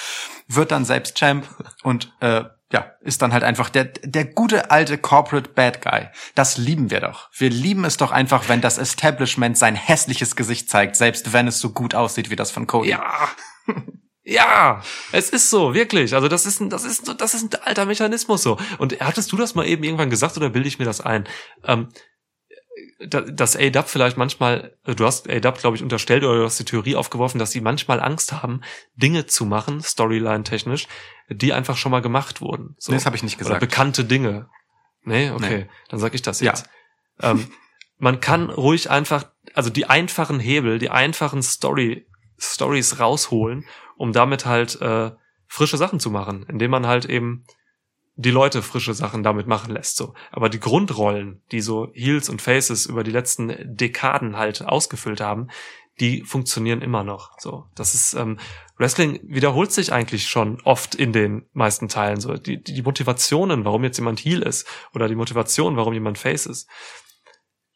wird 0.47 0.71
dann 0.71 0.83
selbst 0.83 1.15
Champ 1.17 1.47
und 1.83 2.13
äh, 2.19 2.43
ja, 2.71 2.91
ist 3.01 3.21
dann 3.21 3.33
halt 3.33 3.43
einfach 3.43 3.69
der, 3.69 3.85
der 3.85 4.25
gute 4.25 4.71
alte 4.71 4.97
Corporate 4.97 5.49
Bad 5.49 5.81
Guy. 5.81 6.07
Das 6.35 6.57
lieben 6.57 6.89
wir 6.89 7.01
doch. 7.01 7.29
Wir 7.33 7.49
lieben 7.49 7.85
es 7.85 7.97
doch 7.97 8.11
einfach, 8.11 8.49
wenn 8.49 8.61
das 8.61 8.77
Establishment 8.77 9.57
sein 9.57 9.75
hässliches 9.75 10.35
Gesicht 10.35 10.69
zeigt, 10.69 10.95
selbst 10.95 11.33
wenn 11.33 11.47
es 11.47 11.59
so 11.59 11.71
gut 11.71 11.95
aussieht 11.95 12.29
wie 12.29 12.35
das 12.35 12.51
von 12.51 12.67
Cody. 12.67 12.89
Ja. 12.89 13.29
Ja, 14.23 14.83
es 15.11 15.31
ist 15.31 15.49
so, 15.49 15.73
wirklich. 15.73 16.13
Also 16.13 16.27
das 16.27 16.45
ist 16.45 16.61
ein, 16.61 16.69
das 16.69 16.83
ist, 16.83 17.11
das 17.19 17.33
ist 17.33 17.55
ein 17.55 17.61
alter 17.63 17.85
Mechanismus 17.85 18.43
so. 18.43 18.57
Und 18.77 18.99
hattest 19.01 19.31
du 19.31 19.35
das 19.35 19.55
mal 19.55 19.65
eben 19.65 19.83
irgendwann 19.83 20.11
gesagt 20.11 20.37
oder 20.37 20.51
bilde 20.51 20.67
ich 20.67 20.77
mir 20.77 20.85
das 20.85 21.01
ein? 21.01 21.27
Ähm, 21.65 21.89
dass 22.99 23.55
ADAP 23.55 23.89
vielleicht 23.89 24.17
manchmal, 24.17 24.75
äh, 24.85 24.95
du 24.95 25.05
hast 25.05 25.29
ADAP, 25.29 25.59
glaube 25.59 25.75
ich, 25.75 25.83
unterstellt 25.83 26.23
oder 26.23 26.37
du 26.39 26.45
hast 26.45 26.59
die 26.59 26.65
Theorie 26.65 26.95
aufgeworfen, 26.95 27.39
dass 27.39 27.51
sie 27.51 27.61
manchmal 27.61 27.99
Angst 27.99 28.31
haben, 28.31 28.61
Dinge 28.95 29.25
zu 29.25 29.45
machen, 29.45 29.81
Storyline-technisch, 29.81 30.87
die 31.29 31.53
einfach 31.53 31.77
schon 31.77 31.91
mal 31.91 32.01
gemacht 32.01 32.41
wurden. 32.41 32.75
So. 32.77 32.91
Nee, 32.91 32.97
das 32.97 33.05
habe 33.05 33.15
ich 33.15 33.23
nicht 33.23 33.35
Oder 33.35 33.43
gesagt. 33.45 33.59
bekannte 33.61 34.05
Dinge. 34.05 34.49
Nee, 35.03 35.31
okay, 35.31 35.57
Nee. 35.57 35.69
dann 35.89 35.99
sag 35.99 36.13
ich 36.13 36.21
das 36.21 36.39
Ja. 36.41 36.51
jetzt. 36.51 36.69
Ähm, 37.21 37.47
man 37.97 38.19
kann 38.19 38.49
ruhig 38.49 38.89
einfach, 38.89 39.25
also 39.53 39.69
die 39.69 39.85
einfachen 39.85 40.39
Hebel, 40.39 40.77
die 40.79 40.89
einfachen 40.89 41.41
Story, 41.41 42.07
Stories 42.37 42.99
rausholen, 42.99 43.65
um 43.97 44.13
damit 44.13 44.45
halt 44.45 44.79
äh, 44.81 45.11
frische 45.47 45.77
Sachen 45.77 45.99
zu 45.99 46.09
machen, 46.11 46.45
indem 46.47 46.71
man 46.71 46.87
halt 46.87 47.05
eben 47.05 47.45
die 48.15 48.31
Leute 48.31 48.61
frische 48.61 48.93
Sachen 48.93 49.23
damit 49.23 49.47
machen 49.47 49.73
lässt. 49.73 49.97
So. 49.97 50.13
Aber 50.31 50.49
die 50.49 50.59
Grundrollen, 50.59 51.41
die 51.51 51.61
so 51.61 51.89
Heels 51.93 52.29
und 52.29 52.41
Faces 52.41 52.85
über 52.85 53.03
die 53.03 53.11
letzten 53.11 53.55
Dekaden 53.75 54.37
halt 54.37 54.63
ausgefüllt 54.63 55.21
haben, 55.21 55.47
die 55.99 56.23
funktionieren 56.23 56.81
immer 56.81 57.03
noch. 57.03 57.31
So, 57.39 57.65
das 57.75 57.93
ist 57.93 58.13
ähm, 58.13 58.39
Wrestling 58.77 59.19
wiederholt 59.23 59.71
sich 59.71 59.93
eigentlich 59.93 60.27
schon 60.27 60.59
oft 60.61 60.95
in 60.95 61.13
den 61.13 61.45
meisten 61.53 61.89
Teilen. 61.89 62.19
So 62.19 62.33
die, 62.33 62.61
die 62.61 62.73
die 62.73 62.81
Motivationen, 62.81 63.65
warum 63.65 63.83
jetzt 63.83 63.97
jemand 63.97 64.19
Heel 64.19 64.41
ist 64.41 64.67
oder 64.93 65.07
die 65.07 65.15
Motivation, 65.15 65.77
warum 65.77 65.93
jemand 65.93 66.17
Face 66.17 66.45
ist, 66.45 66.67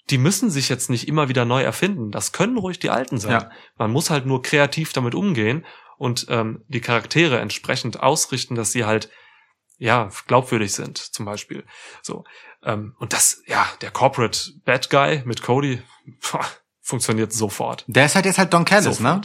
die 0.09 0.17
müssen 0.17 0.49
sich 0.49 0.69
jetzt 0.69 0.89
nicht 0.89 1.07
immer 1.07 1.29
wieder 1.29 1.45
neu 1.45 1.61
erfinden. 1.61 2.11
Das 2.11 2.31
können 2.31 2.57
ruhig 2.57 2.79
die 2.79 2.89
alten 2.89 3.17
sein. 3.19 3.31
Ja. 3.31 3.49
Man 3.77 3.91
muss 3.91 4.09
halt 4.09 4.25
nur 4.25 4.41
kreativ 4.41 4.93
damit 4.93 5.15
umgehen 5.15 5.65
und 5.97 6.27
ähm, 6.29 6.63
die 6.67 6.81
Charaktere 6.81 7.39
entsprechend 7.39 8.01
ausrichten, 8.01 8.55
dass 8.55 8.71
sie 8.71 8.85
halt 8.85 9.09
ja 9.77 10.09
glaubwürdig 10.27 10.73
sind, 10.73 10.97
zum 10.97 11.25
Beispiel. 11.25 11.65
So 12.01 12.23
ähm, 12.63 12.95
und 12.99 13.13
das 13.13 13.41
ja 13.47 13.67
der 13.81 13.91
Corporate 13.91 14.39
Bad 14.63 14.89
Guy 14.89 15.21
mit 15.25 15.41
Cody 15.43 15.81
boah, 16.31 16.45
funktioniert 16.81 17.33
sofort. 17.33 17.83
Der 17.87 18.05
ist 18.05 18.15
halt 18.15 18.25
jetzt 18.25 18.37
halt 18.37 18.53
Don 18.53 18.65
Callis, 18.65 18.99
ne? 18.99 19.21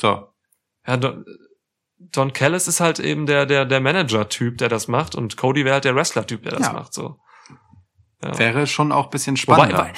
So. 0.00 0.28
Ja, 0.86 0.96
Don, 0.96 1.24
Don 1.98 2.32
Callis 2.32 2.68
ist 2.68 2.80
halt 2.80 2.98
eben 3.00 3.26
der 3.26 3.46
der 3.46 3.64
der 3.64 3.80
Manager-Typ, 3.80 4.58
der 4.58 4.68
das 4.68 4.88
macht, 4.88 5.14
und 5.14 5.36
Cody 5.36 5.64
wäre 5.64 5.74
halt 5.74 5.84
der 5.84 5.94
Wrestler-Typ, 5.94 6.42
der 6.42 6.52
das 6.52 6.66
Ja. 6.66 6.72
macht. 6.72 6.92
So. 6.92 7.18
Ja. 8.22 8.38
Wäre 8.38 8.66
schon 8.66 8.92
auch 8.92 9.08
bisschen 9.10 9.36
Wobei, 9.36 9.54
spannender. 9.54 9.92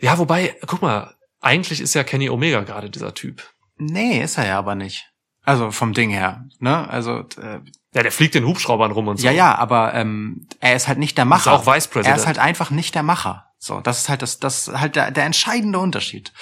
ja, 0.00 0.18
wobei, 0.18 0.56
guck 0.66 0.82
mal, 0.82 1.14
eigentlich 1.40 1.80
ist 1.80 1.94
ja 1.94 2.02
Kenny 2.04 2.28
Omega 2.30 2.62
gerade 2.62 2.90
dieser 2.90 3.14
Typ. 3.14 3.42
nee, 3.76 4.22
ist 4.22 4.38
er 4.38 4.46
ja 4.46 4.58
aber 4.58 4.74
nicht. 4.74 5.10
Also 5.42 5.70
vom 5.70 5.92
Ding 5.92 6.10
her, 6.10 6.46
ne? 6.60 6.88
Also 6.88 7.18
äh, 7.40 7.60
Ja, 7.94 8.02
der 8.02 8.12
fliegt 8.12 8.34
den 8.34 8.44
Hubschraubern 8.44 8.90
rum 8.90 9.08
und 9.08 9.18
so. 9.18 9.24
ja, 9.24 9.32
ja, 9.32 9.54
aber 9.54 9.94
ähm, 9.94 10.46
er 10.60 10.74
ist 10.74 10.88
halt 10.88 10.98
nicht 10.98 11.16
der 11.16 11.24
Ist 11.24 11.28
Macher. 11.30 11.52
auch 11.52 11.66
Vice 11.66 11.86
er 11.86 11.90
President. 11.92 12.16
ist 12.18 12.26
halt 12.26 12.38
einfach 12.38 12.70
nicht 12.70 12.94
der 12.94 13.02
Macher. 13.04 13.46
So, 13.58 13.80
das 13.80 13.98
ist 13.98 14.08
halt 14.08 14.20
das, 14.22 14.40
das 14.40 14.68
ist 14.68 14.80
halt 14.80 14.96
der, 14.96 15.10
der 15.10 15.24
entscheidende 15.24 15.78
Unterschied. 15.78 16.32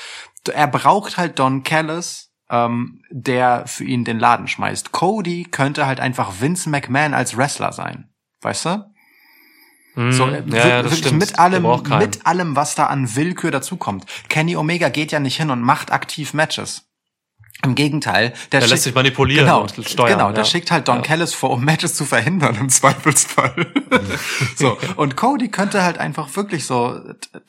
Er 0.52 0.66
braucht 0.66 1.18
halt 1.18 1.38
Don 1.38 1.62
Callis, 1.62 2.32
ähm, 2.50 3.02
der 3.10 3.64
für 3.66 3.84
ihn 3.84 4.04
den 4.04 4.18
Laden 4.18 4.48
schmeißt. 4.48 4.92
Cody 4.92 5.44
könnte 5.44 5.86
halt 5.86 6.00
einfach 6.00 6.40
Vince 6.40 6.68
McMahon 6.70 7.14
als 7.14 7.36
Wrestler 7.36 7.72
sein, 7.72 8.08
weißt 8.40 8.64
du? 8.64 8.92
Mhm. 9.94 10.12
So, 10.12 10.26
ja, 10.28 10.36
äh, 10.36 10.42
ja, 10.50 10.82
das 10.82 10.92
wirklich 10.92 10.98
stimmt. 11.06 11.20
mit 11.20 11.38
allem, 11.38 11.64
mit 11.98 12.26
allem, 12.26 12.56
was 12.56 12.74
da 12.74 12.86
an 12.86 13.14
Willkür 13.14 13.50
dazukommt. 13.50 14.06
Kenny 14.28 14.56
Omega 14.56 14.88
geht 14.88 15.12
ja 15.12 15.20
nicht 15.20 15.36
hin 15.36 15.50
und 15.50 15.60
macht 15.60 15.92
aktiv 15.92 16.32
Matches. 16.32 16.88
Im 17.64 17.74
Gegenteil, 17.76 18.30
der, 18.51 18.59
Der 18.59 18.60
lässt 18.60 18.70
schickt- 18.70 18.82
sich 18.82 18.94
manipulieren 18.94 19.47
genau, 19.47 19.62
und 19.62 19.89
steuern. 19.89 20.18
Genau, 20.18 20.28
der 20.32 20.39
ja. 20.43 20.44
schickt 20.44 20.70
halt 20.72 20.89
Don 20.89 20.97
Ja. 20.97 21.02
Callis 21.02 21.32
vor, 21.32 21.51
um 21.51 21.64
Matches 21.64 21.94
zu 21.94 22.05
verhindern 22.05 22.56
im 22.59 22.68
Zweifelsfall. 22.68 23.66
so 24.56 24.76
und 24.97 25.16
Cody 25.16 25.48
könnte 25.48 25.82
halt 25.84 25.98
einfach 25.98 26.34
wirklich 26.36 26.66
so 26.66 26.98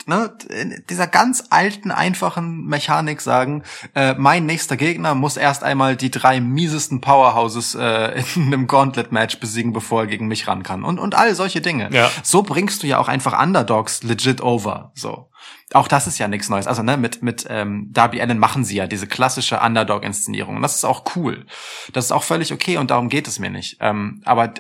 ne, 0.06 0.32
in 0.50 0.84
dieser 0.90 1.08
ganz 1.08 1.46
alten 1.50 1.92
einfachen 1.92 2.66
Mechanik 2.66 3.22
sagen, 3.22 3.64
äh, 3.96 4.14
mein 4.18 4.46
nächster 4.46 4.78
Gegner 4.78 5.16
muss 5.16 5.36
erst 5.38 5.64
einmal 5.64 5.96
die 5.96 6.12
drei 6.12 6.40
miesesten 6.42 7.02
Powerhouses 7.02 7.76
äh, 7.76 8.22
in 8.36 8.48
einem 8.48 8.68
Gauntlet-Match 8.68 9.40
besiegen, 9.40 9.74
bevor 9.74 10.02
er 10.02 10.08
gegen 10.08 10.28
mich 10.28 10.48
ran 10.48 10.64
kann 10.64 10.84
und 10.84 11.00
und 11.00 11.16
all 11.16 11.34
solche 11.36 11.62
Dinge. 11.62 11.90
Ja. 11.92 12.10
So 12.22 12.44
bringst 12.44 12.84
du 12.84 12.88
ja 12.88 13.00
auch 13.00 13.08
einfach 13.08 13.42
Underdogs 13.42 14.04
legit 14.04 14.42
over. 14.42 14.92
So. 14.96 15.30
Auch 15.74 15.88
das 15.88 16.08
ist 16.08 16.18
ja 16.20 16.28
nichts 16.28 16.50
Neues. 16.50 16.68
Also 16.68 16.84
ne, 16.84 16.98
mit 16.98 17.22
mit 17.24 17.46
ähm, 17.50 17.88
Darby 17.92 18.22
Allen 18.22 18.38
machen 18.40 18.64
sie 18.64 18.76
ja 18.76 18.88
diese 18.88 19.08
klassische 19.08 19.60
Underdog-Inszenierung. 19.60 20.56
Und 20.58 20.62
das 20.62 20.76
ist 20.76 20.86
auch 20.86 21.16
cool. 21.16 21.46
Das 21.94 22.06
ist 22.06 22.12
auch 22.12 22.24
völlig 22.24 22.54
okay 22.54 22.78
und 22.78 22.92
darum 22.92 23.10
geht 23.10 23.28
es 23.28 23.40
mir 23.40 23.50
nicht. 23.50 23.78
Ähm, 23.80 24.22
aber 24.26 24.54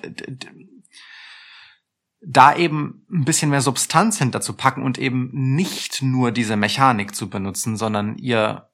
da 2.26 2.56
eben 2.56 3.06
ein 3.12 3.26
bisschen 3.26 3.50
mehr 3.50 3.62
Substanz 3.62 4.18
hinterzupacken 4.18 4.82
und 4.84 4.98
eben 4.98 5.30
nicht 5.34 6.02
nur 6.02 6.32
diese 6.32 6.56
Mechanik 6.56 7.16
zu 7.16 7.30
benutzen, 7.30 7.76
sondern 7.78 8.18
ihr 8.18 8.70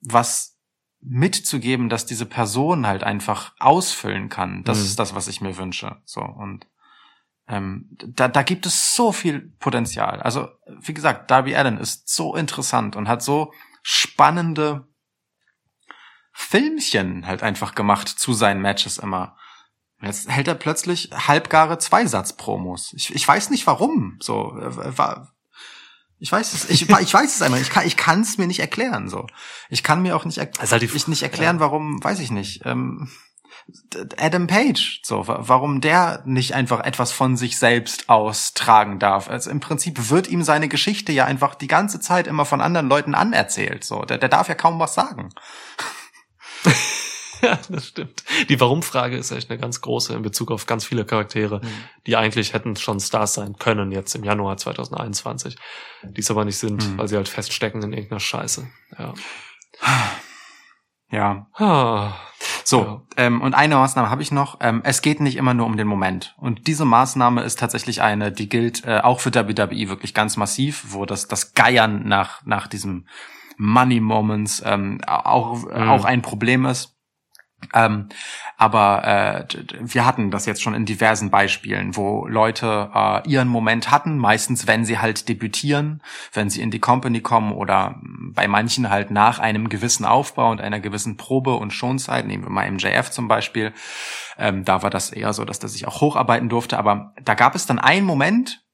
was 0.00 0.56
mitzugeben, 1.00 1.88
dass 1.88 2.06
diese 2.06 2.26
Person 2.26 2.86
halt 2.86 3.02
einfach 3.02 3.54
ausfüllen 3.58 4.28
kann. 4.28 4.62
Das 4.62 4.78
Mhm. 4.78 4.84
ist 4.84 4.98
das, 5.00 5.14
was 5.16 5.26
ich 5.26 5.40
mir 5.40 5.56
wünsche. 5.56 5.96
So 6.04 6.20
und 6.20 6.66
ähm, 7.52 7.86
da, 7.90 8.28
da 8.28 8.42
gibt 8.42 8.64
es 8.64 8.96
so 8.96 9.12
viel 9.12 9.52
Potenzial. 9.58 10.22
Also 10.22 10.48
wie 10.80 10.94
gesagt, 10.94 11.30
Darby 11.30 11.54
Allen 11.54 11.76
ist 11.76 12.08
so 12.08 12.34
interessant 12.34 12.96
und 12.96 13.08
hat 13.08 13.22
so 13.22 13.52
spannende 13.82 14.88
Filmchen 16.32 17.26
halt 17.26 17.42
einfach 17.42 17.74
gemacht 17.74 18.08
zu 18.08 18.32
seinen 18.32 18.62
Matches 18.62 18.96
immer. 18.96 19.36
Jetzt 20.00 20.30
hält 20.30 20.48
er 20.48 20.54
plötzlich 20.54 21.10
halbgare 21.12 21.76
Zweisatz-Promos. 21.76 22.94
Ich, 22.94 23.14
ich 23.14 23.28
weiß 23.28 23.50
nicht 23.50 23.66
warum. 23.66 24.16
So 24.20 24.56
äh, 24.58 24.98
war. 24.98 25.34
Ich 26.18 26.32
weiß 26.32 26.54
es. 26.54 26.70
Ich, 26.70 26.88
ich 27.00 27.14
weiß 27.14 27.34
es 27.34 27.42
einfach. 27.42 27.60
Ich 27.60 27.70
kann 27.70 27.86
ich 27.86 27.98
kann 27.98 28.22
es 28.22 28.38
mir 28.38 28.46
nicht 28.46 28.60
erklären. 28.60 29.10
So. 29.10 29.26
Ich 29.68 29.82
kann 29.82 30.00
mir 30.00 30.16
auch 30.16 30.24
nicht, 30.24 30.38
er 30.38 30.50
halt 30.58 30.82
ich 30.82 31.06
nicht 31.06 31.22
erklären, 31.22 31.60
warum. 31.60 32.02
Weiß 32.02 32.18
ich 32.18 32.30
nicht. 32.30 32.62
Ähm, 32.64 33.10
Adam 34.18 34.46
Page, 34.46 35.00
so, 35.04 35.26
wa- 35.28 35.38
warum 35.42 35.80
der 35.80 36.22
nicht 36.24 36.54
einfach 36.54 36.80
etwas 36.80 37.12
von 37.12 37.36
sich 37.36 37.58
selbst 37.58 38.08
austragen 38.08 38.98
darf. 38.98 39.28
Also 39.28 39.50
im 39.50 39.60
Prinzip 39.60 40.10
wird 40.10 40.28
ihm 40.28 40.42
seine 40.42 40.68
Geschichte 40.68 41.12
ja 41.12 41.24
einfach 41.24 41.54
die 41.54 41.68
ganze 41.68 42.00
Zeit 42.00 42.26
immer 42.26 42.44
von 42.44 42.60
anderen 42.60 42.88
Leuten 42.88 43.14
anerzählt. 43.14 43.84
So, 43.84 44.02
der, 44.02 44.18
der 44.18 44.28
darf 44.28 44.48
ja 44.48 44.54
kaum 44.54 44.78
was 44.78 44.94
sagen. 44.94 45.30
Ja, 47.44 47.58
das 47.68 47.88
stimmt. 47.88 48.22
Die 48.48 48.60
Warum-Frage 48.60 49.16
ist 49.16 49.32
echt 49.32 49.50
eine 49.50 49.58
ganz 49.58 49.80
große 49.80 50.14
in 50.14 50.22
Bezug 50.22 50.52
auf 50.52 50.66
ganz 50.66 50.84
viele 50.84 51.04
Charaktere, 51.04 51.58
Mhm. 51.60 51.68
die 52.06 52.14
eigentlich 52.16 52.52
hätten 52.52 52.76
schon 52.76 53.00
Stars 53.00 53.34
sein 53.34 53.56
können 53.58 53.90
jetzt 53.90 54.14
im 54.14 54.22
Januar 54.22 54.58
2021, 54.58 55.56
die 56.04 56.20
es 56.20 56.30
aber 56.30 56.44
nicht 56.44 56.56
sind, 56.58 56.88
Mhm. 56.88 56.98
weil 56.98 57.08
sie 57.08 57.16
halt 57.16 57.28
feststecken 57.28 57.82
in 57.82 57.92
irgendeiner 57.92 58.20
Scheiße. 58.20 58.68
Ja. 58.96 59.14
Ja. 61.10 61.46
Ah, 61.54 62.12
So, 62.64 62.80
Ja. 62.84 63.02
ähm, 63.16 63.40
und 63.42 63.54
eine 63.54 63.74
Maßnahme 63.76 64.10
habe 64.10 64.22
ich 64.22 64.32
noch. 64.32 64.58
Ähm, 64.60 64.80
es 64.84 65.02
geht 65.02 65.20
nicht 65.20 65.36
immer 65.36 65.54
nur 65.54 65.66
um 65.66 65.76
den 65.76 65.86
Moment. 65.86 66.34
Und 66.38 66.66
diese 66.66 66.84
Maßnahme 66.84 67.42
ist 67.42 67.58
tatsächlich 67.58 68.02
eine, 68.02 68.32
die 68.32 68.48
gilt 68.48 68.84
äh, 68.86 69.00
auch 69.00 69.20
für 69.20 69.34
WWE 69.34 69.88
wirklich 69.88 70.14
ganz 70.14 70.36
massiv, 70.36 70.86
wo 70.88 71.04
das, 71.06 71.28
das 71.28 71.54
Geiern 71.54 72.06
nach, 72.06 72.44
nach 72.46 72.66
diesem 72.66 73.06
Money 73.58 74.00
Moments 74.00 74.62
ähm, 74.64 75.00
auch, 75.06 75.64
Mhm. 75.64 75.88
auch 75.88 76.04
ein 76.04 76.22
Problem 76.22 76.64
ist. 76.66 76.96
Ähm, 77.74 78.08
aber 78.56 79.46
äh, 79.50 79.56
wir 79.80 80.04
hatten 80.04 80.30
das 80.30 80.46
jetzt 80.46 80.62
schon 80.62 80.74
in 80.74 80.84
diversen 80.84 81.30
Beispielen, 81.30 81.96
wo 81.96 82.26
Leute 82.26 82.90
äh, 82.94 83.28
ihren 83.28 83.48
Moment 83.48 83.90
hatten, 83.90 84.18
meistens 84.18 84.66
wenn 84.66 84.84
sie 84.84 84.98
halt 84.98 85.28
debütieren, 85.28 86.02
wenn 86.32 86.50
sie 86.50 86.60
in 86.62 86.70
die 86.70 86.80
Company 86.80 87.20
kommen 87.20 87.52
oder 87.52 87.96
mh, 88.00 88.32
bei 88.34 88.48
manchen 88.48 88.90
halt 88.90 89.10
nach 89.10 89.38
einem 89.38 89.68
gewissen 89.68 90.04
Aufbau 90.04 90.50
und 90.50 90.60
einer 90.60 90.80
gewissen 90.80 91.16
Probe- 91.16 91.56
und 91.56 91.72
Schonzeit, 91.72 92.26
nehmen 92.26 92.44
wir 92.44 92.50
mal 92.50 92.70
MJF 92.70 93.10
zum 93.10 93.28
Beispiel, 93.28 93.72
ähm, 94.38 94.64
da 94.64 94.82
war 94.82 94.90
das 94.90 95.10
eher 95.10 95.32
so, 95.32 95.44
dass 95.44 95.58
der 95.58 95.68
sich 95.68 95.86
auch 95.86 96.00
hocharbeiten 96.00 96.48
durfte, 96.48 96.78
aber 96.78 97.14
da 97.22 97.34
gab 97.34 97.54
es 97.54 97.66
dann 97.66 97.78
einen 97.78 98.06
Moment, 98.06 98.64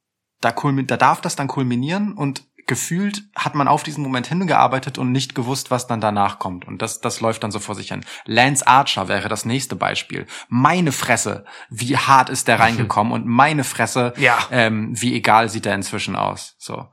da, 0.41 0.51
kulmi- 0.51 0.87
da 0.87 0.97
darf 0.97 1.21
das 1.21 1.37
dann 1.37 1.49
kulminieren 1.49 2.13
und 2.13 2.45
gefühlt 2.69 3.25
hat 3.35 3.57
man 3.57 3.67
auf 3.67 3.83
diesen 3.83 4.05
Moment 4.05 4.29
hingearbeitet 4.29 4.97
und 4.99 5.11
nicht 5.11 5.35
gewusst, 5.35 5.73
was 5.73 5.89
dann 5.89 6.01
danach 6.01 6.39
kommt. 6.39 6.67
Und 6.69 6.81
das, 6.81 7.01
das 7.01 7.21
läuft 7.21 7.43
dann 7.43 7.51
so 7.51 7.59
vor 7.59 7.75
sich 7.75 7.89
hin. 7.89 8.05
Lance 8.25 8.65
Archer 8.67 9.09
wäre 9.09 9.29
das 9.29 9.45
nächste 9.45 9.75
Beispiel. 9.75 10.27
Meine 10.49 10.93
Fresse, 10.93 11.45
wie 11.71 11.97
hart 11.97 12.31
ist 12.31 12.47
der 12.47 12.61
reingekommen 12.61 13.13
und 13.13 13.27
meine 13.27 13.65
Fresse, 13.65 14.13
Ja. 14.17 14.39
ähm, 14.53 14.93
wie 14.93 15.15
egal 15.17 15.49
sieht 15.49 15.65
der 15.65 15.75
inzwischen 15.75 16.15
aus. 16.15 16.55
So. 16.59 16.87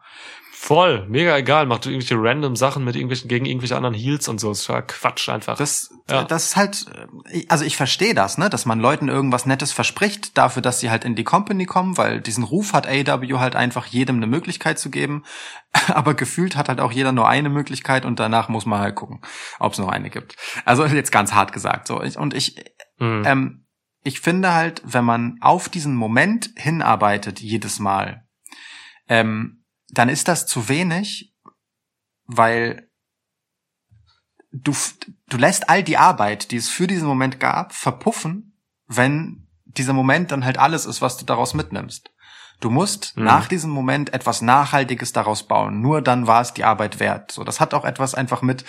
Voll, 0.66 1.06
mega 1.08 1.38
egal, 1.38 1.68
macht 1.68 1.86
irgendwelche 1.86 2.16
random 2.18 2.56
Sachen 2.56 2.84
mit 2.84 2.96
irgendwelchen, 2.96 3.28
gegen 3.30 3.46
irgendwelche 3.46 3.76
anderen 3.78 3.94
Heels 3.94 4.28
und 4.28 4.40
so, 4.40 4.50
ist 4.50 4.68
ja 4.68 4.82
Quatsch 4.82 5.30
einfach. 5.30 5.58
Das, 5.58 5.92
Ja. 6.10 6.24
das 6.24 6.46
ist 6.46 6.56
halt, 6.56 6.86
also 7.50 7.64
ich 7.64 7.78
verstehe 7.78 8.16
das, 8.16 8.40
ne, 8.40 8.50
dass 8.50 8.66
man 8.66 8.80
Leuten 8.80 9.08
irgendwas 9.08 9.46
Nettes 9.46 9.72
verspricht, 9.72 10.36
dafür, 10.40 10.64
dass 10.64 10.80
sie 10.80 10.90
halt 10.90 11.06
in 11.06 11.16
die 11.16 11.24
Company 11.24 11.68
kommen, 11.68 11.98
weil 12.00 12.20
diesen 12.20 12.44
Ruf 12.44 12.74
hat 12.74 12.88
AW 12.88 13.38
halt 13.38 13.56
einfach 13.56 13.86
jedem 13.86 14.16
eine 14.16 14.26
Möglichkeit 14.26 14.80
zu 14.80 14.90
geben. 14.90 15.24
Aber 15.88 16.16
gefühlt 16.16 16.56
hat 16.56 16.68
halt 16.68 16.80
auch 16.80 16.92
jeder 16.92 17.12
nur 17.12 17.28
eine 17.30 17.50
Möglichkeit 17.50 18.04
und 18.04 18.20
danach 18.20 18.50
muss 18.50 18.66
man 18.66 18.80
halt 18.80 18.96
gucken, 18.96 19.22
ob 19.60 19.74
es 19.74 19.78
noch 19.78 19.90
eine 19.90 20.10
gibt. 20.10 20.36
Also 20.66 20.84
jetzt 20.88 21.12
ganz 21.12 21.34
hart 21.34 21.54
gesagt. 21.54 21.88
So 21.88 22.02
und 22.02 22.34
ich, 22.34 22.56
Hm. 22.98 23.24
ähm, 23.26 23.66
ich 24.04 24.20
finde 24.20 24.54
halt, 24.54 24.82
wenn 24.84 25.06
man 25.06 25.38
auf 25.42 25.70
diesen 25.70 25.96
Moment 25.96 26.50
hinarbeitet 26.56 27.40
jedes 27.40 27.78
Mal, 27.80 28.26
ähm, 29.10 29.62
dann 29.90 30.10
ist 30.10 30.28
das 30.28 30.46
zu 30.48 30.68
wenig, 30.70 31.34
weil 32.26 32.90
du, 34.52 34.74
du 35.28 35.38
lässt 35.38 35.70
all 35.70 35.84
die 35.84 35.98
Arbeit, 35.98 36.52
die 36.52 36.58
es 36.58 36.70
für 36.70 36.88
diesen 36.88 37.08
Moment 37.08 37.40
gab, 37.40 37.74
verpuffen, 37.74 38.58
wenn 38.88 39.48
dieser 39.66 39.94
Moment 39.94 40.32
dann 40.32 40.46
halt 40.46 40.58
alles 40.58 40.86
ist, 40.86 41.02
was 41.02 41.18
du 41.18 41.26
daraus 41.26 41.54
mitnimmst. 41.54 42.12
Du 42.62 42.70
musst 42.70 43.18
Mhm. 43.18 43.24
nach 43.26 43.48
diesem 43.48 43.70
Moment 43.72 44.14
etwas 44.14 44.42
Nachhaltiges 44.42 45.12
daraus 45.12 45.44
bauen. 45.44 45.82
Nur 45.82 46.02
dann 46.02 46.26
war 46.28 46.42
es 46.42 46.54
die 46.54 46.64
Arbeit 46.64 47.00
wert. 47.00 47.32
So, 47.32 47.44
das 47.44 47.60
hat 47.60 47.74
auch 47.74 47.84
etwas 47.84 48.16
einfach 48.16 48.42
mit, 48.42 48.64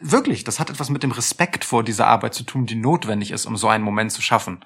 wirklich, 0.00 0.42
das 0.44 0.58
hat 0.58 0.70
etwas 0.70 0.90
mit 0.90 1.02
dem 1.04 1.12
Respekt 1.12 1.64
vor 1.64 1.84
dieser 1.84 2.08
Arbeit 2.08 2.34
zu 2.34 2.42
tun, 2.42 2.66
die 2.66 2.74
notwendig 2.74 3.30
ist, 3.30 3.46
um 3.46 3.56
so 3.56 3.68
einen 3.68 3.84
Moment 3.84 4.10
zu 4.10 4.20
schaffen. 4.20 4.64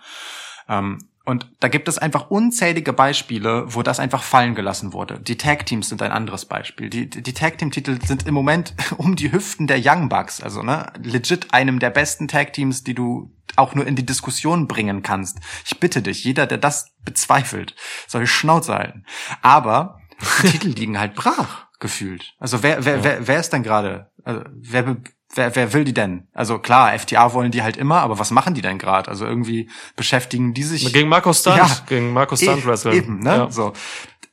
Ähm, 0.69 0.99
und 1.27 1.49
da 1.61 1.69
gibt 1.69 1.89
es 1.89 1.97
einfach 1.97 2.31
unzählige 2.31 2.93
Beispiele, 2.93 3.65
wo 3.75 3.83
das 3.83 3.99
einfach 3.99 4.23
fallen 4.23 4.55
gelassen 4.55 4.93
wurde. 4.93 5.19
Die 5.21 5.39
Tag 5.39 5.65
Teams 5.65 5.89
sind 5.89 6.03
ein 6.03 6.13
anderes 6.13 6.45
Beispiel. 6.45 6.91
Die, 6.91 7.09
die 7.09 7.33
Tag 7.33 7.57
Team 7.57 7.71
Titel 7.71 7.99
sind 8.05 8.27
im 8.27 8.35
Moment 8.35 8.75
um 8.99 9.17
die 9.17 9.33
Hüften 9.33 9.67
der 9.67 9.81
Young 9.83 10.11
Bucks, 10.11 10.43
also 10.43 10.63
ne, 10.63 10.93
legit 11.03 11.55
einem 11.55 11.79
der 11.79 11.91
besten 11.91 12.29
Tag 12.29 12.53
Teams, 12.53 12.85
die 12.85 12.95
du 12.95 13.35
auch 13.57 13.75
nur 13.75 13.87
in 13.87 13.97
die 13.97 14.05
Diskussion 14.05 14.69
bringen 14.69 15.03
kannst. 15.03 15.39
Ich 15.65 15.81
bitte 15.81 16.03
dich, 16.03 16.25
jeder, 16.25 16.47
der 16.47 16.59
das 16.59 16.93
bezweifelt, 17.05 17.75
soll 18.07 18.27
Schnauze 18.27 18.75
halten. 18.75 19.05
Aber 19.41 20.01
die 20.43 20.49
Titel 20.51 20.69
liegen 20.69 20.99
halt 20.99 21.15
brach 21.15 21.69
gefühlt. 21.81 22.35
Also 22.39 22.63
wer 22.63 22.85
wer 22.85 23.03
wer, 23.03 23.27
wer 23.27 23.41
ist 23.41 23.53
denn 23.53 23.63
gerade? 23.63 24.11
Also 24.25 24.43
wer 24.53 24.97
wer, 25.35 25.55
wer 25.57 25.73
will 25.73 25.85
die 25.85 25.95
denn? 25.95 26.29
Also 26.33 26.59
klar, 26.59 26.99
FTA 26.99 27.33
wollen 27.33 27.51
die 27.51 27.63
halt 27.63 27.77
immer, 27.77 28.01
aber 28.01 28.19
was 28.19 28.31
machen 28.31 28.55
die 28.55 28.63
denn 28.63 28.79
gerade? 28.79 29.11
Also 29.11 29.27
irgendwie 29.27 29.71
beschäftigen 29.97 30.55
die 30.55 30.63
sich 30.63 30.93
Gegen 30.93 31.09
Marco 31.09 31.33
Stunt, 31.33 31.57
Ja. 31.57 31.69
gegen 31.87 32.13
Marco 32.13 32.37
Stunt 32.37 32.63
E- 32.63 32.67
Wrestling. 32.67 32.95
Eben, 32.95 33.19
ne? 33.21 33.37
Ja. 33.37 33.51
So. 33.51 33.73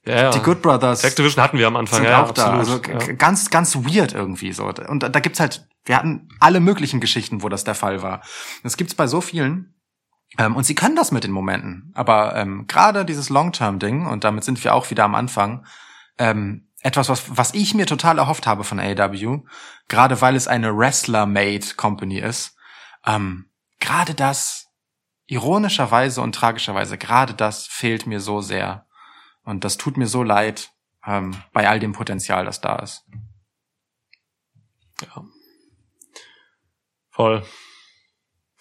Ja, 0.06 0.16
ja. 0.16 0.30
Die 0.32 0.40
Good 0.40 0.62
Brothers 0.64 1.04
Activision 1.04 1.44
hatten 1.44 1.58
wir 1.60 1.68
am 1.68 1.76
Anfang, 1.76 2.04
ja, 2.04 2.24
auch 2.24 2.32
da. 2.32 2.54
Also 2.58 2.76
absolut. 2.78 3.08
ja. 3.08 3.14
ganz, 3.14 3.50
ganz 3.52 3.76
weird 3.76 4.14
irgendwie 4.14 4.52
so. 4.52 4.66
Und 4.66 5.04
da, 5.04 5.10
da 5.10 5.20
gibt's 5.20 5.40
halt, 5.40 5.68
wir 5.86 5.96
hatten 5.96 6.28
alle 6.40 6.60
möglichen 6.60 7.00
Geschichten, 7.00 7.44
wo 7.44 7.50
das 7.50 7.64
der 7.64 7.76
Fall 7.76 8.02
war. 8.02 8.22
Das 8.64 8.78
gibt's 8.78 8.96
bei 8.96 9.06
so 9.06 9.22
vielen. 9.22 9.76
Ähm, 10.40 10.56
und 10.56 10.64
sie 10.64 10.76
können 10.76 10.96
das 10.96 11.12
mit 11.12 11.24
den 11.24 11.32
Momenten. 11.32 11.92
Aber 11.94 12.36
ähm, 12.36 12.66
gerade 12.68 13.06
dieses 13.06 13.30
Long-Term-Ding, 13.30 14.08
und 14.08 14.24
damit 14.24 14.44
sind 14.44 14.64
wir 14.64 14.74
auch 14.74 14.90
wieder 14.90 15.04
am 15.04 15.14
Anfang, 15.14 15.66
ähm, 16.18 16.71
etwas, 16.82 17.10
was, 17.10 17.38
was 17.38 17.54
ich 17.54 17.74
mir 17.74 17.86
total 17.86 18.18
erhofft 18.18 18.48
habe 18.48 18.64
von 18.64 18.80
AEW, 18.80 19.44
gerade 19.88 20.22
weil 20.22 20.36
es 20.36 20.48
eine 20.48 20.76
Wrestler-Made 20.76 21.76
Company 21.76 22.20
ist, 22.20 22.56
ähm, 23.06 23.50
gerade 23.80 24.14
das, 24.14 24.68
ironischerweise 25.28 26.22
und 26.22 26.34
tragischerweise, 26.34 26.98
gerade 26.98 27.34
das 27.34 27.68
fehlt 27.68 28.06
mir 28.06 28.20
so 28.20 28.42
sehr. 28.42 28.88
Und 29.44 29.64
das 29.64 29.78
tut 29.78 29.98
mir 29.98 30.08
so 30.08 30.24
leid, 30.24 30.72
ähm, 31.06 31.36
bei 31.54 31.68
all 31.70 31.80
dem 31.80 31.94
Potenzial, 31.94 32.46
das 32.46 32.62
da 32.62 32.78
ist. 32.78 33.06
Ja. 35.02 35.24
Voll. 37.10 37.46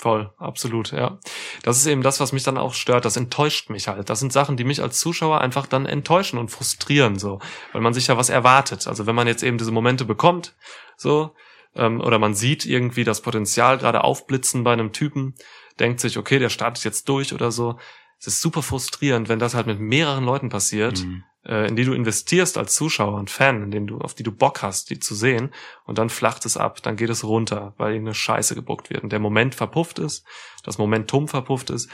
Voll, 0.00 0.32
absolut, 0.38 0.92
ja. 0.92 1.18
Das 1.62 1.76
ist 1.76 1.84
eben 1.84 2.00
das, 2.00 2.20
was 2.20 2.32
mich 2.32 2.42
dann 2.42 2.56
auch 2.56 2.72
stört. 2.72 3.04
Das 3.04 3.18
enttäuscht 3.18 3.68
mich 3.68 3.86
halt. 3.86 4.08
Das 4.08 4.18
sind 4.18 4.32
Sachen, 4.32 4.56
die 4.56 4.64
mich 4.64 4.80
als 4.80 4.98
Zuschauer 4.98 5.42
einfach 5.42 5.66
dann 5.66 5.84
enttäuschen 5.84 6.38
und 6.38 6.50
frustrieren, 6.50 7.18
so. 7.18 7.38
Weil 7.74 7.82
man 7.82 7.92
sich 7.92 8.06
ja 8.06 8.16
was 8.16 8.30
erwartet. 8.30 8.86
Also 8.86 9.04
wenn 9.04 9.14
man 9.14 9.26
jetzt 9.26 9.42
eben 9.42 9.58
diese 9.58 9.72
Momente 9.72 10.06
bekommt, 10.06 10.54
so, 10.96 11.34
ähm, 11.74 12.00
oder 12.00 12.18
man 12.18 12.32
sieht 12.32 12.64
irgendwie 12.64 13.04
das 13.04 13.20
Potenzial 13.20 13.76
gerade 13.76 14.02
aufblitzen 14.02 14.64
bei 14.64 14.72
einem 14.72 14.92
Typen, 14.92 15.34
denkt 15.78 16.00
sich, 16.00 16.16
okay, 16.16 16.38
der 16.38 16.48
startet 16.48 16.82
jetzt 16.82 17.06
durch 17.10 17.34
oder 17.34 17.50
so. 17.50 17.78
Es 18.18 18.26
ist 18.26 18.40
super 18.40 18.62
frustrierend, 18.62 19.28
wenn 19.28 19.38
das 19.38 19.52
halt 19.52 19.66
mit 19.66 19.80
mehreren 19.80 20.24
Leuten 20.24 20.48
passiert, 20.48 21.04
äh, 21.44 21.68
in 21.68 21.76
die 21.76 21.84
du 21.84 21.92
investierst 21.92 22.58
als 22.58 22.74
Zuschauer 22.74 23.18
und 23.18 23.30
Fan, 23.30 23.62
in 23.62 23.70
denen 23.70 23.86
du, 23.86 23.98
auf 23.98 24.14
die 24.14 24.22
du 24.22 24.32
Bock 24.32 24.62
hast, 24.62 24.90
die 24.90 24.98
zu 24.98 25.14
sehen, 25.14 25.52
und 25.86 25.98
dann 25.98 26.10
flacht 26.10 26.44
es 26.46 26.56
ab, 26.56 26.82
dann 26.82 26.96
geht 26.96 27.10
es 27.10 27.24
runter, 27.24 27.74
weil 27.78 27.92
irgendeine 27.92 28.14
Scheiße 28.14 28.54
gebuckt 28.54 28.90
wird 28.90 29.02
und 29.02 29.10
der 29.12 29.20
Moment 29.20 29.54
verpufft 29.54 29.98
ist, 29.98 30.24
das 30.64 30.78
Momentum 30.78 31.28
verpufft 31.28 31.70
ist 31.70 31.88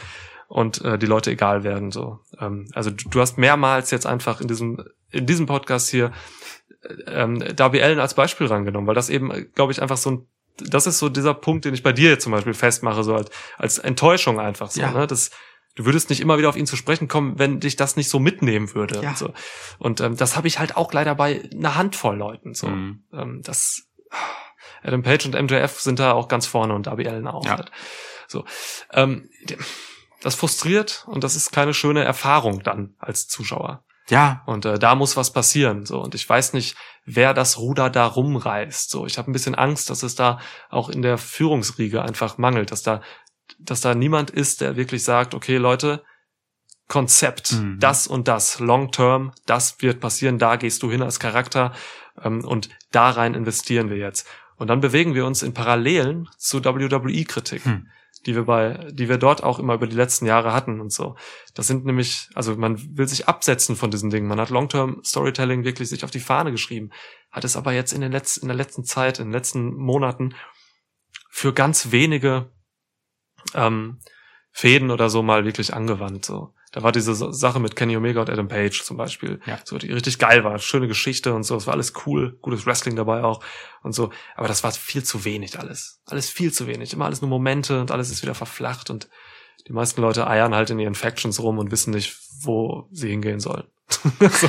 und 0.48 0.82
äh, 0.85 0.98
die 0.98 1.06
Leute 1.06 1.31
egal 1.31 1.64
werden 1.64 1.90
so. 1.90 2.20
Ähm, 2.40 2.68
also 2.74 2.90
du, 2.90 3.09
du 3.09 3.20
hast 3.20 3.39
mehrmals 3.39 3.90
jetzt 3.90 4.06
einfach 4.06 4.40
in 4.40 4.48
diesem 4.48 4.85
in 5.10 5.27
diesem 5.27 5.47
Podcast 5.47 5.89
hier 5.89 6.12
äh, 6.82 7.23
ähm, 7.23 7.39
Darby 7.55 7.82
Allen 7.82 8.01
als 8.01 8.14
Beispiel 8.14 8.47
rangenommen, 8.48 8.86
weil 8.86 8.94
das 8.94 9.09
eben, 9.10 9.52
glaube 9.55 9.73
ich, 9.73 9.81
einfach 9.82 9.97
so 9.97 10.10
ein 10.10 10.27
das 10.59 10.86
ist 10.86 10.98
so 10.98 11.10
dieser 11.10 11.35
Punkt, 11.35 11.66
den 11.66 11.74
ich 11.74 11.82
bei 11.82 11.93
dir 11.93 12.09
jetzt 12.09 12.23
zum 12.23 12.32
Beispiel 12.32 12.55
festmache, 12.55 13.05
so 13.05 13.14
als, 13.14 13.28
als 13.59 13.78
Enttäuschung 13.78 14.40
einfach 14.40 14.70
so, 14.70 14.81
Ja. 14.81 14.90
ne? 14.90 15.06
Das, 15.06 15.31
du 15.77 15.85
würdest 15.85 16.11
nicht 16.11 16.20
immer 16.20 16.39
wieder 16.39 16.48
auf 16.48 16.57
ihn 16.57 16.66
zu 16.66 16.74
sprechen 16.74 17.07
kommen, 17.07 17.39
wenn 17.39 17.61
dich 17.61 17.77
das 17.77 17.97
nicht 17.97 18.09
so 18.09 18.19
mitnehmen 18.19 18.74
würde. 18.74 19.01
Ja. 19.03 19.11
Und, 19.11 19.19
so. 19.19 19.32
und 19.78 20.01
ähm, 20.01 20.16
das 20.16 20.36
habe 20.36 20.48
ich 20.48 20.59
halt 20.59 20.77
auch 20.77 20.93
leider 20.93 21.15
bei 21.15 21.48
einer 21.55 21.77
Handvoll 21.77 22.16
Leuten. 22.16 22.55
So. 22.55 22.66
Mhm. 22.66 23.05
Ähm, 23.12 23.43
das 23.44 23.85
Adam 24.82 25.03
Page 25.03 25.27
und 25.27 25.40
MJF 25.40 25.81
sind 25.81 25.98
da 25.98 26.12
auch 26.12 26.28
ganz 26.28 26.47
vorne 26.47 26.74
und 26.74 26.86
Darby 26.86 27.07
Allen 27.07 27.28
auch. 27.28 27.44
Ja. 27.44 27.59
Halt. 27.59 27.70
So. 28.27 28.44
Ähm, 28.93 29.28
das 30.23 30.35
frustriert 30.35 31.05
und 31.07 31.23
das 31.23 31.36
ist 31.36 31.53
keine 31.53 31.74
schöne 31.74 32.03
Erfahrung 32.03 32.62
dann 32.62 32.94
als 32.98 33.28
Zuschauer. 33.28 33.85
Ja, 34.09 34.44
Und 34.47 34.65
äh, 34.65 34.78
da 34.78 34.94
muss 34.94 35.16
was 35.16 35.32
passieren. 35.32 35.85
So. 35.85 36.01
Und 36.01 36.15
ich 36.15 36.28
weiß 36.28 36.53
nicht, 36.53 36.77
wer 37.05 37.35
das 37.35 37.59
Ruder 37.59 37.90
da 37.90 38.07
rumreißt. 38.07 38.89
So. 38.89 39.05
Ich 39.05 39.19
habe 39.19 39.31
ein 39.31 39.32
bisschen 39.32 39.57
Angst, 39.57 39.90
dass 39.90 40.05
es 40.05 40.15
da 40.15 40.39
auch 40.70 40.89
in 40.89 41.03
der 41.03 41.19
Führungsriege 41.19 42.03
einfach 42.03 42.39
mangelt, 42.39 42.70
dass 42.70 42.82
da, 42.82 43.03
dass 43.59 43.81
da 43.81 43.94
niemand 43.94 44.31
ist, 44.31 44.60
der 44.60 44.77
wirklich 44.77 45.05
sagt, 45.05 45.35
okay, 45.35 45.56
Leute, 45.56 46.02
Konzept, 46.89 47.52
Mhm. 47.52 47.81
das 47.81 48.06
und 48.06 48.28
das, 48.28 48.60
long 48.60 48.93
term, 48.93 49.32
das 49.47 49.81
wird 49.81 50.01
passieren, 50.01 50.39
da 50.39 50.56
gehst 50.56 50.82
du 50.82 50.90
hin 50.90 51.02
als 51.02 51.18
Charakter 51.18 51.73
ähm, 52.23 52.44
und 52.44 52.68
da 52.93 53.10
rein 53.10 53.35
investieren 53.35 53.90
wir 53.90 53.97
jetzt. 53.97 54.28
Und 54.56 54.68
dann 54.68 54.81
bewegen 54.81 55.14
wir 55.14 55.27
uns 55.27 55.43
in 55.43 55.52
Parallelen 55.52 56.28
zu 56.39 56.64
WWE-Kritik, 56.64 57.64
Hm. 57.64 57.89
die 58.24 58.35
wir 58.35 58.44
bei, 58.44 58.89
die 58.93 59.09
wir 59.09 59.18
dort 59.18 59.43
auch 59.43 59.59
immer 59.59 59.74
über 59.74 59.86
die 59.86 59.97
letzten 59.97 60.27
Jahre 60.27 60.52
hatten 60.52 60.81
und 60.81 60.93
so. 60.93 61.16
Das 61.55 61.66
sind 61.66 61.85
nämlich, 61.85 62.28
also 62.35 62.56
man 62.56 62.97
will 62.97 63.06
sich 63.09 63.28
absetzen 63.28 63.77
von 63.77 63.90
diesen 63.90 64.10
Dingen. 64.10 64.28
Man 64.28 64.40
hat 64.40 64.51
Long-Term 64.51 65.02
Storytelling 65.05 65.64
wirklich 65.64 65.89
sich 65.89 66.05
auf 66.05 66.10
die 66.10 66.20
Fahne 66.20 66.52
geschrieben, 66.52 66.90
hat 67.31 67.44
es 67.44 67.56
aber 67.56 67.73
jetzt 67.73 67.93
in, 67.93 68.01
den 68.01 68.12
letzten, 68.12 68.43
in 68.43 68.48
der 68.48 68.56
letzten 68.56 68.85
Zeit, 68.85 69.18
in 69.18 69.27
den 69.27 69.32
letzten 69.32 69.74
Monaten 69.74 70.35
für 71.31 71.52
ganz 71.52 71.90
wenige 71.90 72.51
ähm, 73.55 73.98
Fäden 74.52 74.90
oder 74.90 75.10
so 75.10 75.23
mal 75.23 75.44
wirklich 75.44 75.74
angewandt. 75.74 76.24
So. 76.24 76.55
Da 76.73 76.82
war 76.82 76.93
diese 76.93 77.14
Sache 77.14 77.60
mit 77.60 77.77
Kenny 77.77 77.97
Omega 77.97 78.20
und 78.20 78.31
Adam 78.31 78.48
Page 78.48 78.82
zum 78.82 78.97
Beispiel, 78.97 79.40
Ja. 79.47 79.59
so 79.64 79.78
die 79.78 79.93
richtig 79.93 80.18
geil 80.18 80.44
war, 80.44 80.59
schöne 80.59 80.89
Geschichte 80.89 81.35
und 81.35 81.43
so. 81.44 81.56
Es 81.56 81.66
war 81.66 81.74
alles 81.74 81.93
cool, 82.06 82.39
gutes 82.43 82.66
Wrestling 82.66 82.97
dabei 82.97 83.23
auch 83.23 83.43
und 83.82 83.93
so. 83.93 84.10
Aber 84.35 84.48
das 84.48 84.64
war 84.64 84.73
viel 84.73 85.05
zu 85.05 85.24
wenig 85.24 85.59
alles, 85.59 86.01
alles 86.06 86.28
viel 86.31 86.52
zu 86.52 86.66
wenig. 86.66 86.93
Immer 86.93 87.05
alles 87.06 87.20
nur 87.20 87.31
Momente 87.31 87.81
und 87.81 87.90
alles 87.90 88.10
ist 88.10 88.23
wieder 88.23 88.35
verflacht 88.35 88.90
und 88.90 89.09
die 89.68 89.73
meisten 89.73 90.01
Leute 90.01 90.27
eiern 90.27 90.55
halt 90.55 90.70
in 90.70 90.78
ihren 90.78 90.94
Factions 90.94 91.40
rum 91.40 91.59
und 91.59 91.70
wissen 91.70 91.93
nicht, 91.93 92.16
wo 92.43 92.89
sie 92.93 93.09
hingehen 93.10 93.40
sollen. 93.40 93.64
so. 93.89 94.48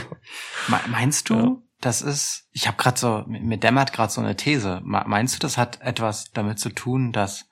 Me- 0.68 0.80
Meinst 0.90 1.30
du, 1.30 1.34
Ja. 1.36 1.56
das 1.82 2.02
ist, 2.02 2.48
ich 2.52 2.68
habe 2.68 2.78
gerade 2.78 3.00
so, 3.00 3.24
mir 3.28 3.58
dämmert 3.58 3.94
gerade 3.94 4.12
so 4.12 4.22
eine 4.22 4.36
These. 4.36 4.82
Me- 4.84 5.04
Meinst 5.08 5.36
du, 5.36 5.40
das 5.40 5.58
hat 5.58 5.82
etwas 5.82 6.32
damit 6.34 6.60
zu 6.60 6.70
tun, 6.70 7.12
dass 7.14 7.47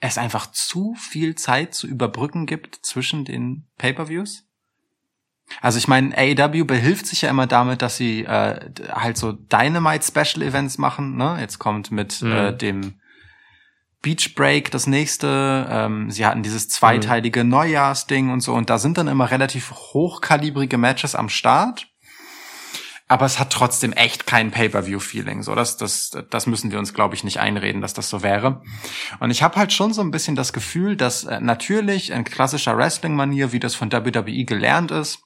es 0.00 0.18
einfach 0.18 0.50
zu 0.50 0.94
viel 0.94 1.34
Zeit 1.34 1.74
zu 1.74 1.86
überbrücken 1.86 2.46
gibt 2.46 2.76
zwischen 2.84 3.24
den 3.24 3.66
Pay-per-Views? 3.78 4.44
Also 5.60 5.78
ich 5.78 5.88
meine, 5.88 6.16
AEW 6.16 6.64
behilft 6.64 7.06
sich 7.06 7.22
ja 7.22 7.30
immer 7.30 7.46
damit, 7.46 7.82
dass 7.82 7.96
sie 7.96 8.24
äh, 8.24 8.70
halt 8.90 9.16
so 9.18 9.32
Dynamite 9.32 10.04
Special 10.04 10.42
Events 10.42 10.78
machen. 10.78 11.16
Ne? 11.16 11.36
Jetzt 11.40 11.58
kommt 11.58 11.90
mit 11.90 12.22
Mhm. 12.22 12.32
äh, 12.32 12.56
dem 12.56 12.94
Beach 14.02 14.34
Break 14.34 14.70
das 14.70 14.86
nächste. 14.86 15.66
Ähm, 15.70 16.10
sie 16.10 16.24
hatten 16.26 16.42
dieses 16.42 16.68
zweiteilige 16.68 17.44
Neujahrsding 17.44 18.30
und 18.30 18.40
so. 18.40 18.54
Und 18.54 18.70
da 18.70 18.78
sind 18.78 18.98
dann 18.98 19.08
immer 19.08 19.30
relativ 19.30 19.70
hochkalibrige 19.70 20.78
Matches 20.78 21.14
am 21.14 21.28
Start. 21.28 21.88
Aber 23.06 23.26
es 23.26 23.38
hat 23.38 23.50
trotzdem 23.50 23.92
echt 23.92 24.26
kein 24.26 24.50
Pay-per-view-Feeling. 24.50 25.42
So, 25.42 25.54
das, 25.54 25.76
das, 25.76 26.10
das 26.30 26.46
müssen 26.46 26.70
wir 26.70 26.78
uns, 26.78 26.94
glaube 26.94 27.14
ich, 27.14 27.22
nicht 27.22 27.38
einreden, 27.38 27.82
dass 27.82 27.92
das 27.92 28.08
so 28.08 28.22
wäre. 28.22 28.62
Und 29.20 29.30
ich 29.30 29.42
habe 29.42 29.56
halt 29.56 29.74
schon 29.74 29.92
so 29.92 30.00
ein 30.00 30.10
bisschen 30.10 30.36
das 30.36 30.54
Gefühl, 30.54 30.96
dass 30.96 31.24
äh, 31.24 31.38
natürlich 31.40 32.10
in 32.10 32.24
klassischer 32.24 32.78
Wrestling-Manier, 32.78 33.52
wie 33.52 33.60
das 33.60 33.74
von 33.74 33.92
WWE 33.92 34.44
gelernt 34.44 34.90
ist, 34.90 35.18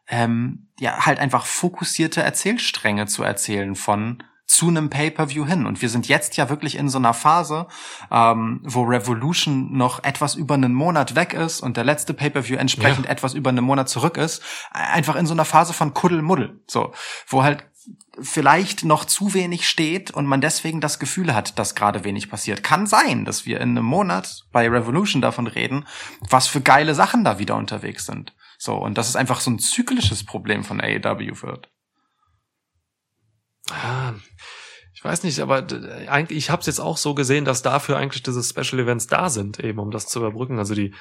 ähm, 0.09 0.69
ja, 0.79 1.07
halt 1.07 1.19
einfach 1.19 1.45
fokussierte 1.47 2.23
Erzählstränge 2.23 3.07
zu 3.07 3.23
erzählen 3.23 3.75
von 3.75 4.23
zu 4.47 4.69
einem 4.69 4.89
Pay-per-View 4.89 5.45
hin. 5.47 5.67
Und 5.67 5.83
wir 5.83 5.91
sind 5.91 6.09
jetzt 6.09 6.39
ja 6.39 6.49
wirklich 6.49 6.77
in 6.77 6.89
so 6.89 6.97
einer 6.97 7.13
Phase, 7.13 7.67
ähm, 8.11 8.63
wo 8.65 8.83
Revolution 8.83 9.77
noch 9.77 10.03
etwas 10.03 10.35
über 10.37 10.55
einen 10.55 10.73
Monat 10.73 11.15
weg 11.15 11.35
ist 11.35 11.61
und 11.61 11.77
der 11.77 11.85
letzte 11.85 12.15
Pay-per-View 12.15 12.57
entsprechend 12.57 13.05
Ja. 13.05 13.13
etwas 13.13 13.35
über 13.35 13.51
einen 13.51 13.65
Monat 13.65 13.91
zurück 13.91 14.17
ist. 14.17 14.43
Einfach 14.71 15.17
in 15.17 15.27
so 15.27 15.35
einer 15.35 15.45
Phase 15.45 15.75
von 15.75 15.93
Kuddelmuddel. 15.93 16.63
So, 16.67 16.93
wo 17.27 17.43
halt 17.43 17.67
vielleicht 18.21 18.85
noch 18.85 19.05
zu 19.05 19.35
wenig 19.35 19.69
steht 19.69 20.11
und 20.11 20.27
man 20.27 20.41
deswegen 20.41 20.81
das 20.81 20.99
Gefühl 20.99 21.35
hat, 21.35 21.59
dass 21.59 21.75
gerade 21.75 22.05
wenig 22.05 22.31
passiert. 22.31 22.63
Kann 22.63 22.87
sein, 22.87 23.25
dass 23.25 23.47
wir 23.47 23.61
in 23.61 23.71
einem 23.71 23.85
Monat 23.85 24.45
bei 24.53 24.69
Revolution 24.69 25.23
davon 25.23 25.47
reden, 25.47 25.87
was 26.21 26.47
für 26.47 26.61
geile 26.61 26.95
Sachen 26.95 27.25
da 27.25 27.39
wieder 27.39 27.57
unterwegs 27.57 28.07
sind. 28.07 28.35
So, 28.59 28.77
und 28.77 28.99
dass 28.99 29.09
es 29.09 29.17
einfach 29.17 29.41
so 29.41 29.51
ein 29.51 29.59
zyklisches 29.59 30.25
Problem 30.25 30.65
von 30.65 30.81
AEW 30.81 31.43
wird. 31.43 31.71
Ah, 33.71 34.15
ich 34.95 35.05
weiß 35.05 35.23
nicht, 35.23 35.39
aber 35.39 35.67
eigentlich, 36.09 36.39
ich 36.39 36.51
habe 36.51 36.61
es 36.61 36.67
jetzt 36.67 36.81
auch 36.81 36.97
so 36.97 37.15
gesehen, 37.15 37.45
dass 37.45 37.63
dafür 37.63 37.99
eigentlich 37.99 38.25
diese 38.25 38.43
Special 38.43 38.83
Events 38.83 39.07
da 39.07 39.31
sind, 39.31 39.61
eben 39.61 39.79
um 39.79 39.93
das 39.93 40.09
zu 40.09 40.19
überbrücken. 40.19 40.59
Also 40.59 40.75
die, 40.75 40.93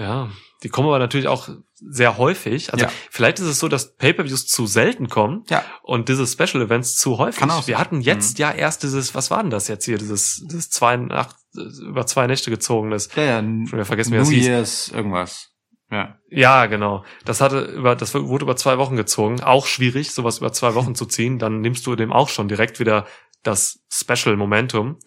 ja, 0.00 0.30
die 0.62 0.68
kommen 0.68 0.88
aber 0.88 0.98
natürlich 0.98 1.28
auch 1.28 1.48
sehr 1.74 2.18
häufig. 2.18 2.72
Also 2.72 2.84
Ja. 2.84 2.92
vielleicht 3.10 3.38
ist 3.38 3.46
es 3.46 3.58
so, 3.58 3.68
dass 3.68 3.96
Pay-per-Views 3.96 4.46
zu 4.46 4.66
selten 4.66 5.08
kommen 5.08 5.44
Ja. 5.48 5.64
und 5.82 6.08
diese 6.08 6.26
Special 6.26 6.62
Events 6.62 6.96
zu 6.96 7.18
häufig. 7.18 7.40
Kann 7.40 7.50
auch 7.50 7.66
Wir 7.66 7.78
hatten 7.78 8.00
jetzt 8.02 8.38
Mhm. 8.38 8.42
ja 8.42 8.50
erst 8.52 8.82
dieses, 8.82 9.14
was 9.14 9.30
war 9.30 9.40
denn 9.42 9.50
das 9.50 9.68
jetzt 9.68 9.84
hier, 9.86 9.96
dieses, 9.98 10.44
dieses 10.50 10.68
zwei 10.70 10.96
Nacht, 10.96 11.36
über 11.54 12.06
zwei 12.06 12.26
Nächte 12.26 12.50
gezogenes. 12.50 13.08
Ja, 13.16 13.22
ja. 13.22 13.38
Schon 13.40 13.72
wieder 13.72 13.84
vergessen, 13.84 14.12
wie 14.12 14.16
New 14.16 14.22
das 14.24 14.30
hieß. 14.30 14.46
Year's 14.46 14.88
irgendwas. 14.88 15.48
Ja. 15.90 16.18
Ja, 16.28 16.66
genau. 16.66 17.04
Das 17.24 17.40
hatte 17.40 17.62
über, 17.62 17.96
das 17.96 18.14
wurde 18.14 18.44
über 18.44 18.54
zwei 18.56 18.78
Wochen 18.78 18.94
gezogen. 18.96 19.40
Auch 19.42 19.66
schwierig, 19.66 20.12
sowas 20.12 20.38
über 20.38 20.52
zwei 20.52 20.74
Wochen 20.76 20.94
zu 20.94 21.06
ziehen. 21.06 21.38
Dann 21.40 21.60
nimmst 21.62 21.84
du 21.86 21.96
dem 21.96 22.12
auch 22.12 22.28
schon 22.28 22.46
direkt 22.48 22.78
wieder 22.78 23.06
das 23.42 23.80
Special 23.90 24.36
Momentum. 24.36 24.98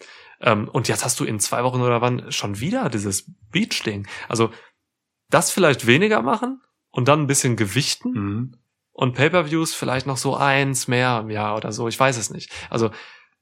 Ähm, 0.42 0.68
und 0.68 0.88
jetzt 0.88 1.04
hast 1.04 1.18
du 1.20 1.24
in 1.24 1.38
zwei 1.40 1.62
Wochen 1.64 1.80
oder 1.80 2.02
wann 2.02 2.30
schon 2.32 2.60
wieder 2.60 2.90
dieses 2.90 3.32
Beach-Ding. 3.50 4.06
Also 4.28 4.50
das 5.34 5.50
vielleicht 5.50 5.86
weniger 5.86 6.22
machen 6.22 6.60
und 6.90 7.08
dann 7.08 7.20
ein 7.22 7.26
bisschen 7.26 7.56
gewichten 7.56 8.10
Mhm. 8.12 8.52
und 8.92 9.14
Pay-per-Views 9.14 9.74
vielleicht 9.74 10.06
noch 10.06 10.16
so 10.16 10.36
eins 10.36 10.88
mehr 10.88 11.20
im 11.20 11.30
Jahr 11.30 11.56
oder 11.56 11.72
so. 11.72 11.88
Ich 11.88 11.98
weiß 12.00 12.16
es 12.16 12.30
nicht. 12.30 12.50
Also 12.70 12.90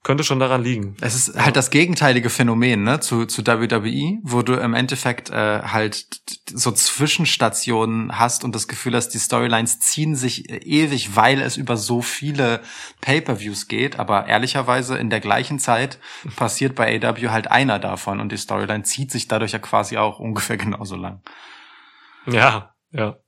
könnte 0.05 0.25
schon 0.25 0.41
daran 0.41 0.65
liegen. 0.65 0.97
Es 1.01 1.15
ist 1.15 1.39
halt 1.41 1.55
das 1.55 1.71
gegenteilige 1.71 2.29
Phänomen, 2.29 2.83
ne, 2.83 2.99
zu, 2.99 3.25
zu 3.25 3.47
WWE, 3.47 4.19
wo 4.25 4.43
du 4.43 4.55
im 4.55 4.75
Endeffekt 4.75 5.31
äh, 5.31 5.61
halt 5.63 6.07
so 6.53 6.73
Zwischenstationen 6.73 8.19
hast 8.19 8.43
und 8.43 8.53
das 8.55 8.67
Gefühl 8.67 8.97
hast, 8.97 9.11
die 9.11 9.19
Storylines 9.21 9.79
ziehen 9.79 10.17
sich 10.17 10.51
äh, 10.51 10.57
ewig, 10.57 11.15
weil 11.15 11.41
es 11.41 11.57
über 11.57 11.77
so 11.77 12.03
viele 12.03 12.63
Pay-per-Views 13.01 13.69
geht. 13.69 14.01
Aber 14.01 14.27
ehrlicherweise 14.27 14.99
in 14.99 15.09
der 15.11 15.21
gleichen 15.21 15.61
Zeit 15.61 15.99
passiert 16.35 16.75
bei 16.75 17.01
AW 17.01 17.29
halt 17.29 17.49
einer 17.51 17.79
davon 17.79 18.19
und 18.19 18.33
die 18.33 18.37
Storyline 18.39 18.83
zieht 18.83 19.13
sich 19.13 19.29
dadurch 19.29 19.53
ja 19.53 19.61
quasi 19.61 19.99
auch 19.99 20.19
ungefähr 20.19 20.57
genauso 20.57 20.97
lang. 20.97 21.21
Ja, 22.27 22.75
ja. 22.91 23.19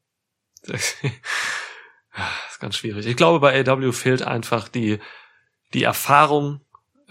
Das 0.62 0.97
ist 1.03 2.61
ganz 2.61 2.77
schwierig. 2.77 3.07
Ich 3.07 3.16
glaube, 3.16 3.41
bei 3.41 3.61
AW 3.66 3.93
fehlt 3.93 4.23
einfach 4.23 4.69
die, 4.69 4.99
die 5.73 5.83
Erfahrung 5.83 6.61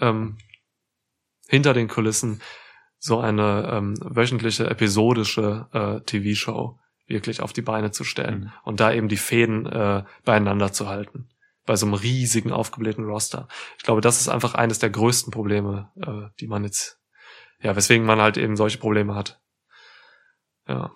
ähm, 0.00 0.38
hinter 1.48 1.74
den 1.74 1.88
Kulissen, 1.88 2.42
so 2.98 3.20
eine 3.20 3.68
ähm, 3.70 3.94
wöchentliche, 4.00 4.68
episodische 4.68 5.68
äh, 5.72 6.00
TV-Show 6.04 6.78
wirklich 7.06 7.42
auf 7.42 7.52
die 7.52 7.62
Beine 7.62 7.90
zu 7.90 8.02
stellen 8.02 8.44
Mhm. 8.44 8.52
und 8.64 8.80
da 8.80 8.92
eben 8.92 9.08
die 9.08 9.18
Fäden 9.18 9.66
äh, 9.66 10.04
beieinander 10.24 10.72
zu 10.72 10.88
halten. 10.88 11.28
Bei 11.66 11.76
so 11.76 11.86
einem 11.86 11.94
riesigen, 11.94 12.52
aufgeblähten 12.52 13.04
Roster. 13.04 13.48
Ich 13.78 13.84
glaube, 13.84 14.00
das 14.00 14.20
ist 14.20 14.28
einfach 14.28 14.54
eines 14.54 14.78
der 14.78 14.90
größten 14.90 15.30
Probleme, 15.32 15.90
äh, 15.96 16.30
die 16.40 16.46
man 16.46 16.64
jetzt, 16.64 16.98
ja, 17.60 17.76
weswegen 17.76 18.06
man 18.06 18.20
halt 18.20 18.36
eben 18.36 18.56
solche 18.56 18.78
Probleme 18.78 19.14
hat. 19.14 19.40
Ja. 20.66 20.92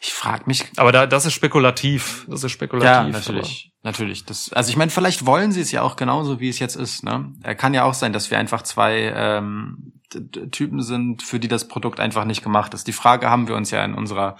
Ich 0.00 0.12
frage 0.12 0.44
mich, 0.46 0.64
Aber 0.76 0.92
da, 0.92 1.06
das 1.06 1.24
ist 1.26 1.32
spekulativ. 1.32 2.24
Das 2.28 2.40
ist 2.40 2.42
Ja, 2.44 2.48
spekulativ. 2.48 3.12
natürlich. 3.12 3.72
Natürlich. 3.82 4.24
Das, 4.24 4.52
also 4.52 4.70
ich 4.70 4.76
meine, 4.76 4.90
vielleicht 4.90 5.26
wollen 5.26 5.50
sie 5.52 5.60
es 5.60 5.72
ja 5.72 5.82
auch 5.82 5.96
genauso, 5.96 6.40
wie 6.40 6.48
es 6.48 6.58
jetzt 6.58 6.76
ist. 6.76 7.02
Ne? 7.04 7.32
Er 7.42 7.54
kann 7.54 7.74
ja 7.74 7.84
auch 7.84 7.94
sein, 7.94 8.12
dass 8.12 8.30
wir 8.30 8.38
einfach 8.38 8.62
zwei 8.62 9.12
ähm, 9.14 9.94
Typen 10.50 10.82
sind, 10.82 11.22
für 11.22 11.40
die 11.40 11.48
das 11.48 11.68
Produkt 11.68 11.98
einfach 11.98 12.24
nicht 12.24 12.42
gemacht 12.42 12.74
ist. 12.74 12.86
Die 12.86 12.92
Frage 12.92 13.30
haben 13.30 13.48
wir 13.48 13.56
uns 13.56 13.70
ja 13.70 13.84
in 13.84 13.94
unserer 13.94 14.36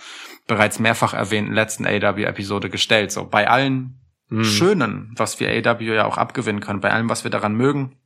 bereits 0.47 0.79
mehrfach 0.79 1.15
erwähnten 1.15 1.55
letzten 1.55 1.87
AW-Episode 1.87 2.71
gestellt. 2.71 3.11
So 3.11 3.25
bei 3.25 3.49
allen 3.49 3.99
Aber, 4.31 4.39
hm. 4.39 4.45
Schönen, 4.45 5.13
was 5.17 5.41
wir 5.41 5.49
AW 5.51 5.85
ja 5.85 6.07
auch 6.07 6.17
abgewinnen 6.17 6.61
können, 6.63 6.81
bei 6.81 6.91
allem, 6.91 7.09
was 7.11 7.25
wir 7.25 7.31
daran 7.31 7.55
mögen, 7.55 7.97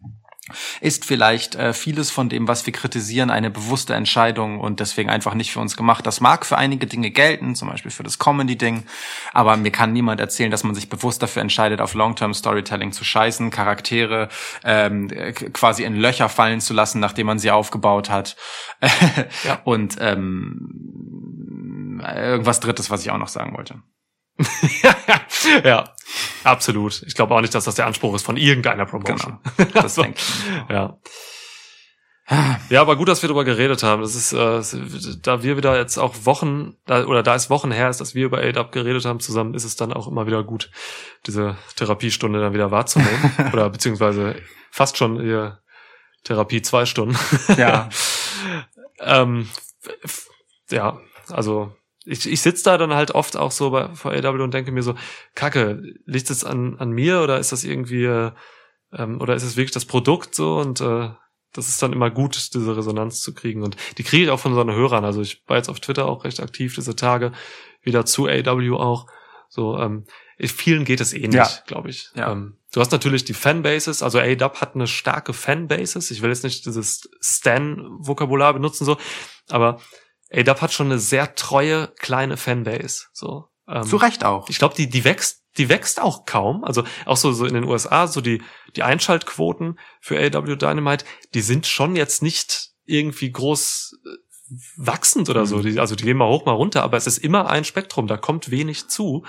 ist 0.80 1.04
vielleicht 1.04 1.56
äh, 1.56 1.72
vieles 1.72 2.10
von 2.10 2.28
dem, 2.28 2.46
was 2.46 2.66
wir 2.66 2.72
kritisieren, 2.72 3.30
eine 3.30 3.50
bewusste 3.50 3.94
Entscheidung 3.94 4.60
und 4.60 4.80
deswegen 4.80 5.10
einfach 5.10 5.34
nicht 5.34 5.52
für 5.52 5.60
uns 5.60 5.76
gemacht. 5.76 6.06
Das 6.06 6.20
mag 6.20 6.46
für 6.46 6.56
einige 6.56 6.86
Dinge 6.86 7.10
gelten, 7.10 7.54
zum 7.54 7.68
Beispiel 7.68 7.90
für 7.90 8.04
das 8.04 8.18
Comedy-Ding, 8.18 8.84
aber 9.32 9.56
mir 9.56 9.72
kann 9.72 9.92
niemand 9.92 10.20
erzählen, 10.20 10.50
dass 10.50 10.62
man 10.62 10.74
sich 10.74 10.88
bewusst 10.88 11.22
dafür 11.22 11.42
entscheidet, 11.42 11.80
auf 11.80 11.94
Long-Term-Storytelling 11.94 12.92
zu 12.92 13.04
scheißen, 13.04 13.50
Charaktere 13.50 14.28
ähm, 14.64 15.10
äh, 15.10 15.32
quasi 15.32 15.84
in 15.84 15.96
Löcher 15.96 16.28
fallen 16.28 16.60
zu 16.60 16.74
lassen, 16.74 17.00
nachdem 17.00 17.26
man 17.26 17.38
sie 17.38 17.50
aufgebaut 17.50 18.10
hat. 18.10 18.36
Ja. 19.44 19.60
Und 19.64 19.96
ähm, 20.00 22.00
irgendwas 22.00 22.60
Drittes, 22.60 22.90
was 22.90 23.02
ich 23.02 23.10
auch 23.10 23.18
noch 23.18 23.28
sagen 23.28 23.56
wollte. 23.56 23.82
ja, 25.64 25.92
absolut. 26.44 27.02
Ich 27.06 27.14
glaube 27.14 27.34
auch 27.34 27.40
nicht, 27.40 27.54
dass 27.54 27.64
das 27.64 27.74
der 27.74 27.86
Anspruch 27.86 28.14
ist 28.14 28.24
von 28.24 28.36
irgendeiner 28.36 28.86
Promotion. 28.86 29.38
Genau. 29.56 29.70
Das 29.82 29.94
So. 29.94 30.02
denke 30.02 30.18
ich. 30.18 30.70
Ja. 30.70 30.98
Ja, 32.70 32.80
aber 32.80 32.96
gut, 32.96 33.06
dass 33.06 33.22
wir 33.22 33.28
darüber 33.28 33.44
geredet 33.44 33.84
haben. 33.84 34.02
Das 34.02 34.16
ist, 34.16 34.32
äh, 34.32 34.60
da 35.22 35.44
wir 35.44 35.56
wieder 35.56 35.76
jetzt 35.78 35.96
auch 35.96 36.14
Wochen, 36.24 36.74
oder 36.88 37.22
da 37.22 37.36
es 37.36 37.50
Wochen 37.50 37.70
her 37.70 37.88
ist, 37.88 38.00
dass 38.00 38.16
wir 38.16 38.26
über 38.26 38.38
ADAP 38.38 38.72
geredet 38.72 39.04
haben 39.04 39.20
zusammen, 39.20 39.54
ist 39.54 39.62
es 39.64 39.76
dann 39.76 39.92
auch 39.92 40.08
immer 40.08 40.26
wieder 40.26 40.42
gut, 40.42 40.70
diese 41.26 41.56
Therapiestunde 41.76 42.40
dann 42.40 42.52
wieder 42.52 42.72
wahrzunehmen. 42.72 43.32
oder 43.52 43.70
beziehungsweise 43.70 44.42
fast 44.72 44.96
schon 44.96 45.24
ihr 45.24 45.60
Therapie 46.24 46.62
zwei 46.62 46.84
Stunden. 46.84 47.16
Ja. 47.56 47.88
ähm, 49.00 49.48
ja, 50.70 50.98
also 51.28 51.72
ich, 52.06 52.30
ich 52.30 52.40
sitze 52.40 52.64
da 52.64 52.78
dann 52.78 52.94
halt 52.94 53.10
oft 53.10 53.36
auch 53.36 53.50
so 53.50 53.70
bei 53.70 53.94
vor 53.94 54.12
AW 54.12 54.42
und 54.42 54.54
denke 54.54 54.72
mir 54.72 54.82
so, 54.82 54.94
Kacke, 55.34 55.82
liegt 56.04 56.30
es 56.30 56.44
an, 56.44 56.76
an 56.78 56.90
mir 56.90 57.20
oder 57.20 57.38
ist 57.38 57.52
das 57.52 57.64
irgendwie, 57.64 58.04
äh, 58.04 58.30
ähm, 58.92 59.20
oder 59.20 59.34
ist 59.34 59.42
es 59.42 59.56
wirklich 59.56 59.72
das 59.72 59.84
Produkt 59.84 60.34
so 60.34 60.56
und 60.58 60.80
äh, 60.80 61.10
das 61.52 61.68
ist 61.68 61.82
dann 61.82 61.92
immer 61.92 62.10
gut, 62.10 62.54
diese 62.54 62.76
Resonanz 62.76 63.20
zu 63.22 63.32
kriegen. 63.34 63.62
Und 63.62 63.76
die 63.96 64.02
kriege 64.02 64.24
ich 64.24 64.30
auch 64.30 64.40
von 64.40 64.52
unseren 64.52 64.72
Hörern. 64.74 65.04
Also 65.04 65.22
ich 65.22 65.42
war 65.46 65.56
jetzt 65.56 65.68
auf 65.70 65.80
Twitter 65.80 66.06
auch 66.06 66.24
recht 66.24 66.40
aktiv 66.40 66.74
diese 66.74 66.94
Tage, 66.94 67.32
wieder 67.82 68.04
zu 68.04 68.26
AW 68.26 68.76
auch. 68.76 69.06
So, 69.48 69.78
ähm, 69.78 70.04
vielen 70.38 70.84
geht 70.84 71.00
es 71.00 71.14
ähnlich, 71.14 71.34
Ja. 71.34 71.48
glaube 71.66 71.88
ich. 71.88 72.10
Ja. 72.14 72.32
Ähm, 72.32 72.58
du 72.72 72.80
hast 72.80 72.92
natürlich 72.92 73.24
die 73.24 73.32
Fanbases, 73.32 74.02
also 74.02 74.18
AW 74.18 74.60
hat 74.60 74.74
eine 74.74 74.86
starke 74.86 75.32
Fanbases. 75.32 76.10
Ich 76.10 76.20
will 76.20 76.28
jetzt 76.28 76.44
nicht 76.44 76.66
dieses 76.66 77.08
Stan-Vokabular 77.20 78.52
benutzen, 78.52 78.84
so, 78.84 78.98
aber 79.48 79.80
AW 80.32 80.60
hat 80.60 80.72
schon 80.72 80.86
eine 80.86 80.98
sehr 80.98 81.34
treue 81.34 81.88
kleine 81.98 82.36
Fanbase. 82.36 83.06
So. 83.12 83.48
Ähm, 83.68 83.84
Zu 83.84 83.96
Recht 83.96 84.24
auch. 84.24 84.48
ich 84.48 84.58
glaube, 84.58 84.74
die, 84.74 84.88
die 84.88 85.04
wächst, 85.04 85.42
die 85.56 85.68
wächst 85.68 86.00
auch 86.00 86.24
kaum. 86.26 86.64
Also 86.64 86.84
auch 87.04 87.16
so, 87.16 87.32
so 87.32 87.46
in 87.46 87.54
den 87.54 87.64
USA, 87.64 88.06
so 88.06 88.20
die, 88.20 88.42
die 88.74 88.82
Einschaltquoten 88.82 89.78
für 90.00 90.18
AW 90.18 90.56
Dynamite, 90.56 91.04
die 91.34 91.40
sind 91.40 91.66
schon 91.66 91.96
jetzt 91.96 92.22
nicht 92.22 92.70
irgendwie 92.84 93.30
groß 93.30 93.98
äh, 94.04 94.08
wachsend 94.76 95.28
oder 95.28 95.46
so. 95.46 95.58
Mhm. 95.58 95.62
Die, 95.62 95.80
also 95.80 95.94
die 95.96 96.04
gehen 96.04 96.16
mal 96.16 96.28
hoch, 96.28 96.44
mal 96.44 96.52
runter, 96.52 96.82
aber 96.82 96.96
es 96.96 97.06
ist 97.06 97.18
immer 97.18 97.48
ein 97.48 97.64
Spektrum, 97.64 98.06
da 98.06 98.16
kommt 98.16 98.50
wenig 98.50 98.88
zu. 98.88 99.24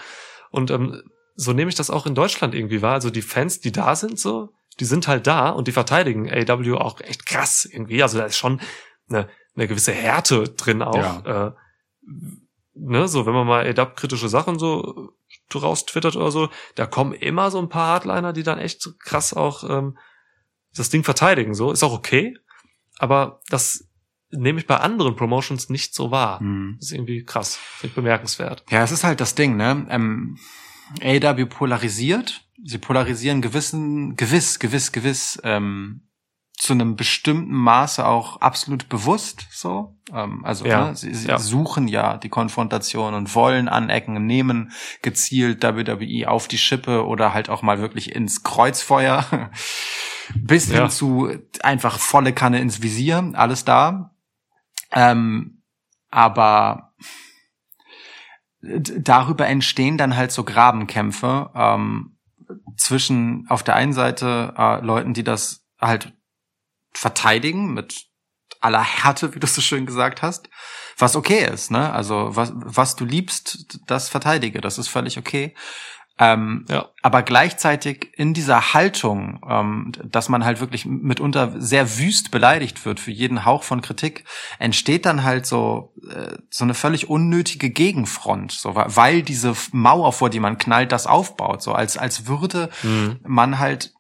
Und 0.52 0.72
ähm, 0.72 1.02
so 1.36 1.54
nehme 1.54 1.70
ich 1.70 1.76
das 1.76 1.90
auch 1.90 2.06
in 2.06 2.16
Deutschland 2.16 2.56
irgendwie 2.56 2.82
wahr. 2.82 2.94
Also 2.94 3.10
die 3.10 3.22
Fans, 3.22 3.60
die 3.60 3.72
da 3.72 3.96
sind, 3.96 4.20
so, 4.20 4.50
die 4.80 4.86
sind 4.86 5.08
halt 5.08 5.28
da 5.28 5.50
und 5.50 5.68
die 5.68 5.72
verteidigen 5.72 6.30
AW 6.30 6.74
auch 6.76 7.00
echt 7.02 7.26
krass 7.26 7.66
irgendwie. 7.66 8.02
Also 8.04 8.18
da 8.18 8.26
ist 8.26 8.38
schon 8.38 8.62
eine, 9.10 9.30
eine 9.58 9.68
gewisse 9.68 9.92
Härte 9.92 10.44
drin 10.50 10.82
auch. 10.82 11.26
Äh, 11.26 11.52
ne, 12.74 13.08
so 13.08 13.26
wenn 13.26 13.34
man 13.34 13.48
mal 13.48 13.68
AW-kritische 13.68 14.30
Sachen 14.30 14.60
so 14.60 15.12
raus 15.54 15.86
twittert 15.86 16.16
oder 16.16 16.32
so, 16.32 16.50
da 16.76 16.86
kommen 16.86 17.14
immer 17.14 17.52
so 17.52 17.60
ein 17.60 17.70
paar 17.70 17.88
Hardliner, 17.88 18.34
die 18.34 18.44
dann 18.44 18.60
echt 18.60 18.88
krass 19.00 19.34
auch 19.34 19.68
ähm, 19.70 19.98
das 20.76 20.90
Ding 20.90 21.04
verteidigen. 21.04 21.54
So 21.54 21.72
ist 21.72 21.84
auch 21.84 21.94
okay, 21.94 22.38
aber 23.00 23.42
das 23.50 23.88
nehme 24.30 24.60
ich 24.60 24.68
bei 24.68 24.78
anderen 24.78 25.16
Promotions 25.16 25.70
nicht 25.70 25.96
so 25.96 26.12
wahr. 26.12 26.40
Hm. 26.40 26.76
Das 26.80 26.90
ist 26.90 26.94
irgendwie 26.94 27.24
krass, 27.24 27.56
finde 27.56 27.88
ich 27.88 27.96
bemerkenswert. 27.96 28.64
Ja, 28.70 28.84
es 28.84 28.92
ist 28.92 29.04
halt 29.04 29.22
das 29.22 29.36
Ding, 29.36 29.56
ne? 29.56 29.88
Ähm, 29.90 30.38
AW 31.02 31.46
polarisiert. 31.46 32.46
Sie 32.64 32.78
polarisieren 32.78 33.42
gewissen, 33.42 34.16
gewiss, 34.16 34.60
gewiss, 34.60 34.92
gewiss, 34.92 35.40
ähm, 35.44 36.07
zu 36.58 36.74
einem 36.74 36.96
bestimmten 36.96 37.54
Maße 37.54 38.06
auch 38.06 38.42
absolut 38.42 38.90
bewusst 38.90 39.46
so. 39.52 39.96
Ähm, 40.12 40.44
also 40.44 40.66
Ja, 40.66 40.88
ne, 40.88 40.96
sie, 40.96 41.14
sie 41.14 41.28
ja. 41.28 41.38
suchen 41.38 41.88
ja 41.88 42.18
die 42.18 42.30
Konfrontation 42.30 43.14
und 43.14 43.36
wollen 43.36 43.70
anecken, 43.70 44.26
nehmen 44.26 44.72
gezielt 45.04 45.62
WWE 45.64 46.28
auf 46.30 46.48
die 46.48 46.58
Schippe 46.58 47.06
oder 47.06 47.34
halt 47.34 47.50
auch 47.50 47.62
mal 47.62 47.80
wirklich 47.80 48.16
ins 48.16 48.42
Kreuzfeuer. 48.42 49.24
Bis 50.36 50.68
Ja. 50.70 50.82
hin 50.82 50.90
zu 50.90 51.30
einfach 51.62 52.00
volle 52.00 52.34
Kanne 52.34 52.60
ins 52.60 52.82
Visier, 52.82 53.32
alles 53.36 53.64
da. 53.64 54.16
Ähm, 54.92 55.62
aber 56.10 56.94
darüber 58.62 59.48
entstehen 59.48 59.98
dann 59.98 60.16
halt 60.18 60.32
so 60.32 60.44
Grabenkämpfe 60.44 61.52
ähm, 61.54 62.18
zwischen 62.76 63.46
auf 63.50 63.62
der 63.64 63.76
einen 63.76 63.94
Seite 63.94 64.54
äh, 64.58 64.82
Leuten, 64.84 65.14
die 65.14 65.24
das 65.24 65.66
halt 65.80 66.14
verteidigen 66.98 67.74
mit 67.74 68.06
aller 68.60 68.84
Härte, 68.84 69.36
wie 69.36 69.40
du 69.40 69.48
so 69.48 69.62
schön 69.62 69.86
gesagt 69.86 70.22
hast, 70.22 70.50
was 70.98 71.16
okay 71.16 71.48
ist, 71.54 71.70
ne? 71.70 71.92
Also 71.94 72.36
was, 72.36 72.52
was 72.56 72.96
du 72.96 73.06
liebst, 73.06 73.80
das 73.86 74.10
verteidige, 74.10 74.62
das 74.62 74.78
ist 74.80 74.88
völlig 74.88 75.18
okay. 75.20 75.54
Ähm, 76.20 76.66
Ja. 76.68 76.88
aber 77.04 77.22
gleichzeitig 77.22 78.10
in 78.18 78.34
dieser 78.34 78.74
Haltung, 78.74 79.40
ähm, 79.48 79.92
dass 80.04 80.30
man 80.30 80.44
halt 80.44 80.60
wirklich 80.60 80.84
mitunter 80.88 81.54
sehr 81.62 82.00
wüst 82.00 82.32
beleidigt 82.32 82.84
wird 82.86 83.00
für 83.00 83.12
jeden 83.12 83.46
Hauch 83.46 83.62
von 83.62 83.84
Kritik, 83.84 84.24
entsteht 84.58 85.06
dann 85.06 85.24
halt 85.24 85.46
so 85.46 85.94
äh, 86.12 86.36
so 86.50 86.64
eine 86.64 86.74
völlig 86.74 87.08
unnötige 87.08 87.70
Gegenfront, 87.70 88.52
so 88.52 88.74
weil 88.74 89.22
diese 89.22 89.54
Mauer, 89.72 90.12
vor 90.12 90.32
die 90.32 90.40
man 90.40 90.58
knallt, 90.58 90.92
das 90.92 91.06
aufbaut, 91.06 91.62
so 91.62 91.74
als 91.74 92.00
als 92.00 92.26
würde 92.26 92.72
Mhm. 92.82 93.20
man 93.24 93.60
halt 93.60 93.94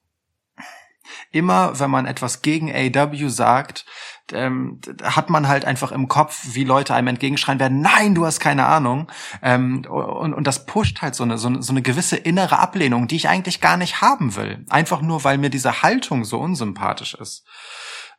immer, 1.32 1.80
wenn 1.80 1.90
man 1.90 2.06
etwas 2.06 2.42
gegen 2.42 2.72
AW 2.74 3.30
sagt, 3.30 3.86
ähm, 4.34 4.82
hat 5.04 5.30
man 5.30 5.48
halt 5.48 5.64
einfach 5.66 5.92
im 5.92 6.08
Kopf, 6.08 6.48
wie 6.54 6.64
Leute 6.66 6.94
einem 6.94 7.08
entgegenschreien 7.08 7.60
werden, 7.60 7.80
nein, 7.82 8.14
du 8.14 8.26
hast 8.26 8.40
keine 8.40 8.66
Ahnung. 8.66 9.10
Ähm, 9.42 9.86
und, 9.86 10.34
und 10.34 10.46
das 10.46 10.66
pusht 10.66 11.02
halt 11.02 11.16
so 11.16 11.24
eine, 11.24 11.38
so, 11.38 11.48
eine, 11.48 11.62
so 11.62 11.72
eine 11.72 11.82
gewisse 11.82 12.18
innere 12.18 12.60
Ablehnung, 12.60 13.08
die 13.08 13.16
ich 13.16 13.30
eigentlich 13.30 13.62
gar 13.62 13.78
nicht 13.78 14.02
haben 14.02 14.36
will. 14.36 14.66
Einfach 14.70 15.02
nur, 15.02 15.24
weil 15.24 15.38
mir 15.38 15.50
diese 15.50 15.82
Haltung 15.82 16.26
so 16.26 16.40
unsympathisch 16.40 17.14
ist. 17.14 17.46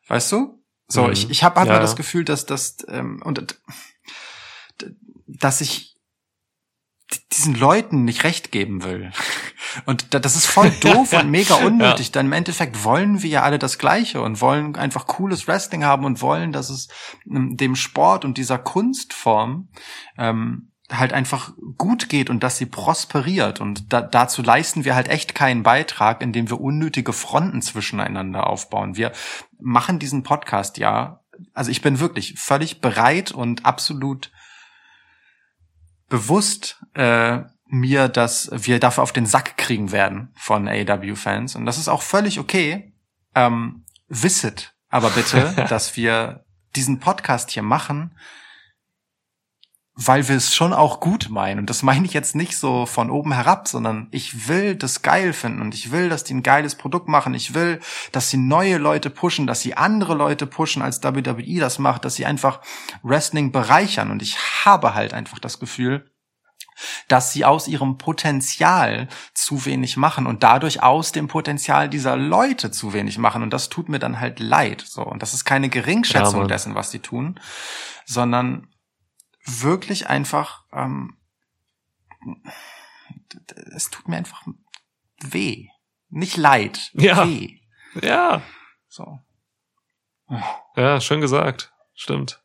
Weißt 0.08 0.32
du? 0.32 0.62
So, 0.86 1.04
Mhm. 1.04 1.12
ich, 1.12 1.30
ich 1.30 1.44
habe 1.44 1.60
halt 1.60 1.68
Ja, 1.68 1.78
das 1.80 1.96
Gefühl, 1.96 2.24
dass 2.24 2.46
das 2.46 2.78
ähm, 2.88 3.20
und 3.22 3.58
dass 5.26 5.60
ich 5.60 5.97
diesen 7.32 7.54
Leuten 7.54 8.04
nicht 8.04 8.24
recht 8.24 8.52
geben 8.52 8.82
will. 8.84 9.10
Und 9.86 10.12
da- 10.12 10.18
das 10.18 10.36
ist 10.36 10.46
voll 10.46 10.70
doof 10.80 11.12
und 11.12 11.30
mega 11.30 11.54
unnötig. 11.56 12.12
Denn 12.12 12.26
im 12.26 12.32
Endeffekt 12.32 12.84
wollen 12.84 13.22
wir 13.22 13.30
ja 13.30 13.42
alle 13.42 13.58
das 13.58 13.78
Gleiche 13.78 14.20
und 14.20 14.40
wollen 14.40 14.76
einfach 14.76 15.06
cooles 15.06 15.46
Wrestling 15.48 15.84
haben 15.84 16.04
und 16.04 16.20
wollen, 16.20 16.52
dass 16.52 16.68
es 16.70 16.88
ähm, 17.30 17.56
dem 17.56 17.76
Sport 17.76 18.24
und 18.24 18.36
dieser 18.38 18.58
Kunstform 18.58 19.68
ähm, 20.18 20.72
halt 20.90 21.12
einfach 21.12 21.52
gut 21.76 22.08
geht 22.08 22.30
und 22.30 22.42
dass 22.42 22.56
sie 22.56 22.66
prosperiert. 22.66 23.60
Und 23.60 23.92
da, 23.92 24.00
dazu 24.00 24.42
leisten 24.42 24.84
wir 24.84 24.94
halt 24.94 25.08
echt 25.08 25.34
keinen 25.34 25.62
Beitrag, 25.62 26.22
indem 26.22 26.48
wir 26.50 26.60
unnötige 26.60 27.12
Fronten 27.12 27.60
zwischeneinander 27.62 28.46
aufbauen. 28.46 28.96
Wir 28.96 29.12
machen 29.60 29.98
diesen 29.98 30.22
Podcast 30.22 30.78
ja. 30.78 31.20
Also 31.54 31.70
ich 31.70 31.82
bin 31.82 32.00
wirklich 32.00 32.34
völlig 32.38 32.80
bereit 32.80 33.32
und 33.32 33.64
absolut 33.64 34.30
bewusst 36.08 36.82
äh, 36.94 37.40
mir, 37.66 38.08
dass 38.08 38.50
wir 38.52 38.80
dafür 38.80 39.02
auf 39.02 39.12
den 39.12 39.26
Sack 39.26 39.56
kriegen 39.56 39.92
werden 39.92 40.30
von 40.34 40.68
AW-Fans. 40.68 41.54
Und 41.54 41.66
das 41.66 41.78
ist 41.78 41.88
auch 41.88 42.02
völlig 42.02 42.38
okay. 42.38 42.92
Ähm, 43.34 43.84
wisset 44.08 44.74
aber 44.88 45.10
bitte, 45.10 45.54
dass 45.68 45.96
wir 45.96 46.44
diesen 46.76 47.00
Podcast 47.00 47.50
hier 47.50 47.62
machen, 47.62 48.16
weil 50.00 50.28
wir 50.28 50.36
es 50.36 50.54
schon 50.54 50.72
auch 50.72 51.00
gut 51.00 51.28
meinen. 51.28 51.58
Und 51.58 51.70
das 51.70 51.82
meine 51.82 52.06
ich 52.06 52.12
jetzt 52.12 52.36
nicht 52.36 52.56
so 52.56 52.86
von 52.86 53.10
oben 53.10 53.32
herab, 53.32 53.66
sondern 53.66 54.06
ich 54.12 54.46
will 54.46 54.76
das 54.76 55.02
geil 55.02 55.32
finden 55.32 55.60
und 55.60 55.74
ich 55.74 55.90
will, 55.90 56.08
dass 56.08 56.22
die 56.22 56.34
ein 56.34 56.44
geiles 56.44 56.76
Produkt 56.76 57.08
machen. 57.08 57.34
Ich 57.34 57.52
will, 57.52 57.80
dass 58.12 58.30
sie 58.30 58.36
neue 58.36 58.78
Leute 58.78 59.10
pushen, 59.10 59.48
dass 59.48 59.60
sie 59.60 59.76
andere 59.76 60.14
Leute 60.14 60.46
pushen, 60.46 60.82
als 60.82 61.02
WWE 61.02 61.58
das 61.58 61.80
macht, 61.80 62.04
dass 62.04 62.14
sie 62.14 62.26
einfach 62.26 62.60
Wrestling 63.02 63.50
bereichern. 63.50 64.12
Und 64.12 64.22
ich 64.22 64.38
habe 64.64 64.94
halt 64.94 65.14
einfach 65.14 65.40
das 65.40 65.58
Gefühl, 65.58 66.08
dass 67.08 67.32
sie 67.32 67.44
aus 67.44 67.66
ihrem 67.66 67.98
Potenzial 67.98 69.08
zu 69.34 69.64
wenig 69.64 69.96
machen 69.96 70.28
und 70.28 70.44
dadurch 70.44 70.80
aus 70.80 71.10
dem 71.10 71.26
Potenzial 71.26 71.88
dieser 71.88 72.14
Leute 72.16 72.70
zu 72.70 72.92
wenig 72.92 73.18
machen. 73.18 73.42
Und 73.42 73.52
das 73.52 73.68
tut 73.68 73.88
mir 73.88 73.98
dann 73.98 74.20
halt 74.20 74.38
leid. 74.38 74.84
So. 74.86 75.02
Und 75.02 75.22
das 75.22 75.34
ist 75.34 75.44
keine 75.44 75.66
Ja, 75.66 75.72
Geringschätzung 75.72 76.38
Mann. 76.38 76.48
dessen, 76.48 76.76
was 76.76 76.92
sie 76.92 77.00
tun, 77.00 77.40
sondern 78.06 78.68
wirklich 79.48 80.08
einfach, 80.08 80.64
ähm, 80.72 81.16
es 83.74 83.90
tut 83.90 84.08
mir 84.08 84.16
einfach 84.16 84.42
weh. 85.20 85.68
Nicht 86.10 86.36
leid. 86.36 86.90
Ja. 86.94 87.26
Weh. 87.26 87.58
Ja, 88.02 88.42
So. 88.88 89.18
ja, 90.76 91.00
schön 91.00 91.20
gesagt. 91.20 91.72
Stimmt. 91.94 92.42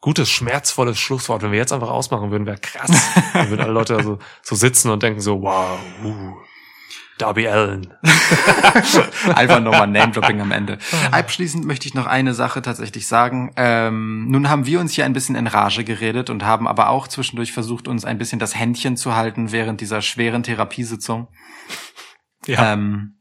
Gutes, 0.00 0.30
schmerzvolles 0.30 0.98
Schlusswort. 0.98 1.42
Wenn 1.42 1.52
wir 1.52 1.58
jetzt 1.58 1.72
einfach 1.72 1.90
ausmachen 1.90 2.30
würden, 2.30 2.46
wäre 2.46 2.58
krass. 2.58 2.90
Dann 3.34 3.50
würden 3.50 3.60
alle 3.60 3.72
Leute 3.72 4.02
so, 4.02 4.18
so 4.42 4.54
sitzen 4.54 4.90
und 4.90 5.02
denken 5.02 5.20
so, 5.20 5.42
wow, 5.42 5.78
uh, 6.04 6.36
Darby 7.20 7.48
Allen. 7.48 7.92
Einfach 9.34 9.60
nochmal 9.60 9.86
Name-Dropping 9.88 10.40
am 10.40 10.52
Ende. 10.52 10.78
Abschließend 11.10 11.66
möchte 11.66 11.86
ich 11.86 11.94
noch 11.94 12.06
eine 12.06 12.32
Sache 12.34 12.62
tatsächlich 12.62 13.06
sagen. 13.06 13.52
Ähm, 13.56 14.28
nun 14.30 14.48
haben 14.48 14.66
wir 14.66 14.80
uns 14.80 14.92
hier 14.92 15.04
ein 15.04 15.12
bisschen 15.12 15.34
in 15.34 15.46
Rage 15.46 15.84
geredet 15.84 16.30
und 16.30 16.44
haben 16.44 16.66
aber 16.66 16.88
auch 16.88 17.08
zwischendurch 17.08 17.52
versucht, 17.52 17.88
uns 17.88 18.04
ein 18.04 18.18
bisschen 18.18 18.38
das 18.38 18.54
Händchen 18.54 18.96
zu 18.96 19.14
halten 19.14 19.52
während 19.52 19.80
dieser 19.80 20.00
schweren 20.00 20.42
Therapiesitzung. 20.42 21.28
Ja. 22.46 22.72
Ähm, 22.72 23.18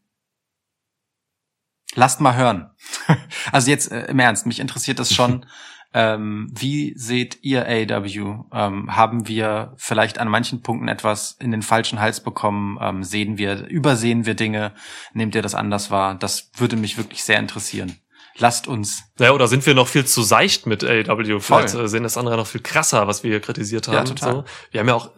lasst 1.96 2.22
mal 2.22 2.36
hören. 2.36 2.72
also 3.52 3.70
jetzt 3.70 3.92
äh, 3.92 4.06
im 4.06 4.20
Ernst, 4.20 4.46
mich 4.46 4.60
interessiert 4.60 5.00
das 5.00 5.14
schon. 5.14 5.46
Ähm, 5.94 6.52
wie 6.54 6.94
seht 6.96 7.40
ihr 7.42 7.66
AW? 7.66 8.44
Ähm, 8.54 8.96
haben 8.96 9.28
wir 9.28 9.74
vielleicht 9.78 10.20
an 10.20 10.28
manchen 10.28 10.62
Punkten 10.62 10.88
etwas 10.88 11.36
in 11.40 11.52
den 11.52 11.64
falschen 11.64 12.00
Hals 12.00 12.22
bekommen? 12.22 12.78
Ähm, 12.80 13.04
sehen 13.04 13.38
wir, 13.38 13.66
übersehen 13.68 14.26
wir 14.26 14.36
Dinge? 14.36 14.74
Nehmt 15.14 15.34
ihr 15.34 15.42
das 15.42 15.56
anders 15.56 15.90
wahr? 15.90 16.16
Das 16.16 16.52
würde 16.58 16.76
mich 16.76 16.98
wirklich 16.98 17.24
sehr 17.24 17.40
interessieren. 17.40 17.98
Lasst 18.38 18.68
uns. 18.68 19.04
Ja, 19.20 19.32
oder 19.32 19.48
sind 19.48 19.66
wir 19.66 19.74
noch 19.74 19.88
viel 19.88 20.06
zu 20.06 20.22
seicht 20.22 20.66
mit 20.66 20.84
AEW? 20.84 21.40
Vielleicht 21.40 21.72
Voll. 21.72 21.86
äh, 21.86 21.88
sehen 21.88 22.04
das 22.04 22.18
andere 22.18 22.38
noch 22.38 22.48
viel 22.48 22.62
krasser, 22.62 23.08
was 23.08 23.24
wir 23.24 23.32
hier 23.32 23.42
kritisiert 23.42 23.88
haben. 23.88 23.96
Ja, 23.96 24.04
total. 24.04 24.34
So. 24.34 24.44
Wir 24.72 24.80
haben 24.80 24.88
ja 24.88 24.94
auch, 24.94 25.12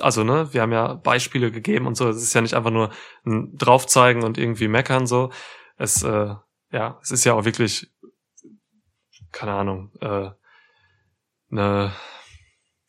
also 0.00 0.22
ne, 0.22 0.48
wir 0.52 0.62
haben 0.62 0.72
ja 0.72 0.94
Beispiele 0.94 1.50
gegeben 1.50 1.86
und 1.86 1.96
so. 1.96 2.08
Es 2.08 2.22
ist 2.22 2.34
ja 2.34 2.40
nicht 2.40 2.54
einfach 2.54 2.70
nur 2.70 2.90
ein 3.26 3.56
draufzeigen 3.58 4.22
und 4.22 4.38
irgendwie 4.38 4.68
meckern 4.68 5.06
so. 5.06 5.30
Es, 5.76 6.02
äh, 6.04 6.34
ja, 6.70 6.98
es 7.02 7.10
ist 7.10 7.24
ja 7.24 7.34
auch 7.34 7.44
wirklich, 7.44 7.90
keine 9.34 9.52
Ahnung, 9.52 9.90
äh, 10.00 10.30
eine, 11.50 11.92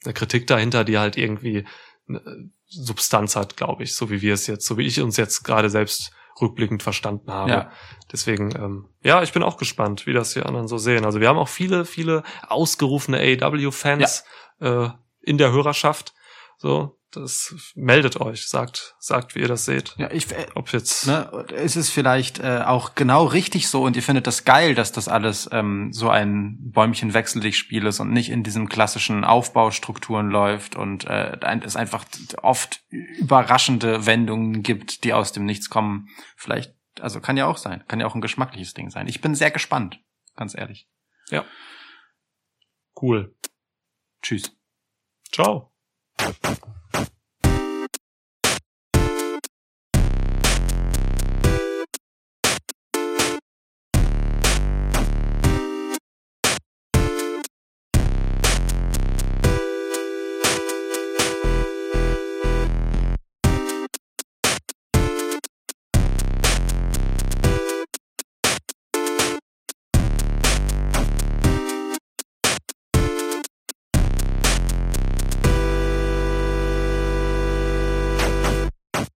eine 0.04 0.14
Kritik 0.14 0.48
dahinter, 0.48 0.84
die 0.86 0.98
halt 0.98 1.18
irgendwie 1.18 1.66
eine 2.08 2.52
Substanz 2.68 3.36
hat, 3.36 3.58
glaube 3.58 3.84
ich, 3.84 3.96
so 3.96 4.10
wie 4.10 4.22
wir 4.22 4.34
es 4.34 4.48
jetzt, 4.48 4.66
so 4.66 4.78
wie 4.78 4.86
ich 4.86 5.02
uns 5.02 5.18
jetzt 5.18 5.44
gerade 5.44 5.70
selbst 5.70 6.12
rückblickend 6.42 6.84
verstanden 6.84 7.32
habe. 7.32 7.50
Ja. 7.50 7.72
Deswegen, 8.12 8.56
ähm, 8.56 8.90
ja, 9.04 9.24
ich 9.24 9.34
bin 9.34 9.44
auch 9.44 9.58
gespannt, 9.58 10.06
wie 10.06 10.14
das 10.14 10.34
die 10.34 10.42
anderen 10.42 10.68
so 10.68 10.78
sehen. 10.78 11.06
Also 11.06 11.20
wir 11.20 11.30
haben 11.30 11.38
auch 11.38 11.48
viele, 11.48 11.86
viele 11.86 12.24
ausgerufene 12.48 13.18
AEW-Fans 13.20 14.26
äh, 14.60 14.90
in 15.22 15.38
der 15.38 15.52
Hörerschaft. 15.52 16.14
So, 16.58 16.98
das 17.16 17.74
meldet 17.76 18.20
euch, 18.20 18.48
sagt, 18.48 18.96
sagt, 19.00 19.36
wie 19.36 19.40
ihr 19.40 19.48
das 19.48 19.66
seht. 19.66 19.96
Ja, 19.98 20.12
ich, 20.12 20.32
äh, 20.32 20.48
Ob 20.56 20.72
jetzt 20.72 21.08
ne, 21.08 21.46
ist 21.56 21.76
es 21.76 21.90
vielleicht 21.90 22.40
äh, 22.40 22.64
auch 22.66 22.96
genau 22.96 23.26
richtig 23.26 23.68
so 23.68 23.84
und 23.84 23.96
ihr 23.96 24.04
findet 24.04 24.28
das 24.28 24.46
geil, 24.46 24.76
dass 24.76 24.92
das 24.92 25.08
alles 25.08 25.50
ähm, 25.52 25.92
so 25.92 26.10
ein 26.10 26.58
Bäumchen 26.60 27.14
wechsel 27.14 27.42
dich 27.42 27.58
Spiel 27.58 27.86
ist 27.86 28.00
und 28.00 28.12
nicht 28.12 28.30
in 28.30 28.44
diesen 28.44 28.70
klassischen 28.70 29.24
Aufbaustrukturen 29.24 30.30
läuft 30.30 30.76
und 30.76 31.06
äh, 31.06 31.38
es 31.64 31.76
einfach 31.76 32.06
oft 32.42 32.82
überraschende 32.90 34.06
Wendungen 34.06 34.64
gibt, 34.64 35.04
die 35.04 35.14
aus 35.14 35.32
dem 35.32 35.46
Nichts 35.46 35.70
kommen. 35.70 36.10
Vielleicht, 36.36 36.76
also 37.00 37.22
kann 37.22 37.38
ja 37.38 37.48
auch 37.48 37.58
sein, 37.58 37.84
kann 37.88 38.00
ja 38.00 38.08
auch 38.08 38.16
ein 38.16 38.22
geschmackliches 38.22 38.74
Ding 38.74 38.90
sein. 38.90 39.08
Ich 39.08 39.22
bin 39.22 39.36
sehr 39.36 39.52
gespannt, 39.52 40.00
ganz 40.36 40.58
ehrlich. 40.58 40.88
cool. 43.02 43.36
Tschüss. 44.22 44.52
Ciao. 45.32 45.72